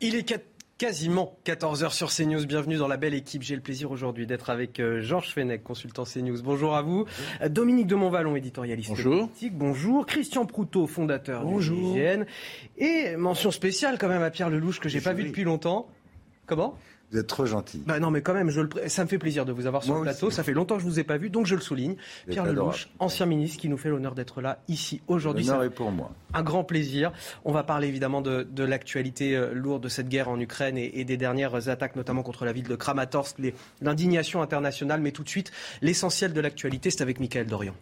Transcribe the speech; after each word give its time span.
Il 0.00 0.14
est 0.14 0.32
quasiment 0.78 1.36
14h 1.44 1.92
sur 1.92 2.10
CNews. 2.10 2.46
Bienvenue 2.46 2.76
dans 2.76 2.86
la 2.86 2.96
belle 2.96 3.14
équipe. 3.14 3.42
J'ai 3.42 3.56
le 3.56 3.60
plaisir 3.60 3.90
aujourd'hui 3.90 4.26
d'être 4.28 4.48
avec 4.50 4.78
euh, 4.78 5.00
Georges 5.00 5.32
Fenech, 5.34 5.64
consultant 5.64 6.04
CNews. 6.04 6.40
Bonjour 6.42 6.76
à 6.76 6.82
vous. 6.82 7.04
Euh, 7.42 7.48
Dominique 7.48 7.88
de 7.88 7.96
Montvalon, 7.96 8.36
éditorialiste 8.36 8.90
Bonjour. 8.90 9.26
politique. 9.26 9.54
Bonjour. 9.58 10.06
Christian 10.06 10.46
Proutot, 10.46 10.86
fondateur 10.86 11.42
Bonjour. 11.42 11.76
de 11.76 11.82
l'hygiène. 11.82 12.26
Et 12.76 13.16
mention 13.16 13.50
spéciale 13.50 13.98
quand 13.98 14.08
même 14.08 14.22
à 14.22 14.30
Pierre 14.30 14.50
Lelouch 14.50 14.78
que 14.78 14.88
j'ai 14.88 15.00
pas 15.00 15.12
vu 15.14 15.24
depuis 15.24 15.42
longtemps. 15.44 15.88
Comment? 16.46 16.76
Vous 17.10 17.18
êtes 17.18 17.26
trop 17.26 17.46
gentil. 17.46 17.82
bah 17.86 17.98
non, 18.00 18.10
mais 18.10 18.20
quand 18.20 18.34
même, 18.34 18.50
je 18.50 18.60
le 18.60 18.68
ça 18.88 19.02
me 19.02 19.08
fait 19.08 19.16
plaisir 19.18 19.46
de 19.46 19.52
vous 19.52 19.66
avoir 19.66 19.82
sur 19.82 19.94
Moi 19.94 20.00
le 20.04 20.10
plateau. 20.10 20.26
aussi. 20.26 20.36
Ça 20.36 20.42
fait 20.42 20.52
longtemps 20.52 20.76
que 20.76 20.82
je 20.82 20.86
vous 20.86 21.00
ai 21.00 21.04
pas 21.04 21.16
vu, 21.16 21.30
donc 21.30 21.46
je 21.46 21.54
le 21.54 21.60
souligne. 21.62 21.96
Pierre 22.28 22.44
Lelouch, 22.44 22.88
ancien 22.98 23.24
ministre, 23.24 23.58
qui 23.60 23.68
nous 23.70 23.78
fait 23.78 23.88
l'honneur 23.88 24.14
d'être 24.14 24.40
là 24.42 24.58
ici 24.68 25.00
aujourd'hui. 25.08 25.44
L'honneur 25.44 25.62
est 25.64 25.70
pour 25.70 25.90
moi. 25.90 26.10
un 26.34 26.42
grand 26.42 26.64
plaisir. 26.64 27.12
On 27.46 27.52
va 27.52 27.62
parler 27.62 27.88
évidemment 27.88 28.20
de, 28.20 28.42
de 28.42 28.62
l'actualité 28.64 29.34
euh, 29.36 29.54
lourde 29.54 29.82
de 29.84 29.88
cette 29.88 30.08
guerre 30.08 30.28
en 30.28 30.38
Ukraine 30.38 30.76
et, 30.76 31.00
et 31.00 31.04
des 31.04 31.16
dernières 31.16 31.68
attaques, 31.68 31.96
notamment 31.96 32.22
contre 32.22 32.44
la 32.44 32.52
ville 32.52 32.68
de 32.68 32.76
Kramatorsk, 32.76 33.36
l'indignation 33.80 34.42
internationale. 34.42 35.00
Mais 35.00 35.12
tout 35.12 35.24
de 35.24 35.28
suite, 35.30 35.50
l'essentiel 35.80 36.32
de 36.34 36.40
l'actualité, 36.42 36.90
c'est 36.90 37.00
avec 37.02 37.20
Michael 37.20 37.46
Dorian. 37.46 37.74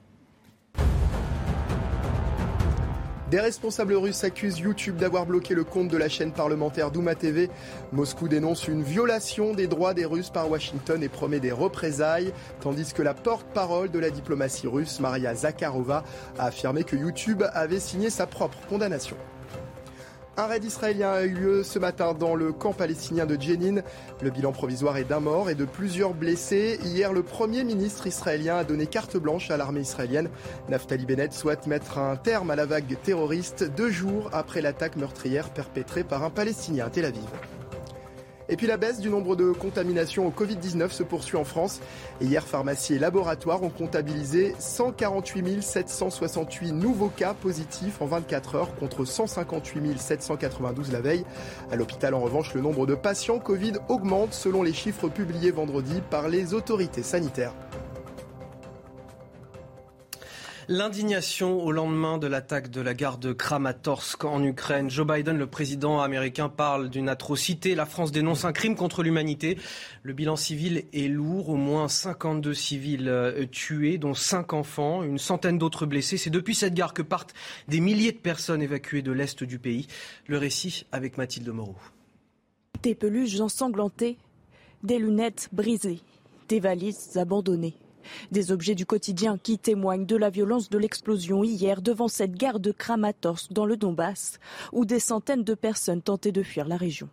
Des 3.30 3.40
responsables 3.40 3.94
russes 3.94 4.22
accusent 4.22 4.60
YouTube 4.60 4.98
d'avoir 4.98 5.26
bloqué 5.26 5.54
le 5.54 5.64
compte 5.64 5.88
de 5.88 5.96
la 5.96 6.08
chaîne 6.08 6.30
parlementaire 6.30 6.92
Douma 6.92 7.16
TV. 7.16 7.50
Moscou 7.90 8.28
dénonce 8.28 8.68
une 8.68 8.84
violation 8.84 9.52
des 9.52 9.66
droits 9.66 9.94
des 9.94 10.04
Russes 10.04 10.30
par 10.30 10.48
Washington 10.48 11.02
et 11.02 11.08
promet 11.08 11.40
des 11.40 11.50
représailles, 11.50 12.32
tandis 12.60 12.92
que 12.92 13.02
la 13.02 13.14
porte-parole 13.14 13.90
de 13.90 13.98
la 13.98 14.10
diplomatie 14.10 14.68
russe, 14.68 15.00
Maria 15.00 15.34
Zakharova, 15.34 16.04
a 16.38 16.46
affirmé 16.46 16.84
que 16.84 16.94
YouTube 16.94 17.42
avait 17.52 17.80
signé 17.80 18.10
sa 18.10 18.28
propre 18.28 18.58
condamnation. 18.68 19.16
Un 20.38 20.48
raid 20.48 20.64
israélien 20.64 21.12
a 21.12 21.22
eu 21.22 21.30
lieu 21.30 21.62
ce 21.62 21.78
matin 21.78 22.12
dans 22.12 22.34
le 22.34 22.52
camp 22.52 22.74
palestinien 22.74 23.24
de 23.24 23.40
Jenin. 23.40 23.80
Le 24.20 24.28
bilan 24.28 24.52
provisoire 24.52 24.98
est 24.98 25.04
d'un 25.04 25.20
mort 25.20 25.48
et 25.48 25.54
de 25.54 25.64
plusieurs 25.64 26.12
blessés. 26.12 26.78
Hier, 26.84 27.14
le 27.14 27.22
Premier 27.22 27.64
ministre 27.64 28.06
israélien 28.06 28.58
a 28.58 28.64
donné 28.64 28.86
carte 28.86 29.16
blanche 29.16 29.50
à 29.50 29.56
l'armée 29.56 29.80
israélienne. 29.80 30.28
Naftali 30.68 31.06
Bennett 31.06 31.32
souhaite 31.32 31.66
mettre 31.66 31.96
un 31.96 32.16
terme 32.16 32.50
à 32.50 32.56
la 32.56 32.66
vague 32.66 32.98
terroriste 33.02 33.64
deux 33.64 33.90
jours 33.90 34.28
après 34.34 34.60
l'attaque 34.60 34.96
meurtrière 34.96 35.48
perpétrée 35.48 36.04
par 36.04 36.22
un 36.22 36.28
Palestinien 36.28 36.84
à 36.84 36.90
Tel 36.90 37.06
Aviv. 37.06 37.24
Et 38.48 38.56
puis 38.56 38.66
la 38.66 38.76
baisse 38.76 39.00
du 39.00 39.08
nombre 39.08 39.34
de 39.34 39.50
contaminations 39.50 40.26
au 40.26 40.30
Covid-19 40.30 40.90
se 40.90 41.02
poursuit 41.02 41.36
en 41.36 41.44
France. 41.44 41.80
Et 42.20 42.26
hier, 42.26 42.46
pharmacies 42.46 42.94
et 42.94 42.98
laboratoires 42.98 43.62
ont 43.62 43.70
comptabilisé 43.70 44.54
148 44.58 45.62
768 45.62 46.72
nouveaux 46.72 47.08
cas 47.08 47.34
positifs 47.34 48.00
en 48.00 48.06
24 48.06 48.54
heures 48.54 48.74
contre 48.76 49.04
158 49.04 49.98
792 49.98 50.92
la 50.92 51.00
veille. 51.00 51.24
À 51.70 51.76
l'hôpital, 51.76 52.14
en 52.14 52.20
revanche, 52.20 52.54
le 52.54 52.60
nombre 52.60 52.86
de 52.86 52.94
patients 52.94 53.38
Covid 53.38 53.74
augmente 53.88 54.32
selon 54.32 54.62
les 54.62 54.72
chiffres 54.72 55.08
publiés 55.08 55.50
vendredi 55.50 56.00
par 56.10 56.28
les 56.28 56.54
autorités 56.54 57.02
sanitaires. 57.02 57.52
L'indignation 60.68 61.62
au 61.62 61.70
lendemain 61.70 62.18
de 62.18 62.26
l'attaque 62.26 62.70
de 62.70 62.80
la 62.80 62.92
gare 62.92 63.18
de 63.18 63.32
Kramatorsk 63.32 64.24
en 64.24 64.42
Ukraine. 64.42 64.90
Joe 64.90 65.06
Biden, 65.06 65.38
le 65.38 65.46
président 65.46 66.00
américain, 66.00 66.48
parle 66.48 66.90
d'une 66.90 67.08
atrocité. 67.08 67.76
La 67.76 67.86
France 67.86 68.10
dénonce 68.10 68.44
un 68.44 68.52
crime 68.52 68.74
contre 68.74 69.04
l'humanité. 69.04 69.58
Le 70.02 70.12
bilan 70.12 70.34
civil 70.34 70.82
est 70.92 71.06
lourd. 71.06 71.50
Au 71.50 71.54
moins 71.54 71.86
52 71.86 72.52
civils 72.52 73.08
euh, 73.08 73.46
tués, 73.46 73.96
dont 73.96 74.14
5 74.14 74.54
enfants, 74.54 75.04
une 75.04 75.18
centaine 75.18 75.56
d'autres 75.56 75.86
blessés. 75.86 76.16
C'est 76.16 76.30
depuis 76.30 76.56
cette 76.56 76.74
gare 76.74 76.94
que 76.94 77.02
partent 77.02 77.34
des 77.68 77.78
milliers 77.78 78.10
de 78.10 78.18
personnes 78.18 78.60
évacuées 78.60 79.02
de 79.02 79.12
l'Est 79.12 79.44
du 79.44 79.60
pays. 79.60 79.86
Le 80.26 80.36
récit 80.36 80.84
avec 80.90 81.16
Mathilde 81.16 81.48
Moreau. 81.48 81.76
Des 82.82 82.96
peluches 82.96 83.38
ensanglantées, 83.38 84.18
des 84.82 84.98
lunettes 84.98 85.48
brisées, 85.52 86.00
des 86.48 86.58
valises 86.58 87.16
abandonnées. 87.16 87.76
Des 88.30 88.52
objets 88.52 88.74
du 88.74 88.86
quotidien 88.86 89.38
qui 89.38 89.58
témoignent 89.58 90.06
de 90.06 90.16
la 90.16 90.30
violence 90.30 90.68
de 90.68 90.78
l'explosion 90.78 91.44
hier 91.44 91.82
devant 91.82 92.08
cette 92.08 92.34
gare 92.34 92.60
de 92.60 92.72
Kramatorsk 92.72 93.52
dans 93.52 93.66
le 93.66 93.76
Donbass, 93.76 94.38
où 94.72 94.84
des 94.84 95.00
centaines 95.00 95.44
de 95.44 95.54
personnes 95.54 96.02
tentaient 96.02 96.32
de 96.32 96.42
fuir 96.42 96.66
la 96.66 96.76
région. 96.76 97.08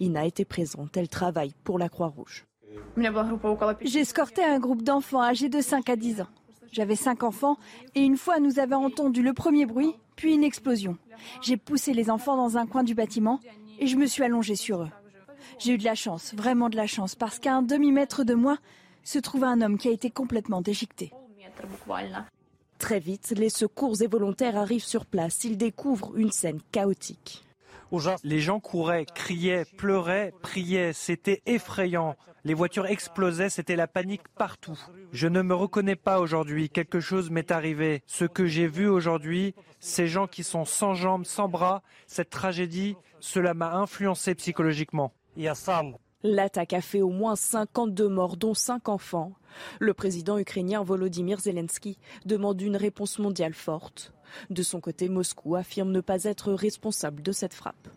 Ina 0.00 0.26
était 0.26 0.44
présente, 0.44 0.96
elle 0.96 1.08
travaille 1.08 1.54
pour 1.64 1.78
la 1.78 1.88
Croix-Rouge. 1.88 2.46
J'escortais 3.82 4.44
un 4.44 4.58
groupe 4.58 4.82
d'enfants 4.82 5.22
âgés 5.22 5.48
de 5.48 5.60
5 5.60 5.88
à 5.88 5.96
10 5.96 6.22
ans. 6.22 6.28
J'avais 6.72 6.96
cinq 6.96 7.24
enfants 7.24 7.56
et 7.94 8.00
une 8.00 8.16
fois 8.16 8.38
nous 8.38 8.60
avons 8.60 8.84
entendu 8.84 9.22
le 9.22 9.32
premier 9.32 9.66
bruit, 9.66 9.94
puis 10.14 10.34
une 10.34 10.44
explosion. 10.44 10.96
J'ai 11.42 11.56
poussé 11.56 11.92
les 11.92 12.10
enfants 12.10 12.36
dans 12.36 12.56
un 12.56 12.66
coin 12.66 12.84
du 12.84 12.94
bâtiment 12.94 13.40
et 13.80 13.86
je 13.86 13.96
me 13.96 14.06
suis 14.06 14.22
allongée 14.22 14.54
sur 14.54 14.82
eux. 14.82 14.90
J'ai 15.58 15.72
eu 15.72 15.78
de 15.78 15.84
la 15.84 15.96
chance, 15.96 16.32
vraiment 16.34 16.68
de 16.68 16.76
la 16.76 16.86
chance, 16.86 17.14
parce 17.16 17.38
qu'à 17.38 17.54
un 17.54 17.62
demi-mètre 17.62 18.24
de 18.24 18.34
moi 18.34 18.56
se 19.04 19.18
trouvait 19.18 19.46
un 19.46 19.60
homme 19.60 19.78
qui 19.78 19.88
a 19.88 19.92
été 19.92 20.10
complètement 20.10 20.60
déchiqueté. 20.60 21.12
Très 22.78 22.98
vite, 22.98 23.34
les 23.36 23.50
secours 23.50 24.00
et 24.00 24.06
volontaires 24.06 24.56
arrivent 24.56 24.84
sur 24.84 25.04
place. 25.04 25.44
Ils 25.44 25.58
découvrent 25.58 26.16
une 26.16 26.32
scène 26.32 26.60
chaotique. 26.72 27.44
Les 28.22 28.40
gens 28.40 28.60
couraient, 28.60 29.04
criaient, 29.04 29.64
pleuraient, 29.76 30.32
priaient. 30.42 30.92
C'était 30.92 31.42
effrayant. 31.46 32.16
Les 32.44 32.54
voitures 32.54 32.86
explosaient, 32.86 33.50
c'était 33.50 33.76
la 33.76 33.86
panique 33.86 34.26
partout. 34.28 34.78
Je 35.12 35.26
ne 35.26 35.42
me 35.42 35.54
reconnais 35.54 35.96
pas 35.96 36.20
aujourd'hui. 36.20 36.70
Quelque 36.70 37.00
chose 37.00 37.30
m'est 37.30 37.50
arrivé. 37.50 38.02
Ce 38.06 38.24
que 38.24 38.46
j'ai 38.46 38.66
vu 38.66 38.88
aujourd'hui, 38.88 39.54
ces 39.78 40.06
gens 40.06 40.26
qui 40.26 40.42
sont 40.42 40.64
sans 40.64 40.94
jambes, 40.94 41.26
sans 41.26 41.48
bras, 41.48 41.82
cette 42.06 42.30
tragédie, 42.30 42.96
cela 43.18 43.52
m'a 43.52 43.74
influencé 43.74 44.34
psychologiquement. 44.34 45.12
L'attaque 46.22 46.74
a 46.74 46.80
fait 46.80 47.00
au 47.00 47.10
moins 47.10 47.36
52 47.36 48.08
morts, 48.08 48.36
dont 48.36 48.54
5 48.54 48.88
enfants. 48.88 49.32
Le 49.78 49.94
président 49.94 50.38
ukrainien 50.38 50.82
Volodymyr 50.82 51.40
Zelensky 51.40 51.98
demande 52.26 52.60
une 52.60 52.76
réponse 52.76 53.18
mondiale 53.18 53.54
forte. 53.54 54.12
De 54.50 54.62
son 54.62 54.80
côté, 54.80 55.08
Moscou 55.08 55.56
affirme 55.56 55.90
ne 55.90 56.00
pas 56.00 56.24
être 56.24 56.52
responsable 56.52 57.22
de 57.22 57.32
cette 57.32 57.54
frappe. 57.54 57.88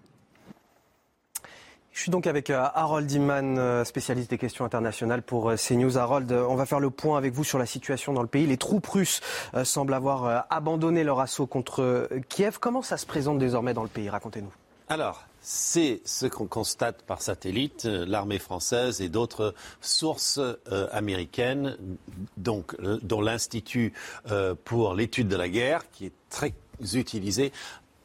Je 1.92 2.00
suis 2.00 2.10
donc 2.10 2.26
avec 2.26 2.50
euh, 2.50 2.60
Harold 2.74 3.10
Iman, 3.12 3.58
euh, 3.60 3.84
spécialiste 3.84 4.32
des 4.32 4.40
questions 4.40 4.66
internationales 4.66 5.22
pour 5.22 5.52
euh, 5.52 5.56
CNews. 5.56 6.00
Harold, 6.00 6.32
on 6.32 6.56
va 6.56 6.66
faire 6.66 6.80
le 6.80 6.90
point 6.90 7.20
avec 7.20 7.34
vous 7.34 7.44
sur 7.44 7.60
la 7.60 7.68
situation 7.68 8.14
dans 8.14 8.24
le 8.24 8.28
pays. 8.28 8.48
Les 8.48 8.58
troupes 8.58 8.88
russes 8.88 9.22
semblent 9.64 9.94
avoir 9.94 10.48
abandonné 10.50 11.04
leur 11.04 11.20
assaut 11.20 11.46
contre 11.46 12.10
Kiev. 12.30 12.58
Comment 12.60 12.82
ça 12.82 12.98
se 12.98 13.06
présente 13.06 13.38
désormais 13.38 13.76
dans 13.76 13.84
le 13.84 13.90
pays? 13.90 14.10
Racontez-nous. 14.10 14.52
Alors, 14.90 15.24
c'est 15.44 16.02
ce 16.06 16.26
qu'on 16.26 16.48
constate 16.48 17.04
par 17.04 17.22
satellite, 17.22 17.86
euh, 17.86 18.06
l'armée 18.08 18.40
française 18.40 19.02
et 19.02 19.10
d'autres 19.10 19.54
sources 19.82 20.40
euh, 20.40 20.88
américaines, 20.92 21.78
donc, 22.38 22.76
euh, 22.80 22.98
dont 23.04 23.22
l'Institut 23.22 23.94
euh, 24.32 24.56
pour 24.64 24.96
l'étude 24.96 25.28
de 25.28 25.36
la 25.36 25.50
guerre, 25.50 25.92
qui 25.92 26.06
est 26.06 26.14
très 26.30 26.54
utilisé. 26.94 27.52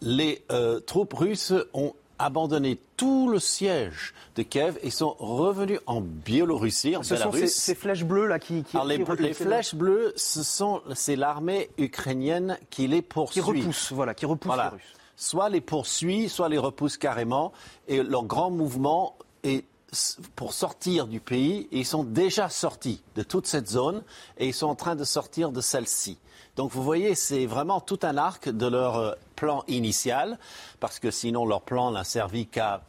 Les 0.00 0.44
troupes 0.87 1.14
russes 1.14 1.52
ont 1.75 1.93
abandonné 2.20 2.79
tout 2.96 3.29
le 3.29 3.38
siège 3.38 4.14
de 4.37 4.43
Kiev 4.43 4.79
et 4.82 4.91
sont 4.91 5.17
revenus 5.19 5.81
en 5.87 6.00
Biélorussie, 6.00 6.96
en 6.96 7.02
Ce 7.02 7.17
sont 7.17 7.32
ces, 7.32 7.75
flèches 7.75 8.05
bleues 8.05 8.26
là 8.26 8.38
qui, 8.38 8.62
qui, 8.62 8.76
Alors, 8.76 8.88
les, 8.88 8.96
qui 8.96 9.02
repoussent 9.02 9.20
les 9.20 9.34
flèches 9.34 9.75
bleues, 9.75 10.12
ce 10.17 10.43
sont, 10.43 10.82
c'est 10.94 11.17
l'armée 11.17 11.70
ukrainienne 11.79 12.58
qui 12.70 12.87
les 12.87 12.99
qui 12.99 13.02
poursuit. 13.02 13.41
repoussent, 13.41 13.93
voilà, 13.93 14.14
qui 14.14 14.26
repoussent 14.26 14.46
Voilà. 14.46 14.70
les 14.70 14.76
Russes. 14.76 14.98
Soit 15.20 15.49
les 15.49 15.61
poursuit, 15.61 16.29
soit 16.29 16.49
les 16.49 16.59
repousse 16.59 16.97
carrément. 16.97 17.53
Et 17.88 18.05
leur 18.05 18.25
grand 18.25 18.53
mouvement 18.53 19.17
est 19.43 19.65
pour 20.37 20.53
sortir 20.53 21.09
du 21.09 21.19
pays. 21.19 21.67
Et 21.73 21.81
ils 21.81 21.87
sont 21.87 22.05
déjà 22.05 22.49
sortis 22.49 23.03
de 23.17 23.25
toute 23.25 23.49
cette 23.49 23.69
zone 23.69 24.05
et 24.37 24.47
ils 24.47 24.55
sont 24.55 24.69
en 24.69 24.76
train 24.76 24.94
de 24.94 25.03
sortir 25.03 25.50
de 25.50 25.61
celle-ci. 25.61 26.19
Donc 26.55 26.70
vous 26.70 26.85
voyez, 26.85 27.17
c'est 27.17 27.47
vraiment 27.47 27.81
tout 27.81 27.99
un 28.03 28.17
arc 28.17 28.49
de 28.49 28.67
leur 28.67 28.97
euh, 28.97 29.12
plan 29.35 29.65
initial, 29.67 30.38
parce 30.79 30.99
que 30.99 31.11
sinon 31.11 31.47
leur 31.47 31.62
plan 31.62 31.91
n'a 31.91 32.05
servi 32.05 32.47
qu'à 32.47 32.82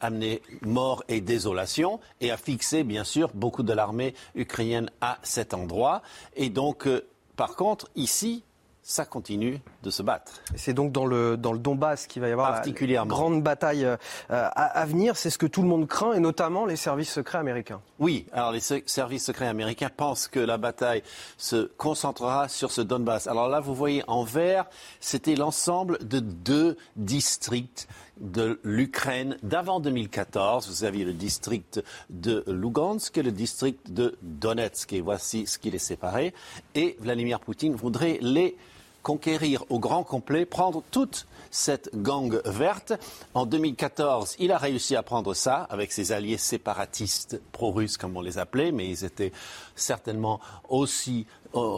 amener 0.00 0.42
mort 0.62 1.02
et 1.08 1.20
désolation 1.20 2.00
et 2.20 2.30
à 2.30 2.36
fixer 2.36 2.84
bien 2.84 3.04
sûr 3.04 3.30
beaucoup 3.34 3.62
de 3.62 3.72
l'armée 3.72 4.14
ukrainienne 4.34 4.90
à 5.00 5.18
cet 5.22 5.54
endroit. 5.54 6.02
Et 6.34 6.50
donc, 6.50 6.86
euh, 6.86 7.06
par 7.36 7.56
contre, 7.56 7.88
ici, 7.94 8.42
ça 8.88 9.04
continue 9.04 9.60
de 9.82 9.90
se 9.90 10.02
battre. 10.02 10.32
C'est 10.56 10.72
donc 10.72 10.92
dans 10.92 11.04
le, 11.04 11.36
dans 11.36 11.52
le 11.52 11.58
Donbass 11.58 12.06
qu'il 12.06 12.22
va 12.22 12.28
y 12.28 12.32
avoir 12.32 12.62
la 12.62 13.04
grande 13.04 13.42
bataille 13.42 13.84
euh, 13.84 13.96
à, 14.30 14.86
venir. 14.86 15.14
C'est 15.18 15.28
ce 15.28 15.36
que 15.36 15.46
tout 15.46 15.60
le 15.60 15.68
monde 15.68 15.86
craint, 15.86 16.14
et 16.14 16.20
notamment 16.20 16.64
les 16.64 16.76
services 16.76 17.12
secrets 17.12 17.36
américains. 17.36 17.82
Oui, 17.98 18.24
alors 18.32 18.50
les 18.50 18.60
services 18.60 19.26
secrets 19.26 19.46
américains 19.46 19.90
pensent 19.94 20.26
que 20.26 20.40
la 20.40 20.56
bataille 20.56 21.02
se 21.36 21.70
concentrera 21.76 22.48
sur 22.48 22.72
ce 22.72 22.80
Donbass. 22.80 23.26
Alors 23.26 23.50
là, 23.50 23.60
vous 23.60 23.74
voyez 23.74 24.02
en 24.08 24.24
vert, 24.24 24.64
c'était 25.00 25.36
l'ensemble 25.36 25.98
de 26.08 26.20
deux 26.20 26.78
districts 26.96 27.88
de 28.20 28.58
l'Ukraine 28.64 29.36
d'avant 29.42 29.80
2014. 29.80 30.66
Vous 30.66 30.84
aviez 30.84 31.04
le 31.04 31.12
district 31.12 31.84
de 32.08 32.42
Lugansk 32.46 33.18
et 33.18 33.22
le 33.22 33.32
district 33.32 33.92
de 33.92 34.16
Donetsk. 34.22 34.94
Et 34.94 35.02
voici 35.02 35.46
ce 35.46 35.58
qui 35.58 35.70
les 35.70 35.78
séparait. 35.78 36.32
Et 36.74 36.96
Vladimir 37.00 37.38
Poutine 37.38 37.74
voudrait 37.74 38.18
les 38.22 38.56
conquérir 39.02 39.64
au 39.70 39.78
grand 39.78 40.04
complet, 40.04 40.44
prendre 40.44 40.82
toute 40.90 41.26
cette 41.50 41.90
gang 41.94 42.40
verte. 42.44 42.92
En 43.34 43.46
2014, 43.46 44.36
il 44.38 44.52
a 44.52 44.58
réussi 44.58 44.96
à 44.96 45.02
prendre 45.02 45.34
ça 45.34 45.66
avec 45.70 45.92
ses 45.92 46.12
alliés 46.12 46.36
séparatistes 46.36 47.40
pro-russes, 47.52 47.96
comme 47.96 48.16
on 48.16 48.20
les 48.20 48.38
appelait, 48.38 48.72
mais 48.72 48.88
ils 48.88 49.04
étaient 49.04 49.32
certainement 49.76 50.40
aussi, 50.68 51.26
euh, 51.54 51.76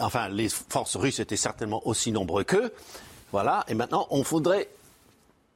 enfin, 0.00 0.28
les 0.28 0.48
forces 0.48 0.96
russes 0.96 1.20
étaient 1.20 1.36
certainement 1.36 1.86
aussi 1.86 2.12
nombreux 2.12 2.44
qu'eux. 2.44 2.72
Voilà. 3.30 3.64
Et 3.68 3.74
maintenant, 3.74 4.06
on 4.10 4.22
voudrait 4.22 4.68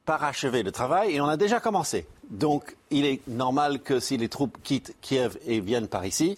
parachever 0.05 0.63
le 0.63 0.71
travail 0.71 1.15
et 1.15 1.21
on 1.21 1.27
a 1.27 1.37
déjà 1.37 1.59
commencé. 1.59 2.07
Donc, 2.29 2.75
il 2.89 3.05
est 3.05 3.21
normal 3.27 3.81
que 3.81 3.99
si 3.99 4.17
les 4.17 4.29
troupes 4.29 4.57
quittent 4.63 4.95
Kiev 5.01 5.37
et 5.45 5.59
viennent 5.59 5.87
par 5.87 6.05
ici, 6.05 6.37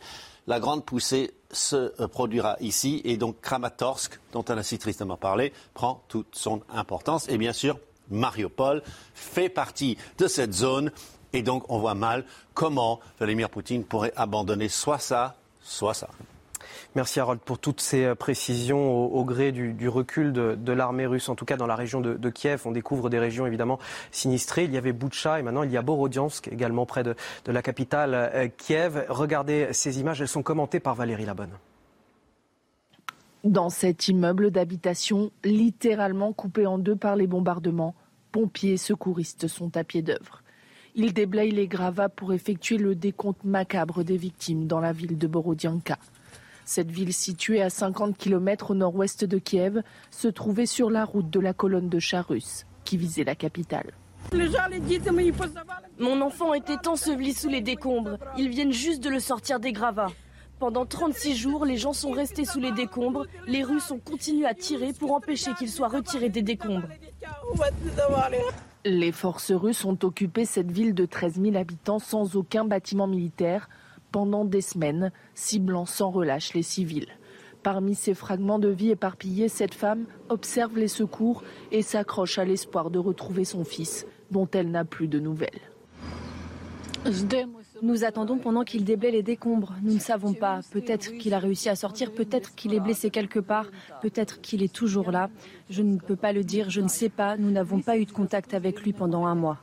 la 0.49 0.59
grande 0.59 0.83
poussée 0.83 1.31
se 1.51 1.93
euh, 2.01 2.07
produira 2.07 2.57
ici. 2.59 3.01
Et 3.05 3.15
donc 3.17 3.39
Kramatorsk, 3.39 4.19
dont 4.33 4.43
on 4.49 4.57
a 4.57 4.63
si 4.63 4.79
tristement 4.79 5.15
parlé, 5.15 5.53
prend 5.75 6.03
toute 6.09 6.35
son 6.35 6.61
importance. 6.73 7.29
Et 7.29 7.37
bien 7.37 7.53
sûr, 7.53 7.77
Mariupol 8.09 8.81
fait 9.13 9.47
partie 9.47 9.97
de 10.17 10.27
cette 10.27 10.53
zone. 10.53 10.91
Et 11.33 11.43
donc 11.43 11.63
on 11.69 11.77
voit 11.77 11.93
mal 11.93 12.25
comment 12.55 12.99
Vladimir 13.19 13.51
Poutine 13.51 13.83
pourrait 13.85 14.11
abandonner 14.15 14.67
soit 14.67 14.97
ça, 14.97 15.35
soit 15.61 15.93
ça. 15.93 16.09
Merci 16.95 17.19
Harold 17.19 17.39
pour 17.41 17.59
toutes 17.59 17.81
ces 17.81 18.05
euh, 18.05 18.15
précisions 18.15 18.91
au, 18.95 19.23
gré 19.25 19.51
du, 19.51 19.87
recul 19.87 20.33
de, 20.33 20.71
l'armée 20.71 21.05
russe, 21.05 21.29
en 21.29 21.35
tout 21.35 21.45
cas 21.45 21.57
dans 21.57 21.67
la 21.67 21.75
région 21.75 22.01
de, 22.01 22.29
Kiev. 22.29 22.61
On 22.65 22.71
découvre 22.71 23.09
des 23.09 23.19
régions 23.19 23.45
évidemment 23.45 23.79
sinistrées. 24.11 24.65
Il 24.65 24.73
y 24.73 24.77
avait 24.77 24.93
Boutcha 24.93 25.39
et 25.39 25.43
maintenant 25.43 25.63
il 25.63 25.71
y 25.71 25.77
a 25.77 25.81
Borodiansk, 25.81 26.47
également 26.47 26.85
près 26.85 27.03
de, 27.03 27.15
la 27.47 27.61
capitale 27.61 28.13
euh, 28.13 28.47
Kiev. 28.57 29.05
Regardez 29.09 29.69
ces 29.71 29.99
images, 29.99 30.21
elles 30.21 30.27
sont 30.27 30.43
commentées 30.43 30.79
par 30.79 30.95
Valérie 30.95 31.25
Labonne. 31.25 31.53
Dans 33.43 33.69
cet 33.69 34.09
immeuble 34.09 34.51
d'habitation, 34.51 35.31
littéralement 35.45 36.33
coupé 36.33 36.65
en 36.65 36.77
deux 36.77 36.97
par 36.97 37.15
les 37.15 37.25
bombardements, 37.25 37.95
pompiers 38.31 38.73
et 38.73 38.77
secouristes 38.77 39.47
sont 39.47 39.77
à 39.77 39.83
pied 39.83 40.01
d'œuvre. 40.01 40.43
Ils 40.95 41.13
déblayent 41.13 41.51
les 41.51 41.67
gravats 41.67 42.09
pour 42.09 42.33
effectuer 42.33 42.77
le 42.77 42.95
décompte 42.95 43.43
macabre 43.43 44.03
des 44.03 44.17
victimes 44.17 44.67
dans 44.67 44.79
la 44.79 44.91
ville 44.91 45.17
de 45.17 45.27
Borodianka. 45.27 45.97
Cette 46.69 46.91
ville 46.91 47.15
située 47.15 47.63
à 47.63 47.71
50 47.71 48.15
km 48.15 48.69
au 48.69 48.75
nord-ouest 48.75 49.25
de 49.25 49.39
Kiev 49.39 49.81
se 50.11 50.27
trouvait 50.27 50.67
sur 50.67 50.91
la 50.91 51.03
route 51.03 51.27
de 51.27 51.39
la 51.39 51.51
colonne 51.51 51.89
de 51.89 51.97
chars 51.97 52.27
russes 52.27 52.67
qui 52.85 52.95
visait 52.95 53.23
la 53.23 53.33
capitale. 53.33 53.91
Mon 55.97 56.21
enfant 56.21 56.53
était 56.53 56.87
enseveli 56.87 57.33
sous 57.33 57.49
les 57.49 57.61
décombres. 57.61 58.19
Ils 58.37 58.49
viennent 58.49 58.71
juste 58.71 59.01
de 59.03 59.09
le 59.09 59.19
sortir 59.19 59.59
des 59.59 59.71
gravats. 59.71 60.11
Pendant 60.59 60.85
36 60.85 61.35
jours, 61.35 61.65
les 61.65 61.77
gens 61.77 61.93
sont 61.93 62.11
restés 62.11 62.45
sous 62.45 62.59
les 62.59 62.71
décombres. 62.71 63.25
Les 63.47 63.63
Russes 63.63 63.89
ont 63.89 63.97
continué 63.97 64.45
à 64.45 64.53
tirer 64.53 64.93
pour 64.93 65.13
empêcher 65.13 65.55
qu'ils 65.55 65.71
soient 65.71 65.87
retirés 65.87 66.29
des 66.29 66.43
décombres. 66.43 66.87
Les 68.85 69.11
forces 69.11 69.51
russes 69.51 69.85
ont 69.85 69.97
occupé 70.03 70.45
cette 70.45 70.71
ville 70.71 70.93
de 70.93 71.07
13 71.07 71.41
000 71.41 71.55
habitants 71.55 71.97
sans 71.97 72.35
aucun 72.35 72.63
bâtiment 72.63 73.07
militaire 73.07 73.69
pendant 74.11 74.45
des 74.45 74.61
semaines, 74.61 75.11
ciblant 75.33 75.85
sans 75.85 76.09
relâche 76.09 76.53
les 76.53 76.63
civils. 76.63 77.07
Parmi 77.63 77.93
ces 77.93 78.13
fragments 78.13 78.59
de 78.59 78.69
vie 78.69 78.91
éparpillés, 78.91 79.49
cette 79.49 79.73
femme 79.73 80.05
observe 80.29 80.77
les 80.77 80.87
secours 80.87 81.43
et 81.71 81.81
s'accroche 81.81 82.39
à 82.39 82.45
l'espoir 82.45 82.89
de 82.89 82.99
retrouver 82.99 83.43
son 83.43 83.65
fils, 83.65 84.05
dont 84.31 84.47
elle 84.53 84.71
n'a 84.71 84.85
plus 84.85 85.07
de 85.07 85.19
nouvelles. 85.19 85.59
Nous 87.81 88.03
attendons 88.03 88.37
pendant 88.37 88.63
qu'il 88.63 88.83
déblaye 88.83 89.13
les 89.13 89.23
décombres. 89.23 89.73
Nous 89.83 89.93
ne 89.93 89.99
savons 89.99 90.33
pas. 90.33 90.59
Peut-être 90.71 91.17
qu'il 91.17 91.33
a 91.33 91.39
réussi 91.39 91.69
à 91.69 91.75
sortir, 91.75 92.11
peut-être 92.11 92.55
qu'il 92.55 92.73
est 92.73 92.79
blessé 92.79 93.09
quelque 93.09 93.39
part, 93.39 93.67
peut-être 94.01 94.41
qu'il 94.41 94.63
est 94.63 94.73
toujours 94.73 95.11
là. 95.11 95.29
Je 95.69 95.81
ne 95.81 95.97
peux 95.97 96.17
pas 96.17 96.33
le 96.33 96.43
dire, 96.43 96.69
je 96.69 96.81
ne 96.81 96.89
sais 96.89 97.09
pas. 97.09 97.37
Nous 97.37 97.51
n'avons 97.51 97.79
pas 97.79 97.97
eu 97.97 98.05
de 98.05 98.11
contact 98.11 98.53
avec 98.53 98.81
lui 98.81 98.93
pendant 98.93 99.25
un 99.25 99.35
mois. 99.35 99.59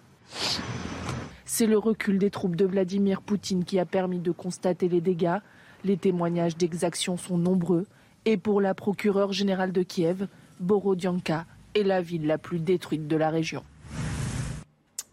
C'est 1.48 1.66
le 1.66 1.78
recul 1.78 2.18
des 2.18 2.30
troupes 2.30 2.56
de 2.56 2.64
Vladimir 2.64 3.22
Poutine 3.22 3.64
qui 3.64 3.78
a 3.78 3.84
permis 3.84 4.18
de 4.18 4.32
constater 4.32 4.88
les 4.88 5.00
dégâts. 5.00 5.38
Les 5.84 5.96
témoignages 5.96 6.56
d'exactions 6.56 7.16
sont 7.16 7.38
nombreux. 7.38 7.86
Et 8.24 8.36
pour 8.36 8.60
la 8.60 8.74
procureure 8.74 9.32
générale 9.32 9.70
de 9.70 9.84
Kiev, 9.84 10.26
Borodianka 10.58 11.46
est 11.76 11.84
la 11.84 12.02
ville 12.02 12.26
la 12.26 12.36
plus 12.36 12.58
détruite 12.58 13.06
de 13.06 13.16
la 13.16 13.30
région. 13.30 13.62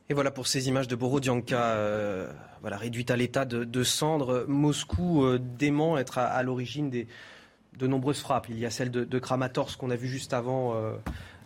Et 0.10 0.16
voilà 0.16 0.32
pour 0.32 0.48
ces 0.48 0.68
images 0.68 0.88
de 0.88 0.96
Borodianka, 0.96 1.76
euh, 1.76 2.28
voilà, 2.62 2.78
réduite 2.78 3.12
à 3.12 3.16
l'état 3.16 3.46
de, 3.46 3.84
cendres. 3.84 4.46
Moscou 4.48 5.24
euh, 5.24 5.40
dément 5.40 6.00
être 6.00 6.18
à, 6.18 6.42
l'origine 6.42 6.90
de 6.90 7.88
nombreuses 7.88 8.20
frappes. 8.20 8.48
Il 8.50 8.58
y 8.58 8.66
a 8.66 8.72
celle 8.72 8.90
de, 8.90 9.20
Kramatorsk 9.20 9.80
qu'on 9.80 9.92
a 9.92 9.96
vu 9.96 10.08
juste 10.08 10.34
avant 10.34 10.74
euh, 10.74 10.96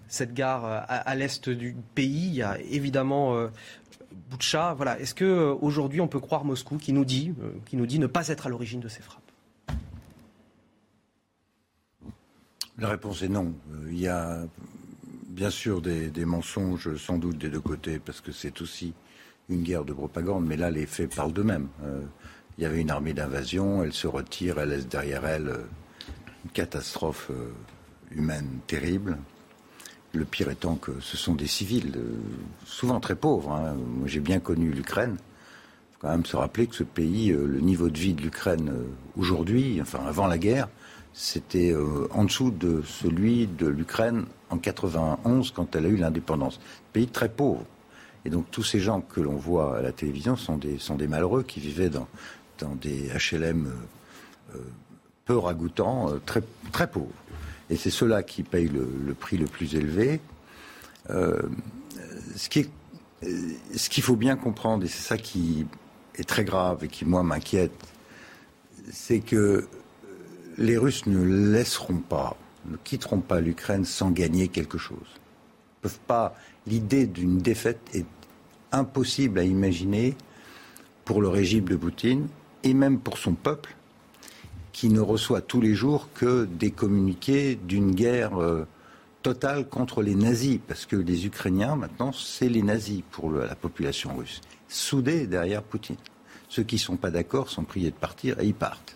cette 0.08 0.34
gare 0.34 0.86
à, 0.88 1.16
l'est 1.16 1.50
du 1.50 1.76
pays. 1.94 2.28
Il 2.28 2.36
y 2.36 2.42
a 2.42 2.58
évidemment 2.62 3.50
Voilà. 4.76 5.00
Est-ce 5.00 5.16
qu'aujourd'hui, 5.16 6.02
on 6.02 6.08
peut 6.08 6.20
croire 6.20 6.46
Moscou 6.46 6.78
qui 6.78 6.94
nous 6.94 7.06
dit, 7.06 7.34
euh, 7.42 7.52
qui 7.66 7.76
nous 7.76 7.86
dit 7.86 8.00
ne 8.00 8.08
pas 8.08 8.28
être 8.28 8.48
à 8.48 8.50
l'origine 8.50 8.80
de 8.80 8.88
ces 8.88 9.02
frappes? 9.02 9.22
La 12.78 12.90
réponse 12.90 13.24
est 13.24 13.30
non. 13.30 13.54
Euh, 13.72 13.88
il 13.92 14.00
y 14.00 14.08
a 14.08 14.46
bien 15.30 15.50
sûr 15.50 15.82
des, 15.82 16.26
mensonges, 16.26 16.96
sans 16.96 17.18
doute 17.18 17.38
des 17.38 17.50
deux 17.50 17.60
côtés, 17.60 18.00
parce 18.00 18.22
que 18.22 18.32
c'est 18.32 18.62
aussi 18.62 18.94
une 19.50 19.64
guerre 19.64 19.86
de 19.86 19.94
propagande, 19.94 20.46
mais 20.46 20.58
là, 20.58 20.70
les 20.70 20.86
faits 20.86 21.16
parlent 21.16 21.34
d'eux-mêmes. 21.34 21.70
Euh, 21.84 22.02
il 22.58 22.64
y 22.64 22.66
avait 22.66 22.82
une 22.82 22.90
armée 22.90 23.14
d'invasion, 23.14 23.84
elle 23.84 23.94
se 23.94 24.08
retire, 24.08 24.60
elle 24.60 24.70
laisse 24.70 24.88
derrière 24.88 25.26
elle 25.26 25.54
une 26.44 26.52
catastrophe 26.52 27.30
humaine 28.12 28.60
terrible. 28.66 29.18
Le 30.14 30.26
pire 30.26 30.50
étant 30.50 30.76
que 30.76 30.92
ce 31.02 31.18
sont 31.18 31.36
des 31.36 31.48
civils, 31.48 31.94
euh, 31.98 32.16
souvent 32.66 33.00
très 33.00 33.16
pauvres. 33.16 33.52
Hein. 33.52 33.76
Moi, 33.76 34.08
j'ai 34.08 34.22
bien 34.22 34.40
connu 34.40 34.72
l'Ukraine. 34.72 35.18
Il 35.20 35.94
faut 35.94 36.00
quand 36.00 36.10
même 36.10 36.26
se 36.26 36.38
rappeler 36.38 36.68
que 36.68 36.76
ce 36.76 36.84
pays, 36.84 37.32
euh, 37.32 37.46
le 37.46 37.60
niveau 37.60 37.90
de 37.90 37.98
vie 37.98 38.14
de 38.14 38.22
l'Ukraine 38.22 38.70
euh, 38.70 38.84
aujourd'hui, 39.18 39.80
enfin 39.82 40.00
avant 40.08 40.28
la 40.28 40.38
guerre, 40.38 40.70
c'était 41.14 41.74
en 42.12 42.26
dessous 42.26 42.52
de 42.52 42.84
celui 42.86 43.48
de 43.48 43.66
l'Ukraine 43.66 44.26
en 44.52 44.60
91 44.60 45.50
quand 45.50 45.76
elle 45.76 45.88
a 45.88 45.90
eu 45.90 45.96
l'indépendance. 45.96 46.60
Pays 46.94 47.08
très 47.08 47.28
pauvre. 47.28 47.66
Et 48.24 48.30
donc 48.30 48.46
tous 48.52 48.62
ces 48.62 48.80
gens 48.80 49.02
que 49.02 49.20
l'on 49.20 49.36
voit 49.36 49.80
à 49.80 49.82
la 49.82 49.92
télévision 49.92 50.36
sont 50.36 50.58
des, 50.58 51.08
malheureux 51.08 51.42
qui 51.42 51.60
vivaient 51.60 51.90
dans, 51.90 52.08
des 52.76 53.10
HLM 53.10 53.74
peu 55.26 55.38
ragoûtants, 55.40 56.12
très 56.24 56.88
pauvres. 56.88 57.08
Et 57.70 57.76
c'est 57.76 57.90
ceux-là 57.90 58.24
qui 58.24 58.44
payent 58.44 58.70
le, 58.70 59.14
prix 59.14 59.38
le 59.38 59.46
plus 59.46 59.76
élevé. 59.76 60.22
Euh, 61.10 61.42
ce 62.36 62.50
qu'il 62.50 64.04
faut 64.04 64.16
bien 64.16 64.36
comprendre, 64.36 64.86
et 64.86 64.88
c'est 64.88 65.04
ça 65.04 65.18
qui 65.18 65.66
est 66.16 66.28
très 66.28 66.46
grave 66.46 66.84
et 66.84 66.88
qui, 66.88 67.06
moi, 67.06 67.24
m'inquiète, 67.24 67.72
c'est 68.92 69.20
que 69.20 69.68
les 70.58 70.78
Russes 70.78 71.06
ne 71.06 71.52
laisseront 71.52 71.98
pas, 71.98 72.38
ne 72.70 72.78
quitteront 72.78 73.20
pas 73.20 73.42
l'Ukraine 73.42 73.86
sans 73.86 74.12
gagner 74.12 74.48
quelque 74.48 74.78
chose. 74.78 75.08
Ils 75.16 75.82
peuvent 75.82 76.00
pas. 76.08 76.36
L'idée 76.66 77.06
d'une 77.06 77.38
défaite 77.38 77.80
est 77.94 78.06
impossible 78.72 79.40
à 79.40 79.44
imaginer 79.44 80.16
pour 81.06 81.22
le 81.22 81.30
régime 81.30 81.66
de 81.66 81.76
Poutine 81.76 82.28
et 82.64 82.74
même 82.74 83.00
pour 83.00 83.18
son 83.18 83.34
peuple 83.34 83.77
qui 84.78 84.90
ne 84.90 85.00
reçoit 85.00 85.42
tous 85.42 85.60
les 85.60 85.74
jours 85.74 86.10
que 86.14 86.46
des 86.46 86.70
communiqués 86.70 87.56
d'une 87.56 87.96
guerre 87.96 88.40
euh, 88.40 88.68
totale 89.24 89.68
contre 89.68 90.04
les 90.04 90.14
nazis, 90.14 90.60
parce 90.68 90.86
que 90.86 90.96
les 90.96 91.26
Ukrainiens, 91.26 91.76
maintenant, 91.76 92.12
c'est 92.12 92.48
les 92.48 92.62
nazis 92.62 93.02
pour 93.10 93.32
la 93.32 93.56
population 93.56 94.16
russe, 94.16 94.40
soudés 94.68 95.26
derrière 95.26 95.64
Poutine. 95.64 95.96
Ceux 96.48 96.62
qui 96.62 96.76
ne 96.76 96.82
sont 96.82 96.96
pas 96.96 97.10
d'accord 97.10 97.50
sont 97.50 97.64
priés 97.64 97.90
de 97.90 97.96
partir 97.96 98.40
et 98.40 98.46
ils 98.46 98.54
partent. 98.54 98.96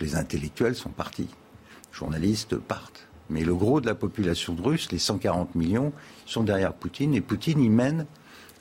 les 0.00 0.16
intellectuels 0.16 0.74
sont 0.74 0.88
partis, 0.88 1.28
les 1.28 1.98
journalistes 1.98 2.56
partent. 2.56 3.06
Mais 3.28 3.44
le 3.44 3.54
gros 3.54 3.82
de 3.82 3.86
la 3.86 3.94
population 3.94 4.56
russe, 4.56 4.90
les 4.92 4.98
140 4.98 5.54
millions, 5.56 5.92
sont 6.24 6.42
derrière 6.42 6.72
Poutine, 6.72 7.12
et 7.14 7.20
Poutine 7.20 7.62
y 7.62 7.68
mène 7.68 7.98
une 7.98 8.06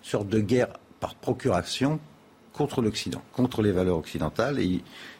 sorte 0.01 0.27
de 0.27 0.41
guerre 0.41 0.73
par 0.99 1.15
procuration 1.15 2.01
contre 2.51 2.81
l'Occident, 2.81 3.21
contre 3.31 3.61
les 3.61 3.71
valeurs 3.71 3.97
occidentales, 3.97 4.59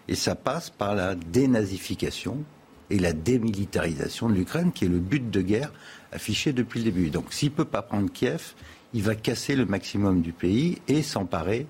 et 0.08 0.16
ça 0.16 0.36
passe 0.36 0.70
par 0.70 0.96
la 0.96 1.16
dénazification 1.16 2.44
et 2.90 3.00
la 3.00 3.14
démilitarisation 3.14 4.30
de 4.30 4.34
l'Ukraine, 4.34 4.72
qui 4.72 4.86
est 4.86 4.90
le 4.90 5.00
but 5.00 5.30
de 5.30 5.42
guerre 5.42 5.72
affiché 6.12 6.54
depuis 6.54 6.80
le 6.80 6.86
début. 6.86 7.10
Donc 7.10 7.34
s'il 7.34 7.50
ne 7.50 7.56
peut 7.56 7.66
pas 7.66 7.82
prendre 7.82 8.12
Kiev, 8.12 8.54
il 8.94 9.04
va 9.04 9.16
casser 9.16 9.56
le 9.56 9.66
maximum 9.66 10.22
du 10.22 10.32
pays 10.32 10.78
et 10.88 11.02
s'emparer 11.02 11.68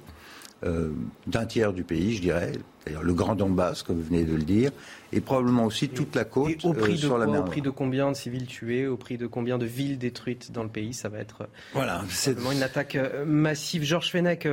euh, 0.63 0.91
d'un 1.25 1.45
tiers 1.45 1.73
du 1.73 1.83
pays, 1.83 2.15
je 2.15 2.21
dirais, 2.21 2.51
d'ailleurs 2.85 3.03
le 3.03 3.13
Grand 3.13 3.35
Donbass, 3.35 3.83
comme 3.83 3.97
vous 3.97 4.03
venez 4.03 4.23
de 4.23 4.35
le 4.35 4.43
dire, 4.43 4.71
et 5.11 5.21
probablement 5.21 5.65
aussi 5.65 5.89
toute 5.89 6.15
la 6.15 6.23
côte 6.23 6.63
au 6.63 6.73
prix 6.73 6.93
euh, 6.93 6.97
sur 6.97 7.15
de 7.15 7.19
la 7.19 7.27
mer. 7.27 7.41
Au 7.41 7.45
prix 7.45 7.61
de 7.61 7.69
combien 7.69 8.11
de 8.11 8.15
civils 8.15 8.45
tués, 8.45 8.87
au 8.87 8.97
prix 8.97 9.17
de 9.17 9.27
combien 9.27 9.57
de 9.57 9.65
villes 9.65 9.97
détruites 9.97 10.51
dans 10.51 10.63
le 10.63 10.69
pays 10.69 10.93
Ça 10.93 11.09
va 11.09 11.19
être 11.19 11.47
voilà, 11.73 12.03
c'est 12.09 12.37
une 12.39 12.63
attaque 12.63 12.97
massive. 13.25 13.83
Georges 13.83 14.11
Fenech, 14.11 14.47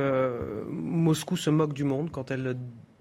Moscou 0.69 1.37
se 1.37 1.49
moque 1.49 1.73
du 1.73 1.83
monde 1.83 2.09
quand 2.11 2.29
elle 2.29 2.55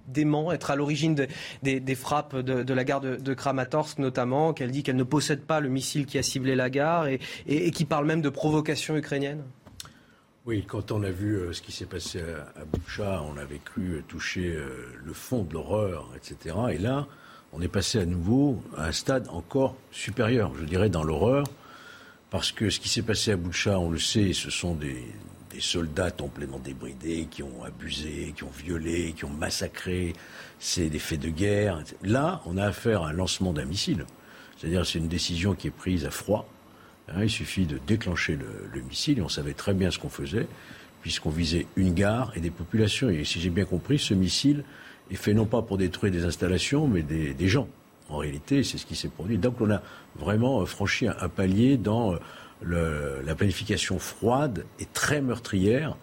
dément 0.09 0.53
être 0.53 0.71
à 0.71 0.77
l'origine 0.77 1.15
des, 1.63 1.95
frappes 1.95 2.37
de, 2.37 2.75
la 2.75 2.85
gare 2.85 3.01
de, 3.01 3.35
Kramatorsk 3.35 3.99
notamment, 3.99 4.53
qu'elle 4.53 4.71
dit 4.71 4.83
qu'elle 4.83 4.97
ne 4.97 5.05
possède 5.05 5.41
pas 5.41 5.61
le 5.61 5.69
missile 5.69 6.07
qui 6.07 6.19
a 6.19 6.23
ciblé 6.23 6.55
la 6.55 6.71
gare 6.71 7.07
et, 7.09 7.71
qui 7.71 7.85
parle 7.85 8.07
même 8.07 8.23
de 8.23 8.29
provocation 8.29 8.97
ukrainienne 8.97 9.43
oui, 10.47 10.63
quand 10.69 10.93
on 10.93 11.03
a 11.05 11.11
vu 11.11 11.37
euh, 11.37 11.55
ce 11.55 11.63
qui 11.63 11.73
s'est 11.73 11.87
passé 11.87 12.21
à, 12.21 12.67
Boucha, 12.67 13.23
on 13.33 13.39
avait 13.39 13.61
cru 13.65 14.05
toucher 14.07 14.55
euh, 14.55 14.93
le 15.03 15.15
fond 15.15 15.43
de 15.43 15.55
l'horreur, 15.55 16.11
etc. 16.15 16.55
Et 16.71 16.77
là, 16.77 17.07
on 17.55 17.63
est 17.63 17.69
passé 17.69 17.99
à 17.99 18.05
nouveau 18.05 18.63
à 18.77 18.89
un 18.89 18.93
stade 18.93 19.27
encore 19.31 19.75
supérieur, 19.91 20.53
je 20.61 20.65
dirais, 20.65 20.91
dans 20.91 21.03
l'horreur, 21.03 21.47
parce 22.29 22.53
que 22.53 22.69
ce 22.69 22.79
qui 22.79 22.91
s'est 22.91 23.01
passé 23.01 23.33
à 23.33 23.37
Boucha, 23.37 23.79
on 23.79 23.89
le 23.89 23.99
sait, 23.99 24.35
ce 24.35 24.51
sont 24.51 24.75
des, 24.75 25.03
des 25.55 25.61
soldats 25.61 26.11
complètement 26.11 26.59
débridés 26.59 27.29
qui 27.31 27.43
ont 27.45 27.63
abusé, 27.65 28.35
qui 28.37 28.43
ont 28.43 28.51
violé, 28.51 29.15
qui 29.17 29.25
ont 29.25 29.31
massacré. 29.31 30.13
C'est 30.59 30.89
des 30.89 30.99
faits 30.99 31.21
de 31.21 31.29
guerre. 31.29 31.83
Là, 32.03 32.43
on 32.45 32.57
a 32.57 32.65
affaire 32.65 33.03
à 33.03 33.11
un 33.11 33.13
lancement 33.13 33.53
d'un 33.53 33.65
missile. 33.65 34.05
C'est-à-dire, 34.57 34.85
c'est 34.85 34.99
une 34.99 35.09
décision 35.09 35.55
qui 35.55 35.69
est 35.69 35.71
prise 35.71 36.05
à 36.07 36.11
froid. 36.11 36.49
Hein, 37.09 37.23
il 37.23 37.31
suffit 37.31 37.67
de 37.67 37.79
déclencher 37.87 38.37
le, 38.37 38.81
missile 38.81 39.19
et 39.19 39.23
on 39.23 39.29
savait 39.29 39.53
très 39.53 39.75
bien 39.75 39.91
ce 39.91 39.99
qu'on 39.99 40.09
faisait, 40.09 40.49
puisqu'on 41.03 41.31
visait 41.31 41.67
une 41.77 41.95
gare 41.95 42.33
et 42.35 42.41
des 42.41 42.51
populations. 42.51 43.09
Et 43.09 43.25
si 43.25 43.41
j'ai 43.41 43.51
bien 43.51 43.65
compris, 43.65 43.99
ce 43.99 44.15
missile 44.15 44.65
est 45.11 45.17
fait 45.17 45.35
non 45.35 45.47
pas 45.47 45.63
pour 45.63 45.79
détruire 45.79 46.13
des 46.13 46.25
installations, 46.25 46.89
mais 46.89 47.03
des, 47.03 47.49
gens. 47.49 47.69
En 48.09 48.17
réalité, 48.17 48.65
c'est 48.65 48.79
ce 48.79 48.87
qui 48.87 48.97
s'est 48.97 49.09
produit. 49.09 49.39
Donc, 49.39 49.61
on 49.61 49.71
a 49.71 49.83
vraiment 50.17 50.65
franchi 50.67 51.07
un 51.07 51.29
palier 51.29 51.77
dans 51.77 52.15
la 52.63 53.35
planification 53.35 53.99
froide 53.99 54.65
et 54.81 54.87
très 54.93 55.21
meurtrière, 55.21 55.97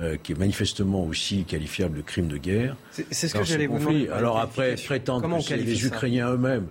euh, 0.00 0.16
qui 0.16 0.32
est 0.32 0.38
manifestement 0.38 1.04
aussi 1.04 1.42
qualifiable 1.44 1.96
de 1.96 2.02
crime 2.02 2.28
de 2.28 2.36
guerre. 2.36 2.76
C'est 2.92 3.26
ce 3.26 3.34
que 3.34 3.42
j'allais 3.42 3.66
vous 3.66 3.80
demander. 3.80 4.08
Alors 4.08 4.38
après, 4.38 4.76
prétendre 4.76 5.36
que 5.36 5.42
c'est 5.42 5.56
les 5.56 5.84
Ukrainiens 5.84 6.30
eux-mêmes 6.30 6.68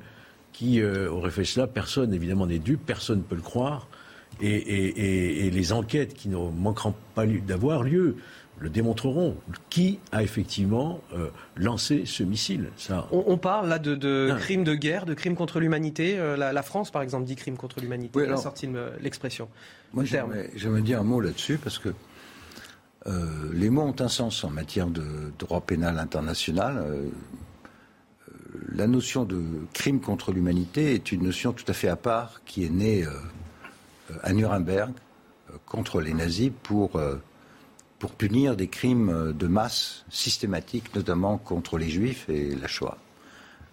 qui 0.53 0.79
euh, 0.79 1.09
auraient 1.09 1.29
fait 1.29 1.43
cela, 1.43 1.67
personne 1.67 2.13
évidemment 2.13 2.47
n'est 2.47 2.59
dupe, 2.59 2.85
personne 2.85 3.19
ne 3.19 3.23
peut 3.23 3.35
le 3.35 3.41
croire. 3.41 3.87
Et, 4.41 5.49
les 5.51 5.73
enquêtes 5.73 6.13
qui 6.13 6.29
ne 6.29 6.37
manqueront 6.37 6.95
pas 7.13 7.25
d'avoir 7.25 7.83
lieu 7.83 8.15
le 8.59 8.69
démontreront. 8.69 9.35
Qui 9.69 9.99
a 10.11 10.23
effectivement 10.23 11.01
euh, 11.13 11.29
lancé 11.55 12.03
ce 12.05 12.23
missile 12.23 12.69
Ça, 12.77 13.07
on, 13.11 13.37
parle 13.37 13.69
là 13.69 13.79
de, 13.79 14.35
crimes 14.39 14.63
de 14.63 14.75
guerre, 14.75 15.05
de 15.05 15.13
crimes 15.13 15.35
contre 15.35 15.59
l'humanité. 15.59 16.17
Euh, 16.17 16.35
la, 16.35 16.63
France, 16.63 16.91
par 16.91 17.01
exemple, 17.01 17.25
dit 17.25 17.35
crimes 17.35 17.57
contre 17.57 17.79
l'humanité. 17.79 18.19
Elle 18.19 18.33
a 18.33 18.37
sorti 18.37 18.69
l'expression. 19.01 19.49
Moi, 19.93 20.03
j'aimerais 20.05 20.81
dire 20.81 20.99
un 20.99 21.03
mot 21.03 21.21
là-dessus 21.21 21.57
parce 21.57 21.79
que 21.79 21.89
euh, 23.07 23.25
les 23.53 23.69
mots 23.69 23.83
ont 23.83 23.95
un 23.99 24.09
sens 24.09 24.43
en 24.43 24.49
matière 24.49 24.87
de 24.87 25.31
droit 25.39 25.61
pénal 25.61 25.97
international. 25.99 26.85
la 28.71 28.87
notion 28.87 29.23
de 29.23 29.41
crime 29.73 30.01
contre 30.01 30.31
l'humanité 30.31 30.93
est 30.93 31.11
une 31.11 31.23
notion 31.23 31.53
tout 31.53 31.65
à 31.67 31.73
fait 31.73 31.87
à 31.87 31.95
part 31.95 32.41
qui 32.45 32.65
est 32.65 32.69
née 32.69 33.05
à 34.23 34.33
Nuremberg 34.33 34.91
contre 35.65 36.01
les 36.01 36.13
nazis 36.13 36.51
pour 36.63 36.99
pour 37.99 38.11
punir 38.11 38.55
des 38.55 38.67
crimes 38.67 39.33
de 39.33 39.47
masse 39.47 40.05
systématiques, 40.09 40.95
notamment 40.95 41.37
contre 41.37 41.77
les 41.77 41.89
juifs 41.89 42.27
et 42.29 42.55
la 42.55 42.67
Shoah. 42.67 42.97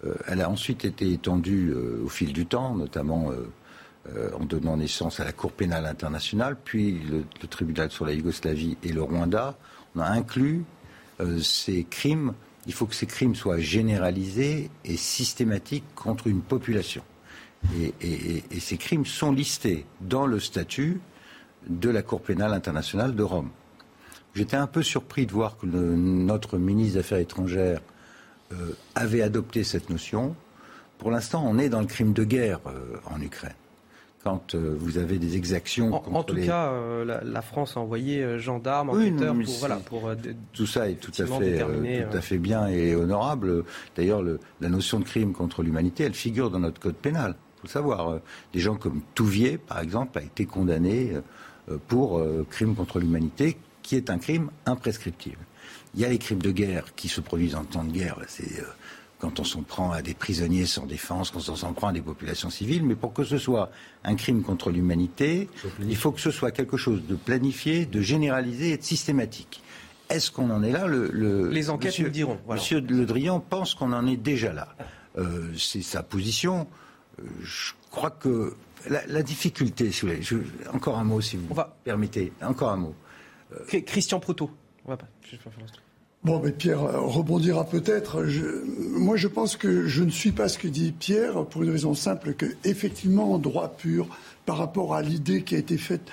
Euh, 0.05 0.13
elle 0.27 0.41
a 0.41 0.49
ensuite 0.49 0.85
été 0.85 1.11
étendue 1.11 1.71
euh, 1.75 2.03
au 2.05 2.09
fil 2.09 2.33
du 2.33 2.45
temps, 2.45 2.75
notamment 2.75 3.31
euh, 3.31 4.31
en 4.39 4.45
donnant 4.45 4.77
naissance 4.77 5.19
à 5.19 5.25
la 5.25 5.33
Cour 5.33 5.51
pénale 5.51 5.85
internationale, 5.85 6.57
puis 6.63 6.99
le, 6.99 7.23
tribunal 7.47 7.91
sur 7.91 8.05
la 8.05 8.13
Yougoslavie 8.13 8.77
et 8.83 8.89
le 8.89 9.01
Rwanda. 9.01 9.57
On 9.95 9.99
a 9.99 10.07
inclus 10.07 10.63
ces 11.41 11.83
crimes. 11.83 12.33
Il 12.67 12.73
faut 12.73 12.85
que 12.85 12.95
ces 12.95 13.07
crimes 13.07 13.35
soient 13.35 13.59
généralisés 13.59 14.69
et 14.85 14.95
systématiques 14.95 15.83
contre 15.95 16.27
une 16.27 16.41
population. 16.41 17.01
et 17.99 18.59
ces 18.59 18.77
crimes 18.77 19.05
sont 19.05 19.31
listés 19.31 19.85
dans 19.99 20.25
le 20.25 20.39
statut 20.39 21.01
de 21.67 21.89
la 21.89 22.01
Cour 22.01 22.21
pénale 22.21 22.53
internationale 22.53 23.13
de 23.13 23.23
Rome. 23.23 23.49
J'étais 24.37 24.55
un 24.55 24.67
peu 24.67 24.83
surpris 24.83 25.25
de 25.25 25.31
voir 25.31 25.57
que 25.57 25.65
notre 25.65 26.59
ministre 26.59 26.93
des 26.93 26.99
Affaires 26.99 27.17
étrangères 27.17 27.81
euh, 28.51 28.73
avait 28.93 29.23
adopté 29.23 29.63
cette 29.63 29.89
notion. 29.89 30.35
Pour 30.99 31.09
l'instant, 31.09 31.43
on 31.43 31.57
est 31.57 31.69
dans 31.69 31.79
le 31.79 31.87
crime 31.87 32.13
de 32.13 32.23
guerre 32.23 32.59
euh, 32.67 32.97
en 33.11 33.19
Ukraine. 33.19 33.55
Quand 34.23 34.53
euh, 34.53 34.75
vous 34.77 34.99
avez 34.99 35.17
des 35.17 35.37
exactions. 35.37 35.91
En, 35.91 36.17
en 36.17 36.23
tout 36.23 36.35
cas, 36.35 36.71
la, 37.03 37.41
France 37.41 37.77
a 37.77 37.79
envoyé 37.79 38.37
gendarmes, 38.37 38.91
enquêteurs 38.91 39.33
pour, 39.33 39.53
voilà, 39.57 39.77
pour. 39.77 40.11
tout 40.53 40.67
ça 40.67 40.87
est 40.87 40.95
tout 40.95 41.11
à 41.17 41.25
fait, 41.25 41.57
tout 41.57 42.17
à 42.17 42.21
fait 42.21 42.37
bien 42.37 42.67
et 42.67 42.95
honorable. 42.95 43.63
D'ailleurs, 43.95 44.21
la 44.21 44.69
notion 44.69 44.99
de 44.99 45.05
crime 45.05 45.33
contre 45.33 45.63
l'humanité, 45.63 46.03
elle 46.03 46.13
figure 46.13 46.51
dans 46.51 46.59
notre 46.59 46.79
code 46.79 46.95
pénal. 46.95 47.33
Il 47.57 47.61
faut 47.61 47.67
savoir. 47.69 48.19
des 48.53 48.59
gens 48.59 48.75
comme 48.75 49.01
Touvier, 49.15 49.57
par 49.57 49.79
exemple, 49.79 50.19
a 50.19 50.21
été 50.21 50.45
condamné 50.45 51.13
pour 51.87 52.23
crime 52.51 52.75
contre 52.75 52.99
l'humanité 52.99 53.57
qui 53.87 53.95
est 53.95 54.09
un 54.09 54.17
crime 54.17 54.51
imprescriptible. 54.65 55.39
Il 55.95 56.01
y 56.01 56.05
a 56.05 56.09
les 56.09 56.17
crimes 56.17 56.41
de 56.41 56.51
guerre 56.51 56.93
qui 56.97 57.07
se 57.07 57.21
produisent 57.21 57.55
en 57.55 57.63
temps 57.63 57.85
de 57.85 57.91
guerre. 57.93 58.17
C'est 58.27 58.59
euh, 58.59 58.65
quand 59.17 59.39
on 59.39 59.45
s'en 59.45 59.61
prend 59.61 59.91
à 59.91 60.01
des 60.01 60.13
prisonniers 60.13 60.65
sans 60.65 60.85
défense, 60.85 61.31
quand 61.31 61.47
on 61.47 61.55
s'en 61.55 61.71
prend 61.71 61.87
à 61.87 61.93
des 61.93 62.01
populations 62.01 62.49
civiles. 62.49 62.83
Mais 62.83 62.95
pour 62.95 63.13
que 63.13 63.23
ce 63.23 63.37
soit 63.37 63.71
un 64.03 64.15
crime 64.15 64.43
contre 64.43 64.71
l'humanité, 64.71 65.49
il 65.79 65.95
faut 65.95 66.11
que 66.11 66.19
ce 66.19 66.31
soit 66.31 66.51
quelque 66.51 66.75
chose 66.75 67.07
de 67.07 67.15
planifié, 67.15 67.85
de 67.85 68.01
généralisé 68.01 68.71
et 68.71 68.77
de 68.77 68.83
systématique. 68.83 69.63
Est-ce 70.09 70.31
qu'on 70.31 70.49
en 70.49 70.63
est 70.63 70.71
là? 70.71 70.85
Le, 70.85 71.49
Les 71.49 71.69
enquêtes 71.69 71.93
monsieur, 71.93 72.03
nous 72.03 72.11
diront. 72.11 72.39
Monsieur 72.49 72.81
Le 72.81 73.05
Drian 73.05 73.39
pense 73.39 73.73
qu'on 73.73 73.93
en 73.93 74.05
est 74.05 74.17
déjà 74.17 74.51
là. 74.51 74.75
Euh, 75.17 75.53
c'est 75.57 75.81
sa 75.81 76.03
position. 76.03 76.67
Euh, 77.19 77.23
je 77.41 77.71
crois 77.89 78.11
que 78.11 78.53
la, 78.89 79.23
difficulté, 79.23 79.93
si 79.93 80.01
vous 80.05 80.11
voulez, 80.11 80.47
encore 80.73 80.97
un 80.97 81.05
mot 81.05 81.21
si 81.21 81.37
vous 81.37 81.55
permettez, 81.85 82.33
encore 82.41 82.71
un 82.71 82.77
mot. 82.77 82.95
Christian 83.85 84.19
Proto. 84.19 84.49
Bon, 86.23 86.41
mais 86.43 86.51
Pierre 86.51 86.83
euh, 86.83 86.99
rebondira 86.99 87.63
peut-être. 87.65 88.23
moi, 88.97 89.15
je 89.15 89.27
pense 89.27 89.55
que 89.55 89.87
je 89.87 90.03
ne 90.03 90.09
suis 90.09 90.31
pas 90.31 90.49
ce 90.49 90.57
que 90.57 90.67
dit 90.67 90.91
Pierre 90.91 91.45
pour 91.45 91.63
une 91.63 91.69
raison 91.69 91.93
simple 91.93 92.33
que, 92.33 92.45
effectivement, 92.63 93.33
en 93.33 93.37
droit 93.37 93.77
pur, 93.77 94.07
par 94.45 94.57
rapport 94.57 94.95
à 94.95 95.01
l'idée 95.01 95.43
qui 95.43 95.55
a 95.55 95.57
été 95.57 95.77
faite 95.77 96.09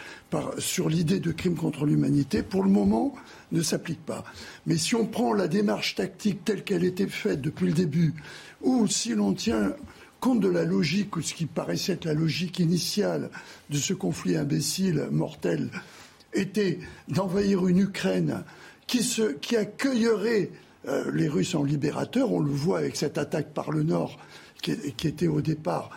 sur 0.59 0.89
l'idée 0.89 1.21
de 1.21 1.33
crime 1.33 1.55
contre 1.55 1.87
l'humanité, 1.87 2.43
pour 2.43 2.63
le 2.65 2.71
moment, 2.71 3.15
ne 3.53 3.63
s'applique 3.63 4.05
pas. 4.05 4.25
Mais 4.67 4.77
si 4.77 4.95
on 4.95 5.07
prend 5.07 5.33
la 5.33 5.49
démarche 5.49 5.95
tactique 5.95 6.45
telle 6.45 6.65
qu'elle 6.65 6.85
était 6.85 7.07
faite 7.07 7.41
depuis 7.41 7.67
le 7.67 7.73
début, 7.73 8.15
ou 8.63 8.87
si 8.87 9.15
l'on 9.15 9.33
tient 9.33 9.73
compte 10.21 10.41
de 10.41 10.49
la 10.49 10.65
logique, 10.65 11.17
ou 11.17 11.23
ce 11.23 11.35
qui 11.35 11.47
paraissait 11.47 11.93
être 11.93 12.07
la 12.07 12.15
logique 12.15 12.59
initiale 12.59 13.31
de 13.71 13.79
ce 13.79 13.95
conflit 13.95 14.37
imbécile, 14.37 15.09
mortel, 15.11 15.71
était 16.35 16.81
d'envahir 17.09 17.67
une 17.67 17.79
Ukraine 17.79 18.45
qui, 18.87 19.57
accueillerait 19.57 20.51
euh, 20.87 21.11
les 21.13 21.29
Russes 21.29 21.55
en 21.55 21.65
libérateurs. 21.65 22.33
On 22.33 22.41
le 22.41 22.51
voit 22.51 22.79
avec 22.79 22.97
cette 22.97 23.19
attaque 23.19 23.53
par 23.55 23.71
le 23.71 23.83
Nord 23.83 24.19
qui, 24.63 24.73
était 25.07 25.27
au 25.27 25.41
départ 25.41 25.91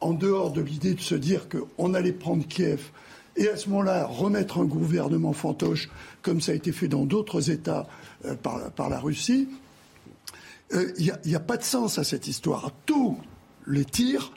en 0.00 0.12
dehors 0.12 0.52
de 0.52 0.60
l'idée 0.60 0.94
de 0.94 1.00
se 1.00 1.14
dire 1.14 1.48
qu'on 1.48 1.94
allait 1.94 2.12
prendre 2.12 2.46
Kiev 2.46 2.90
et 3.36 3.48
à 3.48 3.56
ce 3.56 3.68
moment-là 3.70 4.06
remettre 4.06 4.58
un 4.58 4.64
gouvernement 4.64 5.32
fantoche 5.32 5.90
comme 6.22 6.40
ça 6.40 6.52
a 6.52 6.54
été 6.54 6.72
fait 6.72 6.88
dans 6.88 7.04
d'autres 7.04 7.50
États 7.50 7.86
euh, 8.24 8.34
par, 8.34 8.88
la 8.88 8.98
Russie. 8.98 9.48
Euh, 10.72 10.92
il 10.98 11.12
n'y 11.24 11.34
a, 11.34 11.38
a, 11.38 11.40
pas 11.40 11.56
de 11.56 11.62
sens 11.62 11.98
à 11.98 12.04
cette 12.04 12.26
histoire. 12.26 12.72
Tous 12.86 13.18
les 13.66 13.84
tirs 13.84 14.32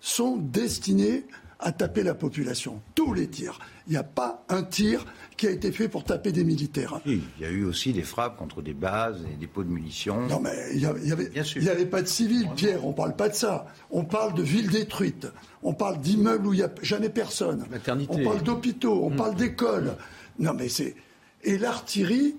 sont 0.00 0.36
destinés 0.36 1.24
à 1.62 1.72
taper 1.72 2.02
la 2.02 2.14
population. 2.14 2.82
Tous 2.94 3.14
les 3.14 3.28
tirs. 3.28 3.58
Il 3.86 3.92
n'y 3.92 3.96
a 3.96 4.02
pas 4.02 4.44
un 4.48 4.62
tir 4.62 5.06
qui 5.36 5.46
a 5.46 5.50
été 5.50 5.72
fait 5.72 5.88
pour 5.88 6.04
taper 6.04 6.32
des 6.32 6.44
militaires. 6.44 7.00
il 7.06 7.22
y 7.40 7.44
a 7.44 7.50
eu 7.50 7.64
aussi 7.64 7.92
des 7.92 8.02
frappes 8.02 8.36
contre 8.36 8.62
des 8.62 8.74
bases 8.74 9.24
et 9.32 9.36
des 9.36 9.46
pots 9.46 9.62
de 9.62 9.68
munitions. 9.68 10.26
Non, 10.26 10.40
mais 10.40 10.52
il 10.74 10.78
n'y 10.78 11.68
avait, 11.68 11.86
pas 11.86 12.02
de 12.02 12.08
civils, 12.08 12.48
Pierre, 12.56 12.84
on 12.84 12.90
ne 12.90 12.94
parle 12.94 13.16
pas 13.16 13.28
de 13.28 13.34
ça. 13.34 13.66
On 13.90 14.04
parle 14.04 14.34
de 14.34 14.42
villes 14.42 14.70
détruites. 14.70 15.28
On 15.62 15.72
parle 15.72 15.98
d'immeubles 15.98 16.46
où 16.46 16.52
il 16.52 16.58
n'y 16.58 16.64
a 16.64 16.70
jamais 16.82 17.08
personne. 17.08 17.64
On 18.08 18.24
parle 18.24 18.42
d'hôpitaux, 18.42 19.04
on 19.04 19.10
mm. 19.10 19.16
parle 19.16 19.34
d'écoles. 19.36 19.96
Non, 20.38 20.54
mais 20.54 20.68
c'est. 20.68 20.96
Et 21.44 21.58
l'artillerie, 21.58 22.36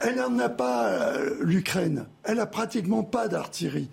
elle 0.00 0.16
n'en 0.16 0.38
a 0.38 0.48
pas, 0.48 0.88
euh, 0.88 1.36
l'Ukraine. 1.40 2.06
Elle 2.24 2.36
n'a 2.36 2.46
pratiquement 2.46 3.02
pas 3.02 3.28
d'artillerie. 3.28 3.88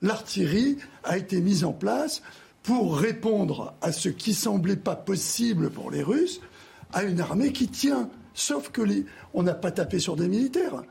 l'artillerie 0.00 0.78
a 1.04 1.18
été 1.18 1.40
mise 1.40 1.64
en 1.64 1.72
place 1.72 2.22
pour 2.68 2.98
répondre 2.98 3.72
à 3.80 3.92
ce 3.92 4.10
qui 4.10 4.34
semblait 4.34 4.76
pas 4.76 4.94
possible 4.94 5.70
pour 5.70 5.90
les 5.90 6.02
Russes, 6.02 6.42
à 6.92 7.02
une 7.02 7.18
armée 7.18 7.50
qui 7.50 7.66
tient. 7.68 8.10
Sauf 8.34 8.68
que 8.68 8.82
on 9.32 9.42
n'a 9.42 9.54
pas 9.54 9.70
tapé 9.70 9.98
sur 9.98 10.16
des 10.16 10.28
militaires. 10.28 10.82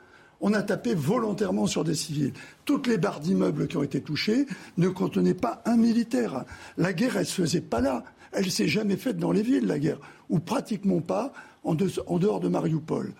On 0.42 0.56
a 0.56 0.64
tapé 0.64 0.96
volontairement 0.96 1.68
sur 1.68 1.84
des 1.84 1.94
civils. 1.94 2.34
Toutes 2.66 2.88
les 2.88 2.98
barres 2.98 3.20
d'immeubles 3.20 3.68
qui 3.68 3.78
ont 3.78 3.84
été 3.84 4.02
touchées 4.02 4.48
ne 4.78 4.90
contenaient 4.90 5.36
pas 5.36 5.62
un 5.66 5.78
militaire. 5.78 6.46
La 6.78 6.94
guerre, 6.94 7.16
elle 7.16 7.28
se 7.28 7.44
faisait 7.44 7.62
pas 7.62 7.80
là. 7.80 8.04
Elle 8.32 8.50
s'est 8.50 8.68
jamais 8.68 8.98
faite 8.98 9.18
dans 9.18 9.32
les 9.32 9.44
villes, 9.44 9.68
la 9.68 9.78
guerre, 9.78 10.00
ou 10.32 10.40
pratiquement 10.40 11.02
pas 11.02 11.32
en, 11.64 11.76
dehors 11.76 12.40
de 12.40 12.48
Mariupol. 12.48 13.14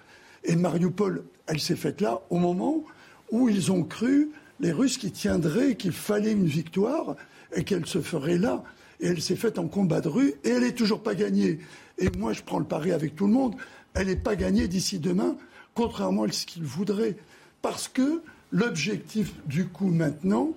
Et 0.44 0.56
Mariupol, 0.56 1.26
elle 1.46 1.60
s'est 1.60 1.76
faite 1.76 2.02
là 2.02 2.22
au 2.32 2.40
moment 2.40 2.84
où 3.30 3.50
ils 3.50 3.72
ont 3.72 3.84
cru, 3.84 4.32
les 4.60 4.72
Russes, 4.72 4.98
qui 4.98 5.12
tiendraient, 5.12 5.76
qu'il 5.76 5.92
fallait 5.92 6.32
une 6.32 6.46
victoire 6.46 7.16
et 7.56 7.64
qu'elle 7.64 7.86
se 7.86 8.02
ferait 8.02 8.38
là. 8.38 8.64
Et 9.00 9.08
elle 9.08 9.22
s'est 9.22 9.36
faite 9.36 9.60
en 9.60 9.68
combat 9.68 10.02
de 10.02 10.10
rue 10.10 10.34
et 10.44 10.50
elle 10.50 10.64
n'est 10.64 10.74
toujours 10.74 11.04
pas 11.04 11.16
gagnée. 11.16 11.60
Et 12.00 12.10
moi, 12.18 12.34
je 12.34 12.42
prends 12.42 12.60
le 12.60 12.66
pari 12.66 12.92
avec 12.92 13.16
tout 13.16 13.28
le 13.28 13.34
monde, 13.34 13.56
elle 13.94 14.08
n'est 14.08 14.16
pas 14.16 14.36
gagnée 14.36 14.68
d'ici 14.68 15.00
demain, 15.00 15.38
contrairement 15.76 16.24
à 16.24 16.32
ce 16.32 16.46
qu'ils 16.46 16.64
voudraient. 16.64 17.16
Parce 17.62 17.88
que 17.88 18.22
l'objectif, 18.52 19.34
du 19.46 19.68
coup, 19.68 19.88
maintenant, 19.88 20.54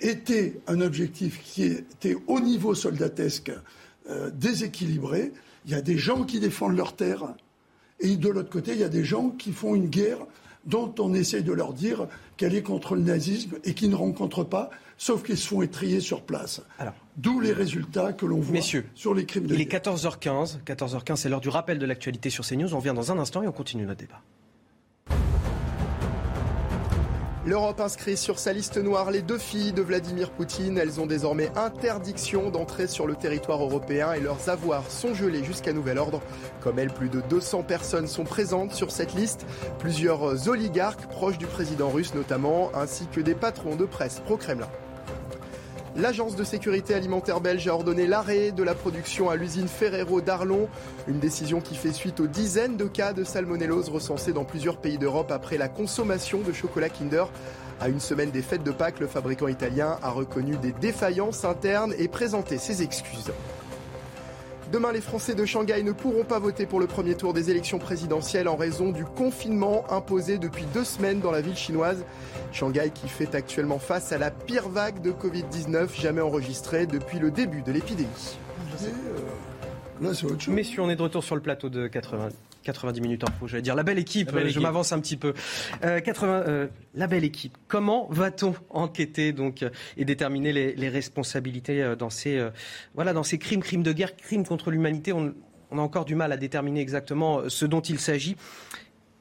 était 0.00 0.58
un 0.66 0.80
objectif 0.80 1.42
qui 1.42 1.64
était 1.64 2.16
au 2.26 2.40
niveau 2.40 2.74
soldatesque 2.74 3.52
euh, 4.10 4.30
déséquilibré. 4.30 5.32
Il 5.64 5.72
y 5.72 5.74
a 5.74 5.82
des 5.82 5.98
gens 5.98 6.24
qui 6.24 6.40
défendent 6.40 6.76
leur 6.76 6.94
terre 6.94 7.34
et 8.00 8.16
de 8.16 8.28
l'autre 8.28 8.50
côté, 8.50 8.72
il 8.72 8.78
y 8.78 8.84
a 8.84 8.88
des 8.88 9.04
gens 9.04 9.30
qui 9.30 9.52
font 9.52 9.74
une 9.74 9.88
guerre 9.88 10.18
dont 10.66 10.92
on 10.98 11.14
essaie 11.14 11.42
de 11.42 11.52
leur 11.52 11.72
dire 11.72 12.06
qu'elle 12.36 12.54
est 12.54 12.62
contre 12.62 12.94
le 12.94 13.02
nazisme 13.02 13.56
et 13.64 13.74
qui 13.74 13.88
ne 13.88 13.94
rencontrent 13.94 14.44
pas, 14.44 14.70
sauf 14.98 15.22
qu'ils 15.22 15.38
se 15.38 15.48
font 15.48 15.62
étrier 15.62 16.00
sur 16.00 16.22
place. 16.22 16.62
D'où 17.16 17.40
les 17.40 17.52
résultats 17.52 18.12
que 18.12 18.26
l'on 18.26 18.40
voit 18.40 18.60
sur 18.94 19.14
les 19.14 19.24
crimes 19.24 19.44
de 19.44 19.54
guerre. 19.54 19.58
Il 19.58 19.62
est 19.62 19.72
14h15. 19.72 20.58
14h15, 20.66 21.16
c'est 21.16 21.28
l'heure 21.28 21.40
du 21.40 21.48
rappel 21.48 21.78
de 21.78 21.86
l'actualité 21.86 22.30
sur 22.30 22.44
CNews. 22.46 22.74
On 22.74 22.78
revient 22.78 22.94
dans 22.94 23.12
un 23.12 23.18
instant 23.18 23.42
et 23.42 23.48
on 23.48 23.52
continue 23.52 23.86
notre 23.86 24.00
débat. 24.00 24.20
L'Europe 27.46 27.78
inscrit 27.78 28.16
sur 28.16 28.40
sa 28.40 28.52
liste 28.52 28.76
noire 28.76 29.12
les 29.12 29.22
deux 29.22 29.38
filles 29.38 29.72
de 29.72 29.80
Vladimir 29.80 30.32
Poutine. 30.32 30.78
Elles 30.78 31.00
ont 31.00 31.06
désormais 31.06 31.48
interdiction 31.54 32.50
d'entrer 32.50 32.88
sur 32.88 33.06
le 33.06 33.14
territoire 33.14 33.62
européen 33.62 34.14
et 34.14 34.20
leurs 34.20 34.48
avoirs 34.48 34.90
sont 34.90 35.14
gelés 35.14 35.44
jusqu'à 35.44 35.72
nouvel 35.72 35.98
ordre. 35.98 36.20
Comme 36.60 36.80
elles, 36.80 36.92
plus 36.92 37.08
de 37.08 37.20
200 37.20 37.62
personnes 37.62 38.08
sont 38.08 38.24
présentes 38.24 38.72
sur 38.72 38.90
cette 38.90 39.14
liste. 39.14 39.46
Plusieurs 39.78 40.48
oligarques 40.48 41.06
proches 41.06 41.38
du 41.38 41.46
président 41.46 41.88
russe 41.88 42.14
notamment, 42.16 42.72
ainsi 42.74 43.06
que 43.06 43.20
des 43.20 43.36
patrons 43.36 43.76
de 43.76 43.84
presse 43.84 44.18
pro-Kremlin. 44.24 44.68
L'agence 45.98 46.36
de 46.36 46.44
sécurité 46.44 46.92
alimentaire 46.92 47.40
belge 47.40 47.66
a 47.68 47.74
ordonné 47.74 48.06
l'arrêt 48.06 48.50
de 48.50 48.62
la 48.62 48.74
production 48.74 49.30
à 49.30 49.36
l'usine 49.36 49.66
Ferrero 49.66 50.20
d'Arlon, 50.20 50.68
une 51.08 51.20
décision 51.20 51.62
qui 51.62 51.74
fait 51.74 51.92
suite 51.92 52.20
aux 52.20 52.26
dizaines 52.26 52.76
de 52.76 52.84
cas 52.84 53.14
de 53.14 53.24
salmonellose 53.24 53.88
recensés 53.88 54.34
dans 54.34 54.44
plusieurs 54.44 54.76
pays 54.76 54.98
d'Europe 54.98 55.30
après 55.30 55.56
la 55.56 55.68
consommation 55.68 56.40
de 56.40 56.52
chocolat 56.52 56.90
Kinder. 56.90 57.24
À 57.80 57.88
une 57.88 58.00
semaine 58.00 58.30
des 58.30 58.42
fêtes 58.42 58.62
de 58.62 58.72
Pâques, 58.72 59.00
le 59.00 59.06
fabricant 59.06 59.48
italien 59.48 59.96
a 60.02 60.10
reconnu 60.10 60.58
des 60.58 60.72
défaillances 60.72 61.46
internes 61.46 61.94
et 61.98 62.08
présenté 62.08 62.58
ses 62.58 62.82
excuses. 62.82 63.32
Demain, 64.72 64.90
les 64.90 65.00
Français 65.00 65.36
de 65.36 65.44
Shanghai 65.44 65.82
ne 65.84 65.92
pourront 65.92 66.24
pas 66.24 66.40
voter 66.40 66.66
pour 66.66 66.80
le 66.80 66.88
premier 66.88 67.14
tour 67.14 67.32
des 67.32 67.50
élections 67.50 67.78
présidentielles 67.78 68.48
en 68.48 68.56
raison 68.56 68.90
du 68.90 69.04
confinement 69.04 69.84
imposé 69.92 70.38
depuis 70.38 70.64
deux 70.74 70.82
semaines 70.82 71.20
dans 71.20 71.30
la 71.30 71.40
ville 71.40 71.56
chinoise. 71.56 72.04
Shanghai 72.52 72.90
qui 72.92 73.08
fait 73.08 73.36
actuellement 73.36 73.78
face 73.78 74.10
à 74.10 74.18
la 74.18 74.32
pire 74.32 74.68
vague 74.68 75.00
de 75.02 75.12
Covid-19 75.12 76.00
jamais 76.00 76.20
enregistrée 76.20 76.86
depuis 76.86 77.20
le 77.20 77.30
début 77.30 77.62
de 77.62 77.70
l'épidémie. 77.70 78.38
Messieurs, 80.48 80.82
on 80.82 80.90
est 80.90 80.96
de 80.96 81.02
retour 81.02 81.22
sur 81.22 81.36
le 81.36 81.42
plateau 81.42 81.68
de 81.68 81.86
80. 81.86 82.30
90 82.66 83.00
minutes 83.00 83.24
en 83.24 83.32
faux, 83.32 83.46
j'allais 83.46 83.62
dire. 83.62 83.74
La 83.74 83.84
belle 83.84 83.98
équipe, 83.98 84.36
je 84.46 84.60
m'avance 84.60 84.92
un 84.92 85.00
petit 85.00 85.16
peu. 85.16 85.34
80, 85.80 86.28
euh, 86.28 86.44
euh, 86.48 86.66
la 86.94 87.06
belle 87.06 87.24
équipe. 87.24 87.56
Comment 87.68 88.08
va-t-on 88.10 88.54
enquêter 88.70 89.32
donc 89.32 89.64
et 89.96 90.04
déterminer 90.04 90.52
les, 90.52 90.88
responsabilités 90.88 91.82
euh, 91.82 91.96
dans 91.96 92.10
ces, 92.10 92.44
voilà, 92.94 93.12
dans 93.12 93.22
ces 93.22 93.38
crimes, 93.38 93.62
crimes 93.62 93.82
de 93.82 93.92
guerre, 93.92 94.16
crimes 94.16 94.44
contre 94.44 94.70
l'humanité? 94.70 95.12
On, 95.12 95.34
a 95.72 95.80
encore 95.80 96.04
du 96.04 96.14
mal 96.14 96.32
à 96.32 96.36
déterminer 96.36 96.80
exactement 96.80 97.48
ce 97.48 97.66
dont 97.66 97.80
il 97.80 97.98
s'agit. 97.98 98.36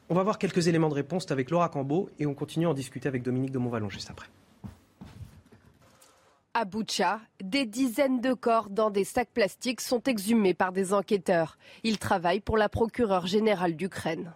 On 0.10 0.15
va 0.15 0.23
voir 0.23 0.38
quelques 0.38 0.67
éléments 0.67 0.89
de 0.89 0.93
réponse 0.93 1.29
avec 1.31 1.49
Laura 1.49 1.69
Cambeau 1.69 2.10
et 2.19 2.25
on 2.25 2.34
continue 2.34 2.67
à 2.67 2.69
en 2.69 2.73
discuter 2.73 3.08
avec 3.08 3.23
Dominique 3.23 3.51
de 3.51 3.58
Montvalon 3.58 3.89
juste 3.89 4.10
après. 4.10 4.27
À 6.57 6.63
Boucha, 6.63 7.19
des 7.43 7.65
dizaines 7.65 8.21
de 8.21 8.31
corps 8.33 8.69
dans 8.69 8.89
des 8.89 9.03
sacs 9.03 9.31
plastiques 9.33 9.81
sont 9.81 10.01
exhumés 10.03 10.53
par 10.53 10.71
des 10.71 10.93
enquêteurs. 10.93 11.57
Ils 11.83 11.99
travaillent 11.99 12.39
pour 12.39 12.55
la 12.55 12.69
procureure 12.69 13.27
générale 13.27 13.75
d'Ukraine. 13.75 14.31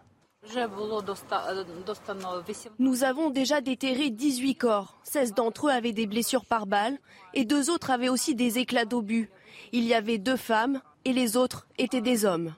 Nous 2.77 3.03
avons 3.05 3.29
déjà 3.29 3.62
déterré 3.62 4.10
18 4.10 4.55
corps. 4.55 4.97
16 5.03 5.34
d'entre 5.34 5.67
eux 5.67 5.71
avaient 5.71 5.93
des 5.93 6.08
blessures 6.08 6.43
par 6.43 6.67
balle 6.67 6.97
et 7.34 7.45
deux 7.45 7.69
autres 7.69 7.89
avaient 7.89 8.10
aussi 8.10 8.36
des 8.36 8.58
éclats 8.58 8.84
d'obus. 8.84 9.29
Il 9.71 9.86
y 9.86 9.93
avait 9.93 10.17
deux 10.17 10.36
femmes 10.36 10.82
et 11.05 11.13
les 11.13 11.38
autres 11.38 11.69
étaient 11.77 12.01
des 12.01 12.25
hommes. 12.25 12.53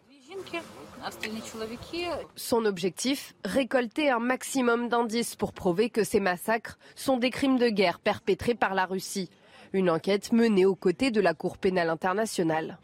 Son 2.35 2.65
objectif, 2.65 3.35
récolter 3.45 4.09
un 4.09 4.19
maximum 4.19 4.89
d'indices 4.89 5.35
pour 5.35 5.53
prouver 5.53 5.91
que 5.91 6.03
ces 6.03 6.19
massacres 6.19 6.79
sont 6.95 7.17
des 7.17 7.29
crimes 7.29 7.59
de 7.59 7.69
guerre 7.69 7.99
perpétrés 7.99 8.55
par 8.55 8.73
la 8.73 8.87
Russie. 8.87 9.29
Une 9.73 9.89
enquête 9.89 10.33
menée 10.33 10.65
aux 10.65 10.75
côtés 10.75 11.11
de 11.11 11.21
la 11.21 11.33
Cour 11.33 11.57
pénale 11.57 11.89
internationale. 11.89 12.77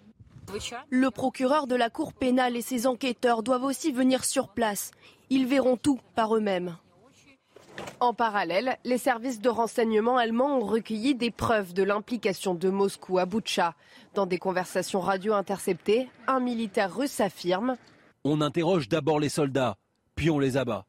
Le 0.90 1.12
procureur 1.12 1.68
de 1.68 1.76
la 1.76 1.90
Cour 1.90 2.14
pénale 2.14 2.56
et 2.56 2.62
ses 2.62 2.88
enquêteurs 2.88 3.44
doivent 3.44 3.66
aussi 3.66 3.92
venir 3.92 4.24
sur 4.24 4.48
place. 4.48 4.92
Ils 5.30 5.46
verront 5.46 5.76
tout 5.76 6.00
par 6.16 6.36
eux-mêmes. 6.36 6.78
En 8.00 8.14
parallèle, 8.14 8.78
les 8.86 8.98
services 8.98 9.42
de 9.42 9.50
renseignement 9.50 10.18
allemands 10.18 10.58
ont 10.58 10.66
recueilli 10.66 11.14
des 11.14 11.32
preuves 11.32 11.74
de 11.74 11.84
l'implication 11.84 12.56
de 12.56 12.70
Moscou 12.70 13.20
à 13.20 13.26
Boutcha. 13.26 13.76
Dans 14.14 14.26
des 14.26 14.38
conversations 14.38 15.02
radio 15.02 15.34
interceptées, 15.34 16.08
un 16.28 16.40
militaire 16.40 16.96
russe 16.96 17.20
affirme 17.20 17.76
On 18.24 18.42
interroge 18.42 18.88
d'abord 18.88 19.20
les 19.20 19.30
soldats, 19.30 19.76
puis 20.16 20.30
on 20.30 20.40
les 20.40 20.58
abat. 20.58 20.86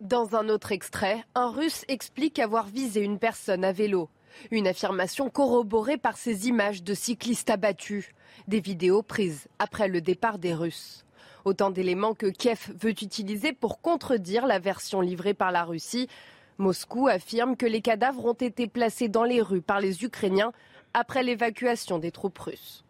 Dans 0.00 0.34
un 0.34 0.48
autre 0.48 0.72
extrait, 0.72 1.24
un 1.34 1.50
russe 1.50 1.84
explique 1.88 2.38
avoir 2.38 2.66
visé 2.66 3.00
une 3.00 3.18
personne 3.18 3.64
à 3.64 3.72
vélo. 3.72 4.08
Une 4.50 4.66
affirmation 4.66 5.30
corroborée 5.30 5.98
par 5.98 6.16
ces 6.16 6.48
images 6.48 6.82
de 6.82 6.94
cyclistes 6.94 7.50
abattus, 7.50 8.10
des 8.48 8.60
vidéos 8.60 9.02
prises 9.02 9.48
après 9.58 9.88
le 9.88 10.00
départ 10.00 10.38
des 10.38 10.54
Russes. 10.54 11.04
Autant 11.44 11.70
d'éléments 11.70 12.14
que 12.14 12.26
Kiev 12.26 12.72
veut 12.80 12.90
utiliser 12.90 13.52
pour 13.52 13.80
contredire 13.80 14.46
la 14.46 14.58
version 14.58 15.00
livrée 15.00 15.34
par 15.34 15.50
la 15.50 15.64
Russie. 15.64 16.08
Moscou 16.58 17.08
affirme 17.08 17.56
que 17.56 17.66
les 17.66 17.80
cadavres 17.80 18.26
ont 18.26 18.32
été 18.32 18.66
placés 18.66 19.08
dans 19.08 19.24
les 19.24 19.42
rues 19.42 19.62
par 19.62 19.80
les 19.80 20.04
Ukrainiens 20.04 20.52
après 20.94 21.22
l'évacuation 21.22 21.98
des 21.98 22.12
troupes 22.12 22.38
russes. 22.38 22.84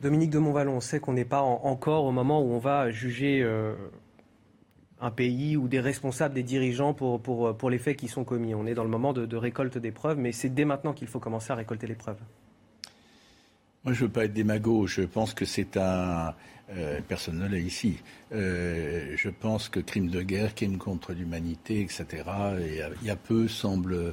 Dominique 0.00 0.30
de 0.30 0.38
Montvalon, 0.38 0.76
on 0.76 0.80
sait 0.80 1.00
qu'on 1.00 1.12
n'est 1.12 1.24
pas 1.24 1.40
encore 1.40 2.04
au 2.04 2.12
moment 2.12 2.40
où 2.40 2.52
on 2.52 2.58
va 2.58 2.90
juger 2.90 3.42
euh, 3.42 3.74
un 5.00 5.10
pays 5.10 5.56
ou 5.56 5.68
des 5.68 5.80
responsables, 5.80 6.34
des 6.34 6.42
dirigeants 6.42 6.94
pour, 6.94 7.20
pour, 7.20 7.56
pour 7.56 7.70
les 7.70 7.78
faits 7.78 7.96
qui 7.96 8.08
sont 8.08 8.24
commis. 8.24 8.54
On 8.54 8.66
est 8.66 8.74
dans 8.74 8.84
le 8.84 8.90
moment 8.90 9.12
de, 9.12 9.36
récolte 9.36 9.78
des 9.78 9.92
preuves, 9.92 10.18
mais 10.18 10.32
c'est 10.32 10.48
dès 10.48 10.64
maintenant 10.64 10.92
qu'il 10.92 11.08
faut 11.08 11.20
commencer 11.20 11.52
à 11.52 11.56
récolter 11.56 11.86
les 11.86 11.94
preuves. 11.94 12.20
Moi, 13.84 13.94
je 13.94 14.02
ne 14.02 14.06
veux 14.06 14.12
pas 14.12 14.24
être 14.24 14.32
démago. 14.32 14.86
Je 14.86 15.02
pense 15.02 15.34
que 15.34 15.44
c'est 15.44 15.76
un. 15.76 16.34
Euh, 16.70 17.00
personne 17.06 17.38
ne 17.38 17.48
l'est 17.48 17.62
ici. 17.62 17.96
Euh, 18.32 19.14
je 19.16 19.30
pense 19.30 19.68
que 19.70 19.80
crime 19.80 20.08
de 20.08 20.20
guerre, 20.20 20.54
crime 20.54 20.76
contre 20.76 21.14
l'humanité, 21.14 21.80
etc., 21.80 22.06
il 22.60 23.06
y 23.06 23.10
a 23.10 23.16
peu 23.16 23.48
semble 23.48 24.12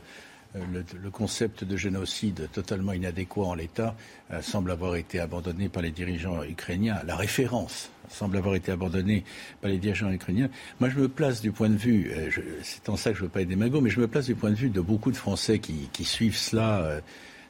euh, 0.55 0.83
le, 1.01 1.09
concept 1.09 1.63
de 1.63 1.75
génocide 1.77 2.49
totalement 2.51 2.93
inadéquat 2.93 3.45
en 3.45 3.53
l'état 3.55 3.95
euh, 4.31 4.41
semble 4.41 4.71
avoir 4.71 4.95
été 4.95 5.19
abandonné 5.19 5.69
par 5.69 5.81
les 5.81 5.91
dirigeants 5.91 6.43
ukrainiens. 6.43 6.99
La 7.05 7.15
référence 7.15 7.89
semble 8.09 8.37
avoir 8.37 8.55
été 8.55 8.71
abandonnée 8.71 9.23
par 9.61 9.69
les 9.69 9.77
dirigeants 9.77 10.11
ukrainiens. 10.11 10.49
Moi, 10.79 10.89
je 10.89 10.99
me 10.99 11.07
place 11.07 11.41
du 11.41 11.51
point 11.51 11.69
de 11.69 11.77
vue, 11.77 12.11
euh, 12.11 12.29
c'est 12.63 12.89
en 12.89 12.95
ça 12.95 13.11
que 13.11 13.17
je 13.17 13.21
ne 13.21 13.27
veux 13.27 13.31
pas 13.31 13.41
être 13.41 13.47
démago, 13.47 13.81
mais 13.81 13.89
je 13.89 13.99
me 13.99 14.07
place 14.07 14.27
du 14.27 14.35
point 14.35 14.51
de 14.51 14.55
vue 14.55 14.69
de 14.69 14.81
beaucoup 14.81 15.11
de 15.11 15.17
Français 15.17 15.59
qui, 15.59 16.03
suivent 16.03 16.37
cela, 16.37 17.01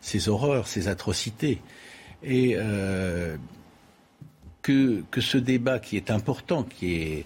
ces 0.01 0.29
horreurs, 0.29 0.67
ces 0.67 0.87
atrocités. 0.87 1.61
Et 2.23 2.57
que, 4.61 5.03
que 5.11 5.21
ce 5.21 5.37
débat 5.37 5.79
qui 5.79 5.97
est 5.97 6.09
important, 6.09 6.63
qui 6.63 6.93
est 6.95 7.25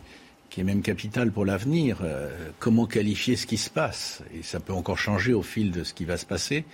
qui 0.50 0.62
est 0.62 0.64
même 0.64 0.82
capital 0.82 1.32
pour 1.32 1.46
l'avenir. 1.46 2.00
Euh, 2.04 2.50
comment 2.60 2.86
qualifier 2.86 3.36
ce 3.36 3.46
qui 3.46 3.58
se 3.58 3.70
passe 3.70 4.22
Et 4.34 4.44
ça 4.44 4.60
peut 4.60 4.74
encore 4.74 4.98
changer 4.98 5.34
au 5.34 5.44
fil 5.44 5.72
de 5.72 5.84
ce 5.84 5.94
qui 5.94 6.06
va 6.06 6.18
se 6.18 6.26
passer. 6.26 6.66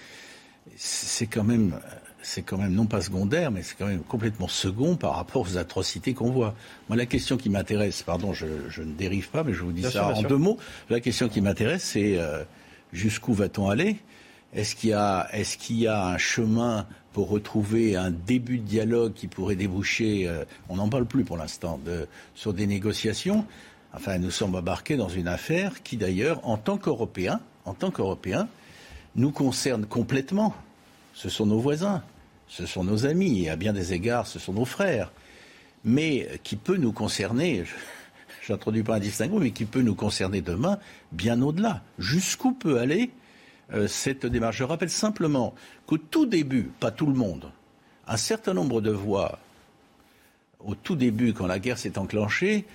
C'est 0.77 1.27
quand 1.27 1.43
même, 1.43 1.79
c'est 2.21 2.41
quand 2.41 2.57
même 2.57 2.73
non 2.73 2.85
pas 2.85 3.01
secondaire, 3.01 3.51
mais 3.51 3.61
c'est 3.61 3.75
quand 3.77 3.87
même 3.87 4.01
complètement 4.01 4.47
second 4.47 4.95
par 4.95 5.15
rapport 5.15 5.43
aux 5.43 5.57
atrocités 5.57 6.13
qu'on 6.13 6.31
voit. 6.31 6.55
Moi, 6.89 6.97
la 6.97 7.05
question 7.05 7.37
qui 7.37 7.49
m'intéresse, 7.49 8.01
pardon, 8.01 8.33
je, 8.33 8.45
ne 8.45 8.93
dérive 8.93 9.29
pas, 9.29 9.43
mais 9.43 9.53
je 9.53 9.61
vous 9.61 9.71
dis 9.71 9.83
ça 9.83 10.07
en 10.07 10.23
deux 10.23 10.37
mots. 10.37 10.57
La 10.89 10.99
question 10.99 11.29
qui 11.29 11.41
m'intéresse, 11.41 11.83
c'est 11.83 12.17
euh, 12.17 12.43
jusqu'où 12.93 13.33
va-t-on 13.33 13.69
aller? 13.69 13.97
Est-ce 14.55 14.77
qu'il 14.77 15.79
y, 15.79 15.87
a 15.87 16.07
un 16.07 16.17
chemin 16.17 16.87
pour 17.11 17.27
retrouver 17.27 17.97
un 17.97 18.09
début 18.09 18.59
de 18.59 18.63
dialogue 18.63 19.11
qui 19.13 19.27
pourrait 19.27 19.57
déboucher, 19.57 20.29
euh, 20.29 20.45
on 20.69 20.77
n'en 20.77 20.87
parle 20.87 21.05
plus 21.05 21.25
pour 21.25 21.35
l'instant, 21.35 21.77
sur 22.35 22.53
des 22.53 22.65
négociations? 22.65 23.45
Enfin, 23.93 24.17
nous 24.17 24.31
sommes 24.31 24.55
embarqués 24.55 24.95
dans 24.95 25.09
une 25.09 25.27
affaire 25.27 25.83
qui, 25.83 25.97
d'ailleurs, 25.97 26.39
en 26.47 26.55
tant 26.55 26.77
qu'Européens, 26.77 27.41
en 27.65 27.73
tant 27.73 27.91
qu'Européens, 27.91 28.47
nous 29.17 29.31
concerne 29.31 29.85
complètement. 29.85 30.55
Ce 31.13 31.27
sont 31.27 31.45
nos 31.45 31.59
voisins, 31.59 32.01
ce 32.47 32.65
sont 32.65 32.85
nos 32.85 33.05
amis, 33.05 33.43
et 33.43 33.49
à 33.49 33.57
bien 33.57 33.73
des 33.73 33.91
égards, 33.91 34.25
ce 34.25 34.39
sont 34.39 34.53
nos 34.53 34.65
frères. 34.65 35.11
Mais 35.83 36.39
qui 36.43 36.55
peut 36.55 36.77
nous 36.77 36.93
concerner, 36.93 37.65
j'introduis 38.47 38.83
pas 38.83 38.95
un 38.95 38.99
distinguo, 38.99 39.39
mais 39.39 39.51
qui 39.51 39.65
peut 39.65 39.81
nous 39.81 39.95
concerner 39.95 40.39
demain 40.39 40.79
bien 41.11 41.41
au-delà. 41.41 41.81
Jusqu'où 41.99 42.53
peut 42.53 42.79
aller 42.79 43.11
cette 43.87 44.25
démarche 44.25 44.57
Je 44.57 44.63
rappelle 44.63 44.89
simplement 44.89 45.55
qu'au 45.85 45.97
tout 45.97 46.25
début, 46.25 46.71
pas 46.79 46.91
tout 46.91 47.07
le 47.07 47.13
monde, 47.13 47.51
un 48.07 48.17
certain 48.17 48.53
nombre 48.53 48.81
de 48.81 48.91
voix, 48.91 49.39
au 50.59 50.75
tout 50.75 50.95
début, 50.95 51.33
quand 51.33 51.47
la 51.47 51.59
guerre 51.59 51.77
s'est 51.77 51.97
enclenchée, 51.97 52.65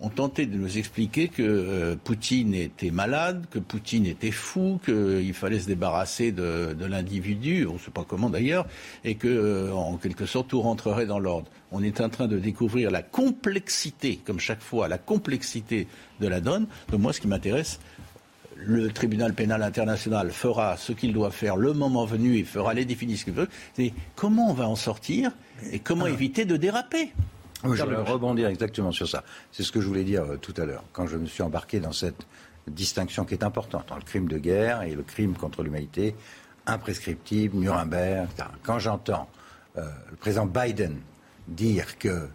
ont 0.00 0.10
tenté 0.10 0.46
de 0.46 0.56
nous 0.56 0.78
expliquer 0.78 1.28
que 1.28 1.42
euh, 1.42 1.96
Poutine 1.96 2.54
était 2.54 2.90
malade, 2.90 3.46
que 3.50 3.58
Poutine 3.58 4.04
était 4.04 4.30
fou, 4.30 4.78
qu'il 4.84 5.32
fallait 5.32 5.58
se 5.58 5.66
débarrasser 5.66 6.32
de, 6.32 6.76
l'individu, 6.84 7.66
on 7.66 7.74
ne 7.74 7.78
sait 7.78 7.90
pas 7.90 8.04
comment 8.06 8.28
d'ailleurs, 8.28 8.66
et 9.04 9.14
que, 9.14 9.28
euh, 9.28 9.72
en 9.72 9.96
quelque 9.96 10.26
sorte, 10.26 10.48
tout 10.48 10.60
rentrerait 10.60 11.06
dans 11.06 11.18
l'ordre. 11.18 11.50
On 11.72 11.82
est 11.82 12.00
en 12.00 12.10
train 12.10 12.26
de 12.26 12.38
découvrir 12.38 12.90
la 12.90 13.02
complexité, 13.02 14.20
comme 14.24 14.38
chaque 14.38 14.62
fois, 14.62 14.86
la 14.88 14.98
complexité 14.98 15.88
de 16.20 16.28
la 16.28 16.40
donne. 16.40 16.66
Donc 16.90 17.00
moi, 17.00 17.12
ce 17.12 17.20
qui 17.20 17.28
m'intéresse, 17.28 17.80
le 18.56 18.90
tribunal 18.90 19.34
pénal 19.34 19.62
international 19.62 20.30
fera 20.30 20.76
ce 20.76 20.92
qu'il 20.92 21.12
doit 21.12 21.30
faire 21.30 21.56
le 21.56 21.72
moment 21.72 22.04
venu 22.04 22.36
et 22.36 22.44
fera 22.44 22.74
les 22.74 22.84
définitions 22.84 23.24
qu'il 23.26 23.34
veut, 23.34 23.48
c'est 23.74 23.92
comment 24.14 24.50
on 24.50 24.54
va 24.54 24.68
en 24.68 24.76
sortir 24.76 25.32
et 25.72 25.78
comment 25.78 26.06
éviter 26.06 26.44
de 26.44 26.56
déraper. 26.56 27.12
je 27.64 27.84
vais 27.84 27.96
rebondir 27.96 28.48
exactement 28.48 28.92
sur 28.92 29.08
ça. 29.08 29.24
C'est 29.52 29.62
ce 29.62 29.72
que 29.72 29.80
je 29.80 29.86
voulais 29.86 30.04
dire 30.04 30.24
euh, 30.24 30.36
tout 30.36 30.54
à 30.56 30.64
l'heure, 30.64 30.84
quand 30.92 31.06
je 31.06 31.16
me 31.16 31.26
suis 31.26 31.42
embarqué 31.42 31.80
dans 31.80 31.92
cette 31.92 32.26
distinction 32.66 33.24
qui 33.24 33.34
est 33.34 33.44
importante 33.44 33.92
entre 33.92 33.96
le 33.96 34.04
crime 34.04 34.28
de 34.28 34.38
guerre 34.38 34.82
et 34.82 34.94
le 34.94 35.02
crime 35.02 35.34
contre 35.34 35.62
l'humanité, 35.62 36.14
imprescriptible, 36.66 37.56
Nuremberg, 37.56 38.28
etc. 38.30 38.48
Quand 38.62 38.78
j'entends 38.78 39.28
euh, 39.76 39.88
le 40.10 40.16
président 40.16 40.46
Biden 40.46 40.98
dire 41.46 41.98
que 41.98 42.28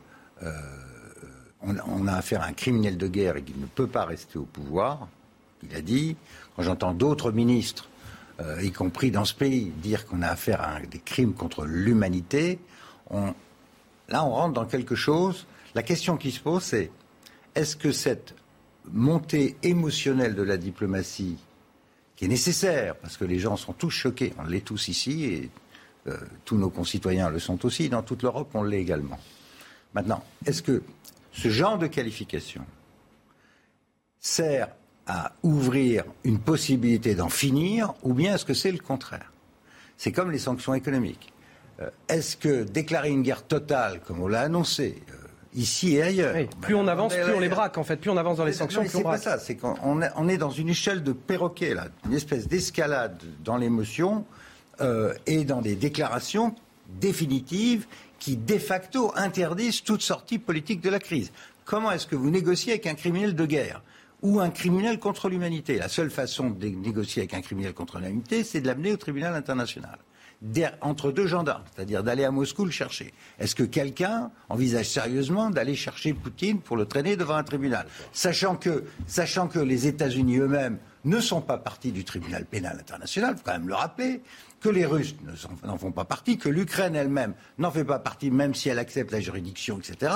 euh, 0.43 0.51
on, 1.61 2.07
a 2.07 2.13
affaire 2.13 2.41
à 2.41 2.45
un 2.45 2.53
criminel 2.53 2.97
de 2.97 3.07
guerre 3.07 3.37
et 3.37 3.43
qu'il 3.43 3.59
ne 3.59 3.65
peut 3.65 3.87
pas 3.87 4.05
rester 4.05 4.39
au 4.39 4.45
pouvoir, 4.45 5.07
il 5.63 5.75
a 5.75 5.81
dit, 5.81 6.15
quand 6.55 6.63
j'entends 6.63 6.93
d'autres 6.93 7.31
ministres, 7.31 7.89
euh, 8.39 8.61
y 8.61 8.71
compris 8.71 9.11
dans 9.11 9.25
ce 9.25 9.33
pays, 9.33 9.71
dire 9.77 10.05
qu'on 10.05 10.21
a 10.21 10.27
affaire 10.27 10.61
à 10.61 10.79
des 10.79 10.99
crimes 10.99 11.33
contre 11.33 11.65
l'humanité, 11.65 12.59
là 13.11 14.25
on 14.25 14.29
rentre 14.31 14.53
dans 14.53 14.65
quelque 14.65 14.95
chose. 14.95 15.45
La 15.75 15.83
question 15.83 16.17
qui 16.17 16.31
se 16.31 16.39
pose, 16.39 16.63
c'est 16.63 16.91
est-ce 17.55 17.75
que 17.75 17.91
cette 17.91 18.35
montée 18.91 19.57
émotionnelle 19.63 20.35
de 20.35 20.41
la 20.41 20.57
diplomatie, 20.57 21.37
qui 22.15 22.25
est 22.25 22.29
nécessaire, 22.29 22.95
parce 22.95 23.17
que 23.17 23.25
les 23.25 23.39
gens 23.39 23.57
sont 23.57 23.73
tous 23.73 23.89
choqués, 23.89 24.33
on 24.39 24.43
l'est 24.43 24.65
tous 24.65 24.87
ici, 24.87 25.25
et 25.25 25.49
euh, 26.07 26.17
tous 26.45 26.57
nos 26.57 26.69
concitoyens 26.69 27.29
le 27.29 27.39
sont 27.39 27.63
aussi, 27.65 27.89
dans 27.89 28.01
toute 28.01 28.23
l'Europe 28.23 28.49
on 28.53 28.63
l'est 28.63 28.81
également. 28.81 29.19
Maintenant, 29.93 30.23
est-ce 30.45 30.61
que 30.61 30.81
ce 31.31 31.49
genre 31.49 31.77
de 31.77 31.87
qualification 31.87 32.65
sert 34.19 34.69
à 35.07 35.33
ouvrir 35.43 36.03
une 36.23 36.39
possibilité 36.39 37.15
d'en 37.15 37.29
finir, 37.29 37.93
ou 38.03 38.13
bien 38.13 38.35
est-ce 38.35 38.45
que 38.45 38.53
c'est 38.53 38.71
le 38.71 38.79
contraire? 38.79 39.31
C'est 39.97 40.11
comme 40.11 40.31
les 40.31 40.39
sanctions 40.39 40.73
économiques. 40.73 41.33
Euh, 41.79 41.89
est-ce 42.07 42.37
que 42.37 42.63
déclarer 42.63 43.09
une 43.09 43.23
guerre 43.23 43.43
totale, 43.43 44.01
comme 44.05 44.21
on 44.21 44.27
l'a 44.27 44.41
annoncé, 44.41 45.01
euh, 45.09 45.21
ici 45.53 45.95
et 45.95 46.03
ailleurs. 46.03 46.35
plus 46.61 46.75
on 46.75 46.87
avance, 46.87 47.13
plus 47.13 47.33
on 47.33 47.39
les 47.39 47.49
braque, 47.49 47.77
en 47.77 47.83
fait. 47.83 47.97
Plus 47.97 48.09
on 48.09 48.17
avance 48.17 48.37
dans 48.37 48.45
les 48.45 48.53
sanctions, 48.53 48.81
plus 48.81 48.95
on 48.95 49.01
braque. 49.01 49.19
C'est 49.19 49.29
pas 49.29 49.37
ça. 49.37 49.39
C'est 49.39 49.55
qu'on 49.55 50.01
est, 50.01 50.09
on 50.15 50.27
est 50.27 50.37
dans 50.37 50.49
une 50.49 50.69
échelle 50.69 51.03
de 51.03 51.13
perroquet, 51.13 51.73
là. 51.73 51.87
Une 52.05 52.13
espèce 52.13 52.47
d'escalade 52.47 53.21
dans 53.43 53.57
l'émotion 53.57 54.25
euh, 54.81 55.13
et 55.25 55.43
dans 55.43 55.61
des 55.61 55.75
déclarations 55.75 56.55
définitives 56.99 57.85
qui, 58.19 58.37
de 58.37 58.57
facto, 58.57 59.11
interdisent 59.15 59.83
toute 59.83 60.01
sortie 60.01 60.39
politique 60.39 60.81
de 60.81 60.89
la 60.89 60.99
crise. 60.99 61.31
Comment 61.65 61.91
est-ce 61.91 62.07
que 62.07 62.15
vous 62.15 62.29
négociez 62.29 62.73
avec 62.73 62.87
un 62.87 62.93
criminel 62.93 63.35
de 63.35 63.45
guerre? 63.45 63.81
Ou 64.21 64.39
un 64.39 64.49
criminel 64.49 64.99
contre 64.99 65.29
l'humanité. 65.29 65.77
La 65.77 65.89
seule 65.89 66.11
façon 66.11 66.49
de 66.49 66.67
négocier 66.67 67.21
avec 67.21 67.33
un 67.33 67.41
criminel 67.41 67.73
contre 67.73 67.97
l'humanité, 67.97 68.43
c'est 68.43 68.61
de 68.61 68.67
l'amener 68.67 68.93
au 68.93 68.97
tribunal 68.97 69.35
international. 69.35 69.97
Entre 70.81 71.11
deux 71.11 71.27
gendarmes, 71.27 71.63
c'est-à-dire 71.75 72.03
d'aller 72.03 72.23
à 72.23 72.31
Moscou 72.31 72.65
le 72.65 72.71
chercher. 72.71 73.13
Est-ce 73.37 73.53
que 73.53 73.61
quelqu'un 73.61 74.31
envisage 74.49 74.89
sérieusement 74.89 75.51
d'aller 75.51 75.75
chercher 75.75 76.15
Poutine 76.15 76.59
pour 76.59 76.77
le 76.77 76.85
traîner 76.85 77.15
devant 77.15 77.35
un 77.35 77.43
tribunal? 77.43 77.85
Sachant 78.11 78.55
que, 78.55 78.85
sachant 79.05 79.47
que 79.47 79.59
les 79.59 79.85
États-Unis 79.85 80.37
eux-mêmes 80.39 80.79
ne 81.05 81.19
sont 81.19 81.41
pas 81.41 81.59
partis 81.59 81.91
du 81.91 82.03
tribunal 82.03 82.45
pénal 82.45 82.77
international, 82.79 83.35
il 83.35 83.37
faut 83.37 83.43
quand 83.45 83.59
même 83.59 83.67
le 83.67 83.75
rappeler, 83.75 84.23
que 84.59 84.69
les 84.69 84.85
Russes 84.85 85.15
n'en 85.63 85.77
font 85.77 85.91
pas 85.91 86.05
partie, 86.05 86.39
que 86.39 86.49
l'Ukraine 86.49 86.95
elle-même 86.95 87.35
n'en 87.59 87.69
fait 87.69 87.85
pas 87.85 87.99
partie, 87.99 88.31
même 88.31 88.55
si 88.55 88.69
elle 88.69 88.79
accepte 88.79 89.11
la 89.11 89.19
juridiction, 89.19 89.77
etc. 89.77 90.11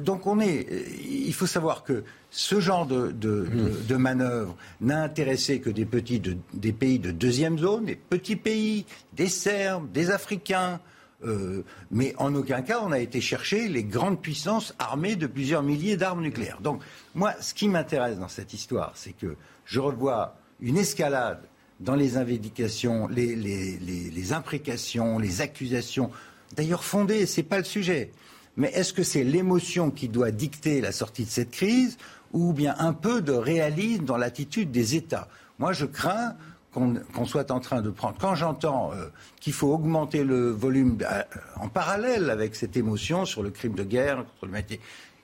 Donc 0.00 0.26
on 0.26 0.40
est, 0.40 0.66
il 1.08 1.32
faut 1.32 1.46
savoir 1.46 1.84
que 1.84 2.02
ce 2.36 2.58
genre 2.58 2.84
de, 2.84 3.12
de, 3.12 3.96
manœuvre 3.96 4.56
n'a 4.80 5.04
intéressé 5.04 5.60
que 5.60 5.70
des, 5.70 5.84
petits 5.84 6.20
des 6.52 6.72
pays 6.72 6.98
de 6.98 7.12
deuxième 7.12 7.60
zone, 7.60 7.84
des 7.84 7.94
petits 7.94 8.34
pays, 8.34 8.86
des 9.12 9.28
Serbes, 9.28 9.90
des 9.92 10.10
Africains. 10.10 10.80
Euh, 11.24 11.62
mais 11.92 12.12
en 12.18 12.34
aucun 12.34 12.62
cas 12.62 12.80
on 12.82 12.90
a 12.90 12.98
été 12.98 13.20
chercher 13.20 13.68
les 13.68 13.84
grandes 13.84 14.20
puissances 14.20 14.74
armées 14.80 15.14
de 15.14 15.28
plusieurs 15.28 15.62
milliers 15.62 15.96
d'armes 15.96 16.22
nucléaires. 16.22 16.60
Donc 16.60 16.82
moi, 17.14 17.34
ce 17.40 17.54
qui 17.54 17.68
m'intéresse 17.68 18.18
dans 18.18 18.28
cette 18.28 18.52
histoire, 18.52 18.90
c'est 18.96 19.12
que 19.12 19.36
je 19.64 19.78
revois 19.78 20.36
une 20.60 20.76
escalade 20.76 21.40
dans 21.78 21.94
les 21.94 22.16
invidications, 22.16 23.06
les, 23.06 23.36
les, 23.36 23.78
les 23.78 24.32
imprécations, 24.32 25.20
les 25.20 25.40
accusations, 25.40 26.10
d'ailleurs 26.56 26.82
fondées, 26.82 27.26
ce 27.26 27.40
n'est 27.40 27.46
pas 27.46 27.58
le 27.58 27.64
sujet. 27.64 28.10
Mais 28.56 28.70
est-ce 28.72 28.92
que 28.92 29.02
c'est 29.02 29.24
l'émotion 29.24 29.90
qui 29.90 30.08
doit 30.08 30.30
dicter 30.30 30.80
la 30.80 30.92
sortie 30.92 31.24
de 31.24 31.30
cette 31.30 31.50
crise 31.50 31.96
ou 32.34 32.52
bien 32.52 32.74
un 32.78 32.92
peu 32.92 33.22
de 33.22 33.32
réalisme 33.32 34.04
dans 34.04 34.18
l'attitude 34.18 34.70
des 34.70 34.96
États 34.96 35.28
Moi, 35.58 35.72
je 35.72 35.86
crains 35.86 36.34
qu'on 36.72 37.24
soit 37.24 37.52
en 37.52 37.60
train 37.60 37.80
de 37.80 37.90
prendre. 37.90 38.16
Quand 38.18 38.34
j'entends 38.34 38.90
euh, 38.92 39.06
qu'il 39.40 39.52
faut 39.52 39.72
augmenter 39.72 40.24
le 40.24 40.50
volume 40.50 40.98
euh, 41.02 41.22
en 41.60 41.68
parallèle 41.68 42.30
avec 42.30 42.56
cette 42.56 42.76
émotion 42.76 43.24
sur 43.24 43.44
le 43.44 43.50
crime 43.50 43.74
de 43.74 43.84
guerre 43.84 44.16
contre 44.16 44.46
l'humanité, 44.46 44.80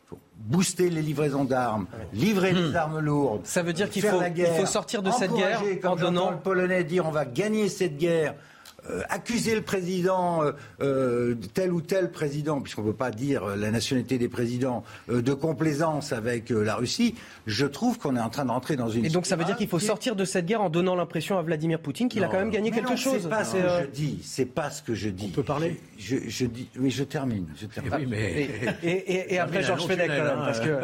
faut 0.08 0.20
booster 0.36 0.90
les 0.90 1.02
livraisons 1.02 1.44
d'armes, 1.44 1.86
livrer 2.12 2.52
des 2.52 2.68
hmm. 2.68 2.76
armes 2.76 3.00
lourdes. 3.00 3.46
Ça 3.46 3.64
veut 3.64 3.72
dire 3.72 3.90
qu'il 3.90 4.02
faut, 4.02 4.20
faut, 4.20 4.66
sortir 4.66 5.02
de 5.02 5.10
cette 5.10 5.32
guerre 5.32 5.60
en 5.82 5.96
donnant. 5.96 6.30
le 6.30 6.36
Polonais 6.36 6.84
dire 6.84 7.04
on 7.04 7.10
va 7.10 7.24
gagner 7.24 7.68
cette 7.68 7.98
guerre 7.98 8.36
euh, 8.88 9.02
accuser 9.10 9.54
le 9.54 9.60
président, 9.60 10.42
euh, 10.42 10.52
euh, 10.80 11.34
tel 11.52 11.72
ou 11.72 11.82
tel 11.82 12.10
président, 12.10 12.60
puisqu'on 12.60 12.82
ne 12.82 12.88
peut 12.88 12.96
pas 12.96 13.10
dire 13.10 13.56
la 13.56 13.70
nationalité 13.70 14.16
des 14.16 14.28
présidents, 14.28 14.84
de 15.08 15.34
complaisance 15.34 16.12
avec 16.12 16.50
la 16.50 16.76
Russie, 16.76 17.14
je 17.46 17.66
trouve 17.66 17.98
qu'on 17.98 18.16
est 18.16 18.20
en 18.20 18.30
train 18.30 18.46
d'entrer 18.46 18.76
dans 18.76 18.88
une. 18.88 19.04
Et 19.04 19.10
donc 19.10 19.26
ça 19.26 19.36
veut 19.36 19.44
dire 19.44 19.56
qu'il 19.56 19.68
faut 19.68 19.78
sortir 19.78 20.16
de 20.16 20.24
cette 20.24 20.46
guerre 20.46 20.62
en 20.62 20.70
donnant 20.70 20.94
l'impression 20.94 21.38
à 21.38 21.42
Vladimir 21.42 21.80
Poutine 21.80 22.08
qu'il 22.08 22.24
a 22.24 22.28
quand 22.28 22.38
même 22.38 22.50
gagné 22.50 22.70
quelque 22.70 22.96
chose. 22.96 23.22
C'est 23.22 23.28
pas 23.28 23.44
ce 23.44 23.52
que 23.52 23.68
je 23.68 23.86
dis. 23.90 24.18
C'est 24.22 24.46
pas 24.46 24.70
ce 24.70 24.82
que 24.82 24.94
je 24.94 25.08
dis. 25.10 25.26
On 25.26 25.34
peut 25.34 25.42
parler. 25.42 25.80
Je, 25.98 26.46
dis. 26.46 26.68
Oui, 26.78 26.90
je 26.90 27.04
termine. 27.04 27.46
Je 27.60 27.66
termine. 27.66 28.08
mais... 28.08 28.48
et, 28.82 29.38
après 29.38 29.62
Georges 29.62 29.86
Fenech, 29.86 30.08
quand 30.08 30.24
même, 30.24 30.38
parce 30.38 30.60
que. 30.60 30.78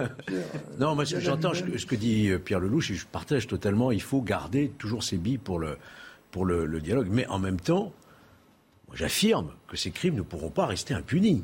non, 0.78 0.94
moi 0.94 1.04
j'entends 1.04 1.52
ce 1.54 1.86
que 1.86 1.96
dit 1.96 2.30
Pierre 2.44 2.60
Lelouch 2.60 2.90
et 2.90 2.94
je 2.94 3.06
partage 3.06 3.46
totalement. 3.46 3.90
Il 3.90 4.02
faut 4.02 4.20
garder 4.20 4.70
toujours 4.76 5.02
ses 5.02 5.16
billes 5.16 5.38
pour 5.38 5.58
le 5.58 5.78
pour 6.36 6.44
le, 6.44 6.80
dialogue. 6.82 7.08
Mais 7.10 7.26
en 7.28 7.38
même 7.38 7.58
temps, 7.58 7.94
j'affirme 8.92 9.52
que 9.68 9.76
ces 9.78 9.90
crimes 9.90 10.16
ne 10.16 10.20
pourront 10.20 10.50
pas 10.50 10.66
rester 10.66 10.92
impunis. 10.92 11.42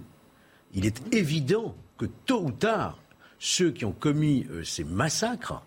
Il 0.75 0.85
est 0.85 1.15
évident 1.15 1.75
que 1.97 2.05
tôt 2.27 2.43
ou 2.43 2.53
tard, 2.53 2.99
ceux 3.39 3.71
qui 3.71 3.87
ont 3.87 3.93
commis 3.93 4.47
euh, 4.51 4.63
ces 4.65 4.85
massacres 4.85 5.63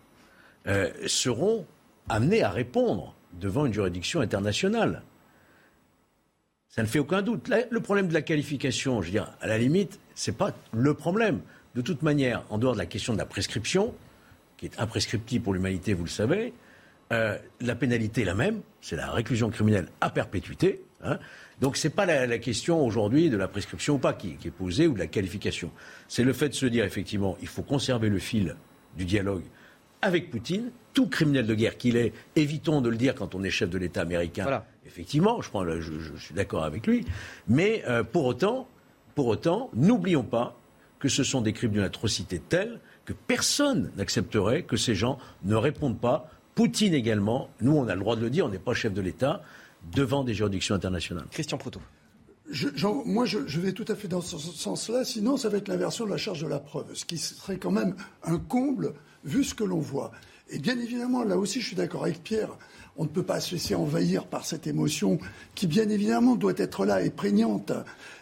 euh, 0.67 0.91
seront 1.07 1.65
amenés 2.07 2.43
à 2.43 2.51
répondre 2.51 3.15
devant 3.33 3.65
une 3.65 3.73
juridiction 3.73 4.21
internationale. 4.21 5.01
Ça 6.69 6.83
ne 6.83 6.87
fait 6.87 6.99
aucun 6.99 7.23
doute. 7.23 7.51
le 7.71 7.79
problème 7.79 8.07
de 8.07 8.13
la 8.13 8.21
qualification, 8.21 9.01
je 9.01 9.07
veux 9.07 9.11
dire, 9.11 9.33
à 9.41 9.47
la 9.47 9.57
limite, 9.57 9.99
ce 10.13 10.29
n'est 10.29 10.37
pas 10.37 10.53
le 10.71 10.93
problème. 10.93 11.41
De 11.73 11.81
toute 11.81 12.03
manière, 12.03 12.43
en 12.51 12.59
dehors 12.59 12.73
de 12.73 12.77
la 12.77 12.85
question 12.85 13.13
de 13.13 13.17
la 13.17 13.25
prescription, 13.25 13.91
qui 14.57 14.67
est 14.67 14.79
imprescriptible 14.79 15.43
pour 15.43 15.55
l'humanité, 15.55 15.95
vous 15.95 16.03
le 16.03 16.11
savez, 16.11 16.53
euh, 17.11 17.37
la 17.61 17.75
pénalité 17.75 18.21
est 18.21 18.25
la 18.25 18.35
même, 18.35 18.61
c'est 18.81 18.95
la 18.95 19.11
réclusion 19.11 19.49
criminelle 19.49 19.87
à 20.01 20.09
perpétuité. 20.09 20.81
Hein. 21.03 21.19
Donc 21.61 21.77
ce 21.77 21.87
n'est 21.87 21.93
pas 21.93 22.05
la, 22.05 22.37
question 22.39 22.85
aujourd'hui 22.85 23.29
de 23.29 23.37
la 23.37 23.47
prescription 23.47 23.95
ou 23.95 23.97
pas 23.99 24.13
qui, 24.13 24.37
est 24.43 24.49
posée 24.51 24.87
ou 24.87 24.93
de 24.93 24.99
la 24.99 25.07
qualification. 25.07 25.71
C'est 26.07 26.23
le 26.23 26.33
fait 26.33 26.49
de 26.49 26.53
se 26.53 26.65
dire 26.65 26.83
effectivement 26.83 27.37
il 27.41 27.47
faut 27.47 27.61
conserver 27.61 28.09
le 28.09 28.19
fil 28.19 28.55
du 28.97 29.05
dialogue 29.05 29.43
avec 30.01 30.29
Poutine, 30.29 30.71
tout 30.93 31.07
criminel 31.07 31.47
de 31.47 31.55
guerre 31.55 31.77
qu'il 31.77 31.97
est, 31.97 32.13
évitons 32.35 32.81
de 32.81 32.89
le 32.89 32.97
dire 32.97 33.15
quand 33.15 33.33
on 33.33 33.43
est 33.43 33.49
chef 33.49 33.69
de 33.69 33.77
l'État 33.77 34.01
américain. 34.01 34.63
Effectivement, 34.85 35.41
je, 35.41 35.49
je, 35.81 36.15
suis 36.17 36.35
d'accord 36.35 36.63
avec 36.63 36.85
lui. 36.85 37.05
Mais 37.47 37.83
euh, 37.87 38.03
pour 38.03 38.25
autant, 38.25 38.67
pour 39.15 39.27
autant, 39.27 39.69
n'oublions 39.73 40.23
pas 40.23 40.55
que 40.99 41.09
ce 41.09 41.23
sont 41.23 41.41
des 41.41 41.53
crimes 41.53 41.71
d'une 41.71 41.81
atrocité 41.81 42.39
telle 42.39 42.79
que 43.05 43.13
personne 43.13 43.91
n'accepterait 43.97 44.63
que 44.63 44.77
ces 44.77 44.95
gens 44.95 45.17
ne 45.43 45.55
répondent 45.55 45.99
pas. 45.99 46.29
Poutine 46.55 46.93
également, 46.93 47.49
nous 47.59 47.73
on 47.73 47.87
a 47.87 47.95
le 47.95 47.99
droit 47.99 48.15
de 48.15 48.21
le 48.21 48.29
dire, 48.29 48.45
on 48.45 48.49
n'est 48.49 48.57
pas 48.59 48.73
chef 48.73 48.93
de 48.93 49.01
l'État, 49.01 49.43
devant 49.93 50.23
des 50.23 50.33
juridictions 50.33 50.73
internationales. 50.73 51.25
Christian 51.31 51.57
Proutot. 51.57 51.81
moi, 53.05 53.25
je, 53.25 53.59
vais 53.59 53.73
tout 53.73 53.85
à 53.87 53.95
fait 53.95 54.07
dans 54.07 54.21
ce 54.21 54.37
sens-là, 54.37 55.03
sinon 55.03 55.37
ça 55.37 55.49
va 55.49 55.57
être 55.57 55.67
l'inversion 55.67 56.05
de 56.05 56.11
la 56.11 56.17
charge 56.17 56.41
de 56.41 56.47
la 56.47 56.59
preuve, 56.59 56.87
ce 56.93 57.05
qui 57.05 57.17
serait 57.17 57.57
quand 57.57 57.71
même 57.71 57.95
un 58.23 58.37
comble 58.37 58.93
vu 59.25 59.43
ce 59.43 59.53
que 59.53 59.63
l'on 59.63 59.79
voit. 59.79 60.11
Et 60.49 60.59
bien 60.59 60.79
évidemment, 60.79 61.23
là 61.23 61.37
aussi, 61.37 61.59
je 61.59 61.67
suis 61.67 61.75
d'accord 61.75 62.03
avec 62.03 62.23
Pierre, 62.23 62.49
on 62.97 63.03
ne 63.03 63.09
peut 63.09 63.23
pas 63.23 63.41
se 63.41 63.53
laisser 63.53 63.75
envahir 63.75 64.25
par 64.25 64.45
cette 64.45 64.67
émotion 64.67 65.19
qui, 65.55 65.67
bien 65.67 65.89
évidemment, 65.89 66.35
doit 66.35 66.53
être 66.55 66.85
là 66.85 67.01
et 67.01 67.09
prégnante, 67.09 67.73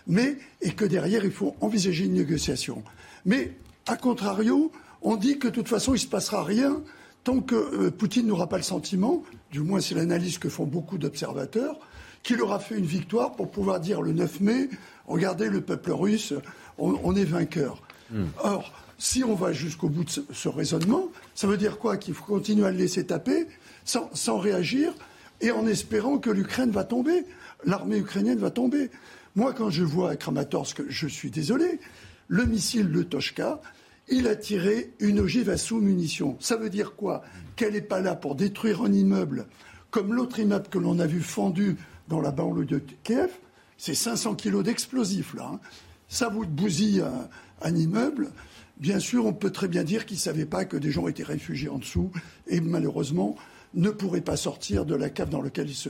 mais 0.08 0.38
et 0.62 0.72
que 0.72 0.86
derrière, 0.86 1.26
il 1.26 1.32
faut 1.32 1.56
envisager 1.62 2.06
une 2.06 2.14
négociation. 2.14 2.84
Mais, 3.26 3.52
à 3.86 3.98
contrario, 3.98 4.72
on 5.02 5.18
dit 5.18 5.38
que 5.38 5.50
de 5.50 5.54
toute 5.54 5.68
façon, 5.68 5.92
il 5.92 5.98
ne 5.98 6.00
se 6.00 6.08
passera 6.08 6.44
rien 6.44 6.82
tant 7.24 7.40
que 7.40 7.56
euh, 7.56 7.92
Poutine 7.92 8.28
n'aura 8.28 8.48
pas 8.48 8.58
le 8.58 8.64
sentiment, 8.64 9.24
du 9.52 9.62
moins 9.62 9.80
c'est 9.80 9.96
l'analyse 9.96 10.38
que 10.38 10.50
font 10.50 10.66
beaucoup 10.66 10.98
d'observateurs, 10.98 11.80
qu'il 12.22 12.42
aura 12.42 12.60
fait 12.60 12.78
une 12.78 12.86
victoire 12.86 13.36
pour 13.36 13.52
pouvoir 13.52 13.80
dire 13.80 14.02
le 14.02 14.14
9 14.14 14.40
mai, 14.42 14.70
regardez 15.08 15.50
le 15.50 15.62
peuple 15.62 15.92
russe, 15.92 16.34
on, 16.78 17.16
est 17.16 17.26
vainqueur. 17.26 17.82
Hmm. 18.10 18.26
Or, 18.42 18.72
si 18.98 19.24
on 19.24 19.36
va 19.36 19.54
jusqu'au 19.54 19.90
bout 19.90 20.06
de 20.06 20.10
ce, 20.10 20.48
raisonnement, 20.48 21.10
ça 21.36 21.46
veut 21.46 21.58
dire 21.58 21.78
quoi? 21.78 21.98
Qu'il 21.98 22.14
faut 22.14 22.24
continuer 22.24 22.66
à 22.66 22.72
le 22.72 22.78
laisser 22.78 23.06
taper 23.06 23.48
sans, 23.84 24.38
réagir 24.38 24.94
et 25.42 25.52
en 25.52 25.68
espérant 25.68 26.18
que 26.18 26.30
l'Ukraine 26.30 26.72
va 26.72 26.84
tomber, 26.84 27.26
l'armée 27.66 27.98
ukrainienne 27.98 28.40
va 28.40 28.50
tomber. 28.50 28.90
Moi, 29.36 29.54
quand 29.54 29.70
je 29.70 29.84
vois 29.84 30.12
à 30.12 30.16
Kramatorsk, 30.16 30.84
je 30.88 31.08
suis 31.08 31.30
désolé, 31.30 31.80
le 32.28 32.46
missile, 32.46 32.88
le 32.88 33.04
Toshka, 33.04 33.62
il 34.08 34.28
a 34.28 34.36
tiré 34.36 34.94
une 35.00 35.20
ogive 35.20 35.50
à 35.50 35.58
sous-munitions. 35.58 36.38
Ça 36.40 36.58
veut 36.58 36.70
dire 36.70 36.96
quoi? 36.96 37.24
Qu'elle 37.56 37.74
n'est 37.74 37.82
pas 37.82 38.02
là 38.02 38.16
pour 38.16 38.36
détruire 38.36 38.82
un 38.82 38.92
immeuble, 38.92 39.48
comme 39.92 40.14
l'autre 40.14 40.40
immeuble 40.40 40.68
que 40.70 40.80
l'on 40.80 41.00
a 41.00 41.08
vu 41.08 41.22
fendu 41.22 41.78
dans 42.08 42.22
la 42.22 42.32
banlieue 42.32 42.66
de 42.66 42.82
Kiev? 43.04 43.32
C'est 43.78 43.96
500 43.96 44.36
kilos 44.36 44.64
d'explosifs, 44.64 45.34
là. 45.34 45.52
Hein. 45.54 45.60
Ça 46.08 46.30
vous 46.30 46.46
bousille 46.46 47.02
un, 47.02 47.30
un, 47.62 47.76
immeuble. 47.76 48.32
Bien 48.78 49.00
sûr, 49.00 49.26
on 49.26 49.34
peut 49.34 49.52
très 49.52 49.68
bien 49.68 49.84
dire 49.84 50.06
qu'ils 50.06 50.18
ne 50.18 50.22
savaient 50.22 50.46
pas 50.46 50.66
que 50.66 50.78
des 50.78 50.92
gens 50.92 51.08
étaient 51.08 51.24
réfugiés 51.24 51.70
en 51.70 51.80
dessous. 51.80 52.12
Et 52.48 52.62
malheureusement, 52.62 53.36
ne 53.74 53.90
pourraient 53.90 54.22
pas 54.22 54.38
sortir 54.38 54.86
de 54.86 54.96
la 54.96 55.10
cave 55.10 55.30
dans 55.30 55.42
laquelle 55.42 55.70
ils 55.70 55.76
se, 55.76 55.90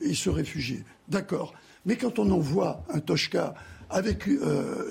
ils 0.00 0.16
se 0.16 0.30
réfugiaient. 0.30 0.84
D'accord. 1.08 1.54
Mais 1.86 1.96
quand 1.96 2.18
on 2.18 2.30
envoie 2.30 2.84
un 2.88 3.00
Toshka 3.00 3.54
avec 3.94 4.26
euh, 4.26 4.90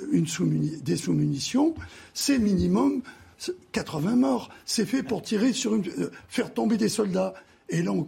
des 0.81 0.95
sous-munitions, 0.95 1.75
c'est 2.13 2.39
minimum 2.39 3.01
80 3.73 4.15
morts. 4.15 4.49
C'est 4.65 4.85
fait 4.85 5.03
pour 5.03 5.21
tirer 5.21 5.51
sur 5.51 5.73
euh, 5.73 5.81
faire 6.29 6.53
tomber 6.53 6.77
des 6.77 6.87
soldats. 6.87 7.33
Et 7.69 7.81
là, 7.81 7.91
en, 7.91 8.05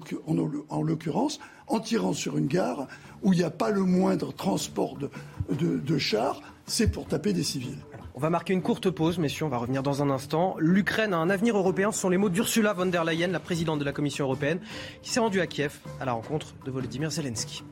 en 0.69 0.81
l'occurrence, 0.81 1.39
en 1.67 1.79
tirant 1.79 2.13
sur 2.13 2.37
une 2.37 2.47
gare 2.47 2.87
où 3.23 3.33
il 3.33 3.39
n'y 3.39 3.43
a 3.43 3.49
pas 3.49 3.71
le 3.71 3.81
moindre 3.81 4.33
transport 4.33 4.97
de, 4.97 5.09
de 5.77 5.97
chars, 5.97 6.41
c'est 6.65 6.87
pour 6.87 7.07
taper 7.07 7.33
des 7.33 7.43
civils. 7.43 7.77
On 8.13 8.21
va 8.21 8.29
marquer 8.29 8.53
une 8.53 8.61
courte 8.61 8.89
pause, 8.89 9.17
messieurs, 9.17 9.45
on 9.45 9.49
va 9.49 9.57
revenir 9.57 9.83
dans 9.83 10.01
un 10.01 10.09
instant. 10.09 10.55
L'Ukraine 10.59 11.13
a 11.13 11.17
un 11.17 11.29
avenir 11.29 11.57
européen, 11.57 11.91
ce 11.91 11.99
sont 11.99 12.09
les 12.09 12.17
mots 12.17 12.29
d'Ursula 12.29 12.71
von 12.71 12.85
der 12.85 13.03
Leyen, 13.03 13.27
la 13.27 13.41
présidente 13.41 13.79
de 13.79 13.83
la 13.83 13.91
Commission 13.91 14.23
européenne, 14.23 14.59
qui 15.01 15.09
s'est 15.09 15.19
rendue 15.19 15.41
à 15.41 15.47
Kiev 15.47 15.79
à 15.99 16.05
la 16.05 16.13
rencontre 16.13 16.55
de 16.65 16.71
Volodymyr 16.71 17.11
Zelensky. 17.11 17.63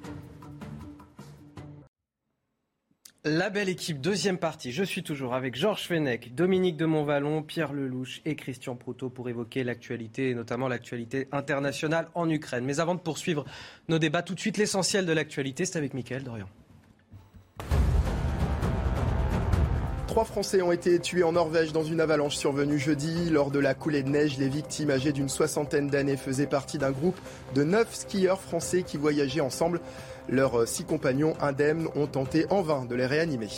La 3.25 3.49
belle 3.49 3.69
équipe, 3.69 4.01
deuxième 4.01 4.37
partie. 4.37 4.73
Je 4.73 4.83
suis 4.83 5.01
toujours 5.01 5.33
avec 5.33 5.55
Georges 5.55 5.87
Fenech, 5.87 6.35
Dominique 6.35 6.75
de 6.75 6.85
Montvalon, 6.85 7.41
Pierre 7.41 7.71
Lelouch 7.71 8.19
et 8.25 8.35
Christian 8.35 8.75
Proutot 8.75 9.09
pour 9.09 9.29
évoquer 9.29 9.63
l'actualité, 9.63 10.31
et 10.31 10.35
notamment 10.35 10.67
l'actualité 10.67 11.29
internationale 11.31 12.09
en 12.15 12.29
Ukraine. 12.29 12.65
Mais 12.65 12.81
avant 12.81 12.95
de 12.95 12.99
poursuivre 12.99 13.45
nos 13.87 13.97
débats, 13.97 14.23
tout 14.23 14.35
de 14.35 14.41
suite 14.41 14.57
l'essentiel 14.57 15.05
de 15.05 15.13
l'actualité, 15.13 15.63
c'est 15.63 15.77
avec 15.77 15.93
Mickaël 15.93 16.25
Dorian. 16.25 16.49
Trois 20.07 20.25
Français 20.25 20.61
ont 20.61 20.73
été 20.73 20.99
tués 20.99 21.23
en 21.23 21.31
Norvège 21.31 21.71
dans 21.71 21.85
une 21.85 22.01
avalanche 22.01 22.35
survenue 22.35 22.77
jeudi. 22.77 23.29
Lors 23.29 23.51
de 23.51 23.59
la 23.59 23.73
coulée 23.73 24.03
de 24.03 24.09
neige, 24.09 24.37
les 24.37 24.49
victimes 24.49 24.91
âgées 24.91 25.13
d'une 25.13 25.29
soixantaine 25.29 25.87
d'années 25.87 26.17
faisaient 26.17 26.45
partie 26.45 26.77
d'un 26.77 26.91
groupe 26.91 27.19
de 27.55 27.63
neuf 27.63 27.95
skieurs 27.95 28.41
français 28.41 28.83
qui 28.83 28.97
voyageaient 28.97 29.39
ensemble. 29.39 29.79
Leurs 30.29 30.67
six 30.67 30.85
compagnons 30.85 31.33
indemnes 31.41 31.87
ont 31.95 32.07
tenté 32.07 32.45
en 32.49 32.61
vain 32.61 32.85
de 32.85 32.95
les 32.95 33.05
réanimer. 33.05 33.49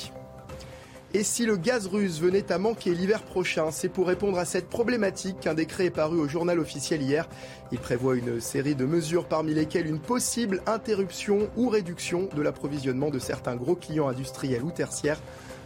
Et 1.15 1.23
si 1.23 1.45
le 1.45 1.56
gaz 1.56 1.88
russe 1.88 2.19
venait 2.19 2.51
à 2.51 2.58
manquer 2.58 2.93
l'hiver 2.93 3.23
prochain, 3.23 3.71
c'est 3.71 3.88
pour 3.88 4.08
répondre 4.08 4.38
à 4.38 4.43
cette 4.43 4.67
problématique 4.67 5.39
qu'un 5.39 5.54
décret 5.54 5.86
est 5.86 5.89
paru 5.89 6.17
au 6.17 6.28
journal 6.28 6.60
officiel 6.60 7.01
hier. 7.01 7.30
Il 7.71 7.80
prévoit 7.80 8.17
une 8.17 8.41
série 8.41 8.75
de 8.75 8.84
mesures 8.84 9.25
parmi 9.25 9.54
lesquelles 9.54 9.88
une 9.88 10.01
possible 10.01 10.62
interruption 10.65 11.49
ou 11.56 11.69
réduction 11.69 12.28
de 12.36 12.41
l'approvisionnement 12.41 13.12
de 13.12 13.19
certains 13.19 13.56
gros 13.56 13.75
clients 13.75 14.10
industriels 14.10 14.63
ou 14.63 14.71
tertiaires. 14.71 15.21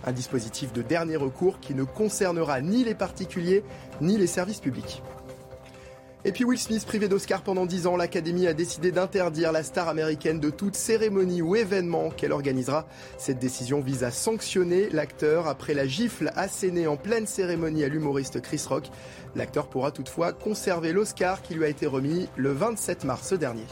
Un 0.06 0.12
dispositif 0.12 0.72
de 0.72 0.84
dernier 0.84 1.16
recours 1.16 1.60
qui 1.60 1.74
ne 1.74 1.84
concernera 1.84 2.62
ni 2.62 2.84
les 2.84 2.94
particuliers 2.94 3.64
ni 4.02 4.18
les 4.18 4.28
services 4.28 4.60
publics. 4.60 5.02
Et 6.26 6.34
puis 6.34 6.44
Will 6.44 6.60
Smith, 6.60 6.86
privé 6.86 7.08
d'Oscar 7.08 7.44
pendant 7.44 7.66
10 7.66 7.88
ans, 7.88 7.96
l'Académie 7.96 8.46
a 8.46 8.54
décidé 8.54 8.92
d'interdire 8.92 9.54
la 9.54 9.64
star 9.64 9.88
américaine 9.88 10.42
de 10.42 10.50
toute 10.50 10.76
cérémonie 10.76 11.42
ou 11.42 11.56
événement 11.56 12.10
qu'elle 12.10 12.34
organisera. 12.34 12.86
Cette 13.18 13.40
décision 13.40 13.80
vise 13.80 14.04
à 14.04 14.12
sanctionner 14.12 14.90
l'acteur 14.90 15.48
après 15.48 15.74
la 15.74 15.88
gifle 15.88 16.34
assénée 16.36 16.88
en 16.88 16.98
pleine 16.98 17.26
cérémonie 17.26 17.86
à 17.86 17.88
l'humoriste 17.88 18.42
Chris 18.42 18.62
Rock. 18.68 18.90
L'acteur 19.38 19.70
pourra 19.70 19.92
toutefois 19.92 20.34
conserver 20.34 20.92
l'Oscar 20.92 21.42
qui 21.42 21.54
lui 21.54 21.64
a 21.64 21.70
été 21.70 21.88
remis 21.88 22.28
le 22.36 22.52
27 22.52 23.06
mars 23.06 23.32
dernier. 23.32 23.64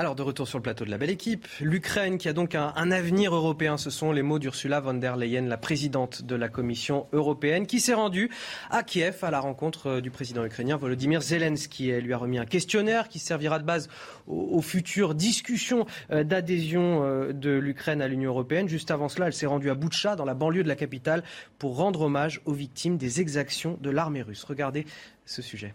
Alors 0.00 0.14
de 0.14 0.22
retour 0.22 0.48
sur 0.48 0.56
le 0.56 0.62
plateau 0.62 0.86
de 0.86 0.90
la 0.90 0.96
belle 0.96 1.10
équipe, 1.10 1.46
l'Ukraine 1.60 2.16
qui 2.16 2.26
a 2.30 2.32
donc 2.32 2.54
un, 2.54 2.90
avenir 2.90 3.34
européen, 3.34 3.76
ce 3.76 3.90
sont 3.90 4.12
les 4.12 4.22
mots 4.22 4.38
d'Ursula 4.38 4.80
von 4.80 4.94
der 4.94 5.14
Leyen, 5.18 5.42
la 5.42 5.58
présidente 5.58 6.22
de 6.22 6.34
la 6.34 6.48
Commission 6.48 7.06
européenne, 7.12 7.66
qui 7.66 7.80
s'est 7.80 7.92
rendue 7.92 8.30
à 8.70 8.82
Kiev 8.82 9.18
à 9.20 9.30
la 9.30 9.40
rencontre 9.40 9.88
euh, 9.88 10.00
du 10.00 10.10
président 10.10 10.42
ukrainien 10.42 10.78
Volodymyr 10.78 11.20
Zelensky. 11.20 11.90
Elle 11.90 12.04
lui 12.04 12.14
a 12.14 12.16
remis 12.16 12.38
un 12.38 12.46
questionnaire 12.46 13.10
qui 13.10 13.18
servira 13.18 13.58
de 13.58 13.64
base 13.64 13.90
aux, 14.26 14.62
futures 14.62 15.14
discussions 15.14 15.84
euh, 16.10 16.24
d'adhésion 16.24 17.04
euh, 17.04 17.34
de 17.34 17.50
l'Ukraine 17.50 18.00
à 18.00 18.08
l'Union 18.08 18.30
européenne. 18.30 18.70
Juste 18.70 18.90
avant 18.90 19.10
cela, 19.10 19.26
elle 19.26 19.34
s'est 19.34 19.44
rendue 19.44 19.68
à 19.68 19.74
Boutcha, 19.74 20.16
dans 20.16 20.24
la 20.24 20.32
banlieue 20.32 20.62
de 20.62 20.68
la 20.68 20.76
capitale, 20.76 21.22
pour 21.58 21.76
rendre 21.76 22.00
hommage 22.00 22.40
aux 22.46 22.54
victimes 22.54 22.96
des 22.96 23.20
exactions 23.20 23.76
de 23.82 23.90
l'armée 23.90 24.22
russe. 24.22 24.44
Regardez 24.44 24.86
ce 25.26 25.42
sujet. 25.42 25.74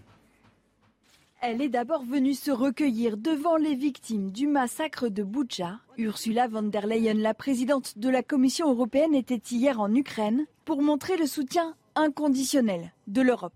Elle 1.48 1.62
est 1.62 1.70
d'abord 1.70 2.04
venue 2.04 2.34
se 2.34 2.50
recueillir 2.50 3.18
devant 3.18 3.56
les 3.56 3.76
victimes 3.76 4.32
du 4.32 4.48
massacre 4.48 5.10
de 5.10 5.22
Boutcha. 5.22 5.80
Ursula 5.96 6.48
von 6.48 6.64
der 6.64 6.88
Leyen, 6.88 7.22
la 7.22 7.36
présidente 7.36 8.00
de 8.00 8.10
la 8.10 8.24
Commission 8.24 8.72
européenne, 8.72 9.14
était 9.14 9.44
hier 9.52 9.80
en 9.80 9.94
Ukraine 9.94 10.48
pour 10.66 10.82
montrer 10.82 11.18
le 11.18 11.28
soutien 11.28 11.76
inconditionnel 11.94 12.94
de 13.06 13.22
l'Europe. 13.22 13.54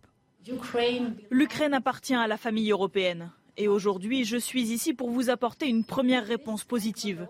L'Ukraine 1.31 1.73
appartient 1.73 2.13
à 2.13 2.27
la 2.27 2.37
famille 2.37 2.69
européenne. 2.69 3.31
Et 3.57 3.67
aujourd'hui, 3.67 4.23
je 4.23 4.37
suis 4.37 4.71
ici 4.71 4.93
pour 4.93 5.09
vous 5.09 5.31
apporter 5.31 5.67
une 5.67 5.83
première 5.83 6.27
réponse 6.27 6.65
positive. 6.65 7.27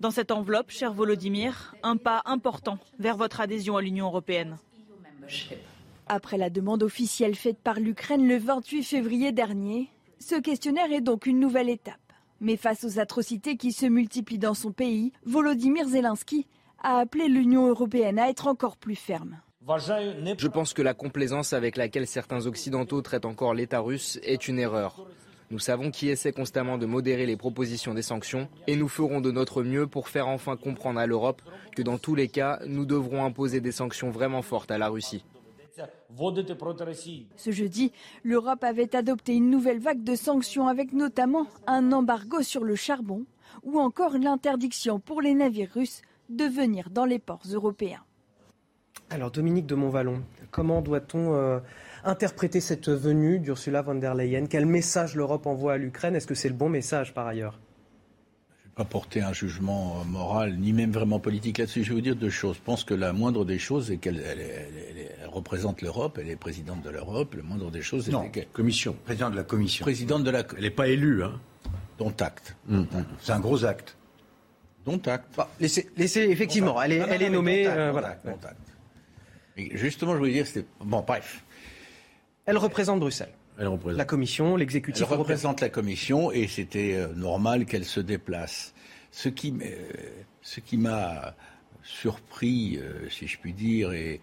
Dans 0.00 0.10
cette 0.10 0.30
enveloppe, 0.30 0.70
cher 0.70 0.94
Volodymyr, 0.94 1.74
un 1.82 1.98
pas 1.98 2.22
important 2.24 2.78
vers 2.98 3.18
votre 3.18 3.42
adhésion 3.42 3.76
à 3.76 3.82
l'Union 3.82 4.06
européenne. 4.06 4.56
Après 6.06 6.38
la 6.38 6.48
demande 6.48 6.82
officielle 6.82 7.34
faite 7.34 7.58
par 7.58 7.78
l'Ukraine 7.78 8.26
le 8.26 8.38
28 8.38 8.82
février 8.82 9.32
dernier, 9.32 9.90
ce 10.20 10.34
questionnaire 10.36 10.92
est 10.92 11.00
donc 11.00 11.26
une 11.26 11.40
nouvelle 11.40 11.68
étape. 11.68 11.96
Mais 12.40 12.56
face 12.56 12.84
aux 12.84 12.98
atrocités 12.98 13.56
qui 13.56 13.72
se 13.72 13.86
multiplient 13.86 14.38
dans 14.38 14.54
son 14.54 14.72
pays, 14.72 15.12
Volodymyr 15.24 15.88
Zelensky 15.88 16.46
a 16.82 16.98
appelé 16.98 17.28
l'Union 17.28 17.66
européenne 17.66 18.18
à 18.18 18.28
être 18.28 18.46
encore 18.46 18.76
plus 18.76 18.94
ferme. 18.94 19.40
Je 19.66 20.48
pense 20.48 20.72
que 20.72 20.82
la 20.82 20.94
complaisance 20.94 21.52
avec 21.52 21.76
laquelle 21.76 22.06
certains 22.06 22.46
Occidentaux 22.46 23.02
traitent 23.02 23.26
encore 23.26 23.54
l'État 23.54 23.80
russe 23.80 24.18
est 24.22 24.48
une 24.48 24.58
erreur. 24.58 25.06
Nous 25.50 25.58
savons 25.58 25.90
qui 25.90 26.08
essaie 26.08 26.32
constamment 26.32 26.78
de 26.78 26.86
modérer 26.86 27.26
les 27.26 27.36
propositions 27.36 27.94
des 27.94 28.02
sanctions 28.02 28.48
et 28.66 28.76
nous 28.76 28.88
ferons 28.88 29.20
de 29.20 29.30
notre 29.30 29.62
mieux 29.62 29.86
pour 29.86 30.08
faire 30.08 30.28
enfin 30.28 30.56
comprendre 30.56 31.00
à 31.00 31.06
l'Europe 31.06 31.42
que 31.74 31.82
dans 31.82 31.98
tous 31.98 32.14
les 32.14 32.28
cas, 32.28 32.60
nous 32.66 32.84
devrons 32.84 33.24
imposer 33.24 33.60
des 33.60 33.72
sanctions 33.72 34.10
vraiment 34.10 34.42
fortes 34.42 34.70
à 34.70 34.78
la 34.78 34.88
Russie. 34.88 35.24
Ce 37.36 37.50
jeudi, 37.50 37.92
l'Europe 38.24 38.64
avait 38.64 38.96
adopté 38.96 39.34
une 39.34 39.50
nouvelle 39.50 39.78
vague 39.78 40.02
de 40.02 40.14
sanctions 40.14 40.66
avec 40.66 40.92
notamment 40.92 41.46
un 41.66 41.92
embargo 41.92 42.42
sur 42.42 42.64
le 42.64 42.76
charbon 42.76 43.26
ou 43.62 43.78
encore 43.78 44.16
l'interdiction 44.16 45.00
pour 45.00 45.20
les 45.20 45.34
navires 45.34 45.70
russes 45.74 46.02
de 46.30 46.44
venir 46.44 46.90
dans 46.90 47.04
les 47.04 47.18
ports 47.18 47.42
européens. 47.52 48.02
Alors 49.10 49.30
Dominique 49.30 49.66
de 49.66 49.74
Montvalon, 49.74 50.22
comment 50.50 50.82
doit-on 50.82 51.34
euh, 51.34 51.60
interpréter 52.04 52.60
cette 52.60 52.88
venue 52.88 53.38
d'Ursula 53.38 53.82
von 53.82 53.94
der 53.94 54.14
Leyen? 54.14 54.46
Quel 54.46 54.66
message 54.66 55.14
l'Europe 55.14 55.46
envoie 55.46 55.74
à 55.74 55.78
l'Ukraine? 55.78 56.16
Est-ce 56.16 56.26
que 56.26 56.34
c'est 56.34 56.48
le 56.48 56.54
bon 56.54 56.68
message 56.68 57.14
par 57.14 57.26
ailleurs? 57.26 57.58
Pas 58.78 58.84
porter 58.84 59.22
un 59.22 59.32
jugement 59.32 60.04
moral, 60.04 60.56
ni 60.56 60.72
même 60.72 60.92
vraiment 60.92 61.18
politique 61.18 61.58
là-dessus. 61.58 61.82
Je 61.82 61.88
vais 61.88 61.96
vous 61.96 62.00
dire 62.00 62.14
deux 62.14 62.30
choses. 62.30 62.56
Je 62.56 62.62
pense 62.62 62.84
que 62.84 62.94
la 62.94 63.12
moindre 63.12 63.44
des 63.44 63.58
choses 63.58 63.90
est 63.90 63.96
qu'elle 63.96 64.22
représente 65.26 65.82
l'Europe, 65.82 66.16
elle 66.20 66.30
est 66.30 66.36
présidente 66.36 66.82
de 66.82 66.90
l'Europe. 66.90 67.34
La 67.36 67.42
moindre 67.42 67.72
des 67.72 67.82
choses, 67.82 68.04
c'est 68.04 68.30
qu'elle... 68.30 68.46
Commission. 68.52 68.96
Présidente 69.04 69.32
de 69.32 69.36
la 69.36 69.42
Commission. 69.42 69.82
Présidente 69.82 70.22
de 70.22 70.30
la... 70.30 70.44
Elle 70.56 70.62
n'est 70.62 70.70
pas 70.70 70.86
élue, 70.86 71.24
hein 71.24 71.40
Dont 71.98 72.14
acte. 72.20 72.54
Mmh. 72.68 72.84
C'est 73.20 73.32
un 73.32 73.40
gros 73.40 73.64
acte. 73.64 73.96
Dont 74.84 75.02
acte. 75.06 75.34
Bah, 75.36 75.50
laissez, 75.58 75.90
effectivement, 75.98 76.80
elle 76.80 76.92
est, 76.92 76.98
elle 76.98 77.22
est 77.22 77.30
nommée. 77.30 77.66
Euh, 77.66 77.90
voilà. 77.90 78.16
justement, 79.56 80.12
je 80.12 80.18
voulais 80.18 80.32
dire, 80.32 80.46
c'était. 80.46 80.68
Bon, 80.84 81.04
bref. 81.04 81.42
Elle 82.46 82.58
représente 82.58 83.00
Bruxelles. 83.00 83.34
Elle 83.58 83.68
représente. 83.68 83.98
La 83.98 84.04
commission, 84.04 84.56
l'exécutif. 84.56 85.06
Elle 85.10 85.18
représente 85.18 85.60
la 85.60 85.68
commission 85.68 86.30
et 86.30 86.46
c'était 86.46 86.94
euh, 86.94 87.08
normal 87.14 87.66
qu'elle 87.66 87.84
se 87.84 88.00
déplace. 88.00 88.74
Ce 89.10 89.28
qui, 89.28 89.52
euh, 89.60 89.90
ce 90.42 90.60
qui 90.60 90.76
m'a 90.76 91.34
surpris, 91.82 92.78
si 93.08 93.26
je 93.26 93.38
puis 93.38 93.54
dire, 93.54 93.92
et, 93.92 94.20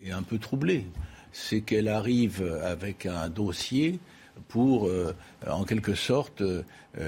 et, 0.00 0.10
un 0.10 0.22
peu 0.22 0.38
troublé, 0.38 0.86
c'est 1.30 1.60
qu'elle 1.60 1.88
arrive 1.88 2.42
avec 2.62 3.04
un 3.04 3.28
dossier 3.28 4.00
pour, 4.48 4.88
euh, 4.88 5.14
en 5.46 5.64
quelque 5.64 5.94
sorte, 5.94 6.40
euh, 6.40 6.62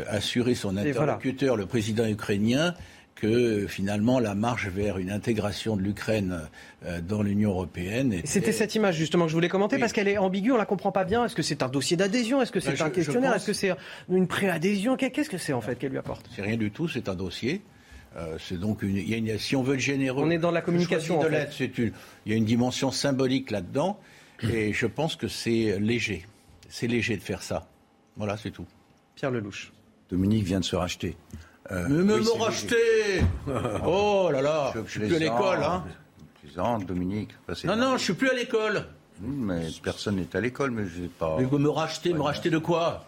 assurer 0.09 0.55
son 0.55 0.77
interlocuteur, 0.77 1.57
le 1.57 1.66
président 1.66 2.07
ukrainien, 2.07 2.74
que 3.14 3.66
finalement 3.66 4.18
la 4.18 4.35
marche 4.35 4.68
vers 4.68 4.98
une 4.98 5.11
intégration 5.11 5.77
de 5.77 5.83
l'Ukraine 5.83 6.40
euh, 6.85 7.00
dans 7.00 7.22
l'Union 7.22 7.50
européenne. 7.50 8.20
C'était 8.24 8.53
cette 8.53 8.74
image 8.74 8.96
justement 8.96 9.24
que 9.24 9.31
je 9.31 9.35
voulais 9.35 9.48
commenter 9.48 9.79
parce 9.79 9.92
qu'elle 9.92 10.09
est 10.09 10.18
ambiguë, 10.18 10.53
on 10.53 10.57
la 10.57 10.66
comprend 10.66 10.92
pas 10.92 11.05
bien. 11.05 11.24
Est-ce 11.24 11.35
que 11.35 11.42
c'est 11.42 11.62
un 11.62 11.68
dossier 11.68 11.96
d'adhésion? 11.96 12.42
Est-ce 12.42 12.53
que 12.53 12.61
c'est 12.61 12.79
ben, 12.79 12.87
un 12.87 12.90
questionnaire? 12.90 13.35
Est-ce 13.35 13.46
que 13.46 13.53
c'est 13.53 13.72
une 14.11 14.27
préadhésion? 14.27 14.96
Qu'est-ce 14.96 15.31
que 15.31 15.38
c'est 15.38 15.53
en 15.53 15.61
fait 15.61 15.77
qu'elle 15.77 15.92
lui 15.92 15.98
apporte? 15.98 16.29
C'est 16.35 16.42
rien 16.42 16.57
du 16.57 16.70
tout, 16.70 16.88
c'est 16.88 17.09
un 17.09 17.14
dossier. 17.14 17.62
c'est 18.38 18.59
donc 18.59 18.83
une, 18.83 18.96
il 18.96 19.09
y 19.09 19.14
a 19.14 19.16
une, 19.16 19.38
si 19.38 19.57
on 19.57 19.62
veut 19.62 19.74
être 19.74 19.81
généreux, 19.81 20.22
on 20.22 20.31
est 20.31 20.38
dans 20.38 20.50
la 20.50 20.61
communication. 20.61 21.22
De 21.22 21.31
il 21.79 21.92
y 22.27 22.33
a 22.33 22.37
une 22.37 22.44
dimension 22.44 22.90
symbolique 22.90 23.50
là-dedans, 23.50 23.98
et 24.42 24.72
je 24.74 24.87
pense 24.87 25.16
que 25.16 25.29
c'est 25.29 25.79
léger 25.79 26.27
c'est 26.74 26.88
léger 26.88 27.16
de 27.16 27.22
faire 27.22 27.40
ça. 27.40 27.68
Voilà, 28.16 28.37
c'est 28.37 28.50
tout. 28.50 28.66
Pierre 29.14 29.31
Lelouch. 29.31 29.72
Dominique 30.11 30.44
vient 30.44 30.59
de 30.59 30.64
se 30.64 30.74
racheter. 30.74 31.16
Euh, 31.70 31.87
mais 31.88 31.96
me, 31.96 32.18
me 32.18 32.42
racheter 32.42 33.22
Oh 33.87 34.29
là 34.31 34.42
là, 34.42 34.72
je, 34.74 34.90
suis 34.90 35.00
plus 35.00 35.16
à 35.16 35.18
l'école. 35.18 35.62
Hein. 35.62 35.85
Dominique. 36.87 37.31
non, 37.64 37.77
non, 37.77 37.96
je 37.96 38.05
suis 38.05 38.14
plus 38.14 38.31
à 38.31 38.35
l'école. 38.35 38.87
Mais 39.20 39.68
personne 39.83 40.16
n'est 40.16 40.37
à 40.37 40.40
l'école, 40.40 40.70
mais 40.70 40.85
je 40.85 41.03
vais 41.03 41.09
pas. 41.09 41.37
Mais 41.38 41.46
me 41.46 41.68
racheter, 41.68 42.12
me 42.12 42.20
racheter 42.20 42.50
de 42.50 42.59
quoi? 42.59 43.07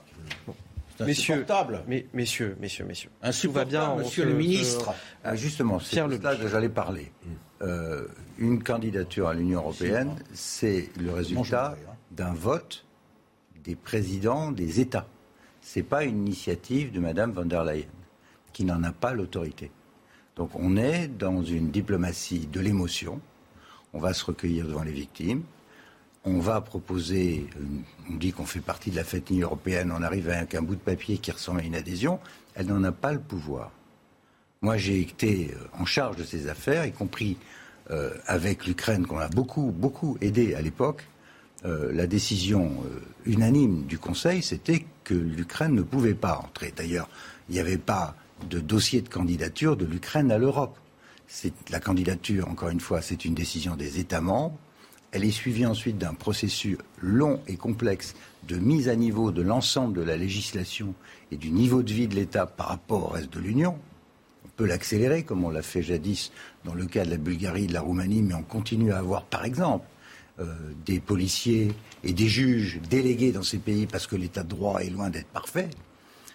C'est 0.96 1.04
insupportable. 1.04 1.82
Mais, 1.86 2.06
messieurs, 2.14 2.56
messieurs, 2.60 2.86
messieurs. 2.86 3.10
Tout 3.42 3.52
va 3.52 3.64
bien, 3.64 3.96
monsieur 3.96 4.24
le 4.24 4.34
ministre. 4.34 4.94
Ah, 5.22 5.36
justement, 5.36 5.78
c'est 5.78 6.06
là 6.06 6.36
que 6.36 6.48
j'allais 6.48 6.68
parler. 6.68 7.12
Euh, 7.62 8.06
une 8.38 8.62
candidature 8.62 9.28
à 9.28 9.34
l'Union 9.34 9.60
européenne, 9.60 10.14
c'est 10.34 10.90
le 11.00 11.12
résultat 11.12 11.76
d'un 12.10 12.34
vote 12.34 12.84
des 13.64 13.76
présidents 13.76 14.52
des 14.52 14.80
États. 14.80 15.06
Ce 15.62 15.78
n'est 15.78 15.84
pas 15.84 16.04
une 16.04 16.18
initiative 16.26 16.92
de 16.92 17.00
Mme 17.00 17.32
von 17.32 17.46
der 17.46 17.64
Leyen, 17.64 17.86
qui 18.56 18.64
n'en 18.64 18.82
a 18.84 18.92
pas 18.92 19.12
l'autorité. 19.12 19.70
Donc 20.34 20.48
on 20.54 20.78
est 20.78 21.08
dans 21.08 21.42
une 21.42 21.70
diplomatie 21.70 22.46
de 22.46 22.58
l'émotion. 22.58 23.20
On 23.92 23.98
va 23.98 24.14
se 24.14 24.24
recueillir 24.24 24.66
devant 24.66 24.82
les 24.82 24.92
victimes. 24.92 25.42
On 26.24 26.38
va 26.38 26.62
proposer, 26.62 27.48
on 28.10 28.14
dit 28.14 28.32
qu'on 28.32 28.46
fait 28.46 28.60
partie 28.60 28.90
de 28.90 28.96
la 28.96 29.04
fête 29.04 29.30
européenne, 29.30 29.92
on 29.94 30.00
arrive 30.00 30.30
avec 30.30 30.54
un 30.54 30.62
bout 30.62 30.74
de 30.74 30.80
papier 30.80 31.18
qui 31.18 31.30
ressemble 31.32 31.60
à 31.60 31.64
une 31.64 31.74
adhésion. 31.74 32.18
Elle 32.54 32.68
n'en 32.68 32.82
a 32.84 32.92
pas 32.92 33.12
le 33.12 33.20
pouvoir. 33.20 33.72
Moi, 34.62 34.78
j'ai 34.78 35.02
été 35.02 35.54
en 35.78 35.84
charge 35.84 36.16
de 36.16 36.24
ces 36.24 36.48
affaires, 36.48 36.86
y 36.86 36.92
compris 36.92 37.36
euh, 37.90 38.14
avec 38.26 38.64
l'Ukraine, 38.66 39.06
qu'on 39.06 39.18
a 39.18 39.28
beaucoup, 39.28 39.70
beaucoup 39.70 40.16
aidé 40.22 40.54
à 40.54 40.62
l'époque. 40.62 41.06
Euh, 41.66 41.92
la 41.92 42.06
décision 42.06 42.72
euh, 42.86 43.00
unanime 43.26 43.84
du 43.84 43.98
Conseil, 43.98 44.42
c'était 44.42 44.86
que 45.04 45.12
l'Ukraine 45.14 45.74
ne 45.74 45.82
pouvait 45.82 46.14
pas 46.14 46.38
entrer. 46.38 46.72
D'ailleurs, 46.74 47.10
il 47.50 47.52
n'y 47.52 47.60
avait 47.60 47.76
pas 47.76 48.16
de 48.48 48.60
dossier 48.60 49.00
de 49.00 49.08
candidature 49.08 49.76
de 49.76 49.84
l'Ukraine 49.84 50.30
à 50.30 50.38
l'Europe. 50.38 50.76
La 51.70 51.80
candidature, 51.80 52.48
encore 52.48 52.68
une 52.68 52.80
fois, 52.80 53.02
c'est 53.02 53.24
une 53.24 53.34
décision 53.34 53.76
des 53.76 53.98
États 53.98 54.20
membres. 54.20 54.58
Elle 55.12 55.24
est 55.24 55.30
suivie 55.30 55.66
ensuite 55.66 55.98
d'un 55.98 56.14
processus 56.14 56.76
long 57.00 57.40
et 57.46 57.56
complexe 57.56 58.14
de 58.46 58.56
mise 58.56 58.88
à 58.88 58.96
niveau 58.96 59.32
de 59.32 59.42
l'ensemble 59.42 59.94
de 59.94 60.02
la 60.02 60.16
législation 60.16 60.94
et 61.32 61.36
du 61.36 61.50
niveau 61.50 61.82
de 61.82 61.92
vie 61.92 62.06
de 62.06 62.14
l'État 62.14 62.46
par 62.46 62.68
rapport 62.68 63.04
au 63.04 63.08
reste 63.08 63.32
de 63.32 63.40
l'Union. 63.40 63.76
On 64.44 64.48
peut 64.56 64.66
l'accélérer, 64.66 65.24
comme 65.24 65.44
on 65.44 65.50
l'a 65.50 65.62
fait 65.62 65.82
jadis 65.82 66.32
dans 66.64 66.74
le 66.74 66.86
cas 66.86 67.04
de 67.04 67.10
la 67.10 67.16
Bulgarie 67.16 67.64
et 67.64 67.66
de 67.66 67.72
la 67.72 67.80
Roumanie, 67.80 68.22
mais 68.22 68.34
on 68.34 68.42
continue 68.42 68.92
à 68.92 68.98
avoir, 68.98 69.24
par 69.24 69.44
exemple, 69.44 69.86
euh, 70.38 70.44
des 70.84 71.00
policiers 71.00 71.72
et 72.04 72.12
des 72.12 72.28
juges 72.28 72.80
délégués 72.90 73.32
dans 73.32 73.42
ces 73.42 73.58
pays 73.58 73.86
parce 73.86 74.06
que 74.06 74.16
l'état 74.16 74.42
de 74.42 74.48
droit 74.48 74.80
est 74.80 74.90
loin 74.90 75.08
d'être 75.08 75.28
parfait. 75.28 75.70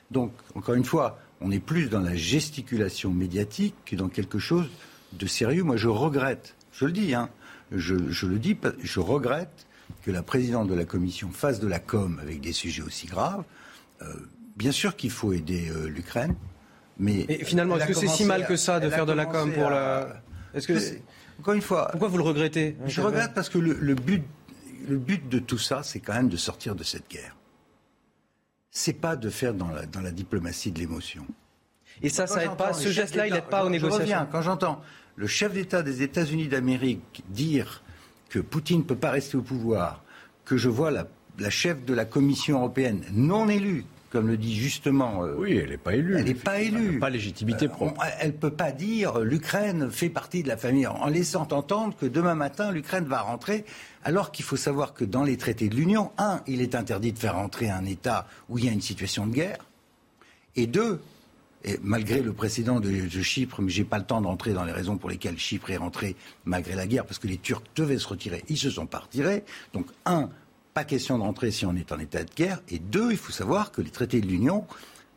Donc, 0.10 0.32
encore 0.56 0.74
une 0.74 0.84
fois, 0.84 1.20
on 1.42 1.52
est 1.52 1.60
plus 1.60 1.90
dans 1.90 2.00
la 2.00 2.16
gesticulation 2.16 3.12
médiatique 3.12 3.76
que 3.86 3.96
dans 3.96 4.10
quelque 4.10 4.40
chose 4.40 4.70
de 5.14 5.26
sérieux. 5.26 5.64
Moi, 5.64 5.78
je 5.78 5.88
regrette, 5.88 6.56
je 6.72 6.86
le 6.86 6.92
dis, 6.92 7.14
hein, 7.14 7.30
je, 7.72 7.96
le 7.96 8.40
dis, 8.40 8.58
je 8.82 9.00
regrette 9.00 9.68
que 10.04 10.12
la 10.12 10.24
présidente 10.24 10.68
de 10.68 10.74
la 10.74 10.86
commission 10.86 11.32
fasse 11.32 11.60
de 11.60 11.68
la 11.68 11.80
com 11.80 12.20
avec 12.22 12.42
des 12.42 12.54
sujets 12.54 12.84
aussi 12.84 13.08
graves. 13.08 13.44
Euh, 14.02 14.06
bien 14.56 14.72
sûr 14.72 14.96
qu'il 14.96 15.12
faut 15.12 15.34
aider 15.34 15.70
euh, 15.70 15.88
l'Ukraine, 15.88 16.36
mais. 16.98 17.26
Et 17.30 17.44
finalement, 17.44 17.78
est-ce 17.78 17.88
que 17.88 17.94
c'est 17.94 18.08
si 18.08 18.26
mal 18.26 18.46
que 18.46 18.56
ça 18.56 18.80
de 18.80 18.90
faire 18.90 19.06
de 19.06 19.14
la 19.14 19.26
com 19.26 19.52
pour 19.52 19.70
la. 19.70 20.22
Est-ce 20.54 20.68
que 20.68 20.78
encore 21.40 21.54
une 21.56 21.62
fois. 21.62 21.88
Pourquoi 21.90 22.08
vous 22.08 22.18
le 22.18 22.24
regrettez 22.24 22.78
Je 22.86 23.02
regrette 23.02 23.34
parce 23.34 23.50
que 23.50 23.58
le, 23.58 23.96
but, 23.96 24.24
le 24.88 24.98
but 24.98 25.28
de 25.28 25.40
tout 25.40 25.58
ça, 25.58 25.82
c'est 25.84 26.00
quand 26.00 26.14
même 26.14 26.30
de 26.30 26.38
sortir 26.38 26.76
de 26.76 26.84
cette 26.84 27.10
guerre. 27.10 27.36
C'est 28.72 28.94
pas 28.94 29.16
de 29.16 29.30
faire 29.30 29.54
dans 29.54 29.70
la, 29.70 29.86
dans 29.86 30.02
la 30.02 30.12
diplomatie 30.12 30.72
de 30.72 30.80
l'émotion. 30.80 31.26
Et 32.02 32.10
ça, 32.10 32.26
ça 32.26 32.44
aide 32.44 32.56
pas. 32.56 32.74
Ce 32.74 32.90
geste-là, 32.90 33.28
il 33.28 33.34
n'aide 33.34 33.44
pas 33.44 33.66
aux 33.66 33.70
négociations. 33.70 34.06
Je 34.06 34.12
reviens, 34.14 34.30
quand 34.32 34.42
j'entends 34.42 34.82
le 35.18 35.28
chef 35.28 35.54
d'État 35.54 35.84
des 35.84 36.02
États-Unis 36.02 36.48
d'Amérique 36.48 37.24
dire 37.30 37.84
que 38.30 38.40
Poutine 38.40 38.80
ne 38.80 38.84
peut 38.84 38.96
pas 38.96 39.12
rester 39.12 39.36
au 39.38 39.42
pouvoir, 39.42 40.04
que 40.46 40.56
je 40.56 40.70
vois 40.70 40.90
la, 40.90 41.06
la 41.38 41.50
chef 41.50 41.84
de 41.84 41.94
la 41.94 42.06
Commission 42.06 42.60
européenne 42.60 43.04
non 43.12 43.50
élue 43.50 43.86
comme 44.12 44.28
le 44.28 44.38
dit 44.38 44.56
justement. 44.56 45.24
Euh, 45.24 45.36
oui, 45.38 45.58
elle 45.58 45.70
n'est 45.70 45.78
pas 45.78 45.96
élue. 45.96 46.18
Elle 46.18 46.26
n'est 46.26 46.34
pas 46.34 46.60
élue. 46.60 47.00
pas 47.00 47.10
légitimité 47.10 47.66
euh, 47.66 47.70
propre. 47.70 48.04
elle 48.20 48.28
ne 48.28 48.38
peut 48.38 48.52
pas 48.52 48.72
dire 48.72 49.20
euh, 49.20 49.24
l'Ukraine 49.24 49.90
fait 49.90 50.10
partie 50.10 50.44
de 50.44 50.48
la 50.48 50.58
famille 50.58 50.86
en 50.86 51.08
laissant 51.08 51.48
entendre 51.52 51.96
que 51.98 52.06
demain 52.06 52.36
matin 52.36 52.72
l'Ukraine 52.72 53.06
va 53.06 53.22
rentrer. 53.22 53.66
Alors 54.04 54.32
qu'il 54.32 54.44
faut 54.44 54.58
savoir 54.58 54.94
que 54.94 55.06
dans 55.06 55.24
les 55.24 55.38
traités 55.38 55.70
de 55.70 55.76
l'Union, 55.76 56.12
un, 56.18 56.42
il 56.48 56.62
est 56.62 56.76
interdit 56.76 57.14
de 57.14 57.20
faire 57.20 57.36
rentrer 57.36 57.70
un 57.70 57.86
État 57.86 58.28
où 58.50 58.58
il 58.58 58.66
y 58.66 58.70
a 58.70 58.72
une 58.72 58.82
situation 58.82 59.28
de 59.28 59.34
guerre, 59.34 59.60
et 60.56 60.66
deux, 60.66 61.00
et 61.64 61.78
malgré 61.84 62.22
le 62.22 62.34
précédent 62.34 62.80
de, 62.80 62.90
de 62.90 63.22
Chypre, 63.22 63.62
mais 63.62 63.70
j'ai 63.70 63.84
pas 63.84 64.00
le 64.00 64.04
temps 64.04 64.20
d'entrer 64.20 64.54
dans 64.54 64.64
les 64.64 64.72
raisons 64.72 64.98
pour 64.98 65.10
lesquelles 65.10 65.38
Chypre 65.38 65.70
est 65.70 65.78
rentré 65.78 66.16
malgré 66.46 66.74
la 66.74 66.88
guerre, 66.88 67.06
parce 67.06 67.20
que 67.20 67.28
les 67.28 67.38
Turcs 67.38 67.64
devaient 67.76 68.00
se 68.00 68.08
retirer, 68.08 68.44
ils 68.50 68.58
se 68.58 68.72
sont 68.72 68.88
pas 68.88 69.00
retirés. 69.00 69.44
Donc 69.74 69.86
un, 70.06 70.30
pas 70.74 70.84
question 70.84 71.18
de 71.18 71.24
rentrer 71.24 71.52
si 71.52 71.66
on 71.66 71.76
est 71.76 71.92
en 71.92 72.00
état 72.00 72.24
de 72.24 72.34
guerre. 72.34 72.62
Et 72.70 72.80
deux, 72.80 73.12
il 73.12 73.18
faut 73.18 73.32
savoir 73.32 73.72
que 73.72 73.82
les 73.82 73.90
traités 73.90 74.22
de 74.22 74.28
l'Union 74.28 74.66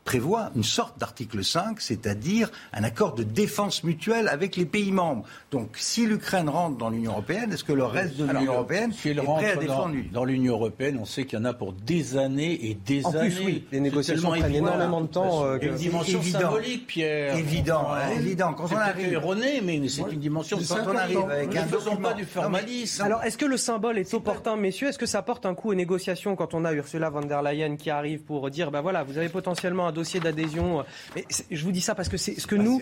prévoit 0.04 0.50
une 0.54 0.64
sorte 0.64 0.98
d'article 0.98 1.42
5, 1.42 1.80
c'est-à-dire 1.80 2.50
un 2.72 2.84
accord 2.84 3.14
de 3.14 3.22
défense 3.22 3.84
mutuelle 3.84 4.28
avec 4.28 4.56
les 4.56 4.66
pays 4.66 4.92
membres. 4.92 5.24
Donc, 5.50 5.70
si 5.76 6.06
l'Ukraine 6.06 6.48
rentre 6.48 6.76
dans 6.76 6.90
l'Union 6.90 7.12
européenne, 7.12 7.52
est-ce 7.52 7.64
que 7.64 7.72
le 7.72 7.84
reste 7.84 8.16
de 8.16 8.24
l'Union 8.24 8.54
européenne 8.54 8.92
est 9.04 9.14
prêt 9.14 9.52
à 9.52 9.56
défendre 9.56 9.94
Dans, 10.12 10.24
l'Union 10.24 10.54
européenne, 10.54 10.98
on 11.00 11.04
sait 11.04 11.24
qu'il 11.24 11.38
y 11.38 11.42
en 11.42 11.44
a 11.44 11.54
pour 11.54 11.72
des 11.72 12.16
années 12.16 12.70
et 12.70 12.74
des 12.74 13.04
années. 13.06 13.30
Plus, 13.30 13.44
oui, 13.44 13.64
les 13.72 13.80
négociations 13.80 14.30
prennent 14.30 14.54
énormément 14.54 15.00
de 15.00 15.06
temps. 15.06 15.44
Euh, 15.44 15.58
une 15.60 15.74
dimension 15.74 16.22
symbolique, 16.22 16.86
Pierre. 16.86 17.36
Évident, 17.36 17.88
évident. 18.16 18.52
Quand 18.54 18.72
on 18.72 18.76
arrive 18.76 19.12
erroné, 19.12 19.60
mais 19.62 19.80
c'est 19.88 20.02
une 20.10 20.20
dimension 20.20 20.58
quand 20.68 20.92
on 20.92 20.96
arrive 20.96 21.18
avec 21.30 21.56
un 21.56 21.64
ne 21.64 21.68
faisons 21.68 21.96
pas 21.96 22.14
du 22.14 22.24
formalisme. 22.24 23.02
Alors, 23.02 23.22
est-ce 23.24 23.38
que 23.38 23.44
le 23.44 23.56
symbole 23.56 23.98
est 23.98 24.14
opportun, 24.14 24.56
messieurs? 24.56 24.88
Est-ce 24.88 24.98
que 24.98 25.06
ça 25.06 25.22
porte 25.22 25.46
un 25.46 25.54
coup 25.54 25.70
aux 25.70 25.74
négociations 25.74 26.36
quand 26.36 26.54
on 26.54 26.64
a 26.64 26.72
Ursula 26.72 27.10
von 27.10 27.22
der 27.22 27.42
Leyen 27.42 27.76
qui 27.76 27.90
arrive 27.90 28.20
pour 28.20 28.50
dire, 28.50 28.70
ben 28.70 28.82
voilà, 28.82 29.02
vous 29.02 29.18
avez 29.18 29.28
potentiellement 29.28 29.86
un 29.86 29.92
dossier 29.94 30.20
d'adhésion 30.20 30.84
mais 31.14 31.24
je 31.50 31.64
vous 31.64 31.72
dis 31.72 31.80
ça 31.80 31.94
parce 31.94 32.08
que 32.08 32.16
c'est 32.16 32.38
ce 32.38 32.46
que 32.46 32.54
nous, 32.54 32.80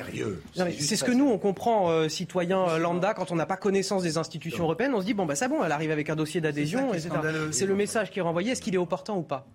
c'est 0.78 0.96
ce 0.96 1.04
que 1.04 1.12
nous 1.12 1.28
on 1.28 1.38
comprend, 1.38 1.90
euh, 1.90 2.08
citoyens 2.08 2.68
euh, 2.68 2.78
lambda, 2.78 3.14
quand 3.14 3.30
on 3.30 3.36
n'a 3.36 3.46
pas 3.46 3.56
connaissance 3.56 4.02
des 4.02 4.18
institutions 4.18 4.64
européennes, 4.64 4.94
on 4.94 5.00
se 5.00 5.06
dit 5.06 5.14
bon 5.14 5.26
bah 5.26 5.34
c'est 5.34 5.48
bon, 5.48 5.64
elle 5.64 5.72
arrive 5.72 5.90
avec 5.90 6.10
un 6.10 6.16
dossier 6.16 6.40
d'adhésion, 6.40 6.92
C'est 7.50 7.66
le 7.66 7.74
message 7.74 8.10
qui 8.10 8.18
est 8.18 8.22
renvoyé. 8.22 8.52
Est-ce 8.52 8.62
qu'il 8.62 8.74
est 8.74 8.78
opportun 8.78 9.14
ou 9.14 9.22
pas? 9.22 9.46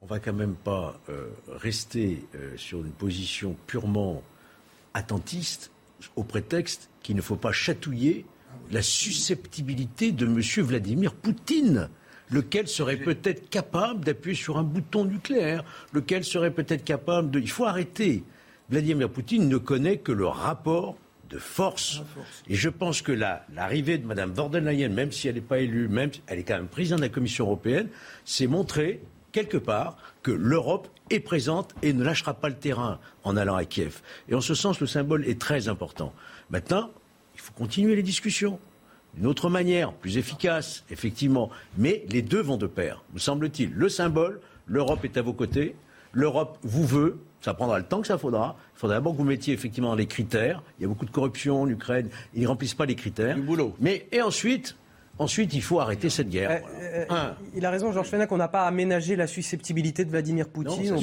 On 0.00 0.06
va 0.06 0.20
quand 0.20 0.32
même 0.32 0.54
pas 0.54 0.98
euh, 1.10 1.28
rester 1.48 2.24
sur 2.56 2.78
une 2.78 2.92
position 2.92 3.56
purement 3.66 4.22
attentiste 4.94 5.70
au 6.16 6.22
prétexte 6.22 6.88
qu'il 7.02 7.16
ne 7.16 7.20
faut 7.20 7.36
pas 7.36 7.52
chatouiller 7.52 8.24
la 8.70 8.82
susceptibilité 8.82 10.12
de 10.12 10.26
M. 10.26 10.40
Vladimir 10.64 11.14
Poutine 11.14 11.88
lequel 12.30 12.68
serait 12.68 12.96
peut-être 12.96 13.48
capable 13.50 14.04
d'appuyer 14.04 14.36
sur 14.36 14.58
un 14.58 14.62
bouton 14.62 15.04
nucléaire, 15.04 15.64
lequel 15.92 16.24
serait 16.24 16.50
peut-être 16.50 16.84
capable 16.84 17.30
de... 17.30 17.40
Il 17.40 17.50
faut 17.50 17.64
arrêter. 17.64 18.24
Vladimir 18.70 19.08
Poutine 19.08 19.48
ne 19.48 19.56
connaît 19.56 19.98
que 19.98 20.12
le 20.12 20.26
rapport 20.26 20.96
de 21.30 21.38
force. 21.38 22.02
Et 22.48 22.54
je 22.54 22.68
pense 22.68 23.02
que 23.02 23.12
l'arrivée 23.12 23.98
de 23.98 24.06
Mme 24.06 24.32
von 24.32 24.48
der 24.48 24.60
Leyen, 24.60 24.88
même 24.88 25.12
si 25.12 25.28
elle 25.28 25.34
n'est 25.36 25.40
pas 25.40 25.58
élue, 25.58 25.88
même 25.88 26.12
si 26.12 26.22
elle 26.26 26.38
est 26.38 26.42
quand 26.42 26.56
même 26.56 26.68
présidente 26.68 27.00
de 27.00 27.04
la 27.04 27.10
Commission 27.10 27.46
européenne, 27.46 27.88
c'est 28.24 28.46
montrer 28.46 29.00
quelque 29.32 29.58
part 29.58 29.96
que 30.22 30.30
l'Europe 30.30 30.88
est 31.10 31.20
présente 31.20 31.74
et 31.82 31.92
ne 31.92 32.02
lâchera 32.02 32.34
pas 32.34 32.48
le 32.48 32.56
terrain 32.56 32.98
en 33.24 33.36
allant 33.36 33.56
à 33.56 33.64
Kiev. 33.64 34.00
Et 34.28 34.34
en 34.34 34.40
ce 34.40 34.54
sens, 34.54 34.80
le 34.80 34.86
symbole 34.86 35.26
est 35.26 35.40
très 35.40 35.68
important. 35.68 36.12
Maintenant, 36.50 36.90
il 37.34 37.40
faut 37.40 37.52
continuer 37.52 37.94
les 37.94 38.02
discussions 38.02 38.58
d'une 39.18 39.26
autre 39.26 39.50
manière, 39.50 39.92
plus 39.92 40.16
efficace, 40.16 40.84
effectivement. 40.90 41.50
Mais 41.76 42.04
les 42.08 42.22
deux 42.22 42.40
vont 42.40 42.56
de 42.56 42.68
pair, 42.68 43.02
me 43.14 43.18
semble-t-il. 43.18 43.72
Le 43.72 43.88
symbole, 43.88 44.40
l'Europe 44.66 45.04
est 45.04 45.16
à 45.16 45.22
vos 45.22 45.32
côtés, 45.32 45.74
l'Europe 46.12 46.56
vous 46.62 46.86
veut, 46.86 47.18
ça 47.40 47.52
prendra 47.52 47.78
le 47.78 47.84
temps 47.84 48.00
que 48.00 48.06
ça 48.06 48.16
faudra. 48.16 48.56
Il 48.76 48.78
faudra 48.78 48.96
d'abord 48.96 49.14
que 49.14 49.18
vous 49.18 49.24
mettiez 49.24 49.54
effectivement 49.54 49.96
les 49.96 50.06
critères. 50.06 50.62
Il 50.78 50.82
y 50.82 50.84
a 50.84 50.88
beaucoup 50.88 51.04
de 51.04 51.10
corruption 51.10 51.62
en 51.62 51.68
Ukraine, 51.68 52.08
ils 52.32 52.42
ne 52.42 52.48
remplissent 52.48 52.74
pas 52.74 52.86
les 52.86 52.94
critères. 52.94 53.34
Du 53.34 53.42
boulot. 53.42 53.74
Mais, 53.80 54.06
et 54.12 54.22
ensuite, 54.22 54.76
Ensuite, 55.20 55.52
il 55.52 55.62
faut 55.62 55.80
arrêter 55.80 56.10
cette 56.10 56.28
guerre. 56.28 56.62
Euh, 56.62 57.04
euh, 57.10 57.32
il 57.52 57.66
a 57.66 57.70
raison, 57.70 57.90
Georges 57.90 58.06
Fenech, 58.06 58.30
on 58.30 58.36
n'a 58.36 58.46
pas 58.46 58.66
aménagé 58.66 59.16
la 59.16 59.26
susceptibilité 59.26 60.04
de 60.04 60.10
Vladimir 60.10 60.48
Poutine. 60.48 60.96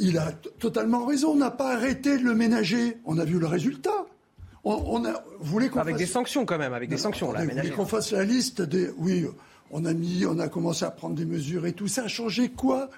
il 0.00 0.18
a 0.18 0.32
totalement 0.58 1.06
raison, 1.06 1.30
on 1.30 1.36
n'a 1.36 1.52
pas 1.52 1.74
arrêté 1.74 2.18
de 2.18 2.24
le 2.24 2.34
ménager. 2.34 2.98
On 3.04 3.18
a 3.18 3.24
vu 3.24 3.38
le 3.38 3.46
résultat. 3.46 4.06
On, 4.68 5.04
a, 5.04 5.12
qu'on 5.68 5.78
avec 5.78 5.94
des 5.94 6.06
sanctions 6.06 6.44
quand 6.44 6.58
même, 6.58 6.72
avec 6.72 6.88
des 6.88 6.96
sanctions. 6.96 7.30
Là, 7.30 7.46
qu'on 7.70 7.86
fasse 7.86 8.10
la 8.10 8.24
liste 8.24 8.62
des. 8.62 8.90
Oui, 8.98 9.24
on 9.70 9.84
a 9.84 9.94
mis, 9.94 10.26
on 10.26 10.40
a 10.40 10.48
commencé 10.48 10.84
à 10.84 10.90
prendre 10.90 11.14
des 11.14 11.24
mesures 11.24 11.66
et 11.66 11.72
tout 11.72 11.86
ça 11.86 12.04
a 12.04 12.08
changé 12.08 12.48
quoi? 12.48 12.90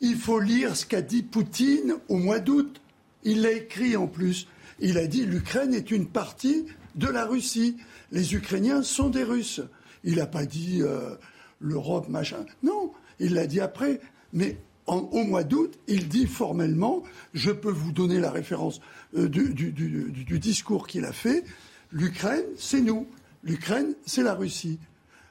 Il 0.00 0.16
faut 0.16 0.40
lire 0.40 0.76
ce 0.76 0.84
qu'a 0.84 1.00
dit 1.00 1.22
Poutine 1.22 1.94
au 2.08 2.16
mois 2.16 2.38
d'août. 2.38 2.82
Il 3.24 3.42
l'a 3.42 3.52
écrit 3.52 3.96
en 3.96 4.06
plus. 4.06 4.46
Il 4.78 4.98
a 4.98 5.06
dit 5.06 5.24
l'Ukraine 5.24 5.72
est 5.72 5.90
une 5.90 6.06
partie 6.06 6.66
de 6.96 7.08
la 7.08 7.24
Russie. 7.24 7.78
Les 8.12 8.34
Ukrainiens 8.34 8.82
sont 8.82 9.08
des 9.08 9.22
Russes. 9.22 9.62
Il 10.04 10.16
n'a 10.16 10.26
pas 10.26 10.44
dit 10.44 10.82
euh, 10.82 11.14
l'Europe 11.60 12.10
machin. 12.10 12.44
Non, 12.62 12.92
il 13.20 13.32
l'a 13.32 13.46
dit 13.46 13.60
après. 13.60 14.00
Mais 14.34 14.58
au 14.86 15.24
mois 15.24 15.44
d'août, 15.44 15.78
il 15.88 16.08
dit 16.08 16.26
formellement, 16.26 17.02
je 17.34 17.50
peux 17.50 17.70
vous 17.70 17.92
donner 17.92 18.20
la 18.20 18.30
référence 18.30 18.80
euh, 19.16 19.28
du, 19.28 20.38
discours 20.38 20.86
qu'il 20.86 21.04
a 21.04 21.12
fait, 21.12 21.44
l'Ukraine, 21.92 22.44
c'est 22.56 22.80
nous, 22.80 23.06
l'Ukraine, 23.44 23.94
c'est 24.04 24.22
la 24.22 24.34
Russie. 24.34 24.78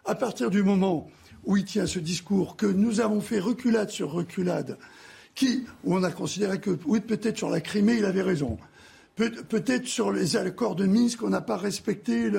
À 0.05 0.15
partir 0.15 0.49
du 0.49 0.63
moment 0.63 1.09
où 1.45 1.57
il 1.57 1.65
tient 1.65 1.85
ce 1.85 1.99
discours, 1.99 2.55
que 2.55 2.65
nous 2.65 3.01
avons 3.01 3.21
fait 3.21 3.39
reculade 3.39 3.89
sur 3.89 4.11
reculade, 4.11 4.77
qui, 5.35 5.65
où 5.83 5.95
on 5.95 6.03
a 6.03 6.11
considéré 6.11 6.59
que, 6.59 6.71
peut-être 6.71 7.37
sur 7.37 7.49
la 7.49 7.61
Crimée, 7.61 7.97
il 7.97 8.05
avait 8.05 8.21
raison. 8.21 8.57
peut-être 9.15 9.85
sur 9.85 10.11
les 10.11 10.37
accords 10.37 10.75
de 10.75 10.85
Minsk, 10.85 11.23
on 11.23 11.29
n'a 11.29 11.41
pas 11.41 11.57
respecté 11.57 12.31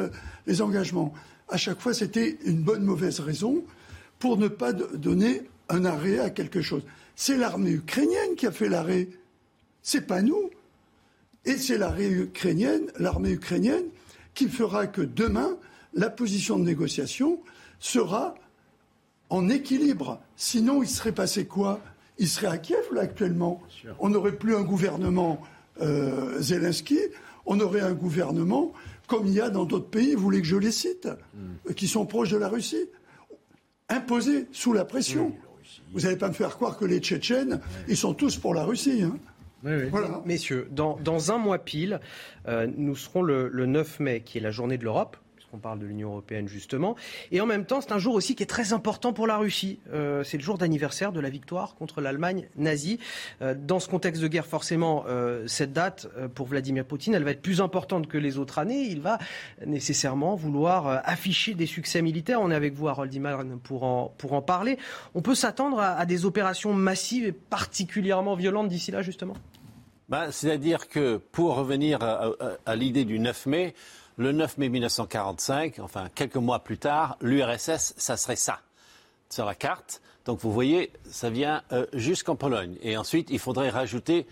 les 0.47 0.63
engagements. 0.63 1.13
À 1.49 1.57
chaque 1.57 1.81
fois, 1.81 1.95
c'était 1.95 2.39
une 2.45 2.63
bonne 2.63 2.83
mauvaise 2.83 3.21
raison 3.21 3.65
pour 4.19 4.37
ne 4.39 4.49
pas 4.49 4.73
donner 4.73 5.43
un 5.69 5.85
arrêt 5.85 6.19
à 6.19 6.31
quelque 6.31 6.63
chose. 6.63 6.83
C'est 7.15 7.37
l'armée 7.37 7.71
ukrainienne 7.71 8.35
qui 8.37 8.47
a 8.47 8.53
fait 8.53 8.69
l'arrêt. 8.69 9.09
C'est 9.83 10.07
pas 10.07 10.23
nous. 10.23 10.51
Et 11.47 11.57
c'est 11.57 11.79
l'armée 11.79 12.09
ukrainienne, 12.09 12.91
l'armée 12.99 13.31
ukrainienne 13.31 13.85
qui 14.35 14.49
fera 14.49 14.87
que 14.87 15.01
demain, 15.01 15.57
la 15.95 16.11
position 16.11 16.59
de 16.59 16.65
négociation 16.65 17.41
sera 17.79 18.35
en 19.31 19.49
équilibre. 19.49 20.21
Sinon, 20.37 20.83
il 20.83 20.89
serait 20.89 21.13
passé 21.13 21.47
quoi? 21.47 21.81
Il 22.19 22.29
serait 22.29 22.49
à 22.49 22.59
Kiev, 22.59 22.85
là, 22.93 23.03
actuellement. 23.03 23.63
On 23.99 24.11
n'aurait 24.11 24.37
plus 24.37 24.55
un 24.55 24.63
gouvernement 24.63 25.41
euh, 25.81 26.41
Zelensky, 26.41 26.99
on 27.47 27.61
aurait 27.61 27.81
un 27.81 27.95
gouvernement 27.95 28.73
comme 29.07 29.27
il 29.27 29.35
y 29.35 29.41
a 29.41 29.51
dans 29.51 29.65
d'autres 29.65 29.89
pays, 29.89 30.15
vous 30.15 30.23
voulez 30.23 30.41
que 30.41 30.47
je 30.49 30.57
les 30.57 30.73
cite, 30.73 31.09
hmm. 31.35 31.75
qui 31.75 31.87
sont 31.87 32.07
proches 32.07 32.31
de 32.31 32.37
la 32.37 32.49
Russie, 32.49 32.89
imposé 33.89 34.49
sous 34.53 34.73
la 34.73 34.85
pression. 34.85 35.33
Vous 35.93 36.01
n'allez 36.01 36.17
pas 36.17 36.29
me 36.29 36.35
faire 36.35 36.57
croire 36.57 36.77
que 36.77 36.85
les 36.85 36.99
Tchétchènes, 36.99 37.61
ils 37.89 37.97
sont 37.97 38.15
tous 38.15 38.37
pour 38.37 38.53
la 38.53 38.65
Russie. 38.65 39.03
Hein. 39.03 39.17
Messieurs, 40.25 40.69
dans, 40.71 41.33
un 41.33 41.39
mois 41.39 41.59
pile, 41.59 42.01
euh, 42.49 42.67
nous 42.77 42.97
serons 42.97 43.23
le, 43.23 43.49
le 43.49 43.67
9 43.67 44.01
mai, 44.01 44.21
qui 44.21 44.39
est 44.39 44.41
la 44.41 44.51
journée 44.51 44.79
de 44.79 44.85
l'Europe 44.85 45.17
on 45.57 45.59
parle 45.59 45.79
de 45.79 45.87
l'Union 45.87 46.11
européenne 46.11 46.49
justement. 46.49 46.97
Et 47.33 47.41
en 47.41 47.47
même 47.47 47.65
temps, 47.65 47.81
c'est 47.81 47.93
un 47.93 47.99
jour 47.99 48.15
aussi 48.15 48.35
qui 48.35 48.43
est 48.43 48.47
très 48.47 48.73
important 48.73 49.13
pour 49.13 49.27
la 49.27 49.39
Russie. 49.39 49.79
Euh, 49.93 50.23
c'est 50.23 50.37
le 50.37 50.43
jour 50.43 50.59
d'anniversaire 50.59 51.13
de 51.13 51.21
la 51.21 51.31
victoire 51.31 51.75
contre 51.77 52.01
l'Allemagne 52.01 52.49
nazie. 52.57 52.99
Euh, 53.43 53.55
dans 53.55 53.81
ce 53.81 53.89
contexte 53.89 54.23
de 54.23 54.29
guerre, 54.29 54.47
forcément, 54.47 55.05
euh, 55.09 55.47
cette 55.47 55.73
date, 55.73 56.09
pour 56.35 56.47
Vladimir 56.47 56.85
Poutine, 56.85 57.15
elle 57.15 57.25
va 57.25 57.31
être 57.31 57.43
plus 57.43 57.61
importante 57.61 58.07
que 58.07 58.19
les 58.19 58.39
autres 58.39 58.59
années. 58.59 58.83
Il 58.83 59.01
va 59.01 59.19
nécessairement 59.65 60.35
vouloir 60.35 61.01
afficher 61.05 61.55
des 61.55 61.67
succès 61.67 62.03
militaires. 62.03 62.41
On 62.43 62.51
est 62.51 62.55
avec 62.55 62.75
vous, 62.75 62.89
Harold 62.89 63.13
Iman, 63.13 63.59
pour 63.63 63.85
en, 63.85 64.15
pour 64.19 64.33
en 64.35 64.43
parler. 64.43 64.79
On 65.15 65.23
peut 65.23 65.35
s'attendre 65.35 65.81
à, 65.81 66.05
des 66.07 66.25
opérations 66.25 66.75
massives 66.75 67.25
et 67.25 67.33
particulièrement 67.33 68.35
violentes 68.35 68.69
d'ici 68.69 68.91
là, 68.91 69.03
justement? 69.03 69.35
Ben, 70.09 70.31
C'est-à-dire 70.31 70.89
que, 70.89 71.17
pour 71.17 71.57
revenir 71.57 71.99
à 72.03 72.77
l'idée 72.77 73.05
du 73.05 73.19
9 73.19 73.47
mai, 73.47 73.75
le 74.17 74.33
9 74.33 74.59
mai 74.59 74.69
1945, 74.69 75.79
enfin 75.81 76.09
quelques 76.15 76.37
mois 76.37 76.61
plus 76.61 76.79
tard, 76.79 77.17
l'URSS, 77.21 77.95
ça 77.97 78.17
serait 78.17 78.37
ça, 78.37 78.61
sur 79.29 79.45
la 79.45 79.55
carte. 79.55 80.01
Donc 80.25 80.41
vous 80.41 80.53
voyez, 80.53 80.91
ça 81.09 81.31
vient 81.31 81.63
euh, 81.73 81.87
jusqu'en 81.93 82.35
Pologne. 82.35 82.77
Et 82.83 82.97
ensuite, 82.97 83.29
il 83.31 83.39
faudrait 83.39 83.71
rajouter 83.71 84.27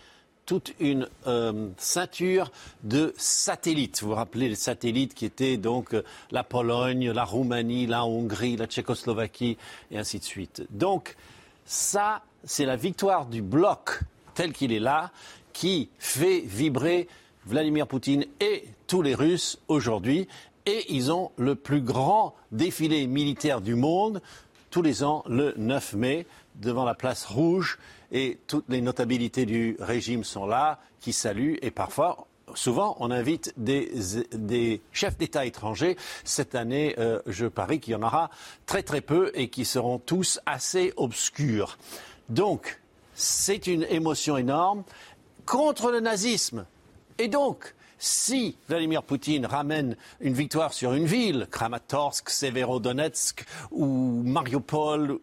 toute 0.47 0.75
une 0.81 1.09
euh, 1.27 1.68
ceinture 1.77 2.51
de 2.83 3.14
satellites. 3.16 4.03
Vous 4.03 4.09
vous 4.09 4.14
rappelez 4.14 4.49
les 4.49 4.57
satellites 4.57 5.14
qui 5.14 5.25
étaient 5.25 5.57
donc 5.57 5.95
euh, 5.95 6.03
la 6.31 6.45
Pologne, 6.45 7.11
la 7.11 7.25
Roumanie, 7.25 7.87
la 7.87 8.05
Hongrie, 8.05 8.57
la 8.57 8.66
Tchécoslovaquie 8.66 9.57
et 9.91 9.99
ainsi 9.99 10.18
de 10.18 10.25
suite. 10.25 10.66
Donc 10.70 11.16
ça, 11.64 12.22
c'est 12.43 12.66
la 12.66 12.77
victoire 12.77 13.27
du 13.27 13.41
bloc 13.41 14.01
tel 14.35 14.53
qu'il 14.53 14.72
est 14.72 14.81
là 14.81 15.12
qui 15.55 15.89
fait 15.99 16.41
vibrer 16.41 17.09
Vladimir 17.47 17.87
Poutine 17.87 18.27
et 18.41 18.65
tous 18.87 19.01
les 19.01 19.15
Russes 19.15 19.59
aujourd'hui. 19.69 20.29
Et 20.67 20.85
ils 20.93 21.11
ont 21.11 21.31
le 21.37 21.55
plus 21.55 21.81
grand 21.81 22.35
défilé 22.53 23.07
militaire 23.07 23.63
du 23.63 23.75
monde 23.75 24.21
tous 24.71 24.83
les 24.83 25.05
ans 25.05 25.23
le 25.29 25.55
9 25.57 25.95
mai 25.95 26.27
devant 26.57 26.85
la 26.85 26.95
place 26.95 27.25
rouge. 27.25 27.79
Et 28.11 28.39
toutes 28.49 28.69
les 28.69 28.81
notabilités 28.81 29.47
du 29.47 29.77
régime 29.79 30.25
sont 30.25 30.47
là, 30.47 30.81
qui 31.01 31.13
saluent. 31.13 31.59
Et 31.63 31.71
parfois, 31.71 32.27
souvent, 32.55 32.97
on 32.99 33.13
invite 33.13 33.55
des, 33.57 34.81
chefs 34.93 35.17
d'État 35.17 35.47
étrangers. 35.47 35.97
Cette 36.25 36.57
année, 36.57 36.97
euh, 36.99 37.21
je 37.27 37.47
parie 37.47 37.79
qu'il 37.79 37.93
y 37.93 37.95
en 37.95 38.03
aura 38.03 38.31
très 38.67 38.83
très 38.83 39.01
peu 39.01 39.31
et 39.35 39.49
qui 39.49 39.65
seront 39.65 39.99
tous 39.99 40.41
assez 40.45 40.93
obscurs. 40.97 41.79
Donc, 42.29 42.81
c'est 43.15 43.69
une 43.69 43.85
émotion 43.85 44.37
énorme 44.37 44.83
contre 45.47 45.91
le 45.91 46.01
nazisme. 46.01 46.67
Et 47.19 47.29
donc, 47.29 47.75
si 47.99 48.57
Vladimir 48.69 49.03
Poutine 49.03 49.47
ramène 49.47 49.97
une 50.21 50.35
victoire 50.35 50.73
sur 50.73 50.93
une 50.95 51.07
ville, 51.07 51.47
Kramatorsk, 51.51 52.29
Severodonetsk 52.29 53.45
ou 53.71 54.23
Mariupol, 54.25 55.19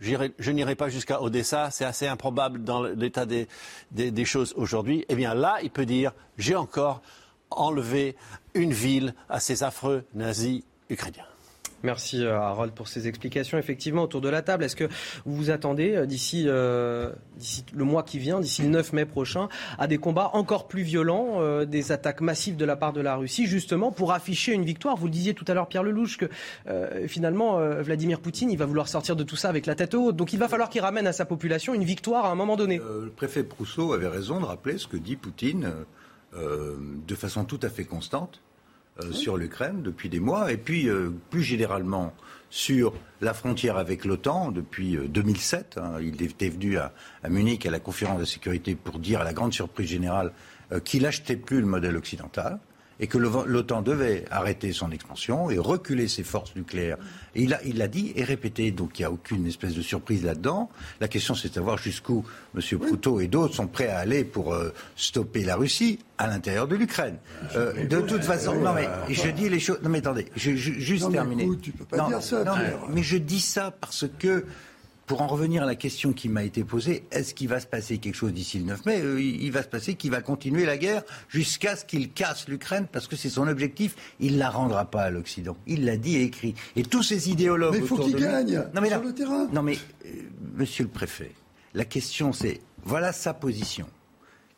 je 0.00 0.50
n'irai 0.50 0.74
pas 0.74 0.88
jusqu'à 0.88 1.22
Odessa, 1.22 1.70
c'est 1.70 1.84
assez 1.84 2.06
improbable 2.06 2.62
dans 2.64 2.82
l'état 2.82 3.26
des, 3.26 3.48
des 3.90 4.24
choses 4.24 4.52
aujourd'hui, 4.56 5.04
eh 5.08 5.14
bien 5.14 5.34
là, 5.34 5.58
il 5.62 5.70
peut 5.70 5.86
dire 5.86 6.12
j'ai 6.38 6.54
encore 6.54 7.02
enlevé 7.50 8.16
une 8.54 8.72
ville 8.72 9.14
à 9.28 9.40
ces 9.40 9.62
affreux 9.62 10.04
nazis 10.14 10.62
ukrainiens. 10.90 11.26
Merci 11.82 12.24
euh, 12.24 12.38
Harold 12.38 12.72
pour 12.72 12.88
ces 12.88 13.06
explications. 13.08 13.58
Effectivement, 13.58 14.02
autour 14.02 14.20
de 14.20 14.28
la 14.28 14.42
table, 14.42 14.64
est-ce 14.64 14.76
que 14.76 14.88
vous 15.24 15.36
vous 15.36 15.50
attendez 15.50 15.94
euh, 15.94 16.06
euh, 16.06 16.06
d'ici 16.06 16.44
le 17.74 17.84
mois 17.84 18.02
qui 18.02 18.18
vient, 18.18 18.40
d'ici 18.40 18.62
le 18.62 18.68
9 18.68 18.92
mai 18.92 19.04
prochain, 19.04 19.48
à 19.78 19.86
des 19.86 19.98
combats 19.98 20.30
encore 20.32 20.68
plus 20.68 20.82
violents, 20.82 21.64
des 21.64 21.92
attaques 21.92 22.20
massives 22.20 22.56
de 22.56 22.64
la 22.64 22.76
part 22.76 22.92
de 22.92 23.00
la 23.00 23.16
Russie, 23.16 23.46
justement 23.46 23.92
pour 23.92 24.12
afficher 24.12 24.52
une 24.52 24.64
victoire? 24.64 24.96
Vous 24.96 25.06
le 25.06 25.12
disiez 25.12 25.34
tout 25.34 25.44
à 25.48 25.54
l'heure, 25.54 25.68
Pierre 25.68 25.82
Lelouch, 25.82 26.16
que 26.16 26.26
finalement, 27.06 27.58
Vladimir 27.82 28.20
Poutine, 28.20 28.50
il 28.50 28.58
va 28.58 28.66
vouloir 28.66 28.88
sortir 28.88 29.16
de 29.16 29.24
tout 29.24 29.36
ça 29.36 29.48
avec 29.48 29.66
la 29.66 29.74
tête 29.74 29.94
haute. 29.94 30.16
Donc 30.16 30.32
il 30.32 30.38
va 30.38 30.48
falloir 30.48 30.68
qu'il 30.68 30.80
ramène 30.80 31.06
à 31.06 31.12
sa 31.12 31.24
population 31.24 31.74
une 31.74 31.84
victoire 31.84 32.24
à 32.24 32.30
un 32.30 32.34
moment 32.34 32.56
donné. 32.56 32.78
le 32.78 33.10
préfet 33.14 33.42
Prousseau 33.42 33.92
avait 33.92 34.08
raison 34.08 34.40
de 34.40 34.44
rappeler 34.44 34.78
ce 34.78 34.86
que 34.86 34.96
dit 34.96 35.16
Poutine 35.16 35.72
de 36.34 37.14
façon 37.14 37.44
tout 37.44 37.60
à 37.62 37.68
fait 37.68 37.84
constante 37.84 38.40
euh, 39.02 39.12
sur 39.12 39.36
l'Ukraine 39.36 39.82
depuis 39.82 40.08
des 40.08 40.20
mois, 40.20 40.50
et 40.50 40.56
puis 40.56 40.88
euh, 40.88 41.10
plus 41.28 41.42
généralement 41.42 42.14
sur 42.48 42.94
la 43.20 43.34
frontière 43.34 43.76
avec 43.76 44.06
l'OTAN 44.06 44.52
depuis 44.52 44.96
2007. 44.96 45.76
Euh, 45.76 45.80
hein. 45.82 46.00
il 46.00 46.22
était 46.22 46.48
venu 46.48 46.78
à, 46.78 46.92
Munich 47.28 47.66
à 47.66 47.70
la 47.70 47.78
conférence 47.80 48.20
de 48.20 48.24
sécurité 48.24 48.74
pour 48.74 48.98
dire, 48.98 49.20
à 49.20 49.24
la 49.24 49.34
grande 49.34 49.52
surprise 49.52 49.88
générale, 49.88 50.32
qu'il 50.84 51.02
n'achetait 51.02 51.36
plus 51.36 51.60
le 51.60 51.66
modèle 51.66 51.96
occidental 51.96 52.58
et 53.00 53.06
que 53.06 53.18
l'OTAN 53.18 53.82
devait 53.82 54.24
arrêter 54.30 54.72
son 54.72 54.90
expansion 54.90 55.50
et 55.50 55.58
reculer 55.58 56.08
ses 56.08 56.22
forces 56.22 56.54
nucléaires. 56.56 56.96
Et 57.34 57.42
il 57.42 57.50
l'a 57.50 57.60
il 57.64 57.88
dit 57.88 58.12
et 58.16 58.24
répété, 58.24 58.70
donc 58.70 58.98
il 58.98 59.02
n'y 59.02 59.06
a 59.06 59.10
aucune 59.10 59.46
espèce 59.46 59.74
de 59.74 59.82
surprise 59.82 60.24
là-dedans. 60.24 60.70
La 61.00 61.08
question, 61.08 61.34
c'est 61.34 61.48
de 61.48 61.54
savoir 61.54 61.78
jusqu'où 61.78 62.24
M. 62.54 62.78
Proutot 62.78 63.20
et 63.20 63.28
d'autres 63.28 63.54
sont 63.54 63.66
prêts 63.66 63.88
à 63.88 63.98
aller 63.98 64.24
pour 64.24 64.54
euh, 64.54 64.72
stopper 64.96 65.44
la 65.44 65.56
Russie 65.56 65.98
à 66.18 66.26
l'intérieur 66.26 66.66
de 66.66 66.76
l'Ukraine. 66.76 67.18
Euh, 67.54 67.86
de 67.86 68.00
toute 68.00 68.24
façon, 68.24 68.54
non 68.54 68.72
mais 68.72 68.88
je 69.10 69.28
dis 69.28 69.48
les 69.48 69.60
choses. 69.60 69.78
Non 69.82 69.90
mais 69.90 69.98
attendez, 69.98 70.26
je, 70.34 70.52
juste 70.52 71.10
terminer. 71.10 71.48
tu 71.60 71.72
peux 71.72 71.84
pas 71.84 72.08
dire 72.08 72.22
ça, 72.22 72.44
mais 72.90 73.02
je 73.02 73.18
dis 73.18 73.40
ça 73.40 73.70
parce 73.70 74.06
que 74.18 74.44
pour 75.06 75.22
en 75.22 75.28
revenir 75.28 75.62
à 75.62 75.66
la 75.66 75.76
question 75.76 76.12
qui 76.12 76.28
m'a 76.28 76.42
été 76.42 76.64
posée, 76.64 77.04
est-ce 77.12 77.32
qu'il 77.32 77.48
va 77.48 77.60
se 77.60 77.66
passer 77.66 77.98
quelque 77.98 78.16
chose 78.16 78.32
d'ici 78.32 78.58
le 78.58 78.64
9 78.64 78.86
mai? 78.86 79.00
Euh, 79.00 79.20
Il 79.20 79.52
va 79.52 79.62
se 79.62 79.68
passer 79.68 79.94
qu'il 79.94 80.10
va 80.10 80.20
continuer 80.20 80.64
la 80.66 80.76
guerre 80.76 81.02
jusqu'à 81.28 81.76
ce 81.76 81.84
qu'il 81.84 82.10
casse 82.10 82.48
l'Ukraine 82.48 82.86
parce 82.90 83.06
que 83.06 83.14
c'est 83.14 83.30
son 83.30 83.46
objectif. 83.46 83.94
Il 84.18 84.34
ne 84.34 84.38
la 84.38 84.50
rendra 84.50 84.90
pas 84.90 85.02
à 85.02 85.10
l'Occident. 85.10 85.56
Il 85.66 85.84
l'a 85.84 85.96
dit 85.96 86.16
et 86.16 86.22
écrit. 86.22 86.54
Et 86.74 86.82
tous 86.82 87.04
ces 87.04 87.30
idéologues. 87.30 87.74
Mais 87.74 87.80
il 87.80 87.86
faut 87.86 87.98
qu'il 87.98 88.16
gagne 88.16 88.64
non, 88.74 88.80
mais 88.80 88.90
sur 88.90 89.02
le 89.02 89.14
terrain. 89.14 89.48
Non 89.52 89.62
mais, 89.62 89.78
euh, 90.06 90.08
monsieur 90.56 90.84
le 90.84 90.90
préfet, 90.90 91.32
la 91.74 91.84
question 91.84 92.32
c'est 92.32 92.60
voilà 92.82 93.12
sa 93.12 93.32
position. 93.32 93.86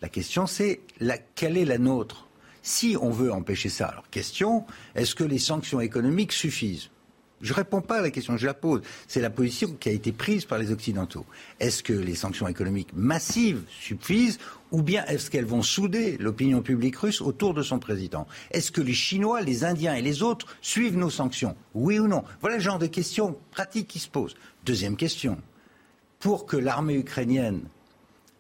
La 0.01 0.09
question 0.09 0.47
c'est 0.47 0.81
quelle 1.35 1.59
est 1.59 1.65
la 1.67 1.79
nôtre? 1.79 2.29
Si 2.63 2.97
on 3.01 3.11
veut 3.11 3.33
empêcher 3.33 3.69
ça, 3.69 3.87
alors 3.87 4.09
question 4.11 4.65
est-ce 4.95 5.15
que 5.15 5.25
les 5.25 5.39
sanctions 5.39 5.81
économiques 5.81 6.33
suffisent? 6.33 6.91
Je 7.41 7.53
ne 7.53 7.57
réponds 7.57 7.81
pas 7.81 7.99
à 7.99 8.03
la 8.03 8.11
question, 8.11 8.37
je 8.37 8.47
la 8.47 8.55
pose. 8.55 8.83
C'est 9.07 9.21
la 9.21 9.31
position 9.31 9.75
qui 9.79 9.89
a 9.89 9.93
été 9.93 10.13
prise 10.13 10.45
par 10.45 10.59
les 10.59 10.73
Occidentaux. 10.73 11.25
Est-ce 11.61 11.83
que 11.83 11.93
les 11.93 12.15
sanctions 12.15 12.49
économiques 12.49 12.91
massives 12.95 13.63
suffisent 13.69 14.39
ou 14.71 14.83
bien 14.83 15.05
est-ce 15.07 15.31
qu'elles 15.31 15.45
vont 15.45 15.63
souder 15.63 16.17
l'opinion 16.19 16.61
publique 16.63 16.97
russe 16.97 17.21
autour 17.21 17.55
de 17.55 17.63
son 17.63 17.79
président? 17.79 18.27
Est-ce 18.51 18.73
que 18.73 18.81
les 18.81 18.93
Chinois, 18.93 19.41
les 19.41 19.65
Indiens 19.65 19.95
et 19.95 20.03
les 20.03 20.23
autres 20.23 20.47
suivent 20.61 20.97
nos 20.97 21.11
sanctions? 21.11 21.57
Oui 21.75 21.99
ou 21.99 22.09
non? 22.09 22.25
Voilà 22.41 22.57
le 22.57 22.63
genre 22.63 22.79
de 22.79 22.87
questions 22.87 23.37
pratiques 23.51 23.89
qui 23.89 23.99
se 23.99 24.09
posent. 24.09 24.35
Deuxième 24.65 24.97
question. 24.97 25.39
Pour 26.19 26.47
que 26.47 26.57
l'armée 26.57 26.97
ukrainienne 26.97 27.61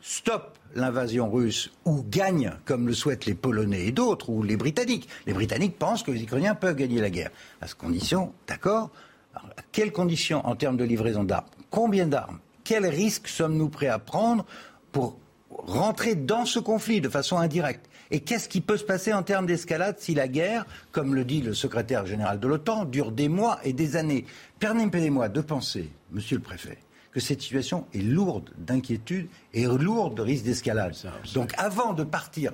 stoppe 0.01 0.58
l'invasion 0.75 1.31
russe 1.31 1.71
ou 1.85 2.05
gagne, 2.09 2.53
comme 2.65 2.87
le 2.87 2.95
souhaitent 2.95 3.27
les 3.27 3.35
Polonais 3.35 3.87
et 3.87 3.93
d'autres, 3.93 4.31
ou 4.31 4.43
les 4.43 4.57
Britanniques. 4.57 5.09
Les 5.27 5.33
Britanniques 5.33 5.79
pensent 5.79 6.03
que 6.03 6.11
les 6.11 6.23
Ukrainiens 6.23 6.55
peuvent 6.55 6.77
gagner 6.77 7.01
la 7.01 7.11
guerre. 7.11 7.31
À 7.61 7.67
ce 7.67 7.75
condition, 7.75 8.33
d'accord 8.47 8.91
quelles 9.73 9.93
conditions 9.93 10.47
en 10.47 10.57
termes 10.57 10.77
de 10.77 10.85
livraison 10.85 11.25
d'armes 11.25 11.47
Combien 11.71 12.07
d'armes 12.07 12.39
Quels 12.65 12.87
risques 12.87 13.29
sommes-nous 13.29 13.69
prêts 13.69 13.89
à 13.89 13.99
prendre 13.99 14.45
pour 14.93 15.19
rentrer 15.51 16.15
dans 16.15 16.45
ce 16.45 16.59
conflit 16.59 17.01
de 17.01 17.09
façon 17.09 17.39
indirecte? 17.39 17.89
Et 18.11 18.21
qu'est-ce 18.21 18.49
qui 18.49 18.63
peut 18.63 18.79
se 18.79 18.85
passer 18.85 19.13
en 19.13 19.23
termes 19.23 19.47
d'escalade 19.47 19.97
si 19.99 20.15
la 20.15 20.29
guerre, 20.29 20.67
comme 20.93 21.15
le 21.15 21.25
dit 21.25 21.43
le 21.43 21.53
secrétaire 21.53 22.07
général 22.07 22.41
de 22.41 22.49
l'OTAN, 22.49 22.87
dure 22.87 23.13
des 23.13 23.29
mois 23.29 23.59
et 23.65 23.75
des 23.75 23.97
années? 23.97 24.25
Permettez-moi 24.59 25.29
de 25.29 25.43
penser, 25.43 25.91
monsieur 26.11 26.37
le 26.37 26.43
préfet, 26.43 26.79
que 27.13 27.21
cette 27.21 27.43
situation 27.43 27.87
est 27.95 27.99
lourde 27.99 28.51
d'inquiétude 28.59 29.29
et 29.55 29.65
lourde 29.65 30.17
de 30.17 30.23
risque 30.23 30.45
d'escalade. 30.45 30.95
Donc 31.35 31.53
avant 31.57 31.93
de 31.93 32.05
partir, 32.05 32.53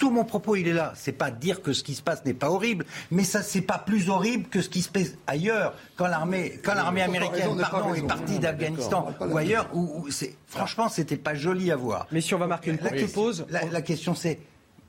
tout 0.00 0.10
mon 0.10 0.24
propos, 0.24 0.56
il 0.56 0.66
est 0.66 0.72
là. 0.72 0.94
C'est 0.96 1.12
pas 1.12 1.30
dire 1.30 1.60
que 1.60 1.74
ce 1.74 1.84
qui 1.84 1.94
se 1.94 2.00
passe 2.00 2.24
n'est 2.24 2.34
pas 2.34 2.50
horrible, 2.50 2.86
mais 3.10 3.22
ça, 3.22 3.42
c'est 3.42 3.60
pas 3.60 3.78
plus 3.78 4.08
horrible 4.08 4.48
que 4.48 4.62
ce 4.62 4.70
qui 4.70 4.80
se 4.80 4.88
passe 4.88 5.14
ailleurs. 5.26 5.74
Quand 5.96 6.06
l'armée, 6.06 6.58
quand 6.64 6.74
l'armée 6.74 7.02
américaine, 7.02 7.50
pardon, 7.70 7.92
est 7.92 8.06
partie 8.06 8.38
d'Afghanistan 8.38 9.14
ou 9.20 9.36
ailleurs, 9.36 9.68
où, 9.74 10.10
c'est, 10.10 10.34
franchement, 10.46 10.88
c'était 10.88 11.18
pas 11.18 11.34
joli 11.34 11.70
à 11.70 11.76
voir. 11.76 12.06
Mais 12.10 12.22
si 12.22 12.34
on 12.34 12.38
va 12.38 12.46
marquer 12.46 12.70
une 12.70 12.78
courte 12.78 13.12
pause. 13.12 13.46
La, 13.50 13.82
question, 13.82 14.14
c'est, 14.14 14.40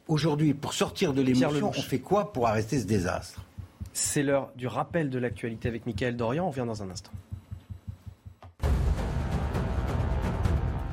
aujourd'hui, 0.08 0.54
pour 0.54 0.74
sortir 0.74 1.14
de 1.14 1.22
l'émotion, 1.22 1.70
on 1.76 1.82
fait 1.82 2.00
quoi 2.00 2.32
pour 2.32 2.48
arrêter 2.48 2.80
ce 2.80 2.86
désastre? 2.86 3.42
C'est 3.92 4.24
l'heure 4.24 4.50
du 4.56 4.68
rappel 4.68 5.10
de 5.10 5.20
l'actualité 5.20 5.68
avec 5.68 5.86
Michael 5.86 6.16
Dorian. 6.16 6.48
On 6.48 6.52
vient 6.52 6.66
dans 6.66 6.82
un 6.82 6.90
instant. 6.90 7.12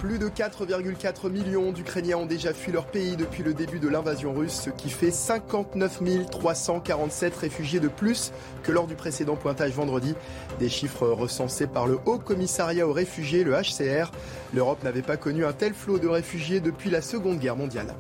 Plus 0.08 0.18
de 0.18 0.30
4,4 0.30 1.28
millions 1.30 1.70
d'Ukrainiens 1.70 2.16
ont 2.16 2.24
déjà 2.24 2.54
fui 2.54 2.72
leur 2.72 2.86
pays 2.86 3.14
depuis 3.14 3.42
le 3.42 3.52
début 3.52 3.78
de 3.78 3.88
l'invasion 3.88 4.32
russe, 4.32 4.58
ce 4.64 4.70
qui 4.70 4.88
fait 4.88 5.10
59 5.10 6.00
347 6.30 7.36
réfugiés 7.36 7.78
de 7.78 7.88
plus 7.88 8.32
que 8.62 8.72
lors 8.72 8.86
du 8.86 8.94
précédent 8.94 9.36
pointage 9.36 9.72
vendredi. 9.72 10.14
Des 10.60 10.70
chiffres 10.70 11.06
recensés 11.08 11.66
par 11.66 11.86
le 11.86 11.98
Haut 12.06 12.16
Commissariat 12.16 12.88
aux 12.88 12.92
réfugiés, 12.94 13.44
le 13.44 13.52
HCR. 13.52 14.10
L'Europe 14.54 14.82
n'avait 14.82 15.02
pas 15.02 15.18
connu 15.18 15.44
un 15.44 15.52
tel 15.52 15.74
flot 15.74 15.98
de 15.98 16.08
réfugiés 16.08 16.60
depuis 16.60 16.88
la 16.88 17.02
Seconde 17.02 17.38
Guerre 17.38 17.56
mondiale. 17.56 17.94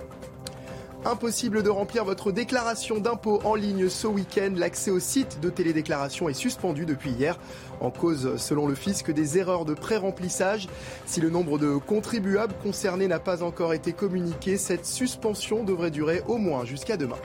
Impossible 1.04 1.62
de 1.62 1.70
remplir 1.70 2.04
votre 2.04 2.32
déclaration 2.32 2.98
d'impôt 2.98 3.40
en 3.44 3.54
ligne 3.54 3.88
ce 3.88 4.08
week-end. 4.08 4.52
L'accès 4.56 4.90
au 4.90 4.98
site 4.98 5.38
de 5.40 5.48
télédéclaration 5.48 6.28
est 6.28 6.34
suspendu 6.34 6.86
depuis 6.86 7.10
hier. 7.10 7.38
En 7.80 7.90
cause, 7.90 8.36
selon 8.36 8.66
le 8.66 8.74
fisc, 8.74 9.10
des 9.12 9.38
erreurs 9.38 9.64
de 9.64 9.74
pré-remplissage. 9.74 10.68
Si 11.06 11.20
le 11.20 11.30
nombre 11.30 11.56
de 11.56 11.76
contribuables 11.76 12.54
concernés 12.62 13.06
n'a 13.06 13.20
pas 13.20 13.44
encore 13.44 13.74
été 13.74 13.92
communiqué, 13.92 14.56
cette 14.56 14.86
suspension 14.86 15.62
devrait 15.62 15.92
durer 15.92 16.22
au 16.26 16.36
moins 16.36 16.64
jusqu'à 16.64 16.96
demain. 16.96 17.18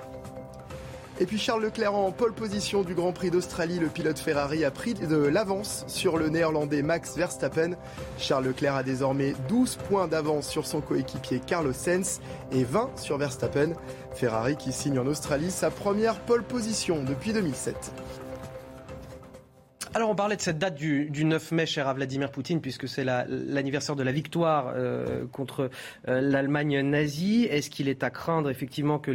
Et 1.23 1.25
puis 1.25 1.37
Charles 1.37 1.63
Leclerc 1.63 1.95
en 1.95 2.11
pole 2.11 2.33
position 2.33 2.81
du 2.81 2.95
Grand 2.95 3.13
Prix 3.13 3.31
d'Australie. 3.31 3.79
Le 3.79 3.87
pilote 3.87 4.19
Ferrari 4.19 4.65
a 4.65 4.71
pris 4.71 4.93
de 4.93 5.15
l'avance 5.15 5.85
sur 5.87 6.17
le 6.17 6.27
néerlandais 6.27 6.81
Max 6.81 7.15
Verstappen. 7.15 7.77
Charles 8.17 8.47
Leclerc 8.47 8.75
a 8.75 8.83
désormais 8.83 9.33
12 9.47 9.77
points 9.87 10.09
d'avance 10.09 10.49
sur 10.49 10.67
son 10.67 10.81
coéquipier 10.81 11.39
Carlos 11.39 11.71
Sainz 11.71 12.19
et 12.51 12.65
20 12.65 12.99
sur 12.99 13.17
Verstappen. 13.17 13.71
Ferrari 14.13 14.57
qui 14.57 14.73
signe 14.73 14.99
en 14.99 15.07
Australie 15.07 15.49
sa 15.49 15.71
première 15.71 16.19
pole 16.19 16.43
position 16.43 17.01
depuis 17.05 17.31
2007. 17.31 17.93
Alors 19.95 20.09
on 20.09 20.15
parlait 20.15 20.35
de 20.35 20.41
cette 20.41 20.57
date 20.57 20.73
du, 20.73 21.23
9 21.23 21.51
mai, 21.51 21.67
cher 21.67 21.87
à 21.87 21.93
Vladimir 21.93 22.31
Poutine, 22.31 22.61
puisque 22.61 22.87
c'est 22.87 23.03
l'anniversaire 23.03 23.95
de 23.95 24.01
la 24.01 24.11
victoire 24.11 24.73
euh, 24.75 25.27
contre 25.31 25.69
euh, 26.07 26.19
l'Allemagne 26.19 26.81
nazie. 26.81 27.43
Est-ce 27.43 27.69
qu'il 27.69 27.87
est 27.87 28.03
à 28.03 28.09
craindre 28.09 28.49
effectivement 28.49 28.97
que 28.97 29.11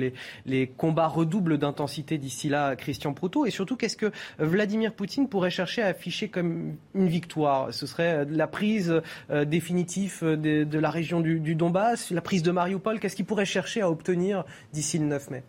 les, 0.47 0.67
combats 0.69 1.09
redoublent 1.09 1.59
d'intensité 1.59 2.17
d'ici 2.17 2.49
là, 2.49 2.77
Christian 2.77 3.13
Proutot? 3.13 3.45
Et 3.45 3.51
surtout, 3.51 3.75
qu'est-ce 3.75 3.97
que 3.97 4.13
Vladimir 4.39 4.93
Poutine 4.95 5.29
pourrait 5.29 5.51
chercher 5.51 5.83
à 5.83 5.89
afficher 5.89 6.29
comme 6.29 6.77
une 6.95 7.09
victoire? 7.09 7.75
Ce 7.75 7.85
serait 7.85 8.19
euh, 8.19 8.25
la 8.31 8.47
prise 8.47 9.03
définitive 9.47 10.23
de, 10.23 10.79
la 10.79 10.91
région 10.91 11.21
du, 11.21 11.41
du 11.41 11.57
Donbass, 11.57 12.13
la 12.13 12.21
prise 12.21 12.45
de 12.45 12.53
Mariupol. 12.53 13.01
Qu'est-ce 13.01 13.17
qu'il 13.17 13.27
pourrait 13.27 13.47
chercher 13.47 13.81
à 13.81 13.91
obtenir 13.91 14.45
d'ici 14.73 14.99
le 14.99 15.07
9 15.07 15.31
mai? 15.31 15.43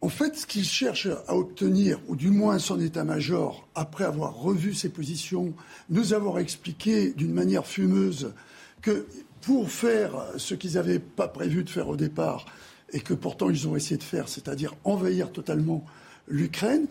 En 0.00 0.08
fait, 0.08 0.36
ce 0.36 0.46
qu'il 0.46 0.64
cherche 0.64 1.08
à 1.26 1.34
obtenir, 1.34 1.98
ou 2.06 2.14
du 2.14 2.30
moins 2.30 2.58
son 2.58 2.80
état-major, 2.80 3.68
après 3.74 4.04
avoir 4.04 4.34
revu 4.34 4.72
ses 4.72 4.90
positions, 4.90 5.54
nous 5.90 6.14
avoir 6.14 6.38
expliqué 6.38 7.12
d'une 7.12 7.32
manière 7.32 7.66
fumeuse 7.66 8.32
que 8.80 9.06
pour 9.40 9.70
faire 9.70 10.12
ce 10.36 10.54
qu'ils 10.54 10.74
n'avaient 10.74 11.00
pas 11.00 11.26
prévu 11.26 11.64
de 11.64 11.70
faire 11.70 11.88
au 11.88 11.96
départ, 11.96 12.46
et 12.92 13.00
que 13.00 13.12
pourtant 13.12 13.50
ils 13.50 13.66
ont 13.66 13.74
essayé 13.74 13.96
de 13.96 14.04
faire, 14.04 14.28
c'est-à-dire 14.28 14.74
envahir 14.84 15.32
totalement 15.32 15.84
l'Ukraine, 16.28 16.86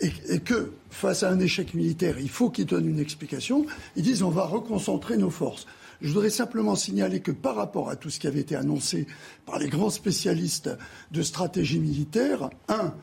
et, 0.00 0.10
et, 0.28 0.40
que 0.40 0.72
face 0.88 1.22
à 1.22 1.30
un 1.30 1.38
échec 1.38 1.74
militaire, 1.74 2.18
il 2.18 2.30
faut 2.30 2.50
qu'ils 2.50 2.66
donnent 2.66 2.88
une 2.88 2.98
explication, 2.98 3.66
ils 3.96 4.02
disent 4.02 4.22
on 4.22 4.30
va 4.30 4.44
reconcentrer 4.44 5.18
nos 5.18 5.30
forces. 5.30 5.66
Je 6.00 6.08
voudrais 6.12 6.30
simplement 6.30 6.76
signaler 6.76 7.20
que 7.20 7.30
par 7.30 7.56
rapport 7.56 7.90
à 7.90 7.96
tout 7.96 8.10
ce 8.10 8.18
qui 8.18 8.26
avait 8.26 8.40
été 8.40 8.56
annoncé 8.56 9.06
par 9.44 9.58
les 9.58 9.68
grands 9.68 9.90
spécialistes 9.90 10.70
de 11.10 11.22
stratégie 11.22 11.78
militaire, 11.78 12.48
un, 12.68 12.94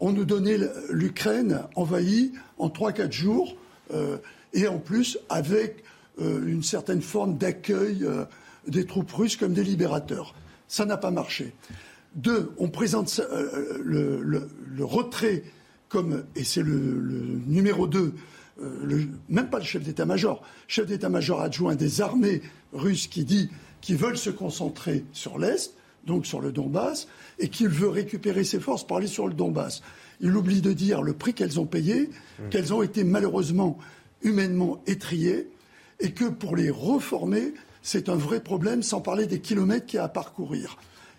on 0.00 0.12
nous 0.12 0.24
donnait 0.24 0.58
l'Ukraine 0.90 1.62
envahie 1.76 2.32
en 2.58 2.68
3-4 2.68 3.12
jours, 3.12 3.56
euh, 3.92 4.18
et 4.52 4.66
en 4.66 4.78
plus 4.78 5.18
avec 5.28 5.84
euh, 6.20 6.44
une 6.46 6.62
certaine 6.62 7.02
forme 7.02 7.38
d'accueil 7.38 8.02
euh, 8.02 8.24
des 8.66 8.84
troupes 8.84 9.12
russes 9.12 9.36
comme 9.36 9.52
des 9.52 9.64
libérateurs. 9.64 10.34
Ça 10.66 10.84
n'a 10.86 10.96
pas 10.96 11.10
marché. 11.10 11.54
Deux, 12.14 12.52
on 12.58 12.68
présente 12.68 13.20
le, 13.84 14.48
retrait 14.80 15.44
comme, 15.88 16.24
et 16.34 16.44
c'est 16.44 16.62
le, 16.62 17.40
numéro 17.46 17.86
deux. 17.86 18.14
Euh, 18.62 18.78
le, 18.82 19.08
même 19.28 19.48
pas 19.48 19.58
le 19.58 19.64
chef 19.64 19.82
d'état-major, 19.82 20.42
chef 20.68 20.86
d'état-major 20.86 21.40
adjoint 21.40 21.74
des 21.74 22.00
armées 22.00 22.42
russes 22.72 23.06
qui 23.06 23.24
dit 23.24 23.50
qu'ils 23.80 23.96
veulent 23.96 24.18
se 24.18 24.30
concentrer 24.30 25.04
sur 25.12 25.38
l'Est, 25.38 25.74
donc 26.06 26.26
sur 26.26 26.40
le 26.40 26.52
Donbass, 26.52 27.08
et 27.38 27.48
qu'il 27.48 27.68
veut 27.68 27.88
récupérer 27.88 28.44
ses 28.44 28.60
forces 28.60 28.86
pour 28.86 28.98
aller 28.98 29.06
sur 29.06 29.28
le 29.28 29.34
Donbass. 29.34 29.82
Il 30.20 30.36
oublie 30.36 30.60
de 30.60 30.72
dire 30.72 31.02
le 31.02 31.14
prix 31.14 31.32
qu'elles 31.32 31.58
ont 31.58 31.66
payé, 31.66 32.10
mmh. 32.38 32.48
qu'elles 32.50 32.74
ont 32.74 32.82
été 32.82 33.04
malheureusement 33.04 33.78
humainement 34.22 34.82
étriées, 34.86 35.48
et 35.98 36.12
que 36.12 36.26
pour 36.26 36.56
les 36.56 36.70
reformer, 36.70 37.54
c'est 37.82 38.08
un 38.08 38.16
vrai 38.16 38.40
problème, 38.40 38.82
sans 38.82 39.00
parler 39.00 39.26
des 39.26 39.40
kilomètres 39.40 39.86
qu'il 39.86 39.96
y 39.96 40.00
a 40.00 40.04
à 40.04 40.08
parcourir. 40.08 40.76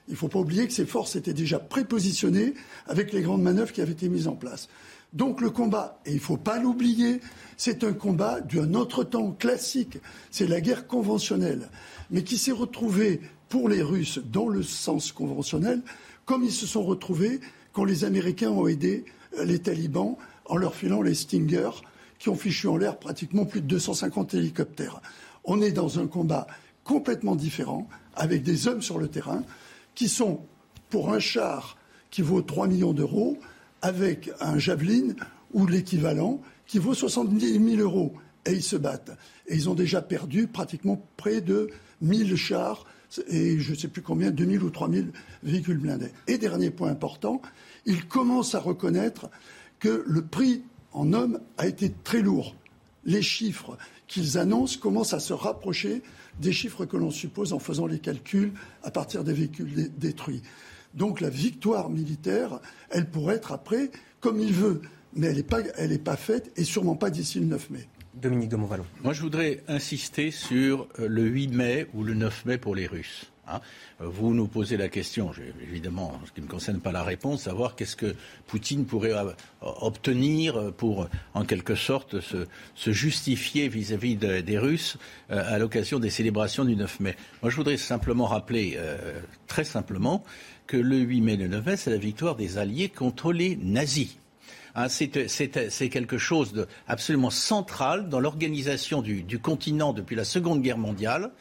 Il 0.08 0.12
ne 0.12 0.18
faut 0.18 0.28
pas 0.28 0.40
oublier 0.40 0.68
que 0.68 0.74
ces 0.74 0.86
forces 0.86 1.16
étaient 1.16 1.34
déjà 1.34 1.58
prépositionnées 1.60 2.54
avec 2.88 3.14
les 3.14 3.22
grandes 3.22 3.44
manœuvres 3.44 3.72
qui 3.72 3.82
avaient 3.82 3.94
été 3.94 4.10
mises 4.10 4.28
en 4.28 4.36
place. 4.36 4.68
Donc 5.14 5.42
le 5.42 5.50
combat, 5.50 6.00
et 6.06 6.12
il 6.12 6.16
ne 6.16 6.20
faut 6.22 6.38
pas 6.38 6.58
l'oublier, 6.58 7.20
c'est 7.58 7.84
un 7.84 7.92
combat 7.92 8.40
d'un 8.40 8.74
autre 8.76 9.04
temps 9.04 9.32
classique, 9.32 9.98
c'est 10.30 10.48
la 10.48 10.62
guerre 10.62 10.88
conventionnelle, 10.88 11.70
mais 12.12 12.24
qui 12.24 12.38
s'est 12.38 12.54
retrouvé 12.54 13.20
pour 13.50 13.68
les 13.68 13.82
Russes 13.82 14.20
dans 14.32 14.48
le 14.48 14.64
sens 14.64 15.12
conventionnel, 15.12 15.82
comme 16.26 16.44
ils 16.44 16.52
se 16.52 16.66
sont 16.66 16.84
retrouvés 16.84 17.42
quand 17.74 17.84
les 17.84 18.06
Américains 18.06 18.52
ont 18.52 18.68
aidé 18.68 19.04
euh, 19.38 19.44
les 19.44 19.60
talibans 19.60 20.16
en 20.46 20.56
leur 20.56 20.76
filant 20.76 21.02
les 21.02 21.14
Stingers, 21.14 21.82
qui 22.18 22.30
ont 22.30 22.36
fichu 22.36 22.68
en 22.68 22.78
l'air 22.78 22.98
pratiquement 22.98 23.46
plus 23.46 23.62
de 23.62 23.68
250 23.68 24.36
hélicoptères. 24.36 25.02
On 25.44 25.62
est 25.62 25.72
dans 25.72 26.00
un 26.00 26.08
combat 26.08 26.48
complètement 26.86 27.36
différent, 27.36 27.90
avec 28.16 28.44
des 28.44 28.68
hommes 28.68 28.82
sur 28.82 28.98
le 28.98 29.10
terrain, 29.10 29.44
qui 29.94 30.08
sont, 30.08 30.42
pour 30.90 31.12
un 31.14 31.20
char 31.20 31.78
qui 32.12 32.22
vaut 32.22 32.42
3 32.42 32.68
millions 32.68 32.94
d'euros, 32.94 33.38
avec 33.82 34.32
un 34.40 34.58
Javelin 34.58 35.16
ou 35.54 35.68
l'équivalent 35.68 36.42
qui 36.68 36.80
vaut 36.80 36.94
70 36.94 37.76
000 37.76 37.82
euros. 37.82 38.14
Et 38.46 38.54
ils 38.54 38.64
se 38.64 38.76
battent. 38.76 39.12
Et 39.48 39.56
ils 39.56 39.70
ont 39.70 39.76
déjà 39.76 40.02
perdu 40.02 40.48
pratiquement 40.48 41.06
près 41.18 41.42
de 41.42 41.70
1000 42.02 42.36
chars 42.36 42.86
et 43.28 43.60
je 43.60 43.72
ne 43.72 43.76
sais 43.76 43.88
plus 43.88 44.02
combien, 44.02 44.32
2000 44.32 44.64
ou 44.64 44.70
3000 44.70 45.12
véhicules 45.44 45.78
blindés. 45.78 46.12
Et 46.28 46.38
dernier 46.38 46.70
point 46.70 46.90
important, 46.90 47.42
ils 47.86 48.06
commencent 48.08 48.56
à 48.56 48.60
reconnaître 48.60 49.30
que 49.80 50.04
le 50.08 50.26
prix 50.26 50.64
en 50.94 51.14
hommes 51.14 51.40
a 51.58 51.68
été 51.68 51.92
très 52.04 52.22
lourd. 52.22 52.56
Les 53.04 53.22
chiffres 53.22 53.78
qu'ils 54.08 54.38
annoncent 54.38 54.80
commencent 54.80 55.14
à 55.14 55.20
se 55.20 55.34
rapprocher 55.34 56.04
des 56.40 56.54
chiffres 56.54 56.86
que 56.86 56.98
l'on 56.98 57.12
suppose 57.12 57.54
en 57.54 57.60
faisant 57.60 57.88
les 57.88 58.00
calculs 58.00 58.54
à 58.84 58.92
partir 58.92 59.24
des 59.24 59.34
véhicules 59.34 59.92
détruits. 59.98 60.42
Donc 60.94 61.22
la 61.22 61.30
victoire 61.30 61.90
militaire, 61.90 62.60
elle 62.90 63.10
pourrait 63.10 63.36
être 63.36 63.52
après 63.52 63.92
comme 64.20 64.40
il 64.40 64.54
veut, 64.54 64.82
mais 65.16 65.28
elle 65.28 65.36
n'est 65.36 65.44
pas, 65.44 65.62
pas 66.04 66.18
faite 66.18 66.52
et 66.58 66.64
sûrement 66.64 66.96
pas 66.96 67.10
d'ici 67.10 67.40
le 67.40 67.46
9 67.46 67.70
mai. 67.70 67.88
Dominique 68.14 68.50
de 68.50 68.58
Montvalon. 68.58 68.86
Moi, 69.04 69.14
je 69.14 69.22
voudrais 69.22 69.64
insister 69.68 70.32
sur 70.32 70.88
euh, 71.00 71.08
le 71.08 71.24
8 71.24 71.48
mai 71.50 71.88
ou 71.94 72.04
le 72.04 72.14
9 72.14 72.46
mai 72.46 72.58
pour 72.58 72.76
les 72.76 72.86
Russes. 72.86 73.32
Hein. 73.48 73.62
Euh, 74.02 74.08
vous 74.08 74.34
nous 74.34 74.48
posez 74.48 74.76
la 74.76 74.90
question, 74.90 75.32
évidemment, 75.62 76.20
en 76.22 76.26
ce 76.26 76.32
qui 76.34 76.42
ne 76.42 76.46
me 76.46 76.52
concerne 76.52 76.82
pas 76.82 76.92
la 76.92 77.04
réponse, 77.04 77.44
savoir 77.44 77.76
qu'est-ce 77.76 77.96
que 77.96 78.14
Poutine 78.48 78.86
pourrait 78.86 79.14
euh, 79.14 79.32
obtenir 79.62 80.74
pour, 80.74 81.08
en 81.34 81.46
quelque 81.46 81.76
sorte, 81.76 82.18
se, 82.20 82.46
justifier 82.92 83.70
vis-à-vis 83.70 84.18
des 84.18 84.58
Russes 84.58 84.98
à 85.30 85.58
l'occasion 85.58 85.98
des 86.00 86.10
célébrations 86.10 86.66
du 86.66 86.76
9 86.76 87.00
mai. 87.00 87.16
Moi, 87.42 87.50
je 87.50 87.56
voudrais 87.56 87.78
simplement 87.78 88.26
rappeler, 88.26 88.78
très 89.48 89.64
simplement, 89.64 90.24
que 90.72 90.78
le 90.78 91.00
8 91.00 91.20
mai 91.20 91.36
le 91.36 91.50
9 91.50 91.66
mai, 91.66 91.76
c'est 91.76 91.90
la 91.90 91.98
victoire 91.98 92.38
des 92.38 92.58
Alliés 92.58 92.88
contre 92.88 93.34
les 93.34 93.58
nazis. 93.58 94.16
Hein, 94.74 94.88
c'est 94.88 95.90
quelque 95.90 96.18
chose 96.18 96.54
d'absolument 96.88 97.30
central 97.30 98.08
dans 98.08 98.22
l'organisation 98.22 99.02
du, 99.02 99.40
continent 99.40 99.92
depuis 99.92 100.16
la 100.16 100.24
Seconde 100.24 100.62
Guerre 100.62 100.78
mondiale 100.78 101.32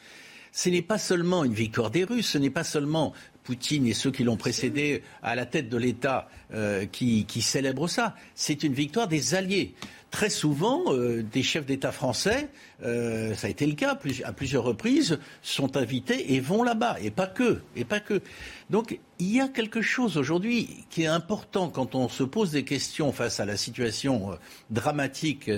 ce 0.52 0.68
n'est 0.68 0.82
pas 0.82 0.98
seulement 0.98 1.44
une 1.44 1.54
victoire 1.54 1.92
des 1.92 2.02
Russes, 2.02 2.30
ce 2.30 2.38
n'est 2.38 2.50
pas 2.50 2.64
seulement 2.64 3.12
Poutine 3.44 3.86
et 3.86 3.94
ceux 3.94 4.10
qui 4.10 4.24
l'ont 4.24 4.36
précédé 4.36 5.02
à 5.22 5.34
la 5.34 5.46
tête 5.46 5.68
de 5.68 5.76
l'État 5.76 6.28
euh, 6.52 6.86
qui, 6.86 7.24
célèbrent 7.40 7.88
ça, 7.88 8.16
c'est 8.34 8.64
une 8.64 8.74
victoire 8.74 9.06
des 9.06 9.34
Alliés. 9.34 9.74
Très 10.10 10.28
souvent, 10.28 10.92
euh, 10.92 11.22
des 11.22 11.44
chefs 11.44 11.66
d'État 11.66 11.92
français, 11.92 12.48
euh, 12.82 13.32
ça 13.34 13.46
a 13.46 13.50
été 13.50 13.64
le 13.64 13.74
cas 13.74 13.96
à 14.24 14.32
plusieurs 14.32 14.64
reprises, 14.64 15.20
sont 15.40 15.76
invités 15.76 16.34
et 16.34 16.40
vont 16.40 16.64
là-bas, 16.64 16.96
et 17.00 17.12
pas 17.12 17.28
que, 17.28 17.62
et 17.76 17.84
pas 17.84 18.00
que. 18.00 18.20
Donc, 18.70 18.98
il 19.20 19.32
y 19.32 19.40
a 19.40 19.46
quelque 19.46 19.82
chose 19.82 20.16
aujourd'hui 20.16 20.84
qui 20.90 21.02
est 21.02 21.06
important 21.06 21.68
quand 21.68 21.94
on 21.94 22.08
se 22.08 22.24
pose 22.24 22.50
des 22.50 22.64
questions 22.64 23.12
face 23.12 23.38
à 23.38 23.44
la 23.44 23.56
situation 23.56 24.36
dramatique 24.70 25.48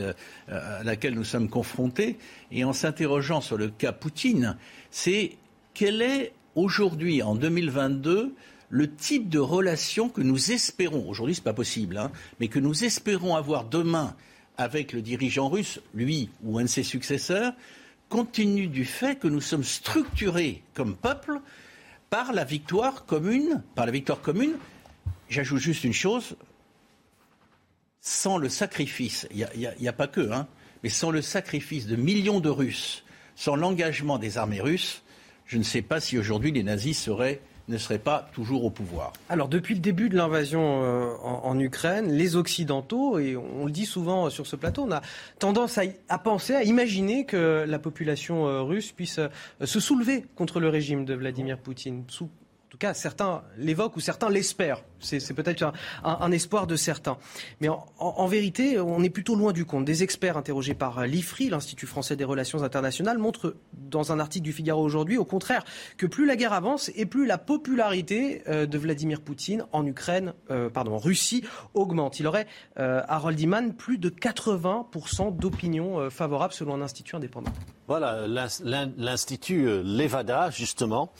à 0.49 0.83
laquelle 0.83 1.15
nous 1.15 1.25
sommes 1.25 1.49
confrontés, 1.49 2.19
et 2.51 2.65
en 2.65 2.75
s'interrogeant 2.75 3.41
sur 3.41 3.57
le 3.57 3.69
cas 3.69 3.93
Poutine, 3.93 4.59
c'est 4.91 5.37
quel 5.73 6.03
est 6.03 6.35
aujourd'hui, 6.57 7.23
en 7.23 7.35
2022, 7.35 8.35
le 8.69 8.95
type 8.95 9.29
de 9.29 9.39
relation 9.39 10.09
que 10.09 10.21
nous 10.21 10.51
espérons, 10.51 11.09
aujourd'hui 11.09 11.35
ce 11.35 11.41
n'est 11.41 11.45
pas 11.45 11.53
possible, 11.53 11.97
hein, 11.97 12.11
mais 12.41 12.49
que 12.49 12.59
nous 12.59 12.85
espérons 12.85 13.37
avoir 13.37 13.65
demain 13.65 14.15
avec 14.59 14.93
le 14.93 15.03
dirigeant 15.03 15.49
russe, 15.49 15.81
lui 15.95 16.31
ou 16.43 16.59
un 16.59 16.63
de 16.63 16.69
ses 16.69 16.83
successeurs, 16.83 17.53
compte 18.09 18.33
tenu 18.33 18.67
du 18.67 18.85
fait 18.85 19.19
que 19.19 19.29
nous 19.29 19.41
sommes 19.41 19.65
structurés 19.65 20.63
comme 20.75 20.95
peuple 20.95 21.41
par 22.11 22.33
la 22.33 22.45
victoire 22.45 23.07
commune, 23.07 23.63
par 23.75 23.87
la 23.87 23.93
victoire 23.93 24.21
commune. 24.21 24.55
J'ajoute 25.31 25.61
juste 25.61 25.85
une 25.85 25.95
chose, 25.95 26.37
sans 28.01 28.37
le 28.37 28.49
sacrifice, 28.49 29.27
il 29.31 29.49
n'y 29.81 29.89
a, 29.89 29.93
pas 29.93 30.09
que, 30.09 30.31
hein, 30.33 30.47
mais 30.83 30.91
sans 30.91 31.11
le 31.11 31.23
sacrifice 31.23 31.87
de 31.87 31.97
millions 31.97 32.41
de 32.41 32.51
Russes, 32.51 33.05
sans 33.35 33.57
l'engagement 33.57 34.19
des 34.19 34.37
armées 34.37 34.61
russes, 34.61 35.03
je 35.47 35.57
ne 35.57 35.63
sais 35.63 35.83
pas 35.83 36.01
si 36.01 36.19
aujourd'hui 36.19 36.53
les 36.53 36.63
nazis 36.63 36.99
ne 37.69 37.79
seraient 37.79 37.99
pas 37.99 38.29
toujours 38.33 38.65
au 38.65 38.71
pouvoir. 38.71 39.13
Alors 39.29 39.49
depuis 39.49 39.75
le 39.75 39.81
début 39.81 40.09
de 40.09 40.17
l'invasion 40.17 40.83
euh, 40.83 41.15
en, 41.23 41.59
Ukraine, 41.59 42.13
les 42.13 42.37
Occidentaux, 42.37 43.19
et 43.19 43.37
on, 43.37 43.67
le 43.67 43.71
dit 43.71 43.87
souvent 43.87 44.31
sur 44.31 44.47
ce 44.47 44.57
plateau, 44.57 44.85
on 44.89 44.93
a 44.93 45.03
tendance 45.39 45.79
à, 46.09 46.19
penser, 46.19 46.55
à 46.55 46.63
imaginer 46.65 47.25
que 47.25 47.65
la 47.67 47.79
population 47.79 48.47
euh, 48.47 48.63
russe 48.63 48.93
puisse 48.93 49.19
euh, 49.19 49.29
se 49.65 49.81
soulever 49.81 50.25
contre 50.35 50.61
le 50.61 50.69
régime 50.69 51.05
de 51.05 51.15
Vladimir 51.15 51.59
Poutine, 51.59 52.05
cas, 52.83 52.95
certains 52.95 53.43
l'évoquent 53.57 53.97
ou 53.97 54.01
certains 54.01 54.31
l'espèrent. 54.31 54.83
C'est 55.03 55.35
peut-être 55.35 55.73
un, 56.05 56.33
espoir 56.33 56.67
de 56.67 56.77
certains. 56.77 57.19
Mais 57.61 57.69
en, 57.69 58.27
vérité, 58.27 58.79
on 58.79 59.03
est 59.03 59.11
plutôt 59.11 59.35
loin 59.35 59.53
du 59.53 59.65
compte. 59.65 59.85
Des 59.85 60.03
experts 60.03 60.37
interrogés 60.37 60.75
par 60.75 61.05
l'IFRI, 61.07 61.49
l'Institut 61.49 61.87
français 61.87 62.15
des 62.15 62.25
relations 62.25 62.63
internationales, 62.63 63.19
montrent 63.19 63.57
dans 63.73 64.13
un 64.13 64.21
article 64.21 64.45
du 64.45 64.53
Figaro 64.53 64.83
aujourd'hui, 64.83 65.19
au 65.19 65.25
contraire, 65.25 65.65
que 65.97 66.07
plus 66.07 66.25
la 66.25 66.37
guerre 66.37 66.53
avance 66.53 66.91
et 66.95 67.05
plus 67.05 67.27
la 67.27 67.37
popularité 67.37 68.43
euh, 68.49 68.67
de 68.67 68.79
Vladimir 68.79 69.21
Poutine 69.21 69.65
en 69.73 69.85
Ukraine, 69.87 70.35
euh, 70.51 70.71
pardon, 70.71 70.95
en 70.95 70.99
Russie 70.99 71.43
augmente. 71.75 72.21
Il 72.21 72.27
aurait, 72.27 72.47
euh, 72.79 73.03
Harold 73.09 73.39
Iman, 73.41 73.75
plus 73.75 73.99
de 73.99 74.09
80% 74.09 75.37
d'opinions 75.37 76.11
favorables 76.11 76.55
selon 76.55 76.75
un 76.75 76.83
institut 76.83 77.17
indépendant. 77.17 77.53
Voilà, 77.89 78.27
l'Institut 78.97 79.67
Levada, 79.83 80.51
justement, 80.51 81.13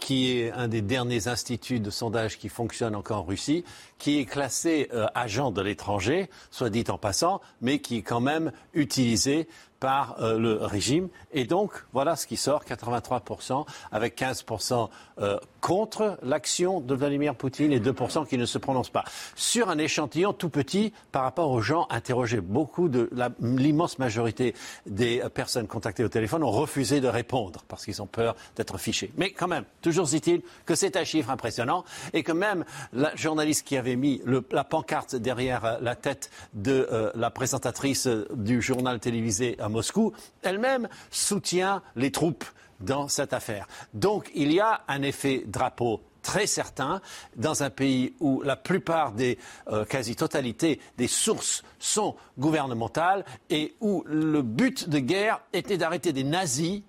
qui 0.00 0.32
est 0.32 0.50
un 0.52 0.66
des 0.66 0.82
derniers 0.82 1.28
instituts 1.28 1.78
de 1.78 1.90
sondage 1.90 2.38
qui 2.38 2.48
fonctionne 2.48 2.96
encore 2.96 3.18
en 3.18 3.24
Russie, 3.24 3.64
qui 3.98 4.18
est 4.18 4.24
classé 4.24 4.88
euh, 4.92 5.06
agent 5.14 5.50
de 5.50 5.62
l'étranger, 5.62 6.28
soit 6.50 6.70
dit 6.70 6.84
en 6.88 6.98
passant, 6.98 7.40
mais 7.60 7.78
qui 7.78 7.98
est 7.98 8.02
quand 8.02 8.20
même 8.20 8.50
utilisé 8.74 9.46
par 9.78 10.20
euh, 10.20 10.38
le 10.38 10.54
régime. 10.54 11.08
Et 11.32 11.44
donc, 11.44 11.72
voilà 11.92 12.16
ce 12.16 12.26
qui 12.26 12.36
sort, 12.36 12.64
83%, 12.64 13.66
avec 13.90 14.18
15% 14.18 14.88
euh, 15.20 15.38
contre 15.60 16.18
l'action 16.22 16.80
de 16.80 16.94
Vladimir 16.94 17.34
Poutine 17.34 17.72
et 17.72 17.80
2% 17.80 18.26
qui 18.26 18.38
ne 18.38 18.46
se 18.46 18.58
prononcent 18.58 18.90
pas. 18.90 19.04
Sur 19.36 19.70
un 19.70 19.78
échantillon 19.78 20.32
tout 20.32 20.48
petit 20.48 20.92
par 21.12 21.22
rapport 21.22 21.50
aux 21.50 21.60
gens 21.60 21.86
interrogés. 21.90 22.40
Beaucoup 22.40 22.88
de 22.88 23.10
l'immense 23.40 23.98
majorité 23.98 24.54
des 24.86 25.22
personnes 25.34 25.66
contactées 25.66 26.04
au 26.04 26.08
téléphone 26.08 26.42
ont 26.42 26.50
refusé 26.50 27.00
de 27.00 27.08
répondre 27.08 27.62
parce 27.68 27.84
qu'ils 27.84 28.02
ont 28.02 28.06
peur 28.06 28.36
d'être 28.56 28.78
fichés. 28.78 29.12
Mais 29.16 29.32
quand 29.32 29.48
même, 29.48 29.64
toujours 29.82 30.12
est-il 30.12 30.42
que 30.64 30.74
c'est 30.74 30.96
un 30.96 31.04
chiffre 31.04 31.30
impressionnant 31.30 31.84
et 32.12 32.22
que 32.22 32.32
même 32.32 32.64
la 32.92 33.14
journaliste 33.16 33.66
qui 33.66 33.76
avait 33.76 33.96
mis 33.96 34.22
la 34.50 34.64
pancarte 34.64 35.16
derrière 35.16 35.64
euh, 35.64 35.76
la 35.80 35.94
tête 35.94 36.30
de 36.54 36.88
la 37.14 37.30
présentatrice 37.30 38.08
du 38.34 38.62
journal 38.62 38.98
télévisé 39.00 39.56
Moscou, 39.68 40.12
elle-même 40.42 40.88
soutient 41.10 41.82
les 41.96 42.10
troupes 42.10 42.44
dans 42.80 43.08
cette 43.08 43.32
affaire. 43.32 43.66
Donc 43.94 44.30
il 44.34 44.52
y 44.52 44.60
a 44.60 44.82
un 44.88 45.02
effet 45.02 45.44
drapeau 45.46 46.00
très 46.22 46.46
certain 46.46 47.00
dans 47.36 47.62
un 47.62 47.70
pays 47.70 48.14
où 48.20 48.42
la 48.42 48.56
plupart 48.56 49.12
des 49.12 49.38
euh, 49.68 49.84
quasi-totalité 49.84 50.80
des 50.98 51.08
sources 51.08 51.62
sont 51.78 52.16
gouvernementales 52.38 53.24
et 53.48 53.74
où 53.80 54.02
le 54.06 54.42
but 54.42 54.88
de 54.88 54.98
guerre 54.98 55.40
était 55.52 55.78
d'arrêter 55.78 56.12
des 56.12 56.24
nazis 56.24 56.82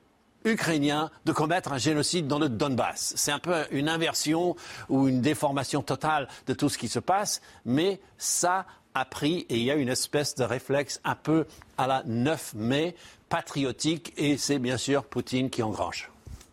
ukrainiens 0.43 1.11
de 1.25 1.31
commettre 1.31 1.71
un 1.71 1.77
génocide 1.77 2.27
dans 2.27 2.39
le 2.39 2.49
Donbass. 2.49 3.13
C'est 3.15 3.31
un 3.31 3.39
peu 3.39 3.65
une 3.71 3.89
inversion 3.89 4.55
ou 4.89 5.07
une 5.07 5.21
déformation 5.21 5.81
totale 5.81 6.27
de 6.47 6.53
tout 6.53 6.69
ce 6.69 6.77
qui 6.77 6.87
se 6.87 6.99
passe, 6.99 7.41
mais 7.63 8.01
ça 8.17 8.65
a 8.93 9.05
pris 9.05 9.45
et 9.49 9.57
il 9.57 9.63
y 9.63 9.71
a 9.71 9.75
une 9.75 9.89
espèce 9.89 10.35
de 10.35 10.43
réflexe 10.43 10.99
un 11.03 11.15
peu 11.15 11.45
à 11.77 11.87
la 11.87 12.03
9 12.05 12.53
mai 12.55 12.95
patriotique 13.29 14.13
et 14.17 14.37
c'est 14.37 14.59
bien 14.59 14.77
sûr 14.77 15.05
Poutine 15.05 15.49
qui 15.49 15.63
engrange. 15.63 16.11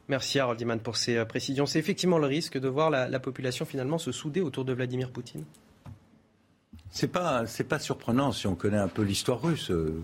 Merci 0.08 0.38
Harold 0.38 0.60
Iman 0.60 0.80
pour 0.80 0.96
ces 0.96 1.16
euh, 1.16 1.24
précisions. 1.24 1.66
C'est 1.66 1.78
effectivement 1.78 2.18
le 2.18 2.26
risque 2.26 2.58
de 2.58 2.68
voir 2.68 2.88
la, 2.90 3.20
population 3.20 3.66
finalement 3.66 3.98
se 3.98 4.12
souder 4.12 4.40
autour 4.40 4.64
de 4.64 4.72
Vladimir 4.72 5.10
Poutine 5.10 5.44
C'est 6.90 7.08
pas, 7.08 7.44
pas 7.68 7.78
surprenant 7.78 8.32
si 8.32 8.46
on 8.46 8.54
connaît 8.54 8.78
un 8.78 8.88
peu 8.88 9.02
l'histoire 9.02 9.42
russe. 9.42 9.70
Euh, 9.70 10.00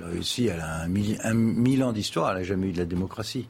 la 0.00 0.08
Russie, 0.08 0.46
elle 0.46 0.60
a 0.60 0.80
un, 0.80 0.88
mille, 0.88 1.18
un 1.22 1.88
ans 1.88 1.92
d'histoire, 1.92 2.30
elle 2.30 2.38
n'a 2.38 2.44
jamais 2.44 2.68
eu 2.68 2.72
de 2.72 2.78
la 2.78 2.86
démocratie. 2.86 3.48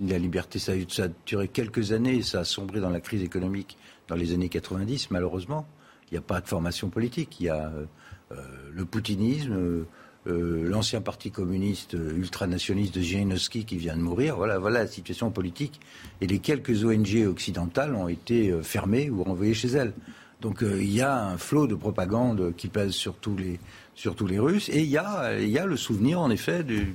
la 0.00 0.18
liberté. 0.18 0.58
Ça, 0.58 0.72
ça, 0.88 1.04
a 1.04 1.08
duré 1.26 1.48
quelques 1.48 1.92
années, 1.92 2.22
ça 2.22 2.40
a 2.40 2.44
sombré 2.44 2.80
dans 2.80 2.90
la 2.90 3.00
crise 3.00 3.22
économique 3.22 3.78
dans 4.08 4.16
les 4.16 4.32
années 4.32 4.48
90, 4.48 5.10
malheureusement. 5.10 5.66
Il 6.12 6.16
n'y 6.16 6.18
a 6.18 6.22
pas 6.22 6.40
de 6.40 6.46
formation 6.46 6.88
politique. 6.90 7.40
Il 7.40 7.46
y 7.46 7.48
a 7.48 7.72
euh, 8.30 8.36
le 8.70 8.84
poutinisme, 8.84 9.84
euh, 10.28 10.68
l'ancien 10.68 11.00
parti 11.00 11.32
communiste 11.32 11.94
ultranationaliste 11.94 12.94
de 12.94 13.00
Zhirinovsky 13.00 13.64
qui 13.64 13.78
vient 13.78 13.96
de 13.96 14.02
mourir. 14.02 14.36
Voilà, 14.36 14.58
voilà 14.58 14.80
la 14.80 14.86
situation 14.86 15.30
politique. 15.30 15.80
Et 16.20 16.26
les 16.26 16.38
quelques 16.38 16.84
ONG 16.84 17.26
occidentales 17.26 17.94
ont 17.94 18.08
été 18.08 18.54
fermées 18.62 19.10
ou 19.10 19.24
renvoyées 19.24 19.54
chez 19.54 19.68
elles. 19.68 19.94
Donc 20.40 20.62
il 20.62 20.92
y 20.92 21.00
a 21.00 21.24
un 21.24 21.38
flot 21.38 21.66
de 21.66 21.74
propagande 21.74 22.54
qui 22.56 22.68
pèse 22.68 22.92
sur 22.92 23.14
tous 23.16 23.36
les, 23.36 23.58
sur 23.94 24.14
tous 24.14 24.26
les 24.26 24.38
Russes. 24.38 24.68
Et 24.68 24.80
il 24.80 24.90
y 24.90 24.98
a, 24.98 25.40
y 25.40 25.58
a 25.58 25.66
le 25.66 25.76
souvenir, 25.76 26.20
en 26.20 26.30
effet, 26.30 26.62
du, 26.62 26.94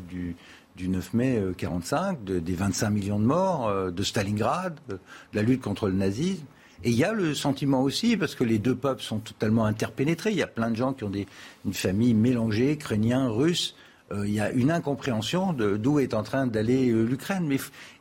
du 0.78 0.88
9 0.88 1.14
mai 1.14 1.42
45, 1.58 2.20
euh, 2.30 2.40
des 2.40 2.54
25 2.54 2.90
millions 2.92 3.20
de 3.20 3.26
morts, 3.26 3.68
euh, 3.68 3.92
de 3.92 4.04
Stalingrad, 4.04 4.80
de 4.88 5.00
la 5.34 5.42
lutte 5.42 5.62
contre 5.62 5.88
le 5.88 5.96
nazisme. 5.96 6.46
Et 6.88 6.92
il 6.92 6.96
y 6.96 7.04
a 7.04 7.12
le 7.12 7.36
sentiment 7.36 7.84
aussi, 7.84 8.16
parce 8.16 8.34
que 8.34 8.46
les 8.46 8.60
deux 8.60 8.74
peuples 8.74 9.02
sont 9.02 9.20
totalement 9.20 9.66
interpénétrés, 9.66 10.32
il 10.32 10.38
y 10.38 10.42
a 10.42 10.48
plein 10.48 10.72
de 10.72 10.78
gens 10.78 10.94
qui 10.94 11.04
ont 11.04 11.10
des, 11.10 11.28
une 11.66 11.74
famille 11.74 12.14
mélangée, 12.14 12.72
ukrainiens, 12.72 13.28
russes, 13.28 13.76
euh, 14.14 14.26
il 14.26 14.34
y 14.34 14.40
a 14.40 14.52
une 14.52 14.72
incompréhension 14.72 15.52
d'où 15.52 16.00
est 16.00 16.14
en 16.14 16.24
train 16.24 16.48
d'aller 16.48 16.86
l'Ukraine. 16.86 17.54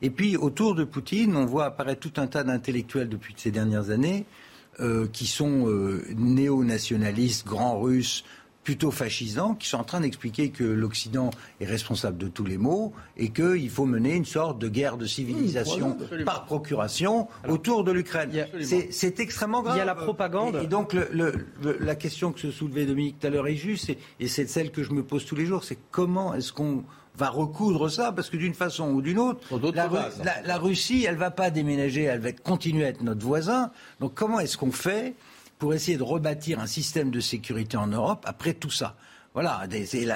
Et 0.03 0.11
puis 0.11 0.37
autour 0.37 0.77
de 0.77 0.85
Poutine, 0.85 1.35
on 1.35 1.47
voit 1.47 1.65
apparaître 1.65 2.09
tout 2.09 2.21
un 2.21 2.29
tas 2.29 2.45
d'intellectuels 2.45 3.09
depuis 3.09 3.35
ces 3.37 3.51
dernières 3.51 3.91
années 3.91 4.25
qui 5.13 5.27
sont 5.27 5.67
néo-nationalistes, 6.15 7.47
grands 7.47 7.81
russes, 7.81 8.25
plutôt 8.67 8.91
fascisants 8.91 9.55
qui 9.55 9.69
sont 9.69 9.77
en 9.77 9.85
train 9.85 10.01
d'expliquer 10.01 10.51
que 10.51 10.65
l'Occident 10.65 11.31
est 11.61 11.67
responsable 11.67 12.19
de 12.19 12.27
tous 12.27 12.45
les 12.45 12.59
maux 12.59 12.93
et 13.17 13.29
qu'il 13.31 13.71
faut 13.71 13.87
mener 13.87 14.17
une 14.17 14.25
sorte 14.25 14.59
de 14.59 14.69
guerre 14.69 14.97
de 14.97 15.07
civilisation 15.07 15.97
par 16.25 16.47
procuration 16.47 17.29
autour 17.49 17.85
de 17.85 17.93
l'Ukraine. 17.93 18.33
C'est 18.91 19.21
extrêmement 19.21 19.63
grave. 19.63 19.77
Il 19.77 19.79
y 19.79 19.83
a 19.83 19.85
la 19.85 19.95
propagande. 19.95 20.59
Et, 20.65 20.67
donc 20.67 20.97
la 21.63 21.95
question 21.95 22.33
que 22.33 22.41
se 22.41 22.51
soulevait 22.51 22.87
Dominique 22.87 23.21
tout 23.21 23.29
à 23.29 23.31
l'heure 23.31 23.47
est 23.47 23.55
juste 23.55 23.89
et, 24.19 24.27
c'est 24.27 24.49
celle 24.49 24.73
que 24.73 24.83
je 24.83 24.91
me 24.91 25.05
pose 25.05 25.25
tous 25.25 25.37
les 25.37 25.47
jours, 25.47 25.63
c'est 25.63 25.79
comment 25.93 26.35
est-ce 26.35 26.53
qu'on 26.53 26.83
va 27.17 27.31
recoudre 27.31 27.89
ça, 27.89 28.11
parce 28.11 28.29
que 28.29 28.37
d'une 28.37 28.53
façon 28.53 28.91
ou 28.91 29.01
d'une 29.01 29.21
autre, 29.21 29.41
la, 29.75 30.43
la, 30.45 30.59
Russie, 30.59 31.07
elle 31.09 31.17
va 31.17 31.31
pas 31.31 31.51
déménager, 31.51 32.03
elle 32.03 32.21
va 32.21 32.33
continuer 32.33 32.85
à 32.85 32.89
être 32.89 33.03
notre 33.03 33.25
voisin. 33.25 33.71
Donc 34.01 34.15
comment 34.15 34.41
est-ce 34.41 34.59
qu'on 34.59 34.73
fait 34.73 35.15
pour 35.59 35.75
essayer 35.75 35.97
de 35.97 36.03
rebâtir 36.03 36.61
un 36.61 36.67
système 36.67 37.11
de 37.11 37.21
sécurité 37.21 37.77
en 37.77 37.87
Europe 37.87 38.25
après 38.27 38.55
tout 38.55 38.71
ça. 38.71 38.97
Voilà, 39.37 39.67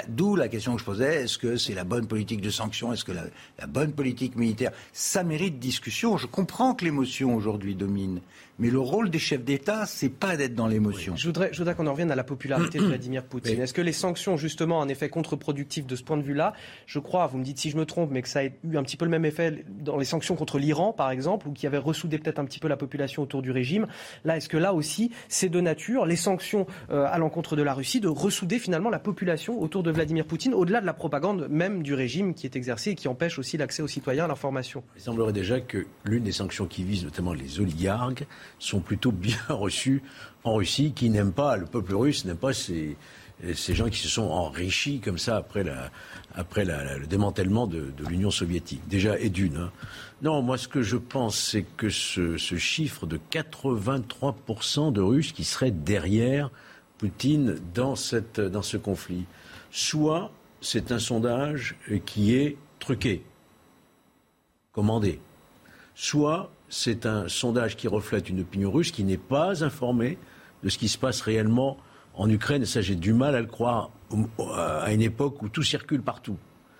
d'où 0.08 0.34
la 0.34 0.48
question 0.48 0.72
que 0.74 0.80
je 0.80 0.84
posais. 0.86 1.24
Est-ce 1.24 1.36
que 1.36 1.58
c'est 1.58 1.74
la 1.74 1.84
bonne 1.84 2.06
politique 2.06 2.40
de 2.40 2.48
sanctions 2.48 2.90
Est-ce 2.90 3.04
que 3.04 3.12
la, 3.12 3.66
bonne 3.66 3.92
politique 3.92 4.34
militaire? 4.34 4.72
Ça 4.94 5.24
mérite 5.24 5.58
discussion. 5.58 6.16
Je 6.16 6.26
comprends 6.26 6.74
que 6.74 6.86
l'émotion 6.86 7.34
aujourd'hui 7.34 7.74
domine. 7.74 8.22
Mais 8.60 8.68
le 8.68 8.78
rôle 8.78 9.08
des 9.08 9.18
chefs 9.18 9.42
d'État, 9.42 9.86
c'est 9.86 10.10
pas 10.10 10.36
d'être 10.36 10.54
dans 10.54 10.66
l'émotion. 10.66 11.16
je 11.16 11.26
voudrais, 11.26 11.48
je 11.50 11.58
voudrais 11.58 11.74
qu'on 11.74 11.86
en 11.86 11.92
revienne 11.92 12.10
à 12.10 12.14
la 12.14 12.24
popularité 12.24 12.78
de 12.78 12.84
Vladimir 12.88 13.24
Poutine. 13.24 13.58
Est-ce 13.58 13.72
que 13.72 13.80
les 13.80 13.94
sanctions, 13.94 14.36
justement, 14.36 14.80
ont 14.80 14.82
un 14.82 14.88
effet 14.88 15.08
contre-productif 15.08 15.86
de 15.86 15.96
ce 15.96 16.02
point 16.02 16.18
de 16.18 16.22
vue-là 16.22 16.52
Je 16.84 16.98
crois, 16.98 17.26
vous 17.26 17.38
me 17.38 17.42
dites 17.42 17.58
si 17.58 17.70
je 17.70 17.78
me 17.78 17.86
trompe, 17.86 18.10
mais 18.12 18.20
que 18.20 18.28
ça 18.28 18.40
a 18.40 18.44
eu 18.44 18.76
un 18.76 18.82
petit 18.82 18.98
peu 18.98 19.06
le 19.06 19.10
même 19.10 19.24
effet 19.24 19.64
dans 19.66 19.96
les 19.96 20.04
sanctions 20.04 20.36
contre 20.36 20.58
l'Iran, 20.58 20.92
par 20.92 21.10
exemple, 21.10 21.48
ou 21.48 21.52
qui 21.52 21.66
avait 21.66 21.78
ressoudé 21.78 22.18
peut-être 22.18 22.38
un 22.38 22.44
petit 22.44 22.58
peu 22.58 22.68
la 22.68 22.76
population 22.76 23.22
autour 23.22 23.40
du 23.40 23.50
régime. 23.50 23.86
Là, 24.26 24.36
est-ce 24.36 24.50
que 24.50 24.58
là 24.58 24.74
aussi, 24.74 25.10
c'est 25.28 25.48
de 25.48 25.60
nature, 25.62 26.04
les 26.04 26.16
sanctions 26.16 26.66
euh, 26.90 27.06
à 27.10 27.16
l'encontre 27.16 27.56
de 27.56 27.62
la 27.62 27.72
Russie, 27.72 28.00
de 28.00 28.08
ressouder 28.08 28.58
finalement 28.58 28.90
la 28.90 28.98
population 28.98 29.58
autour 29.58 29.82
de 29.82 29.90
Vladimir 29.90 30.26
Poutine, 30.26 30.52
au-delà 30.52 30.82
de 30.82 30.86
la 30.86 30.92
propagande 30.92 31.48
même 31.48 31.82
du 31.82 31.94
régime 31.94 32.34
qui 32.34 32.44
est 32.44 32.56
exercée 32.56 32.90
et 32.90 32.94
qui 32.94 33.08
empêche 33.08 33.38
aussi 33.38 33.56
l'accès 33.56 33.82
aux 33.82 33.88
citoyens 33.88 34.26
à 34.26 34.28
l'information? 34.28 34.84
Il 34.96 35.00
semblerait 35.00 35.32
déjà 35.32 35.60
que 35.60 35.86
l'une 36.04 36.24
des 36.24 36.32
sanctions 36.32 36.66
qui 36.66 36.84
visent 36.84 37.04
notamment 37.04 37.32
les 37.32 37.58
oligarques 37.58 38.26
sont 38.58 38.80
plutôt 38.80 39.12
bien 39.12 39.38
reçus 39.48 40.02
en 40.44 40.54
Russie, 40.54 40.92
qui 40.94 41.10
n'aiment 41.10 41.32
pas, 41.32 41.56
le 41.56 41.66
peuple 41.66 41.94
russe 41.94 42.24
n'aime 42.24 42.36
pas 42.36 42.52
ces, 42.52 42.96
ces 43.54 43.74
gens 43.74 43.88
qui 43.88 43.98
se 43.98 44.08
sont 44.08 44.28
enrichis 44.28 45.00
comme 45.00 45.18
ça 45.18 45.36
après, 45.36 45.64
la, 45.64 45.90
après 46.34 46.64
le 46.64 47.06
démantèlement 47.06 47.66
de, 47.66 47.92
l'Union 48.08 48.30
soviétique. 48.30 48.80
Déjà, 48.88 49.18
et 49.18 49.30
d'une. 49.30 49.56
Hein. 49.56 49.72
Non, 50.22 50.42
moi 50.42 50.58
ce 50.58 50.68
que 50.68 50.82
je 50.82 50.96
pense, 50.96 51.38
c'est 51.38 51.64
que 51.76 51.88
ce, 51.88 52.36
ce, 52.36 52.56
chiffre 52.56 53.06
de 53.06 53.18
83% 53.30 54.92
de 54.92 55.00
Russes 55.00 55.32
qui 55.32 55.44
seraient 55.44 55.70
derrière 55.70 56.50
Poutine 56.98 57.56
dans, 57.74 57.96
cette, 57.96 58.40
dans 58.40 58.62
ce 58.62 58.76
conflit, 58.76 59.24
soit 59.70 60.30
c'est 60.60 60.92
un 60.92 60.98
sondage 60.98 61.76
qui 62.04 62.34
est 62.34 62.58
truqué, 62.78 63.24
commandé, 64.72 65.18
soit 65.94 66.50
c'est 66.70 67.04
un 67.04 67.28
sondage 67.28 67.76
qui 67.76 67.88
reflète 67.88 68.30
une 68.30 68.40
opinion 68.40 68.70
russe 68.70 68.92
qui 68.92 69.04
n'est 69.04 69.18
pas 69.18 69.62
informée 69.64 70.16
de 70.62 70.68
ce 70.68 70.78
qui 70.78 70.88
se 70.88 70.96
passe 70.96 71.20
réellement 71.20 71.76
en 72.14 72.30
Ukraine. 72.30 72.62
Et 72.62 72.66
ça, 72.66 72.80
j'ai 72.80 72.94
du 72.94 73.12
mal 73.12 73.34
à 73.34 73.40
le 73.40 73.46
croire 73.46 73.90
à 74.56 74.92
une 74.92 75.02
époque 75.02 75.42
où 75.42 75.48
tout 75.48 75.64
circule 75.64 76.00
partout. 76.00 76.36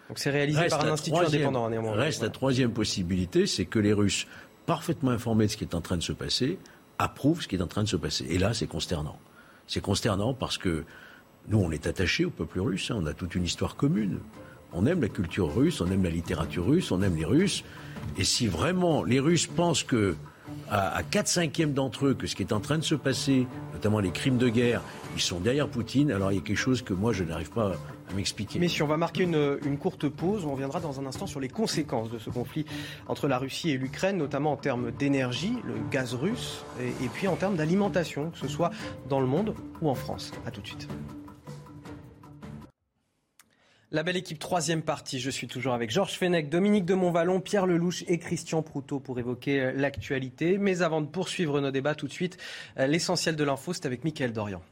Donc 0.09 0.19
c'est 0.19 0.31
réalisé 0.31 0.67
par 0.69 0.85
un 0.85 0.93
institut 0.93 1.17
indépendant, 1.17 1.69
néanmoins. 1.69 1.93
Reste 1.93 2.23
la 2.23 2.31
troisième 2.31 2.73
possibilité, 2.73 3.47
c'est 3.47 3.65
que 3.65 3.79
les 3.79 3.93
Russes, 3.93 4.27
parfaitement 4.67 5.11
informés 5.11 5.47
de 5.47 5.51
ce 5.51 5.57
qui 5.57 5.65
est 5.65 5.75
en 5.75 5.81
train 5.81 5.97
de 5.97 6.03
se 6.03 6.13
passer, 6.13 6.59
approuvent 6.99 7.43
ce 7.43 7.49
qui 7.49 7.57
est 7.57 7.63
en 7.63 7.67
train 7.67 7.83
de 7.83 7.89
se 7.89 7.97
passer. 7.97 8.27
Et 8.29 8.39
là, 8.39 8.55
c'est 8.55 8.67
consternant. 8.67 9.19
C'est 9.67 9.81
consternant 9.81 10.35
parce 10.35 10.59
que 10.59 10.85
nous, 11.49 11.59
on 11.59 11.71
est 11.71 11.87
attachés 11.87 12.25
au 12.25 12.31
peuple 12.31 12.61
russe, 12.61 12.91
hein. 12.91 12.97
on 12.99 13.07
a 13.07 13.13
toute 13.13 13.35
une 13.35 13.45
histoire 13.45 13.77
commune. 13.77 14.19
On 14.73 14.87
aime 14.87 15.01
la 15.01 15.09
culture 15.09 15.53
russe, 15.53 15.81
on 15.81 15.91
aime 15.91 16.05
la 16.05 16.11
littérature 16.11 16.67
russe, 16.67 16.93
on 16.93 17.03
aime 17.03 17.17
les 17.17 17.25
Russes. 17.25 17.65
Et 18.17 18.25
si 18.25 18.47
vraiment 18.47 19.03
les 19.03 19.21
Russes 19.21 19.47
pensent 19.47 19.83
que 19.83 20.17
à, 20.71 21.03
4 21.03 21.27
cinquièmes 21.27 21.73
d'entre 21.73 22.07
eux 22.07 22.15
que 22.15 22.27
ce 22.27 22.37
qui 22.37 22.43
est 22.43 22.53
en 22.53 22.61
train 22.61 22.79
de 22.79 22.85
se 22.85 22.95
passer, 22.95 23.47
notamment 23.73 24.01
les 24.01 24.11
crimes 24.11 24.39
de 24.39 24.49
guerre, 24.49 24.83
ils 25.17 25.21
sont 25.21 25.41
derrière 25.41 25.69
Poutine, 25.69 26.11
alors 26.13 26.33
il 26.33 26.37
y 26.37 26.39
a 26.39 26.43
quelque 26.43 26.57
chose 26.57 26.83
que 26.83 26.93
moi 26.93 27.13
je 27.13 27.25
n'arrive 27.25 27.51
pas 27.51 27.73
à 28.11 28.15
m'expliquer. 28.15 28.59
Mais 28.59 28.69
si 28.69 28.83
on 28.83 28.87
va 28.87 28.97
marquer 28.97 29.25
une, 29.25 29.79
courte 29.79 30.09
pause, 30.09 30.45
on 30.45 30.53
reviendra 30.53 30.81
dans 30.81 31.01
un 31.01 31.07
instant 31.07 31.27
sur 31.27 31.41
les 31.41 31.49
conséquences 31.49 32.11
de 32.11 32.19
ce 32.19 32.31
conflit 32.31 32.65
entre 33.09 33.27
la 33.29 33.39
Russie 33.39 33.71
et 33.71 33.79
l'Ukraine, 33.79 34.17
notamment 34.17 34.53
en 34.53 34.57
termes 34.57 34.91
d'énergie, 34.93 35.55
le 35.65 35.75
gaz 35.91 36.15
russe, 36.15 36.65
et, 36.81 37.05
et 37.05 37.09
puis 37.09 37.29
en 37.29 37.37
termes 37.37 37.57
d'alimentation, 37.57 38.31
que 38.31 38.39
ce 38.39 38.49
soit 38.49 38.71
dans 39.09 39.21
le 39.21 39.27
monde 39.27 39.55
ou 39.81 39.89
en 39.89 39.95
France. 39.95 40.33
A 40.47 40.51
tout 40.51 40.61
de 40.61 40.67
suite. 40.67 40.89
La 43.93 44.05
belle 44.05 44.17
équipe, 44.17 44.39
troisième 44.39 44.83
partie. 44.83 45.19
Je 45.19 45.31
suis 45.31 45.49
toujours 45.49 45.75
avec 45.75 45.91
Georges 45.91 46.17
Fenech, 46.17 46.49
Dominique 46.49 46.85
de 46.85 46.95
Montvalon, 46.95 47.41
Pierre 47.41 47.67
Lelouch 47.67 48.05
et 48.07 48.19
Christian 48.19 48.63
Proutot 48.63 49.01
pour 49.01 49.19
évoquer 49.19 49.61
euh, 49.61 49.73
l'actualité. 49.75 50.59
Mais 50.59 50.83
avant 50.83 51.01
de 51.01 51.09
poursuivre 51.09 51.61
nos 51.61 51.73
débats 51.73 51.97
tout 51.97 52.07
de 52.07 52.13
suite, 52.13 52.37
euh, 52.79 52.87
l'essentiel 52.87 53.35
de 53.35 53.43
l'info, 53.43 53.73
c'est 53.73 53.87
avec 53.87 54.05
Mickaël 54.05 54.33
Dorian. 54.33 54.63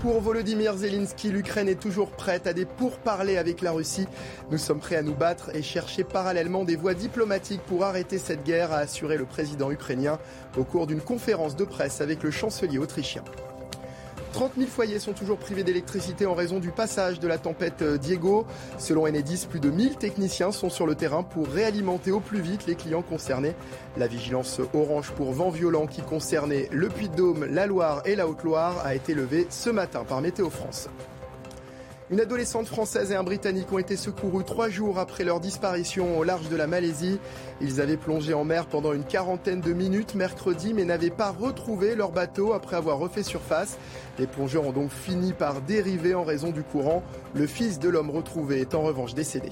Pour 0.00 0.22
Volodymyr 0.22 0.74
Zelensky, 0.74 1.30
l'Ukraine 1.30 1.68
est 1.68 1.80
toujours 1.80 2.12
prête 2.12 2.46
à 2.46 2.54
des 2.54 2.64
pourparlers 2.64 3.36
avec 3.36 3.60
la 3.60 3.72
Russie. 3.72 4.06
Nous 4.50 4.58
sommes 4.58 4.80
prêts 4.80 4.96
à 4.96 5.02
nous 5.02 5.14
battre 5.14 5.54
et 5.54 5.62
chercher 5.62 6.02
parallèlement 6.02 6.64
des 6.64 6.76
voies 6.76 6.94
diplomatiques 6.94 7.62
pour 7.62 7.84
arrêter 7.84 8.16
cette 8.16 8.42
guerre, 8.42 8.72
a 8.72 8.78
assuré 8.78 9.18
le 9.18 9.26
président 9.26 9.70
ukrainien 9.70 10.18
au 10.56 10.64
cours 10.64 10.86
d'une 10.86 11.02
conférence 11.02 11.56
de 11.56 11.64
presse 11.64 12.00
avec 12.00 12.22
le 12.22 12.30
chancelier 12.30 12.78
autrichien. 12.78 13.22
30 14.34 14.54
000 14.58 14.68
foyers 14.68 14.98
sont 14.98 15.12
toujours 15.12 15.38
privés 15.38 15.62
d'électricité 15.62 16.26
en 16.26 16.34
raison 16.34 16.58
du 16.58 16.72
passage 16.72 17.20
de 17.20 17.28
la 17.28 17.38
tempête 17.38 17.82
euh, 17.82 17.98
Diego. 17.98 18.46
Selon 18.78 19.06
Enedis, 19.06 19.46
plus 19.48 19.60
de 19.60 19.70
1000 19.70 19.94
techniciens 19.94 20.50
sont 20.50 20.70
sur 20.70 20.88
le 20.88 20.96
terrain 20.96 21.22
pour 21.22 21.46
réalimenter 21.46 22.10
au 22.10 22.18
plus 22.18 22.40
vite 22.40 22.66
les 22.66 22.74
clients 22.74 23.02
concernés. 23.02 23.54
La 23.96 24.08
vigilance 24.08 24.60
orange 24.74 25.12
pour 25.12 25.30
vent 25.30 25.50
violent 25.50 25.86
qui 25.86 26.02
concernait 26.02 26.68
le 26.72 26.88
Puy-de-Dôme, 26.88 27.44
la 27.44 27.68
Loire 27.68 28.02
et 28.06 28.16
la 28.16 28.26
Haute-Loire 28.26 28.84
a 28.84 28.96
été 28.96 29.14
levée 29.14 29.46
ce 29.50 29.70
matin 29.70 30.02
par 30.02 30.20
Météo 30.20 30.50
France. 30.50 30.88
Une 32.10 32.20
adolescente 32.20 32.66
française 32.66 33.12
et 33.12 33.14
un 33.14 33.22
Britannique 33.22 33.72
ont 33.72 33.78
été 33.78 33.96
secourus 33.96 34.44
trois 34.44 34.68
jours 34.68 34.98
après 34.98 35.24
leur 35.24 35.40
disparition 35.40 36.18
au 36.18 36.22
large 36.22 36.50
de 36.50 36.56
la 36.56 36.66
Malaisie. 36.66 37.18
Ils 37.62 37.80
avaient 37.80 37.96
plongé 37.96 38.34
en 38.34 38.44
mer 38.44 38.66
pendant 38.66 38.92
une 38.92 39.04
quarantaine 39.04 39.62
de 39.62 39.72
minutes 39.72 40.14
mercredi 40.14 40.74
mais 40.74 40.84
n'avaient 40.84 41.08
pas 41.08 41.30
retrouvé 41.30 41.94
leur 41.94 42.12
bateau 42.12 42.52
après 42.52 42.76
avoir 42.76 42.98
refait 42.98 43.22
surface. 43.22 43.78
Les 44.18 44.26
plongeurs 44.26 44.66
ont 44.66 44.72
donc 44.72 44.90
fini 44.90 45.32
par 45.32 45.62
dériver 45.62 46.14
en 46.14 46.24
raison 46.24 46.50
du 46.50 46.62
courant. 46.62 47.02
Le 47.34 47.46
fils 47.46 47.78
de 47.78 47.88
l'homme 47.88 48.10
retrouvé 48.10 48.60
est 48.60 48.74
en 48.74 48.82
revanche 48.82 49.14
décédé. 49.14 49.48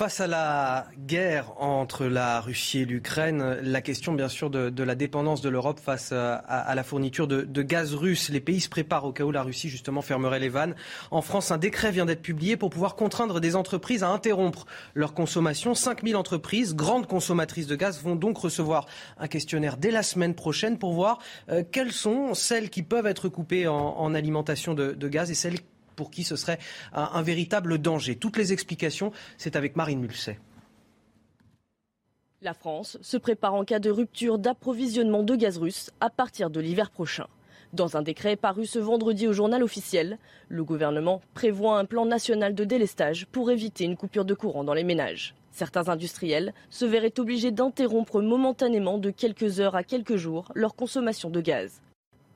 Face 0.00 0.20
à 0.20 0.26
la 0.26 0.86
guerre 1.06 1.52
entre 1.58 2.06
la 2.06 2.40
Russie 2.40 2.78
et 2.78 2.84
l'Ukraine, 2.86 3.58
la 3.60 3.82
question 3.82 4.14
bien 4.14 4.28
sûr 4.28 4.48
de, 4.48 4.82
la 4.82 4.94
dépendance 4.94 5.42
de 5.42 5.50
l'Europe 5.50 5.78
face 5.78 6.10
à, 6.12 6.74
la 6.74 6.82
fourniture 6.82 7.28
de, 7.28 7.62
gaz 7.62 7.92
russe. 7.92 8.30
Les 8.30 8.40
pays 8.40 8.62
se 8.62 8.70
préparent 8.70 9.04
au 9.04 9.12
cas 9.12 9.24
où 9.24 9.30
la 9.30 9.42
Russie 9.42 9.68
justement 9.68 10.00
fermerait 10.00 10.38
les 10.38 10.48
vannes. 10.48 10.74
En 11.10 11.20
France, 11.20 11.50
un 11.50 11.58
décret 11.58 11.92
vient 11.92 12.06
d'être 12.06 12.22
publié 12.22 12.56
pour 12.56 12.70
pouvoir 12.70 12.96
contraindre 12.96 13.42
des 13.42 13.56
entreprises 13.56 14.02
à 14.02 14.08
interrompre 14.08 14.64
leur 14.94 15.12
consommation. 15.12 15.74
5000 15.74 16.16
entreprises, 16.16 16.74
grandes 16.74 17.06
consommatrices 17.06 17.66
de 17.66 17.76
gaz, 17.76 18.02
vont 18.02 18.16
donc 18.16 18.38
recevoir 18.38 18.86
un 19.18 19.28
questionnaire 19.28 19.76
dès 19.76 19.90
la 19.90 20.02
semaine 20.02 20.34
prochaine 20.34 20.78
pour 20.78 20.94
voir 20.94 21.18
euh, 21.50 21.62
quelles 21.70 21.92
sont 21.92 22.32
celles 22.32 22.70
qui 22.70 22.82
peuvent 22.82 23.06
être 23.06 23.28
coupées 23.28 23.68
en, 23.68 24.14
alimentation 24.14 24.72
de 24.72 25.08
gaz 25.08 25.30
et 25.30 25.34
celles 25.34 25.58
pour 26.00 26.10
qui 26.10 26.24
ce 26.24 26.34
serait 26.34 26.58
un, 26.94 27.20
véritable 27.20 27.76
danger. 27.76 28.16
Toutes 28.16 28.38
les 28.38 28.54
explications, 28.54 29.12
c'est 29.36 29.54
avec 29.54 29.76
Marine 29.76 30.00
Mulset. 30.00 30.38
La 32.40 32.54
France 32.54 32.96
se 33.02 33.18
prépare 33.18 33.52
en 33.52 33.66
cas 33.66 33.80
de 33.80 33.90
rupture 33.90 34.38
d'approvisionnement 34.38 35.22
de 35.22 35.36
gaz 35.36 35.58
russe 35.58 35.90
à 36.00 36.08
partir 36.08 36.48
de 36.48 36.58
l'hiver 36.58 36.90
prochain. 36.90 37.26
Dans 37.74 37.98
un 37.98 38.02
décret 38.02 38.36
paru 38.36 38.64
ce 38.64 38.78
vendredi 38.78 39.28
au 39.28 39.34
journal 39.34 39.62
officiel, 39.62 40.16
le 40.48 40.64
gouvernement 40.64 41.20
prévoit 41.34 41.78
un 41.78 41.84
plan 41.84 42.06
national 42.06 42.54
de 42.54 42.64
délestage 42.64 43.26
pour 43.26 43.50
éviter 43.50 43.84
une 43.84 43.98
coupure 43.98 44.24
de 44.24 44.32
courant 44.32 44.64
dans 44.64 44.72
les 44.72 44.84
ménages. 44.84 45.34
Certains 45.50 45.90
industriels 45.90 46.54
se 46.70 46.86
verraient 46.86 47.20
obligés 47.20 47.50
d'interrompre 47.50 48.22
momentanément 48.22 48.96
de 48.96 49.10
quelques 49.10 49.60
heures 49.60 49.76
à 49.76 49.84
quelques 49.84 50.16
jours 50.16 50.50
leur 50.54 50.74
consommation 50.74 51.28
de 51.28 51.42
gaz. 51.42 51.82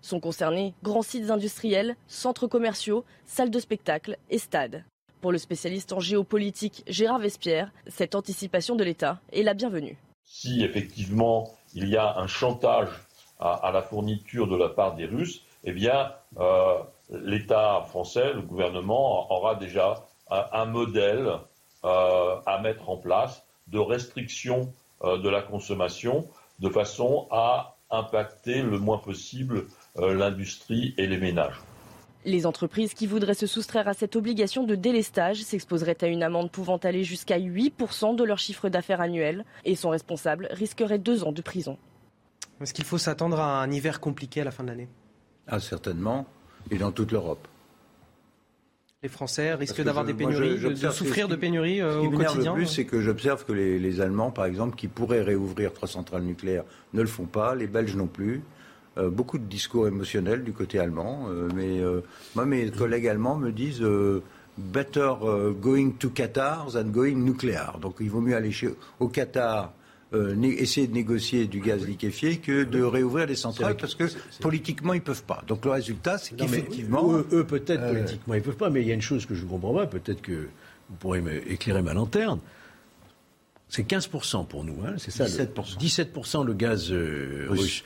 Sont 0.05 0.21
concernés 0.21 0.75
grands 0.83 1.01
sites 1.01 1.31
industriels, 1.31 1.97
centres 2.09 2.47
commerciaux, 2.47 3.07
salles 3.25 3.51
de 3.51 3.59
spectacle 3.59 4.19
et 4.29 4.37
stades. 4.37 4.85
Pour 5.23 5.33
le 5.33 5.39
spécialiste 5.39 5.95
en 5.95 5.99
géopolitique 5.99 6.85
Gérard 6.87 7.21
Vespierre, 7.21 7.73
cette 7.87 8.15
anticipation 8.15 8.77
de 8.77 8.85
l'État 8.85 9.19
est 9.33 9.43
la 9.43 9.55
bienvenue. 9.55 9.97
Si 10.23 10.63
effectivement 10.63 11.55
il 11.73 11.89
y 11.89 11.97
a 11.97 12.19
un 12.19 12.27
chantage 12.27 12.91
à, 13.41 13.71
la 13.73 13.81
fourniture 13.81 14.47
de 14.47 14.57
la 14.57 14.69
part 14.69 14.95
des 14.95 15.07
Russes, 15.07 15.41
eh 15.65 15.73
bien, 15.73 16.13
euh, 16.39 16.81
l'État 17.09 17.83
français, 17.89 18.35
le 18.35 18.43
gouvernement, 18.43 19.33
aura 19.33 19.55
déjà 19.55 20.05
un, 20.29 20.67
modèle 20.67 21.33
euh, 21.85 22.37
à 22.45 22.61
mettre 22.61 22.91
en 22.91 22.99
place 22.99 23.43
de 23.69 23.79
restriction 23.79 24.71
euh, 25.03 25.17
de 25.17 25.31
la 25.31 25.41
consommation 25.41 26.29
de 26.59 26.69
façon 26.69 27.27
à 27.31 27.77
impacter 27.91 28.61
le 28.61 28.79
moins 28.79 28.99
possible 28.99 29.65
l'industrie 29.97 30.95
et 30.99 31.07
les 31.07 31.19
ménages. 31.19 31.61
Les 32.25 32.47
entreprises 32.47 32.95
qui 32.95 33.07
voudraient 33.07 33.35
se 33.35 33.47
soustraire 33.47 33.87
à 33.87 33.93
cette 33.93 34.17
obligation 34.17 34.65
de 34.65 34.75
délestage 34.75 35.43
s'exposeraient 35.43 36.03
à 36.03 36.07
une 36.07 36.23
amende 36.23 36.51
pouvant 36.51 36.79
aller 36.79 37.05
jusqu'à 37.05 37.39
8% 37.39 38.17
de 38.17 38.25
leur 38.25 38.39
chiffre 38.39 38.71
d'affaires 38.71 39.03
annuel 39.03 39.45
et 39.65 39.75
son 39.75 39.91
responsable 39.91 40.49
risquerait 40.51 40.99
deux 40.99 41.25
ans 41.25 41.33
de 41.33 41.43
prison. 41.43 41.77
Est-ce 42.63 42.73
qu'il 42.73 42.85
faut 42.85 42.99
s'attendre 42.99 43.39
à 43.41 43.63
un 43.63 43.71
hiver 43.71 44.01
compliqué 44.01 44.41
à 44.41 44.45
la 44.45 44.51
fin 44.51 44.63
de 44.63 44.69
l'année? 44.69 44.89
Ah, 45.47 45.61
certainement, 45.61 46.27
et 46.71 46.79
dans 46.79 46.93
toute 46.93 47.13
l'Europe. 47.13 47.47
Les 49.03 49.11
Français 49.11 49.53
risquent 49.53 49.83
d'avoir 49.83 50.07
des 50.07 50.15
pénuries, 50.15 50.59
de, 50.59 50.91
souffrir 50.91 51.29
de 51.29 51.37
pénuries 51.37 51.83
euh, 51.83 51.99
au 51.99 52.11
quotidien 52.11 52.53
Le 52.53 52.61
plus, 52.61 52.67
c'est 52.67 52.87
que 52.87 53.03
j'observe 53.03 53.45
que 53.45 53.53
les, 53.53 54.01
Allemands, 54.01 54.31
par 54.31 54.47
exemple, 54.47 54.77
qui 54.77 54.89
pourraient 54.89 55.21
réouvrir 55.21 55.75
trois 55.75 55.89
centrales 55.89 56.23
nucléaires, 56.23 56.65
ne 56.95 57.03
le 57.03 57.07
font 57.07 57.27
pas, 57.27 57.55
les 57.55 57.67
Belges 57.67 57.97
non 57.97 58.07
plus. 58.07 58.43
Euh, 58.97 59.11
beaucoup 59.11 59.39
de 59.39 59.45
discours 59.45 59.89
émotionnels 59.89 60.45
du 60.45 60.53
côté 60.53 60.79
allemand, 60.79 61.27
euh, 61.29 61.49
mais 61.55 61.81
moi, 62.35 62.47
mes 62.47 62.71
collègues 62.71 63.09
allemands 63.09 63.37
me 63.37 63.51
disent 63.51 63.85
better 64.57 65.15
going 65.61 65.93
to 65.99 66.11
Qatar 66.11 66.71
than 66.73 66.85
going 66.85 67.17
nucléaire. 67.17 67.79
Donc, 67.81 67.97
il 68.01 68.11
vaut 68.11 68.21
mieux 68.21 68.37
aller 68.37 68.53
au 69.01 69.09
Qatar 69.09 69.73
euh, 70.15 70.41
essayer 70.43 70.87
de 70.87 70.93
négocier 70.93 71.47
du 71.47 71.61
gaz 71.61 71.85
liquéfié 71.85 72.37
que 72.37 72.63
de 72.63 72.83
réouvrir 72.83 73.27
des 73.27 73.35
centrales 73.35 73.77
parce 73.77 73.97
que 73.97 74.05
politiquement 74.41 74.93
ils 74.93 75.03
peuvent 75.03 75.25
pas. 75.25 75.43
Donc 75.49 75.65
le 75.65 75.73
résultat 75.73 76.19
c'est 76.19 76.37
qu'effectivement 76.37 77.13
eux, 77.33 77.45
peut-être 77.45 77.83
euh, 77.83 77.95
politiquement 77.95 78.35
ils 78.35 78.43
peuvent 78.43 78.57
pas, 78.57 78.71
mais 78.71 78.83
il 78.83 78.89
y 78.89 78.91
a 78.93 78.95
une 78.95 79.03
chose 79.03 79.27
que 79.27 79.35
je 79.35 79.45
ne 79.45 79.49
comprends 79.49 79.75
pas, 79.75 79.87
peut-être 79.87 80.23
que 80.23 80.49
vous 80.89 80.97
pourrez 81.01 81.23
éclairer 81.49 81.83
ma 81.83 81.95
lanterne. 81.95 82.39
C'est 83.69 83.89
15% 83.89 84.47
pour 84.47 84.63
nous, 84.63 84.77
hein, 84.87 84.95
c'est 84.99 85.11
ça 85.11 85.25
17%. 85.25 85.79
17% 85.81 86.47
le 86.47 86.55
gaz 86.55 86.93
euh, 86.93 87.47
russe 87.49 87.83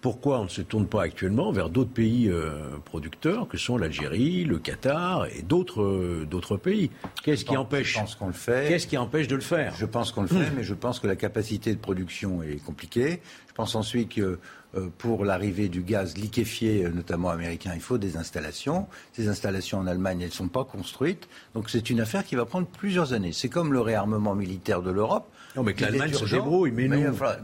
pourquoi 0.00 0.40
on 0.40 0.44
ne 0.44 0.48
se 0.48 0.62
tourne 0.62 0.86
pas 0.86 1.02
actuellement 1.02 1.52
vers 1.52 1.68
d'autres 1.68 1.90
pays 1.90 2.28
euh, 2.28 2.78
producteurs 2.84 3.48
que 3.48 3.58
sont 3.58 3.76
l'Algérie, 3.76 4.44
le 4.44 4.58
Qatar 4.58 5.26
et 5.26 5.42
d'autres 5.42 5.82
euh, 5.82 6.26
d'autres 6.28 6.56
pays 6.56 6.90
Qu'est-ce 7.22 7.44
qui 7.44 7.56
empêche 7.56 7.94
Je 7.94 7.98
pense 7.98 8.14
qu'on 8.14 8.26
le 8.28 8.32
fait. 8.32 8.68
Qu'est-ce 8.68 8.86
qui 8.86 8.96
empêche 8.96 9.28
de 9.28 9.34
le 9.34 9.40
faire? 9.42 9.74
Je 9.76 9.86
pense 9.86 10.12
qu'on 10.12 10.22
le 10.22 10.28
fait, 10.28 10.50
mais 10.56 10.62
je 10.62 10.74
pense 10.74 11.00
que 11.00 11.06
la 11.06 11.16
capacité 11.16 11.74
de 11.74 11.78
production 11.78 12.42
est 12.42 12.64
compliquée. 12.64 13.20
Je 13.48 13.52
pense 13.52 13.74
ensuite 13.74 14.14
que 14.14 14.38
euh, 14.76 14.88
pour 14.98 15.24
l'arrivée 15.24 15.68
du 15.68 15.82
gaz 15.82 16.16
liquéfié, 16.16 16.88
notamment 16.94 17.28
américain, 17.28 17.72
il 17.74 17.80
faut 17.80 17.98
des 17.98 18.16
installations. 18.16 18.86
Ces 19.12 19.28
installations 19.28 19.78
en 19.78 19.86
Allemagne, 19.86 20.20
elles 20.22 20.28
ne 20.28 20.32
sont 20.32 20.48
pas 20.48 20.64
construites. 20.64 21.28
Donc 21.54 21.68
c'est 21.68 21.90
une 21.90 22.00
affaire 22.00 22.24
qui 22.24 22.36
va 22.36 22.46
prendre 22.46 22.66
plusieurs 22.66 23.12
années. 23.12 23.32
C'est 23.32 23.48
comme 23.50 23.72
le 23.72 23.80
réarmement 23.80 24.34
militaire 24.34 24.80
de 24.80 24.90
l'Europe. 24.90 25.28
Non, 25.56 25.62
mais 25.62 25.74
que 25.74 25.82
l'Allemagne 25.82 26.14
se 26.14 26.24
débrouille, 26.24 26.70
mais, 26.70 26.88
mais, 26.88 26.98
mais 26.98 27.10
bah, 27.10 27.36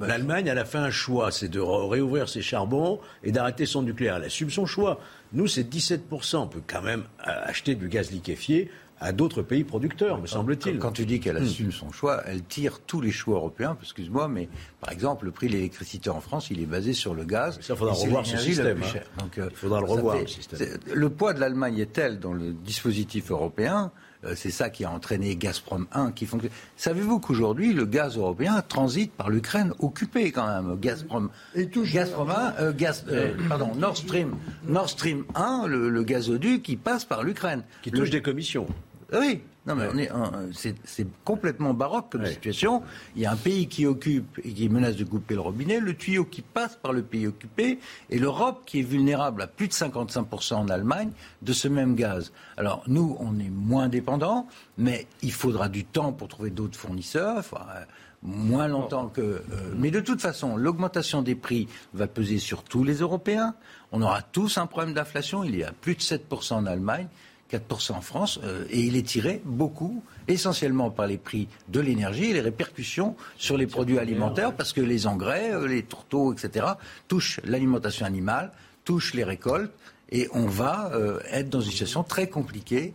L'Allemagne, 0.00 0.46
elle 0.46 0.58
a 0.58 0.64
fait 0.64 0.78
un 0.78 0.90
choix, 0.90 1.30
c'est 1.30 1.48
de 1.48 1.60
réouvrir 1.60 2.28
ses 2.28 2.42
charbons 2.42 3.00
et 3.22 3.32
d'arrêter 3.32 3.66
son 3.66 3.82
nucléaire. 3.82 4.16
Elle 4.16 4.24
assume 4.24 4.50
son 4.50 4.66
choix. 4.66 5.00
Nous, 5.32 5.46
c'est 5.46 5.62
17%. 5.62 6.36
On 6.36 6.46
peut 6.46 6.62
quand 6.66 6.82
même 6.82 7.04
euh, 7.26 7.32
acheter 7.44 7.74
du 7.74 7.88
gaz 7.88 8.10
liquéfié 8.10 8.70
à 9.00 9.12
d'autres 9.12 9.40
pays 9.40 9.64
producteurs, 9.64 10.20
me 10.20 10.26
semble-t-il. 10.26 10.78
Quand, 10.78 10.92
tu 10.92 11.06
dis 11.06 11.20
qu'elle 11.20 11.40
hmm. 11.40 11.44
assume 11.44 11.72
son 11.72 11.90
choix, 11.90 12.22
elle 12.26 12.42
tire 12.42 12.80
tous 12.80 13.00
les 13.00 13.10
choix 13.10 13.36
européens. 13.36 13.76
Excuse-moi, 13.80 14.28
mais 14.28 14.48
par 14.80 14.92
exemple, 14.92 15.24
le 15.24 15.30
prix 15.30 15.46
de 15.46 15.52
l'électricité 15.52 16.10
en 16.10 16.20
France, 16.20 16.50
il 16.50 16.60
est 16.60 16.66
basé 16.66 16.92
sur 16.92 17.14
le 17.14 17.24
gaz. 17.24 17.58
Ça, 17.62 17.72
il 17.72 17.76
faudra 17.78 17.94
revoir 17.94 18.26
son 18.26 18.36
système. 18.36 18.82
Hein. 18.82 19.00
Donc, 19.18 19.38
euh, 19.38 19.48
il 19.50 19.56
faudra 19.56 19.80
le 19.80 19.86
revoir, 19.86 20.18
le 20.18 20.26
système. 20.26 20.78
Le 20.92 21.10
poids 21.10 21.32
de 21.32 21.40
l'Allemagne 21.40 21.78
est 21.78 21.92
tel 21.94 22.20
dans 22.20 22.34
le 22.34 22.52
dispositif 22.52 23.30
européen 23.30 23.90
c'est 24.34 24.50
ça 24.50 24.70
qui 24.70 24.84
a 24.84 24.90
entraîné 24.90 25.36
Gazprom 25.36 25.86
1 25.92 26.12
qui 26.12 26.26
fonctionne. 26.26 26.52
Savez-vous 26.76 27.20
qu'aujourd'hui, 27.20 27.72
le 27.72 27.86
gaz 27.86 28.16
européen 28.16 28.62
transite 28.66 29.12
par 29.12 29.30
l'Ukraine 29.30 29.72
occupée 29.78 30.30
quand 30.30 30.46
même 30.46 30.78
Gazprom, 30.78 31.30
Gazprom 31.56 32.30
1, 32.30 32.54
euh, 32.60 32.72
gaz, 32.72 33.04
euh, 33.08 33.32
pardon, 33.48 33.74
Nord 33.74 33.96
Stream, 33.96 34.36
Nord 34.66 34.90
Stream 34.90 35.24
1, 35.34 35.66
le, 35.66 36.02
gazoduc 36.02 36.62
qui 36.62 36.76
passe 36.76 37.04
par 37.04 37.22
l'Ukraine. 37.22 37.62
Qui 37.82 37.90
touche 37.90 38.10
des 38.10 38.22
commissions. 38.22 38.66
Oui, 39.12 39.42
non, 39.66 39.74
mais 39.74 40.08
c'est 40.52 41.06
complètement 41.24 41.74
baroque 41.74 42.12
comme 42.12 42.24
situation. 42.24 42.82
Il 43.14 43.22
y 43.22 43.26
a 43.26 43.32
un 43.32 43.36
pays 43.36 43.68
qui 43.68 43.84
occupe 43.84 44.40
et 44.42 44.52
qui 44.52 44.68
menace 44.68 44.96
de 44.96 45.04
couper 45.04 45.34
le 45.34 45.40
robinet, 45.40 45.80
le 45.80 45.94
tuyau 45.94 46.24
qui 46.24 46.40
passe 46.40 46.76
par 46.76 46.92
le 46.92 47.02
pays 47.02 47.26
occupé, 47.26 47.78
et 48.08 48.18
l'Europe 48.18 48.62
qui 48.64 48.80
est 48.80 48.84
vulnérable 48.84 49.42
à 49.42 49.46
plus 49.46 49.68
de 49.68 49.72
55% 49.72 50.54
en 50.54 50.68
Allemagne 50.68 51.10
de 51.42 51.52
ce 51.52 51.68
même 51.68 51.94
gaz. 51.94 52.32
Alors 52.56 52.82
nous, 52.86 53.16
on 53.20 53.38
est 53.38 53.50
moins 53.50 53.88
dépendants, 53.88 54.48
mais 54.78 55.06
il 55.22 55.32
faudra 55.32 55.68
du 55.68 55.84
temps 55.84 56.12
pour 56.12 56.28
trouver 56.28 56.50
d'autres 56.50 56.78
fournisseurs. 56.78 57.44
Euh, 57.54 57.84
moins 58.22 58.68
longtemps 58.68 59.08
que. 59.08 59.20
Euh, 59.20 59.42
mais 59.76 59.90
de 59.90 60.00
toute 60.00 60.20
façon, 60.20 60.56
l'augmentation 60.56 61.22
des 61.22 61.34
prix 61.34 61.68
va 61.94 62.06
peser 62.06 62.38
sur 62.38 62.62
tous 62.62 62.84
les 62.84 62.96
Européens. 62.96 63.54
On 63.92 64.02
aura 64.02 64.22
tous 64.22 64.58
un 64.58 64.66
problème 64.66 64.94
d'inflation. 64.94 65.44
Il 65.44 65.56
y 65.56 65.64
a 65.64 65.72
plus 65.72 65.94
de 65.94 66.00
7% 66.00 66.54
en 66.54 66.66
Allemagne. 66.66 67.08
4% 67.50 67.92
en 67.92 68.00
France, 68.00 68.40
euh, 68.44 68.64
et 68.70 68.80
il 68.80 68.96
est 68.96 69.06
tiré 69.06 69.42
beaucoup, 69.44 70.02
essentiellement 70.28 70.90
par 70.90 71.06
les 71.06 71.18
prix 71.18 71.48
de 71.68 71.80
l'énergie 71.80 72.26
et 72.26 72.32
les 72.32 72.40
répercussions 72.40 73.16
sur 73.36 73.56
les 73.56 73.66
produits 73.66 73.98
alimentaires, 73.98 74.54
parce 74.54 74.72
que 74.72 74.80
les 74.80 75.06
engrais, 75.06 75.52
euh, 75.52 75.66
les 75.66 75.82
tourteaux, 75.82 76.32
etc., 76.32 76.66
touchent 77.08 77.40
l'alimentation 77.44 78.06
animale, 78.06 78.52
touchent 78.84 79.14
les 79.14 79.24
récoltes, 79.24 79.72
et 80.12 80.28
on 80.32 80.46
va 80.46 80.90
euh, 80.94 81.20
être 81.30 81.50
dans 81.50 81.60
une 81.60 81.70
situation 81.70 82.02
très 82.02 82.28
compliquée 82.28 82.94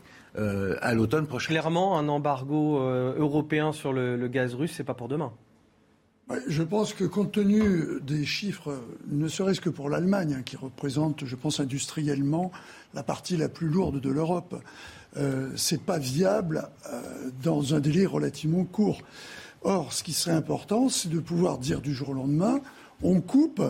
à 0.82 0.94
l'automne 0.94 1.28
prochain. 1.28 1.54
Clairement, 1.54 1.98
un 1.98 2.10
embargo 2.10 2.78
européen 2.82 3.72
sur 3.72 3.94
le, 3.94 4.18
le 4.18 4.28
gaz 4.28 4.54
russe, 4.54 4.74
c'est 4.76 4.84
pas 4.84 4.94
pour 4.94 5.08
demain. 5.08 5.32
Je 6.48 6.64
pense 6.64 6.94
que 6.94 7.04
compte 7.04 7.34
tenu 7.34 8.02
des 8.02 8.26
chiffres, 8.26 8.80
ne 9.08 9.28
serait-ce 9.28 9.62
que 9.62 9.70
pour 9.70 9.90
l'Allemagne, 9.90 10.38
hein, 10.40 10.42
qui 10.44 10.58
représente, 10.58 11.24
je 11.24 11.36
pense, 11.36 11.60
industriellement 11.60 12.52
la 12.96 13.04
partie 13.04 13.38
la 13.38 13.50
plus 13.50 13.68
lourde 13.68 14.00
de 14.00 14.10
l'Europe, 14.10 14.56
euh, 15.18 15.52
c'est 15.56 15.82
pas 15.82 16.00
viable 16.00 16.70
euh, 16.92 17.30
dans 17.44 17.76
un 17.76 17.80
délai 17.80 18.06
relativement 18.06 18.64
court. 18.64 19.02
Or, 19.62 19.94
ce 19.94 20.04
qui 20.04 20.14
serait 20.14 20.36
important, 20.36 20.90
c'est 20.90 21.10
de 21.10 21.20
pouvoir 21.20 21.58
dire 21.58 21.82
du 21.82 21.94
jour 21.94 22.10
au 22.10 22.14
lendemain, 22.14 22.60
on 23.04 23.22
coupe, 23.22 23.62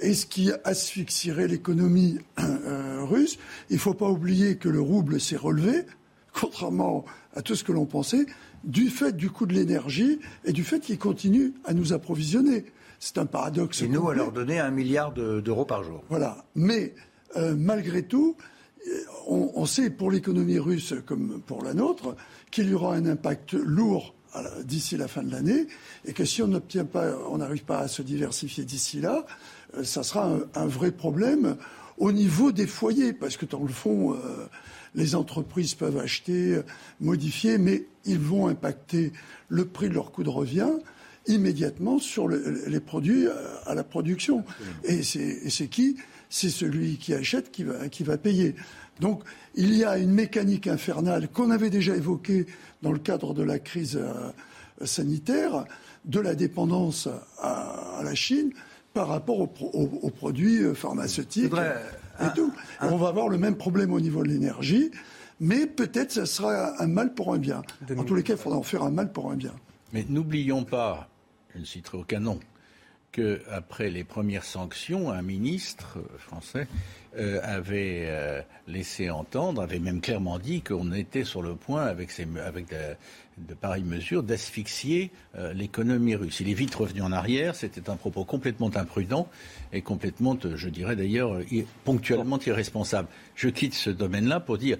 et 0.00 0.14
ce 0.14 0.26
qui 0.26 0.50
asphyxierait 0.64 1.48
l'économie 1.48 2.18
euh, 2.38 3.04
russe. 3.04 3.38
Il 3.70 3.76
ne 3.76 3.80
faut 3.80 3.94
pas 3.94 4.08
oublier 4.08 4.56
que 4.56 4.68
le 4.68 4.80
rouble 4.80 5.20
s'est 5.20 5.36
relevé, 5.36 5.84
contrairement 6.32 7.04
à 7.34 7.42
tout 7.42 7.54
ce 7.54 7.64
que 7.64 7.72
l'on 7.72 7.86
pensait 7.86 8.26
du 8.64 8.90
fait 8.90 9.16
du 9.16 9.30
coût 9.30 9.46
de 9.46 9.54
l'énergie 9.54 10.18
et 10.44 10.52
du 10.52 10.64
fait 10.64 10.80
qu'ils 10.80 10.98
continuent 10.98 11.52
à 11.64 11.74
nous 11.74 11.92
approvisionner. 11.92 12.66
C'est 12.98 13.18
un 13.18 13.26
paradoxe. 13.26 13.82
Et 13.82 13.88
nous, 13.88 14.08
à 14.08 14.14
leur 14.14 14.32
donner 14.32 14.58
un 14.58 14.70
milliard 14.70 15.12
d'euros 15.12 15.64
par 15.64 15.84
jour. 15.84 16.02
Voilà. 16.08 16.44
Mais 16.56 16.94
euh, 17.36 17.54
malgré 17.56 18.02
tout, 18.02 18.36
euh, 18.86 19.00
on, 19.26 19.66
sait 19.66 19.90
pour 19.90 20.10
l'économie 20.10 20.58
russe 20.58 20.94
comme 21.06 21.40
pour 21.46 21.62
la 21.62 21.74
nôtre 21.74 22.16
qu'il 22.50 22.68
y 22.70 22.74
aura 22.74 22.94
un 22.94 23.06
impact 23.06 23.52
lourd 23.54 24.14
d'ici 24.64 24.96
la 24.96 25.08
fin 25.08 25.22
de 25.22 25.32
l'année 25.32 25.66
et 26.04 26.12
que 26.12 26.24
si 26.24 26.42
on 26.42 26.48
n'obtient 26.48 26.84
pas, 26.84 27.16
on 27.28 27.38
n'arrive 27.38 27.64
pas 27.64 27.80
à 27.80 27.88
se 27.88 28.02
diversifier 28.02 28.64
d'ici 28.64 29.00
là, 29.00 29.26
euh, 29.76 29.84
ça 29.84 30.02
sera 30.02 30.38
un, 30.54 30.66
vrai 30.66 30.92
problème 30.92 31.56
au 31.96 32.12
niveau 32.12 32.52
des 32.52 32.66
foyers 32.66 33.12
parce 33.12 33.36
que 33.36 33.46
dans 33.46 33.62
le 33.62 33.68
fond, 33.68 34.16
les 34.94 35.14
entreprises 35.16 35.74
peuvent 35.74 35.98
acheter, 35.98 36.60
modifier, 37.00 37.58
mais 37.58 37.86
ils 38.04 38.20
vont 38.20 38.46
impacter 38.46 39.12
le 39.48 39.64
prix 39.64 39.88
de 39.88 39.94
leur 39.94 40.12
coût 40.12 40.22
de 40.22 40.28
revient. 40.28 40.70
Immédiatement 41.26 41.98
sur 41.98 42.28
les 42.28 42.80
produits 42.80 43.26
à 43.66 43.74
la 43.74 43.84
production. 43.84 44.44
Et 44.84 45.02
c'est 45.02 45.68
qui? 45.68 45.96
C'est 46.30 46.50
celui 46.50 46.96
qui 46.96 47.14
achète 47.14 47.50
qui 47.50 47.64
va, 47.64 47.88
qui 47.88 48.04
va 48.04 48.18
payer. 48.18 48.54
Donc 49.00 49.22
il 49.54 49.74
y 49.74 49.84
a 49.84 49.98
une 49.98 50.12
mécanique 50.12 50.66
infernale 50.66 51.28
qu'on 51.28 51.50
avait 51.50 51.70
déjà 51.70 51.96
évoquée 51.96 52.46
dans 52.82 52.92
le 52.92 52.98
cadre 52.98 53.34
de 53.34 53.42
la 53.42 53.58
crise 53.58 53.96
euh, 53.96 54.86
sanitaire, 54.86 55.64
de 56.04 56.20
la 56.20 56.34
dépendance 56.34 57.08
à, 57.38 58.00
la 58.04 58.14
Chine 58.14 58.52
par 58.94 59.08
rapport 59.08 59.40
aux, 59.40 60.10
produits 60.10 60.62
euh, 60.62 60.74
pharmaceutiques 60.74 61.52
et 62.20 62.34
tout. 62.34 62.52
on 62.80 62.96
va 62.96 63.08
avoir 63.08 63.28
le 63.28 63.38
même 63.38 63.56
problème 63.56 63.92
au 63.92 64.00
niveau 64.00 64.22
de 64.22 64.28
l'énergie, 64.28 64.90
mais 65.40 65.66
peut-être 65.66 66.12
ce 66.12 66.24
sera 66.24 66.80
un 66.82 66.86
mal 66.88 67.14
pour 67.14 67.32
un 67.32 67.38
bien. 67.38 67.62
En 67.96 68.04
tous 68.04 68.14
les 68.14 68.22
cas, 68.22 68.34
il 68.34 68.38
faudra 68.38 68.58
en 68.58 68.62
faire 68.62 68.82
un 68.82 68.90
mal 68.90 69.12
pour 69.12 69.30
un 69.30 69.36
bien. 69.36 69.52
Mais 69.92 70.04
n'oublions 70.08 70.64
pas, 70.64 71.08
je 71.54 71.60
ne 71.60 71.64
citerai 71.64 71.98
aucun 71.98 72.20
nom, 72.20 72.40
qu'après 73.12 73.90
les 73.90 74.04
premières 74.04 74.44
sanctions, 74.44 75.10
un 75.10 75.22
ministre 75.22 75.98
français 76.18 76.68
euh, 77.16 77.40
avait 77.42 78.04
euh, 78.06 78.42
laissé 78.66 79.08
entendre, 79.08 79.62
avait 79.62 79.78
même 79.78 80.00
clairement 80.00 80.38
dit 80.38 80.60
qu'on 80.60 80.92
était 80.92 81.24
sur 81.24 81.42
le 81.42 81.54
point, 81.54 81.86
avec, 81.86 82.10
de, 82.18 83.54
pareilles 83.54 83.82
mesures, 83.82 84.22
d'asphyxier 84.22 85.10
euh, 85.36 85.54
l'économie 85.54 86.16
russe. 86.16 86.40
Il 86.40 86.50
est 86.50 86.54
vite 86.54 86.74
revenu 86.74 87.00
en 87.00 87.12
arrière. 87.12 87.54
C'était 87.54 87.88
un 87.88 87.96
propos 87.96 88.24
complètement 88.24 88.70
imprudent 88.76 89.28
et 89.72 89.80
complètement, 89.80 90.36
je 90.42 90.68
dirais 90.68 90.96
d'ailleurs, 90.96 91.40
ponctuellement 91.84 92.38
irresponsable. 92.38 93.08
Je 93.34 93.48
quitte 93.48 93.74
ce 93.74 93.90
domaine-là 93.90 94.40
pour 94.40 94.58
dire 94.58 94.76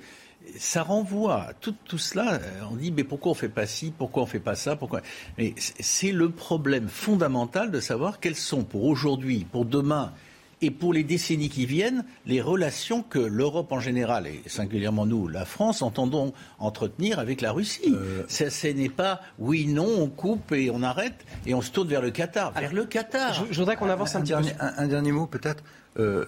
ça 0.58 0.82
renvoie 0.82 1.48
tout, 1.60 1.74
tout 1.84 1.98
cela. 1.98 2.40
On 2.70 2.76
dit 2.76 2.92
mais 2.92 3.04
pourquoi 3.04 3.32
on 3.32 3.34
fait 3.34 3.48
pas 3.48 3.66
ci, 3.66 3.92
pourquoi 3.96 4.22
on 4.22 4.26
fait 4.26 4.40
pas 4.40 4.54
ça, 4.54 4.76
pourquoi 4.76 5.00
Mais 5.36 5.54
c'est 5.58 6.12
le 6.12 6.30
problème 6.30 6.88
fondamental 6.88 7.70
de 7.70 7.80
savoir 7.80 8.20
quelles 8.20 8.36
sont 8.36 8.64
pour 8.64 8.84
aujourd'hui, 8.84 9.46
pour 9.50 9.64
demain 9.64 10.12
et 10.60 10.70
pour 10.70 10.92
les 10.92 11.04
décennies 11.04 11.48
qui 11.48 11.66
viennent, 11.66 12.04
les 12.26 12.40
relations 12.40 13.02
que 13.02 13.18
l'Europe 13.18 13.72
en 13.72 13.80
général, 13.80 14.26
et 14.26 14.42
singulièrement 14.46 15.06
nous, 15.06 15.28
la 15.28 15.44
France, 15.44 15.82
entendons 15.82 16.32
entretenir 16.58 17.18
avec 17.18 17.40
la 17.40 17.52
Russie. 17.52 17.94
Euh... 17.94 18.24
ce 18.28 18.66
n'est 18.68 18.88
pas 18.88 19.20
oui, 19.38 19.66
non, 19.66 19.86
on 19.86 20.08
coupe 20.08 20.52
et 20.52 20.70
on 20.70 20.82
arrête 20.82 21.24
et 21.46 21.54
on 21.54 21.62
se 21.62 21.70
tourne 21.70 21.88
vers 21.88 22.02
le 22.02 22.10
Qatar. 22.10 22.52
vers 22.52 22.72
le 22.72 22.84
Qatar. 22.84 23.46
Je, 23.50 23.58
voudrais 23.58 23.76
qu'on 23.76 23.88
avance 23.88 24.14
un, 24.14 24.20
petit 24.20 24.30
dernier, 24.30 24.52
Un, 24.58 24.86
dernier 24.86 25.12
mot 25.12 25.26
peut-être. 25.26 25.62
Euh, 25.98 26.24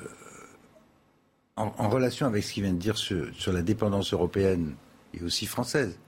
en, 1.57 1.89
relation 1.89 2.27
avec 2.27 2.45
ce 2.45 2.53
qu'il 2.53 2.63
vient 2.63 2.73
de 2.73 2.79
dire 2.79 2.97
sur, 2.97 3.27
sur, 3.35 3.53
la 3.53 3.63
dépendance 3.63 4.13
européenne 4.13 4.75
et 5.15 5.23
aussi 5.23 5.47
française, 5.47 5.99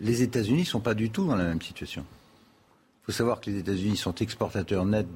les 0.00 0.22
États-Unis 0.22 0.60
ne 0.60 0.66
sont 0.66 0.80
pas 0.80 0.94
du 0.94 1.10
tout 1.10 1.26
dans 1.26 1.36
la 1.36 1.44
même 1.44 1.60
situation. 1.60 2.04
Il 3.02 3.06
faut 3.06 3.12
savoir 3.12 3.40
que 3.40 3.50
les 3.50 3.58
États-Unis 3.58 3.96
sont 3.96 4.14
exportateurs 4.14 4.84
nets 4.84 5.06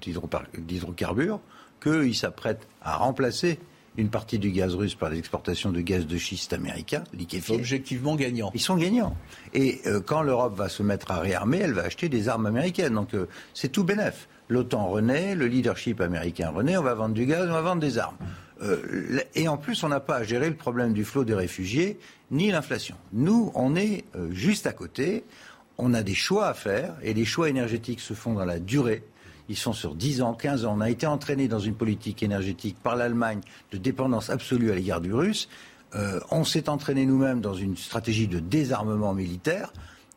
d'hydrocarbures, 0.59 1.41
qu'ils 1.83 2.15
s'apprêtent 2.15 2.69
à 2.83 2.97
remplacer 2.97 3.59
une 3.97 4.09
partie 4.09 4.39
du 4.39 4.51
gaz 4.51 4.75
russe 4.75 4.95
par 4.95 5.11
des 5.11 5.19
exportations 5.19 5.73
de 5.73 5.81
gaz 5.81 6.07
de 6.07 6.17
schiste 6.17 6.53
américain, 6.53 7.03
liquéfié. 7.13 7.57
Objectivement 7.57 8.15
gagnants. 8.15 8.51
Ils 8.55 8.61
sont 8.61 8.77
gagnants. 8.77 9.17
Et 9.53 9.81
euh, 9.87 10.01
quand 10.01 10.23
l'Europe 10.23 10.57
va 10.57 10.69
se 10.69 10.83
mettre 10.83 11.11
à 11.11 11.21
réarmer, 11.21 11.59
elle 11.59 11.73
va 11.73 11.83
acheter 11.83 12.09
des 12.09 12.29
armes 12.29 12.47
américaines. 12.47 12.95
Donc 12.95 13.15
euh, 13.15 13.27
c'est 13.55 13.71
tout 13.71 13.85
bénef. 13.85 14.29
L'OTAN 14.49 14.89
renaît, 14.89 15.35
le 15.35 15.47
leadership 15.47 16.01
américain 16.01 16.51
renaît, 16.51 16.77
on 16.77 16.83
va 16.83 16.95
vendre 16.95 17.15
du 17.15 17.27
gaz, 17.27 17.49
on 17.49 17.53
va 17.53 17.63
vendre 17.63 17.81
des 17.81 17.99
armes. 17.99 18.17
Euh, 18.63 19.21
et 19.35 19.49
en 19.49 19.57
plus, 19.57 19.83
on 19.85 19.89
n'a 19.89 20.01
pas 20.01 20.17
à 20.17 20.23
gérer 20.23 20.49
le 20.49 20.57
problème 20.57 20.93
du 20.93 21.05
flot 21.05 21.25
des 21.25 21.35
réfugiés 21.35 21.99
ni 22.31 22.51
l'inflation. 22.51 22.97
Nous, 23.13 23.51
on 23.55 23.75
est 23.75 24.05
juste 24.31 24.67
à 24.67 24.73
côté. 24.73 25.25
On 25.79 25.95
a 25.95 26.03
des 26.03 26.15
choix 26.15 26.47
à 26.47 26.55
faire 26.55 26.95
et 27.03 27.15
les 27.15 27.25
choix 27.25 27.49
énergétiques 27.49 28.01
se 28.01 28.15
font 28.15 28.35
dans 28.35 28.45
la 28.45 28.61
durée. 28.61 29.03
Ils 29.49 29.57
sont 29.57 29.73
sur 29.73 29.97
10 29.97 30.23
ans, 30.23 30.35
15 30.35 30.65
ans. 30.65 30.77
On 30.79 30.81
a 30.81 30.91
été 30.91 31.09
entraîné 31.09 31.49
dans 31.49 31.59
une 31.59 31.75
politique 31.75 32.23
énergétique 32.23 32.77
par 32.81 32.95
l'Allemagne 32.95 33.41
de 33.73 33.79
dépendance 33.79 34.31
absolue 34.31 34.71
à 34.71 34.77
l'égard 34.77 35.01
du 35.01 35.13
russe. 35.13 35.49
Euh, 35.97 36.21
on 36.31 36.45
s'est 36.45 36.69
entraîné 36.69 37.05
nous-mêmes 37.05 37.41
dans 37.41 37.55
une 37.55 37.77
stratégie 37.77 38.29
de 38.29 38.39
désarmement 38.39 39.13
militaire. 39.13 39.73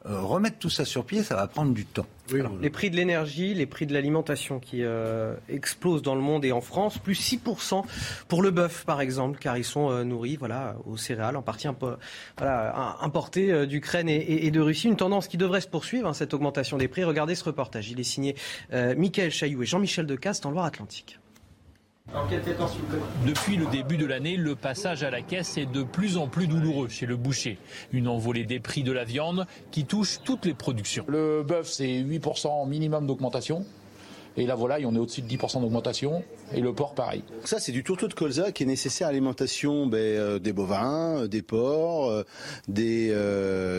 Euh, 0.06 0.20
remettre 0.20 0.58
tout 0.60 0.70
ça 0.70 0.84
sur 0.84 1.06
pied, 1.06 1.24
ça 1.24 1.36
va 1.36 1.47
prendre 1.47 1.74
du 1.74 1.86
temps. 1.86 2.06
les 2.62 2.70
prix 2.70 2.89
de 2.89 2.97
l'énergie, 2.97 3.54
les 3.54 3.66
prix 3.66 3.86
de 3.86 3.93
l'alimentation 3.93 4.60
qui 4.60 4.84
euh, 4.84 5.36
explosent 5.47 6.01
dans 6.01 6.16
le 6.16 6.22
monde 6.22 6.43
et 6.43 6.51
en 6.51 6.60
France, 6.60 6.97
plus 6.97 7.14
6% 7.14 7.84
pour 8.28 8.41
le 8.41 8.51
bœuf 8.51 8.84
par 8.86 8.99
exemple, 8.99 9.39
car 9.39 9.58
ils 9.58 9.64
sont 9.64 9.89
euh, 9.89 10.04
nourris 10.04 10.36
voilà, 10.36 10.76
aux 10.86 10.97
céréales, 10.97 11.38
en 11.38 11.41
partie 11.41 11.68
voilà, 12.38 12.97
importées 12.99 13.66
d'Ukraine 13.66 14.10
et, 14.10 14.51
de 14.51 14.60
Russie. 14.60 14.88
Une 14.88 14.97
tendance 14.97 15.30
qui 15.30 15.38
devrait 15.38 15.62
se 15.62 15.70
poursuivre, 15.70 16.10
hein, 16.10 16.14
cette 16.14 16.34
augmentation 16.34 16.78
des 16.78 16.89
prix. 16.89 17.06
Regardez 17.06 17.36
ce 17.36 17.45
reportage, 17.45 17.89
il 17.89 17.99
est 17.99 18.04
signé 18.04 18.36
Michael 18.72 19.32
Chailloux 19.32 19.64
et 19.64 19.66
Jean-Michel 19.66 20.06
Decaste 20.06 20.45
en 20.45 20.51
Loire-Atlantique. 20.51 21.20
Depuis 23.26 23.56
le 23.56 23.66
début 23.68 23.97
de 23.97 24.06
l'année, 24.06 24.36
le 24.36 24.56
passage 24.56 25.04
à 25.04 25.10
la 25.10 25.22
caisse 25.22 25.58
est 25.58 25.66
de 25.66 25.84
plus 25.84 26.18
en 26.18 26.28
plus 26.28 26.47
douloureux 26.47 26.89
chez 26.89 27.06
le 27.06 27.16
boucher. 27.16 27.58
Une 27.91 28.08
envolée 28.08 28.43
des 28.43 28.60
prix 28.60 28.84
de 28.84 28.91
la 28.91 29.04
viande 29.04 29.47
qui 29.72 29.86
touche 29.86 30.20
toutes 30.24 30.45
les 30.45 30.54
productions. 30.54 31.06
Le 31.08 31.43
bœuf, 31.43 31.68
c'est 31.68 32.01
8% 32.01 32.68
minimum 32.68 33.08
d'augmentation. 33.08 33.66
Et 34.36 34.47
la 34.47 34.55
volaille, 34.55 34.86
on 34.86 34.95
est 34.95 34.99
au-dessus 34.99 35.21
de 35.21 35.27
10% 35.27 35.61
d'augmentation. 35.61 36.23
Et 36.55 36.61
le 36.61 36.73
porc, 36.73 36.95
pareil. 36.95 37.23
Ça, 37.43 37.59
c'est 37.59 37.71
du 37.71 37.84
tourteau 37.84 38.07
de 38.07 38.13
colza 38.13 38.51
qui 38.51 38.63
est 38.63 38.65
nécessaire 38.65 39.07
à 39.07 39.11
l'alimentation 39.11 39.86
ben, 39.86 39.97
euh, 39.97 40.39
des 40.39 40.53
bovins, 40.53 41.19
euh, 41.19 41.27
des 41.27 41.41
porcs, 41.41 42.09
euh, 42.09 42.23
des, 42.67 43.13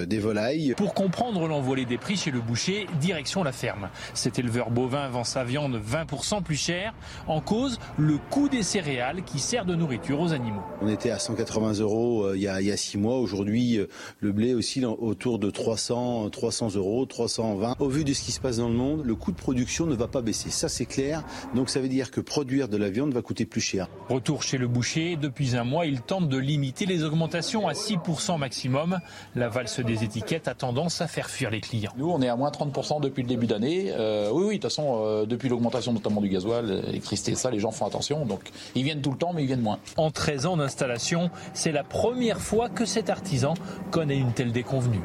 des 0.07 0.19
volailles. 0.19 0.75
Pour 0.77 0.95
comprendre 0.95 1.47
l'envolée 1.49 1.85
des 1.85 1.99
prix 1.99 2.17
chez 2.17 2.31
le 2.31 2.41
boucher, 2.41 2.87
direction 3.01 3.43
la 3.43 3.53
ferme. 3.53 3.89
Cet 4.15 4.39
éleveur 4.39 4.71
bovin 4.71 5.09
vend 5.09 5.25
sa 5.25 5.45
viande 5.45 5.81
20% 5.81 6.43
plus 6.43 6.57
cher. 6.57 6.95
En 7.27 7.41
cause, 7.41 7.79
le 7.99 8.19
coût 8.31 8.49
des 8.49 8.63
céréales 8.63 9.25
qui 9.25 9.39
sert 9.41 9.65
de 9.65 9.75
nourriture 9.75 10.21
aux 10.21 10.33
animaux. 10.33 10.63
On 10.81 10.89
était 10.89 11.11
à 11.11 11.19
180 11.19 11.75
euros 11.81 12.33
il 12.35 12.41
y 12.41 12.49
a, 12.49 12.61
il 12.61 12.67
y 12.69 12.73
a 12.73 12.77
six 12.77 12.99
mois. 12.99 13.19
Aujourd'hui, 13.19 13.81
le 14.21 14.33
blé 14.33 14.55
aussi 14.55 14.85
autour 14.85 15.39
de 15.39 15.51
300, 15.51 16.31
300 16.31 16.75
euros, 16.77 17.07
320. 17.07 17.77
Au 17.79 17.89
vu 17.89 18.05
de 18.05 18.13
ce 18.13 18.23
qui 18.23 18.33
se 18.33 18.41
passe 18.41 18.59
dans 18.59 18.69
le 18.69 18.75
monde, 18.75 19.03
le 19.05 19.15
coût 19.15 19.33
de 19.33 19.37
production 19.37 19.87
ne 19.87 19.95
va 19.95 20.07
pas 20.07 20.23
baisser. 20.23 20.44
Ça, 20.51 20.69
c'est 20.69 20.87
clair. 20.87 21.23
Donc 21.55 21.71
ça 21.71 21.81
veut 21.81 21.89
dire 21.89 22.11
que 22.11 22.21
produire 22.21 22.69
de 22.69 22.77
la 22.77 22.91
viande 22.91 23.13
va 23.13 23.23
coûter 23.23 23.47
plus 23.47 23.61
cher. 23.61 23.89
Retour 24.09 24.43
chez 24.43 24.59
le 24.59 24.69
boucher. 24.69 25.17
Depuis 25.17 25.57
un 25.57 25.65
mois, 25.65 25.87
il 25.87 26.01
tente 26.01 26.29
de 26.29 26.39
limiter 26.39 26.87
les 26.87 27.05
augmentations 27.05 27.69
à 27.69 27.73
6% 27.73 28.39
maximum. 28.39 28.99
La 29.35 29.49
valse 29.49 29.81
des 29.81 30.05
étiquettes 30.05 30.49
a 30.49 30.55
tendance 30.55 31.01
à 31.01 31.07
faire 31.07 31.31
fuir 31.31 31.51
les 31.51 31.61
clients. 31.61 31.93
Nous, 31.97 32.11
on 32.11 32.21
est 32.23 32.29
à 32.29 32.37
moins 32.37 32.51
30% 32.51 33.01
depuis 33.01 33.23
le 33.23 33.29
début 33.29 33.47
d'année. 33.47 33.93
Euh, 33.93 34.31
oui, 34.33 34.43
oui, 34.43 34.49
de 34.49 34.53
toute 34.55 34.71
façon, 34.71 35.03
euh, 35.05 35.27
depuis 35.27 35.49
l'augmentation 35.49 35.93
notamment 35.93 36.21
du 36.21 36.29
gasoil, 36.29 36.83
l'électricité, 36.87 37.35
ça, 37.35 37.51
les 37.51 37.61
gens 37.61 37.71
font 37.71 37.87
attention. 37.87 38.27
Donc 38.27 38.51
ils 38.75 38.85
viennent 38.85 39.03
tout 39.03 39.11
le 39.11 39.19
temps, 39.19 39.33
mais 39.33 39.43
ils 39.43 39.47
viennent 39.47 39.61
moins. 39.61 39.79
En 39.97 40.11
13 40.11 40.47
ans 40.47 40.57
d'installation, 40.57 41.31
c'est 41.53 41.73
la 41.73 41.85
première 41.85 42.41
fois 42.41 42.69
que 42.69 42.85
cet 42.85 43.11
artisan 43.11 43.55
connaît 43.91 44.19
une 44.19 44.33
telle 44.33 44.53
déconvenue. 44.53 45.01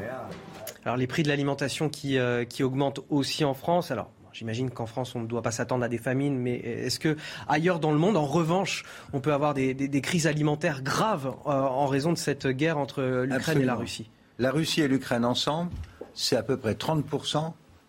Alors 0.84 0.96
les 0.96 1.06
prix 1.06 1.22
de 1.22 1.28
l'alimentation 1.28 1.88
qui, 1.88 2.18
euh, 2.18 2.44
qui 2.44 2.62
augmentent 2.62 3.00
aussi 3.10 3.44
en 3.44 3.54
France. 3.54 3.90
Alors 3.90 4.10
J'imagine 4.40 4.70
qu'en 4.70 4.86
France, 4.86 5.14
on 5.14 5.20
ne 5.20 5.26
doit 5.26 5.42
pas 5.42 5.50
s'attendre 5.50 5.84
à 5.84 5.88
des 5.90 5.98
famines, 5.98 6.38
mais 6.38 6.54
est-ce 6.54 6.98
que 6.98 7.14
ailleurs 7.46 7.78
dans 7.78 7.92
le 7.92 7.98
monde, 7.98 8.16
en 8.16 8.24
revanche, 8.24 8.84
on 9.12 9.20
peut 9.20 9.34
avoir 9.34 9.52
des, 9.52 10.00
crises 10.00 10.26
alimentaires 10.26 10.82
graves 10.82 11.26
euh, 11.26 11.50
en 11.50 11.86
raison 11.86 12.10
de 12.10 12.16
cette 12.16 12.46
guerre 12.46 12.78
entre 12.78 13.02
l'Ukraine 13.02 13.60
et 13.60 13.64
la 13.66 13.74
Russie? 13.74 14.08
La 14.38 14.50
Russie 14.50 14.80
et 14.80 14.88
l'Ukraine 14.88 15.26
ensemble, 15.26 15.70
c'est 16.14 16.36
à 16.36 16.42
peu 16.42 16.56
près 16.56 16.74
30 16.74 17.04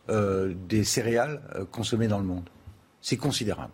euh, 0.10 0.54
des 0.68 0.84
céréales 0.84 1.42
euh, 1.56 1.64
consommées 1.64 2.10
dans 2.10 2.20
le 2.20 2.26
monde. 2.26 2.50
C'est 3.00 3.16
considérable. 3.16 3.72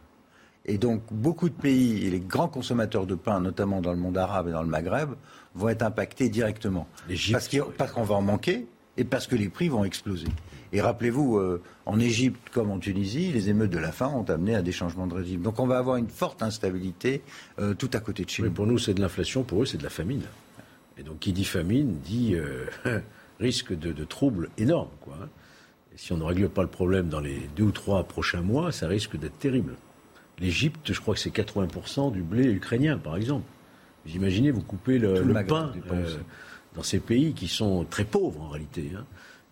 Et 0.66 0.78
donc, 0.78 1.02
beaucoup 1.10 1.50
de 1.50 1.56
pays, 1.56 2.06
et 2.06 2.12
les 2.12 2.20
grands 2.20 2.48
consommateurs 2.48 3.08
de 3.08 3.16
pain, 3.16 3.40
notamment 3.40 3.82
dans 3.82 3.92
le 3.92 3.98
monde 3.98 4.20
arabe 4.20 4.50
et 4.50 4.52
dans 4.52 4.62
le 4.62 4.70
Maghreb, 4.70 5.16
vont 5.56 5.70
être 5.70 5.82
impactés 5.82 6.30
directement. 6.30 6.88
Parce 7.32 7.48
qu'on 7.48 8.04
va 8.04 8.14
en 8.14 8.22
manquer 8.22 8.68
et 8.98 9.04
parce 9.04 9.26
que 9.26 9.36
les 9.36 9.50
prix 9.50 9.68
vont 9.68 9.84
exploser. 9.84 10.28
Et 10.74 10.82
rappelez-vous, 10.82 11.38
euh, 11.38 11.62
en 11.86 12.00
Égypte 12.00 12.50
comme 12.52 12.72
en 12.72 12.80
Tunisie, 12.80 13.32
les 13.32 13.50
émeutes 13.50 13.70
de 13.70 13.78
la 13.78 13.92
faim 13.92 14.12
ont 14.14 14.24
amené 14.24 14.56
à 14.56 14.62
des 14.62 14.72
changements 14.72 15.08
de 15.08 15.14
régime. 15.14 15.42
Donc 15.42 15.60
on 15.60 15.68
va 15.68 15.78
avoir 15.78 15.96
une 15.98 16.10
forte 16.10 16.44
instabilité 16.44 17.22
euh, 17.60 17.74
tout 17.74 17.90
à 17.94 18.00
côté 18.00 18.26
de 18.26 18.30
chez 18.30 18.44
nous. 18.44 18.52
Pour 18.52 18.68
nous, 18.68 18.78
c'est 18.78 18.94
de 18.94 19.02
l'inflation, 19.02 19.44
pour 19.44 19.64
eux, 19.64 19.66
c'est 19.66 19.78
de 19.78 19.84
la 19.84 19.90
famine. 19.90 20.24
Et 20.98 21.04
donc 21.04 21.20
qui 21.20 21.32
dit 21.32 21.46
famine 21.46 22.00
dit 22.04 22.36
euh, 22.36 22.66
risque 23.40 23.78
de, 23.78 24.04
troubles 24.04 24.50
énormes. 24.58 24.90
Quoi. 25.02 25.18
Hein. 25.22 25.30
Et 25.94 25.98
si 25.98 26.12
on 26.12 26.18
ne 26.18 26.24
règle 26.24 26.50
pas 26.50 26.64
le 26.64 26.68
problème 26.68 27.08
dans 27.08 27.22
les 27.22 27.50
deux 27.56 27.66
ou 27.66 27.72
trois 27.72 28.04
prochains 28.04 28.42
mois, 28.42 28.72
ça 28.72 28.88
risque 28.88 29.18
d'être 29.18 29.38
terrible. 29.40 29.76
L'Égypte, 30.40 30.92
je 30.92 31.00
crois 31.00 31.14
que 31.16 31.20
c'est 31.20 31.34
80% 31.34 32.12
du 32.12 32.22
blé 32.22 32.46
ukrainien, 32.52 32.98
par 32.98 33.16
exemple. 33.16 33.46
Vous 34.06 34.16
imaginez, 34.16 34.52
vous 34.52 34.62
coupez 34.62 35.00
le, 35.00 35.34
pain 35.48 35.74
dans 36.76 36.84
ces 36.84 37.00
pays 37.00 37.34
qui 37.34 37.48
sont 37.48 37.86
très 37.90 38.06
pauvres 38.06 38.42
en 38.42 38.50
réalité. 38.50 38.92
Hein. 38.96 39.04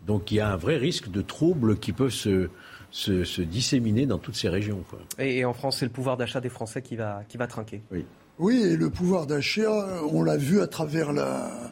Donc 0.06 0.32
il 0.32 0.36
y 0.36 0.40
a 0.40 0.52
un 0.52 0.58
vrai 0.58 0.78
risque 0.78 1.10
de 1.10 1.22
troubles 1.22 1.78
qui 1.78 1.92
peuvent 1.92 2.10
se, 2.10 2.50
se, 2.92 3.42
disséminer 3.42 4.06
dans 4.06 4.18
toutes 4.18 4.36
ces 4.36 4.50
régions. 4.50 4.84
Et, 5.20 5.46
en 5.46 5.54
France, 5.54 5.78
c'est 5.80 5.86
le 5.86 5.92
pouvoir 5.92 6.18
d'achat 6.18 6.42
des 6.42 6.50
Français 6.50 6.82
qui 6.82 6.96
va, 6.96 7.22
qui 7.28 7.38
va 7.38 7.48
trinquer. 7.48 7.82
Oui. 7.92 8.06
Oui, 8.38 8.62
et 8.62 8.76
le 8.76 8.90
pouvoir 8.90 9.28
d'achat, 9.28 10.02
on 10.12 10.22
l'a 10.22 10.36
vu 10.36 10.60
à 10.60 10.68
travers 10.68 11.14
la, 11.14 11.72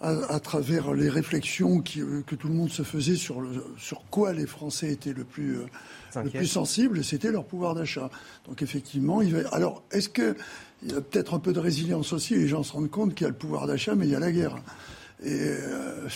à, 0.00 0.40
travers 0.40 0.92
les 0.92 1.08
réflexions 1.08 1.80
qui, 1.80 2.02
que 2.26 2.34
tout 2.34 2.48
le 2.48 2.54
monde 2.54 2.70
se 2.70 2.82
faisait 2.82 3.16
sur, 3.16 3.40
le, 3.40 3.64
sur 3.78 4.04
quoi 4.10 4.32
les 4.32 4.46
Français 4.46 4.92
étaient 4.92 5.12
le 5.12 5.24
plus, 5.24 5.58
euh, 5.58 6.22
le 6.22 6.30
plus 6.30 6.46
sensibles, 6.46 7.02
c'était 7.02 7.32
leur 7.32 7.44
pouvoir 7.44 7.74
d'achat. 7.74 8.10
Donc 8.46 8.62
effectivement, 8.62 9.22
il 9.22 9.34
va... 9.34 9.48
alors 9.50 9.82
est-ce 9.90 10.08
que 10.08 10.36
il 10.82 10.92
y 10.92 10.94
a 10.94 11.00
peut-être 11.00 11.34
un 11.34 11.38
peu 11.38 11.52
de 11.52 11.60
résilience 11.60 12.12
aussi, 12.12 12.34
les 12.34 12.46
gens 12.46 12.62
se 12.62 12.72
rendent 12.72 12.90
compte 12.90 13.14
qu'il 13.14 13.24
y 13.24 13.26
a 13.26 13.30
le 13.30 13.36
pouvoir 13.36 13.66
d'achat, 13.66 13.94
mais 13.94 14.06
il 14.06 14.12
y 14.12 14.14
a 14.14 14.20
la 14.20 14.32
guerre. 14.32 14.56
Et 15.22 15.32
euh, 15.32 16.06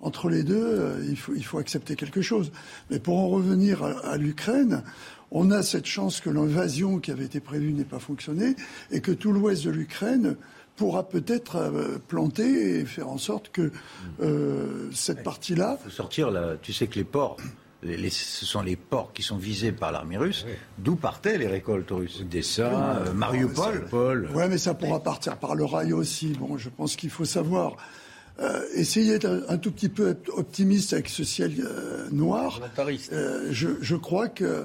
entre 0.00 0.28
les 0.28 0.42
deux, 0.44 0.96
il, 1.08 1.16
faut, 1.16 1.34
il 1.34 1.44
faut 1.44 1.58
accepter 1.58 1.96
quelque 1.96 2.22
chose. 2.22 2.52
Mais 2.90 2.98
pour 2.98 3.18
en 3.18 3.28
revenir 3.28 3.82
à, 3.82 3.98
à 4.06 4.16
l'Ukraine, 4.16 4.82
on 5.30 5.50
a 5.50 5.62
cette 5.62 5.86
chance 5.86 6.20
que 6.20 6.30
l'invasion 6.30 6.98
qui 6.98 7.10
avait 7.10 7.24
été 7.24 7.40
prévue 7.40 7.72
n'ait 7.72 7.84
pas 7.84 7.98
fonctionné 7.98 8.56
et 8.90 9.00
que 9.00 9.12
tout 9.12 9.32
l'ouest 9.32 9.64
de 9.64 9.70
l'Ukraine 9.70 10.36
pourra 10.76 11.08
peut-être 11.08 11.56
euh, 11.56 11.98
planter 12.06 12.78
et 12.78 12.84
faire 12.86 13.08
en 13.08 13.18
sorte 13.18 13.50
que 13.50 13.72
euh, 14.22 14.88
cette 14.92 15.22
partie-là. 15.22 15.76
Il 15.80 15.90
faut 15.90 15.96
sortir 15.96 16.30
là. 16.30 16.54
Tu 16.62 16.72
sais 16.72 16.86
que 16.86 16.94
les 16.94 17.04
ports. 17.04 17.36
ce 17.82 18.46
sont 18.46 18.62
les 18.62 18.76
ports 18.76 19.12
qui 19.12 19.22
sont 19.22 19.36
visés 19.36 19.72
par 19.72 19.90
l'armée 19.92 20.16
russe, 20.16 20.46
d'où 20.78 20.94
partaient 20.94 21.36
les 21.36 21.48
récoltes 21.48 21.90
russes? 21.90 22.20
Odessa, 22.20 22.98
euh, 22.98 23.12
Mariupol. 23.12 24.30
Oui, 24.34 24.44
mais 24.48 24.58
ça 24.58 24.74
pourra 24.74 25.02
partir 25.02 25.36
par 25.36 25.56
le 25.56 25.64
rail 25.64 25.92
aussi. 25.92 26.28
Bon, 26.38 26.56
je 26.56 26.70
pense 26.70 26.96
qu'il 26.96 27.10
faut 27.10 27.24
savoir. 27.26 27.76
Euh, 28.40 28.62
essayer 28.74 29.18
d'être 29.18 29.44
un, 29.48 29.58
tout 29.58 29.72
petit 29.72 29.88
peu 29.88 30.16
optimiste 30.28 30.92
avec 30.92 31.08
ce 31.08 31.24
ciel 31.24 31.54
noir. 32.12 32.60
Je, 33.50 33.68
je, 33.80 33.96
crois 33.96 34.28
que 34.28 34.64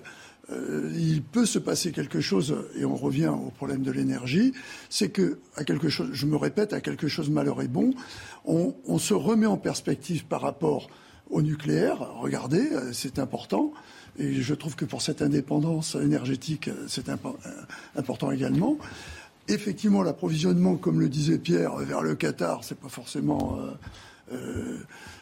euh, 0.52 0.92
il 0.96 1.24
peut 1.24 1.46
se 1.46 1.58
passer 1.58 1.92
quelque 1.92 2.20
chose, 2.20 2.56
et 2.76 2.84
on 2.84 2.96
revient 2.96 3.28
au 3.30 3.50
problème 3.50 3.82
de 3.82 3.92
l'énergie, 3.92 4.54
c'est 4.90 5.10
que, 5.10 5.40
à 5.56 5.64
quelque 5.64 5.88
chose, 5.88 6.10
je 6.12 6.26
me 6.26 6.36
répète, 6.36 6.74
à 6.74 6.82
quelque 6.82 7.08
chose 7.08 7.30
malheur 7.30 7.62
et 7.62 7.68
bon, 7.68 7.94
on, 8.46 8.76
on 8.86 8.98
se 8.98 9.14
remet 9.14 9.46
en 9.46 9.58
perspective 9.58 10.26
par 10.26 10.42
rapport 10.42 10.90
au 11.30 11.42
nucléaire. 11.42 11.98
Regardez, 12.20 12.72
euh, 12.72 12.92
c'est 12.92 13.20
important. 13.20 13.72
Et 14.20 14.34
je 14.34 14.54
trouve 14.54 14.76
que 14.76 14.86
pour 14.86 15.02
cette 15.02 15.22
indépendance 15.22 15.96
énergétique, 15.96 16.68
euh, 16.68 16.86
c'est 16.88 17.06
important 17.96 18.32
également. 18.32 18.78
Effectivement, 19.48 20.04
l'approvisionnement, 20.04 20.76
comme 20.76 21.00
le 21.00 21.10
disait 21.10 21.38
Pierre, 21.38 21.76
vers 21.78 22.02
le 22.02 22.16
Qatar, 22.16 22.64
c'est 22.64 22.80
pas 22.80 22.90
forcément 22.90 23.58
euh, 24.32 24.78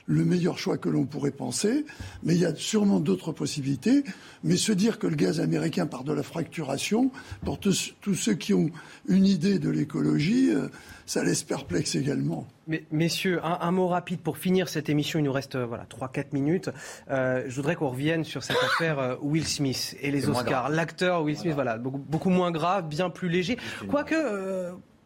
le 0.06 0.26
meilleur 0.26 0.58
choix 0.58 0.78
que 0.78 0.90
l'on 0.90 1.06
pourrait 1.06 1.32
penser, 1.32 1.86
mais 2.24 2.36
il 2.36 2.42
y 2.42 2.46
a 2.46 2.56
sûrement 2.56 3.00
d'autres 3.00 3.32
possibilités. 3.32 4.04
Mais 4.44 4.58
se 4.58 4.72
dire 4.72 5.00
que 5.00 5.08
le 5.08 5.16
gaz 5.16 5.40
américain 5.40 5.86
part 5.86 6.04
de 6.04 6.14
la 6.14 6.24
fracturation, 6.24 7.12
pour 7.44 7.60
tous, 7.60 7.94
ceux 8.16 8.34
qui 8.34 8.54
ont 8.54 8.70
une 9.08 9.26
idée 9.26 9.60
de 9.60 9.70
l'écologie, 9.70 10.52
euh, 10.52 10.68
ça 11.06 11.24
laisse 11.24 11.44
perplexe 11.44 11.96
également. 11.96 12.48
Mais, 12.68 12.86
messieurs, 12.92 13.40
un, 13.44 13.72
mot 13.72 13.88
rapide 13.88 14.20
pour 14.22 14.38
finir 14.38 14.70
cette 14.70 14.90
émission. 14.90 15.20
Il 15.20 15.24
nous 15.24 15.32
reste 15.32 15.56
euh, 15.56 15.66
voilà 15.66 15.86
3-4 15.86 16.28
minutes. 16.34 16.70
je 17.10 17.56
voudrais 17.56 17.76
qu'on 17.76 17.90
revienne 17.90 18.24
sur 18.24 18.44
cette 18.44 18.64
affaire 18.64 19.18
Will 19.22 19.46
Smith 19.46 19.98
et 20.02 20.12
les 20.12 20.30
Oscars. 20.30 20.70
L'acteur 20.70 21.24
Will 21.24 21.38
Smith, 21.38 21.54
voilà, 21.54 21.78
beaucoup, 21.78 21.98
beaucoup, 21.98 22.30
moins 22.30 22.52
grave, 22.52 22.88
bien 22.88 23.10
plus 23.10 23.30
léger. 23.30 23.58
Quoique, 23.88 24.16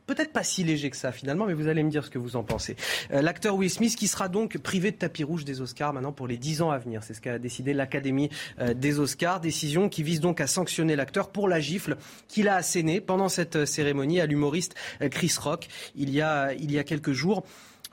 peut-être 0.05 0.31
pas 0.31 0.43
si 0.43 0.63
léger 0.63 0.89
que 0.89 0.97
ça 0.97 1.11
finalement, 1.11 1.45
mais 1.45 1.53
vous 1.53 1.67
allez 1.67 1.83
me 1.83 1.89
dire 1.89 2.05
ce 2.05 2.09
que 2.09 2.19
vous 2.19 2.35
en 2.35 2.43
pensez. 2.43 2.75
Euh, 3.11 3.21
l'acteur 3.21 3.55
Will 3.55 3.69
Smith 3.69 3.95
qui 3.95 4.07
sera 4.07 4.29
donc 4.29 4.57
privé 4.57 4.91
de 4.91 4.97
tapis 4.97 5.23
rouge 5.23 5.45
des 5.45 5.61
Oscars 5.61 5.93
maintenant 5.93 6.11
pour 6.11 6.27
les 6.27 6.37
10 6.37 6.61
ans 6.61 6.71
à 6.71 6.77
venir. 6.77 7.03
C'est 7.03 7.13
ce 7.13 7.21
qu'a 7.21 7.39
décidé 7.39 7.73
l'Académie 7.73 8.29
euh, 8.59 8.73
des 8.73 8.99
Oscars. 8.99 9.39
Décision 9.39 9.89
qui 9.89 10.03
vise 10.03 10.19
donc 10.19 10.41
à 10.41 10.47
sanctionner 10.47 10.95
l'acteur 10.95 11.29
pour 11.29 11.47
la 11.47 11.59
gifle 11.59 11.97
qu'il 12.27 12.47
a 12.47 12.55
assénée 12.55 13.01
pendant 13.01 13.29
cette 13.29 13.55
euh, 13.55 13.65
cérémonie 13.65 14.19
à 14.19 14.25
l'humoriste 14.25 14.75
Chris 15.11 15.33
Rock 15.39 15.67
il 15.95 16.09
y 16.09 16.21
a, 16.21 16.53
il 16.53 16.71
y 16.71 16.79
a 16.79 16.83
quelques 16.83 17.11
jours. 17.11 17.43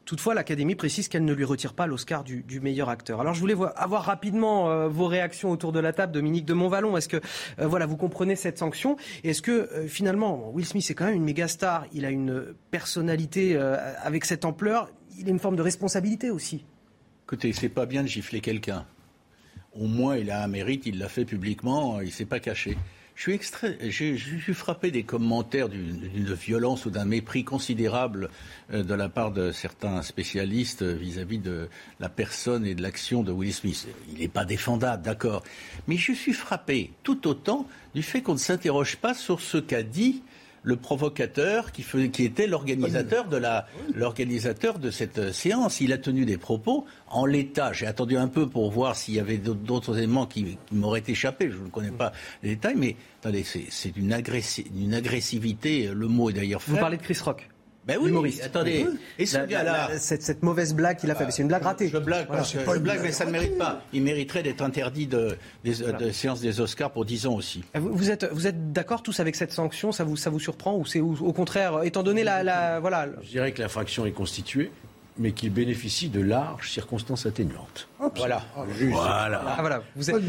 Toutefois, 0.04 0.34
l'Académie 0.34 0.74
précise 0.74 1.08
qu'elle 1.08 1.24
ne 1.24 1.32
lui 1.32 1.44
retire 1.44 1.74
pas 1.74 1.86
l'Oscar 1.86 2.24
du, 2.24 2.60
meilleur 2.60 2.88
acteur. 2.88 3.20
Alors, 3.20 3.34
je 3.34 3.40
voulais 3.40 3.54
avoir 3.76 4.04
rapidement 4.04 4.68
euh, 4.68 4.88
vos 4.88 5.06
réactions 5.06 5.50
autour 5.50 5.72
de 5.72 5.78
la 5.78 5.92
table. 5.92 6.12
Dominique 6.12 6.44
de 6.44 6.54
Montvalon, 6.54 6.96
est-ce 6.96 7.08
que 7.08 7.18
euh, 7.58 7.66
voilà, 7.66 7.86
vous 7.86 7.96
comprenez 7.96 8.34
cette 8.34 8.58
sanction? 8.58 8.96
Est-ce 9.22 9.42
que 9.42 9.52
euh, 9.52 9.86
finalement, 9.86 10.50
Will 10.50 10.66
Smith 10.66 10.90
est 10.90 10.94
quand 10.94 11.04
même 11.04 11.14
une 11.14 11.24
méga 11.24 11.46
star 11.46 11.86
Il 11.92 12.04
a 12.04 12.10
une 12.10 12.54
personnalité 12.70 13.56
avec 13.56 14.24
cette 14.24 14.44
ampleur. 14.44 14.90
Il 15.18 15.28
a 15.28 15.30
une 15.30 15.38
forme 15.38 15.56
de 15.56 15.62
responsabilité 15.62 16.30
aussi. 16.30 16.64
Écoutez, 17.26 17.52
c'est 17.52 17.68
pas 17.68 17.86
bien 17.86 18.02
de 18.02 18.08
gifler 18.08 18.40
quelqu'un. 18.40 18.86
Au 19.74 19.86
moins, 19.86 20.16
il 20.16 20.30
a 20.30 20.42
un 20.42 20.48
mérite. 20.48 20.86
Il 20.86 20.98
l'a 20.98 21.08
fait 21.08 21.24
publiquement. 21.24 22.00
Il 22.00 22.10
s'est 22.10 22.24
pas 22.24 22.40
caché. 22.40 22.76
Je 23.14 23.36
suis, 24.16 24.54
frappé 24.54 24.90
des 24.90 25.02
commentaires 25.02 25.68
d'une 25.68 26.32
violence 26.34 26.86
ou 26.86 26.90
d'un 26.90 27.04
mépris 27.04 27.44
considérable 27.44 28.30
euh, 28.72 28.82
de 28.82 28.94
la 28.94 29.08
part 29.08 29.32
de 29.32 29.52
certains 29.52 30.02
spécialistes 30.02 30.82
vis-à-vis 30.82 31.38
de 31.38 31.68
la 32.00 32.08
personne 32.08 32.66
et 32.66 32.74
de 32.74 32.82
l'action 32.82 33.22
de 33.22 33.30
Will 33.30 33.52
Smith. 33.52 33.86
Il 34.10 34.20
n'est 34.20 34.28
pas 34.28 34.44
défendable, 34.44 35.02
d'accord. 35.02 35.42
Mais 35.88 35.96
je 35.96 36.12
suis 36.12 36.32
frappé 36.32 36.90
tout 37.02 37.28
autant 37.28 37.66
du 37.94 38.02
fait 38.02 38.22
qu'on 38.22 38.34
ne 38.34 38.38
s'interroge 38.38 38.96
pas 38.96 39.14
sur 39.14 39.40
ce 39.40 39.58
qu'a 39.58 39.82
dit 39.82 40.22
le 40.62 40.76
provocateur 40.76 41.72
qui, 41.72 41.84
qui 42.10 42.24
était 42.24 42.46
l'organisateur 42.46 43.28
de, 43.28 43.36
la, 43.36 43.66
l'organisateur 43.94 44.78
de 44.78 44.90
cette 44.90 45.18
euh, 45.18 45.32
séance. 45.32 45.80
Il 45.80 45.92
a 45.92 45.98
tenu 45.98 46.24
des 46.24 46.38
propos 46.38 46.86
en 47.08 47.26
l'état. 47.26 47.72
J'ai 47.72 47.86
attendu 47.86 48.16
un 48.16 48.28
peu 48.28 48.48
pour 48.48 48.70
voir 48.70 48.96
s'il 48.96 49.14
y 49.14 49.20
avait 49.20 49.38
d'autres 49.38 49.98
éléments 49.98 50.26
qui, 50.26 50.58
m'auraient 50.70 51.02
échappé. 51.06 51.50
Je 51.50 51.58
ne 51.58 51.68
connais 51.68 51.90
pas 51.90 52.12
les 52.42 52.50
détails, 52.50 52.76
mais 52.76 52.96
attendez, 53.20 53.44
c'est, 53.44 53.96
une, 53.96 54.14
une 54.76 54.94
agressivité. 54.94 55.90
Le 55.92 56.08
mot 56.08 56.30
est 56.30 56.34
d'ailleurs 56.34 56.62
Vous 56.66 56.76
parlez 56.76 56.96
de 56.96 57.02
Chris 57.02 57.18
Rock 57.24 57.48
ben 57.84 57.98
oui, 58.00 58.40
attendez. 58.44 58.86
Et 59.18 59.26
ce 59.26 59.38
gars-là. 59.38 59.90
Cette, 59.98 60.42
mauvaise 60.42 60.74
blague 60.74 60.98
qu'il 60.98 61.10
a 61.10 61.14
fait, 61.14 61.28
c'est 61.30 61.42
une 61.42 61.48
blague 61.48 61.62
ratée. 61.62 61.88
Je 61.88 61.98
blague, 61.98 62.28
parce 62.28 62.52
que 62.52 62.58
je 62.60 62.78
blague, 62.78 63.00
mais 63.02 63.12
ça 63.12 63.24
ne 63.24 63.30
mérite 63.30 63.58
pas. 63.58 63.82
Il 63.92 64.02
mériterait 64.02 64.42
d'être 64.42 64.62
interdit 64.62 65.06
de, 65.06 65.36
de, 65.64 66.10
séance 66.12 66.40
des 66.40 66.60
Oscars 66.60 66.92
pour 66.92 67.04
10 67.04 67.26
ans 67.26 67.34
aussi. 67.34 67.64
Euh, 67.74 67.80
vous, 67.80 68.10
êtes, 68.10 68.24
vous 68.32 68.46
êtes 68.46 68.72
d'accord 68.72 69.02
tous 69.02 69.18
avec 69.20 69.34
cette 69.34 69.52
sanction? 69.52 69.90
Ça 69.90 70.04
vous, 70.04 70.16
ça 70.16 70.30
vous 70.30 70.38
surprend 70.38 70.76
Ou 70.76 70.86
c'est 70.86 71.00
au 71.00 71.32
contraire, 71.32 71.82
étant 71.82 72.02
donné 72.02 72.22
la, 72.22 72.42
la. 72.42 72.78
Voilà. 72.80 73.08
Je 73.22 73.30
dirais 73.30 73.52
que 73.52 73.60
l'infraction 73.60 74.06
est 74.06 74.12
constituée 74.12 74.70
mais 75.18 75.32
qu'il 75.32 75.52
bénéficie 75.52 76.08
de 76.08 76.20
larges 76.20 76.70
circonstances 76.70 77.26
atténuantes. 77.26 77.88
Voilà. 78.16 78.42
Voilà. 78.54 79.42
Ah, 79.46 79.56
voilà. 79.60 79.82
Vous, 79.94 80.10
êtes, 80.10 80.22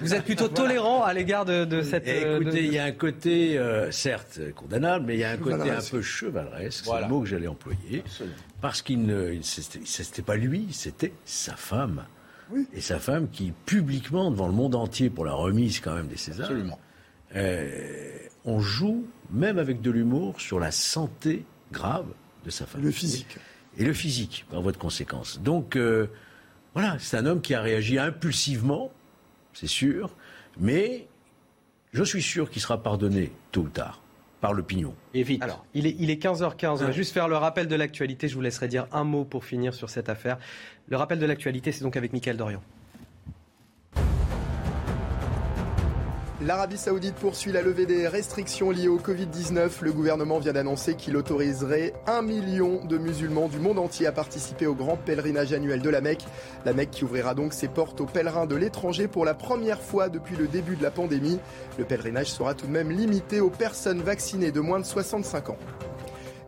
vous, 0.00 0.14
êtes, 0.14 0.24
plutôt 0.24 0.48
tolérant 0.48 1.02
à 1.02 1.12
l'égard 1.12 1.44
de, 1.44 1.64
de, 1.64 1.82
cette. 1.82 2.08
Euh, 2.08 2.40
écoutez, 2.40 2.64
il 2.64 2.72
y 2.72 2.78
a 2.78 2.84
un 2.84 2.92
côté, 2.92 3.58
euh, 3.58 3.90
certes, 3.90 4.40
condamnable, 4.54 5.06
mais 5.06 5.14
il 5.14 5.20
y 5.20 5.24
a 5.24 5.30
un 5.30 5.36
côté 5.36 5.70
un 5.70 5.80
peu 5.90 6.02
chevaleresque, 6.02 6.86
c'est 6.86 7.00
le 7.00 7.08
mot 7.08 7.20
que 7.20 7.26
j'allais 7.26 7.48
employer, 7.48 8.02
parce 8.60 8.82
qu'il 8.82 9.02
ne. 9.02 9.34
C'était 9.42 10.22
pas 10.22 10.36
lui, 10.36 10.68
c'était 10.72 11.12
sa 11.24 11.54
femme. 11.54 12.04
Et 12.74 12.80
sa 12.80 12.98
femme 12.98 13.28
qui, 13.30 13.52
publiquement, 13.64 14.32
devant 14.32 14.48
le 14.48 14.52
monde 14.52 14.74
entier, 14.74 15.08
pour 15.08 15.24
la 15.24 15.34
remise 15.34 15.78
quand 15.78 15.94
même 15.94 16.08
des 16.08 16.16
Césars. 16.16 16.46
Absolument. 16.46 16.80
Euh, 17.36 18.10
on 18.44 18.58
joue, 18.58 19.06
même 19.30 19.60
avec 19.60 19.80
de 19.80 19.90
l'humour, 19.92 20.40
sur 20.40 20.58
la 20.58 20.72
santé 20.72 21.44
grave 21.70 22.06
de 22.44 22.50
sa 22.50 22.66
femme. 22.66 22.82
Le 22.82 22.90
physique 22.90 23.38
et 23.80 23.84
le 23.84 23.94
physique, 23.94 24.44
par 24.50 24.60
voie 24.60 24.72
de 24.72 24.76
conséquence. 24.76 25.40
Donc, 25.40 25.74
euh, 25.74 26.08
voilà, 26.74 26.98
c'est 26.98 27.16
un 27.16 27.24
homme 27.24 27.40
qui 27.40 27.54
a 27.54 27.62
réagi 27.62 27.98
impulsivement, 27.98 28.92
c'est 29.54 29.66
sûr, 29.66 30.14
mais 30.58 31.08
je 31.94 32.04
suis 32.04 32.22
sûr 32.22 32.50
qu'il 32.50 32.60
sera 32.60 32.82
pardonné 32.82 33.32
tôt 33.52 33.62
ou 33.62 33.68
tard 33.68 34.02
par 34.42 34.52
l'opinion. 34.52 34.94
Et 35.14 35.22
vite. 35.22 35.42
Alors, 35.42 35.64
il 35.74 35.86
est, 35.86 35.96
il 35.98 36.10
est 36.10 36.22
15h15. 36.22 36.68
On 36.68 36.74
va 36.76 36.92
juste 36.92 37.12
faire 37.12 37.28
le 37.28 37.36
rappel 37.36 37.68
de 37.68 37.74
l'actualité. 37.76 38.26
Je 38.28 38.34
vous 38.34 38.40
laisserai 38.40 38.68
dire 38.68 38.86
un 38.92 39.04
mot 39.04 39.24
pour 39.24 39.44
finir 39.44 39.74
sur 39.74 39.90
cette 39.90 40.08
affaire. 40.08 40.38
Le 40.88 40.96
rappel 40.96 41.18
de 41.18 41.26
l'actualité, 41.26 41.72
c'est 41.72 41.82
donc 41.82 41.96
avec 41.96 42.12
Mickaël 42.12 42.36
Dorian. 42.36 42.62
L'Arabie 46.42 46.78
Saoudite 46.78 47.16
poursuit 47.16 47.52
la 47.52 47.60
levée 47.60 47.84
des 47.84 48.08
restrictions 48.08 48.70
liées 48.70 48.88
au 48.88 48.98
Covid-19. 48.98 49.82
Le 49.82 49.92
gouvernement 49.92 50.38
vient 50.38 50.54
d'annoncer 50.54 50.94
qu'il 50.94 51.18
autoriserait 51.18 51.92
un 52.06 52.22
million 52.22 52.82
de 52.82 52.96
musulmans 52.96 53.48
du 53.48 53.58
monde 53.58 53.78
entier 53.78 54.06
à 54.06 54.12
participer 54.12 54.66
au 54.66 54.74
grand 54.74 54.96
pèlerinage 54.96 55.52
annuel 55.52 55.82
de 55.82 55.90
la 55.90 56.00
Mecque. 56.00 56.24
La 56.64 56.72
Mecque 56.72 56.92
qui 56.92 57.04
ouvrira 57.04 57.34
donc 57.34 57.52
ses 57.52 57.68
portes 57.68 58.00
aux 58.00 58.06
pèlerins 58.06 58.46
de 58.46 58.56
l'étranger 58.56 59.06
pour 59.06 59.26
la 59.26 59.34
première 59.34 59.82
fois 59.82 60.08
depuis 60.08 60.34
le 60.34 60.48
début 60.48 60.76
de 60.76 60.82
la 60.82 60.90
pandémie. 60.90 61.38
Le 61.76 61.84
pèlerinage 61.84 62.30
sera 62.30 62.54
tout 62.54 62.66
de 62.66 62.72
même 62.72 62.90
limité 62.90 63.40
aux 63.40 63.50
personnes 63.50 64.00
vaccinées 64.00 64.50
de 64.50 64.60
moins 64.60 64.80
de 64.80 64.86
65 64.86 65.50
ans. 65.50 65.58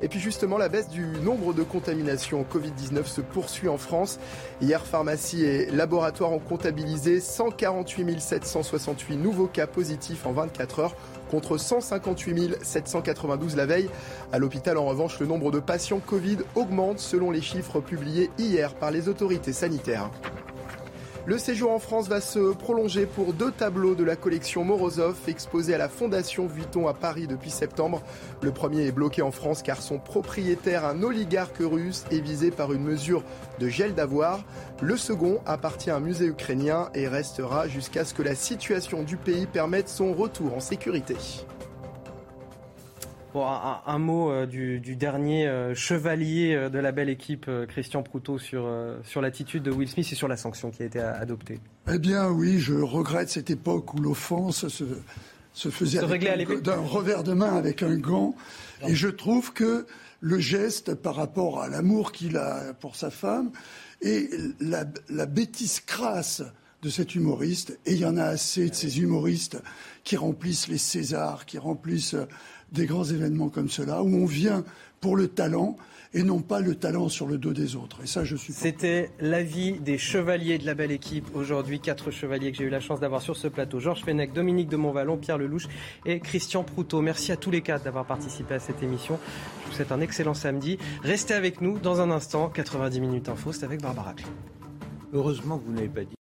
Et 0.02 0.08
puis 0.08 0.18
justement, 0.18 0.58
la 0.58 0.68
baisse 0.68 0.88
du 0.88 1.06
nombre 1.22 1.54
de 1.54 1.62
contaminations 1.62 2.40
au 2.40 2.58
Covid-19 2.58 3.06
se 3.06 3.20
poursuit 3.20 3.68
en 3.68 3.78
France. 3.78 4.18
Hier, 4.60 4.84
pharmacie 4.84 5.44
et 5.44 5.70
laboratoires 5.70 6.32
ont 6.32 6.40
comptabilisé 6.40 7.20
148 7.20 8.20
768 8.20 9.16
nouveaux 9.16 9.46
cas 9.46 9.68
positifs 9.68 10.26
en 10.26 10.32
24 10.32 10.80
heures 10.80 10.96
contre 11.30 11.56
158 11.56 12.58
792 12.62 13.56
la 13.56 13.66
veille. 13.66 13.88
À 14.32 14.38
l'hôpital, 14.38 14.76
en 14.76 14.84
revanche, 14.84 15.20
le 15.20 15.26
nombre 15.26 15.50
de 15.50 15.60
patients 15.60 16.00
Covid 16.04 16.38
augmente 16.56 16.98
selon 16.98 17.30
les 17.30 17.40
chiffres 17.40 17.80
publiés 17.80 18.30
hier 18.38 18.74
par 18.74 18.90
les 18.90 19.08
autorités 19.08 19.52
sanitaires. 19.52 20.10
Le 21.24 21.38
séjour 21.38 21.70
en 21.70 21.78
France 21.78 22.08
va 22.08 22.20
se 22.20 22.52
prolonger 22.52 23.06
pour 23.06 23.32
deux 23.32 23.52
tableaux 23.52 23.94
de 23.94 24.02
la 24.02 24.16
collection 24.16 24.64
Morozov 24.64 25.16
exposés 25.28 25.72
à 25.72 25.78
la 25.78 25.88
Fondation 25.88 26.48
Vuitton 26.48 26.88
à 26.88 26.94
Paris 26.94 27.28
depuis 27.28 27.50
septembre. 27.50 28.02
Le 28.42 28.50
premier 28.50 28.86
est 28.86 28.92
bloqué 28.92 29.22
en 29.22 29.30
France 29.30 29.62
car 29.62 29.80
son 29.82 30.00
propriétaire, 30.00 30.84
un 30.84 31.00
oligarque 31.04 31.60
russe, 31.60 32.06
est 32.10 32.18
visé 32.18 32.50
par 32.50 32.72
une 32.72 32.82
mesure 32.82 33.22
de 33.60 33.68
gel 33.68 33.94
d'avoir. 33.94 34.40
Le 34.80 34.96
second 34.96 35.40
appartient 35.46 35.90
à 35.90 35.96
un 35.96 36.00
musée 36.00 36.26
ukrainien 36.26 36.90
et 36.92 37.06
restera 37.06 37.68
jusqu'à 37.68 38.04
ce 38.04 38.14
que 38.14 38.22
la 38.22 38.34
situation 38.34 39.04
du 39.04 39.16
pays 39.16 39.46
permette 39.46 39.88
son 39.88 40.14
retour 40.14 40.56
en 40.56 40.60
sécurité 40.60 41.14
un, 43.40 43.98
mot 43.98 44.30
euh, 44.30 44.46
du, 44.46 44.96
dernier 44.96 45.46
euh, 45.46 45.74
chevalier 45.74 46.54
euh, 46.54 46.68
de 46.68 46.78
la 46.78 46.92
belle 46.92 47.08
équipe, 47.08 47.50
Christian 47.68 48.02
Proutot, 48.02 48.38
sur, 48.38 48.68
sur 49.04 49.20
l'attitude 49.20 49.62
de 49.62 49.70
Will 49.70 49.88
Smith 49.88 50.08
et 50.10 50.14
sur 50.14 50.28
la 50.28 50.36
sanction 50.36 50.70
qui 50.70 50.82
a 50.82 50.86
été 50.86 51.00
adoptée. 51.00 51.60
Eh 51.90 51.98
bien, 51.98 52.28
oui, 52.28 52.58
je 52.58 52.74
regrette 52.74 53.28
cette 53.28 53.50
époque 53.50 53.94
où 53.94 53.98
l'offense 53.98 54.68
se, 54.68 54.84
se 55.52 55.70
faisait 55.70 56.00
d'un 56.00 56.80
revers 56.80 57.24
de 57.24 57.32
main 57.32 57.56
avec 57.56 57.82
un 57.82 57.96
gant. 57.96 58.34
Et 58.86 58.94
je 58.94 59.08
trouve 59.08 59.52
que 59.52 59.86
le 60.20 60.38
geste 60.38 60.94
par 60.94 61.16
rapport 61.16 61.60
à 61.60 61.68
l'amour 61.68 62.12
qu'il 62.12 62.36
a 62.36 62.74
pour 62.74 62.96
sa 62.96 63.10
femme 63.10 63.50
et 64.00 64.30
la, 64.60 64.84
la 65.08 65.26
bêtise 65.26 65.80
crasse 65.80 66.42
de 66.82 66.90
cet 66.90 67.14
humoriste, 67.14 67.78
et 67.86 67.92
il 67.92 67.98
y 67.98 68.04
en 68.04 68.16
a 68.16 68.24
assez 68.24 68.68
de 68.68 68.74
ces 68.74 69.00
humoristes 69.00 69.62
qui 70.02 70.16
remplissent 70.16 70.66
les 70.66 70.78
Césars, 70.78 71.46
qui 71.46 71.56
remplissent 71.56 72.16
des 72.72 72.86
grands 72.86 73.04
événements 73.04 73.48
comme 73.48 73.68
cela, 73.68 74.02
où 74.02 74.08
on 74.08 74.26
vient 74.26 74.64
pour 75.00 75.16
le 75.16 75.28
talent 75.28 75.76
et 76.14 76.22
non 76.22 76.40
pas 76.40 76.60
le 76.60 76.74
talent 76.74 77.08
sur 77.08 77.26
le 77.26 77.38
dos 77.38 77.52
des 77.52 77.74
autres. 77.76 78.00
Et 78.02 78.06
ça, 78.06 78.24
je 78.24 78.36
suis. 78.36 78.52
C'était 78.52 79.10
l'avis 79.20 79.80
des 79.80 79.98
chevaliers 79.98 80.58
de 80.58 80.66
la 80.66 80.74
belle 80.74 80.90
équipe. 80.90 81.34
Aujourd'hui, 81.34 81.80
quatre 81.80 82.10
chevaliers 82.10 82.52
que 82.52 82.58
j'ai 82.58 82.64
eu 82.64 82.70
la 82.70 82.80
chance 82.80 83.00
d'avoir 83.00 83.22
sur 83.22 83.36
ce 83.36 83.48
plateau 83.48 83.80
Georges 83.80 84.04
Fenech, 84.04 84.32
Dominique 84.32 84.68
de 84.68 84.76
Montvalon, 84.76 85.16
Pierre 85.16 85.38
Lelouch 85.38 85.68
et 86.04 86.20
Christian 86.20 86.64
Proutot. 86.64 87.00
Merci 87.00 87.32
à 87.32 87.36
tous 87.36 87.50
les 87.50 87.62
quatre 87.62 87.84
d'avoir 87.84 88.04
participé 88.04 88.54
à 88.54 88.60
cette 88.60 88.82
émission. 88.82 89.18
Je 89.64 89.70
vous 89.70 89.76
souhaite 89.76 89.92
un 89.92 90.00
excellent 90.00 90.34
samedi. 90.34 90.78
Restez 91.02 91.34
avec 91.34 91.60
nous 91.60 91.78
dans 91.78 92.00
un 92.00 92.10
instant. 92.10 92.50
90 92.50 93.00
minutes 93.00 93.28
info, 93.28 93.52
c'est 93.52 93.64
avec 93.64 93.80
Barbara 93.80 94.14
Heureusement 95.12 95.58
que 95.58 95.64
vous 95.64 95.72
n'avez 95.72 95.88
pas 95.88 96.04
dit. 96.04 96.21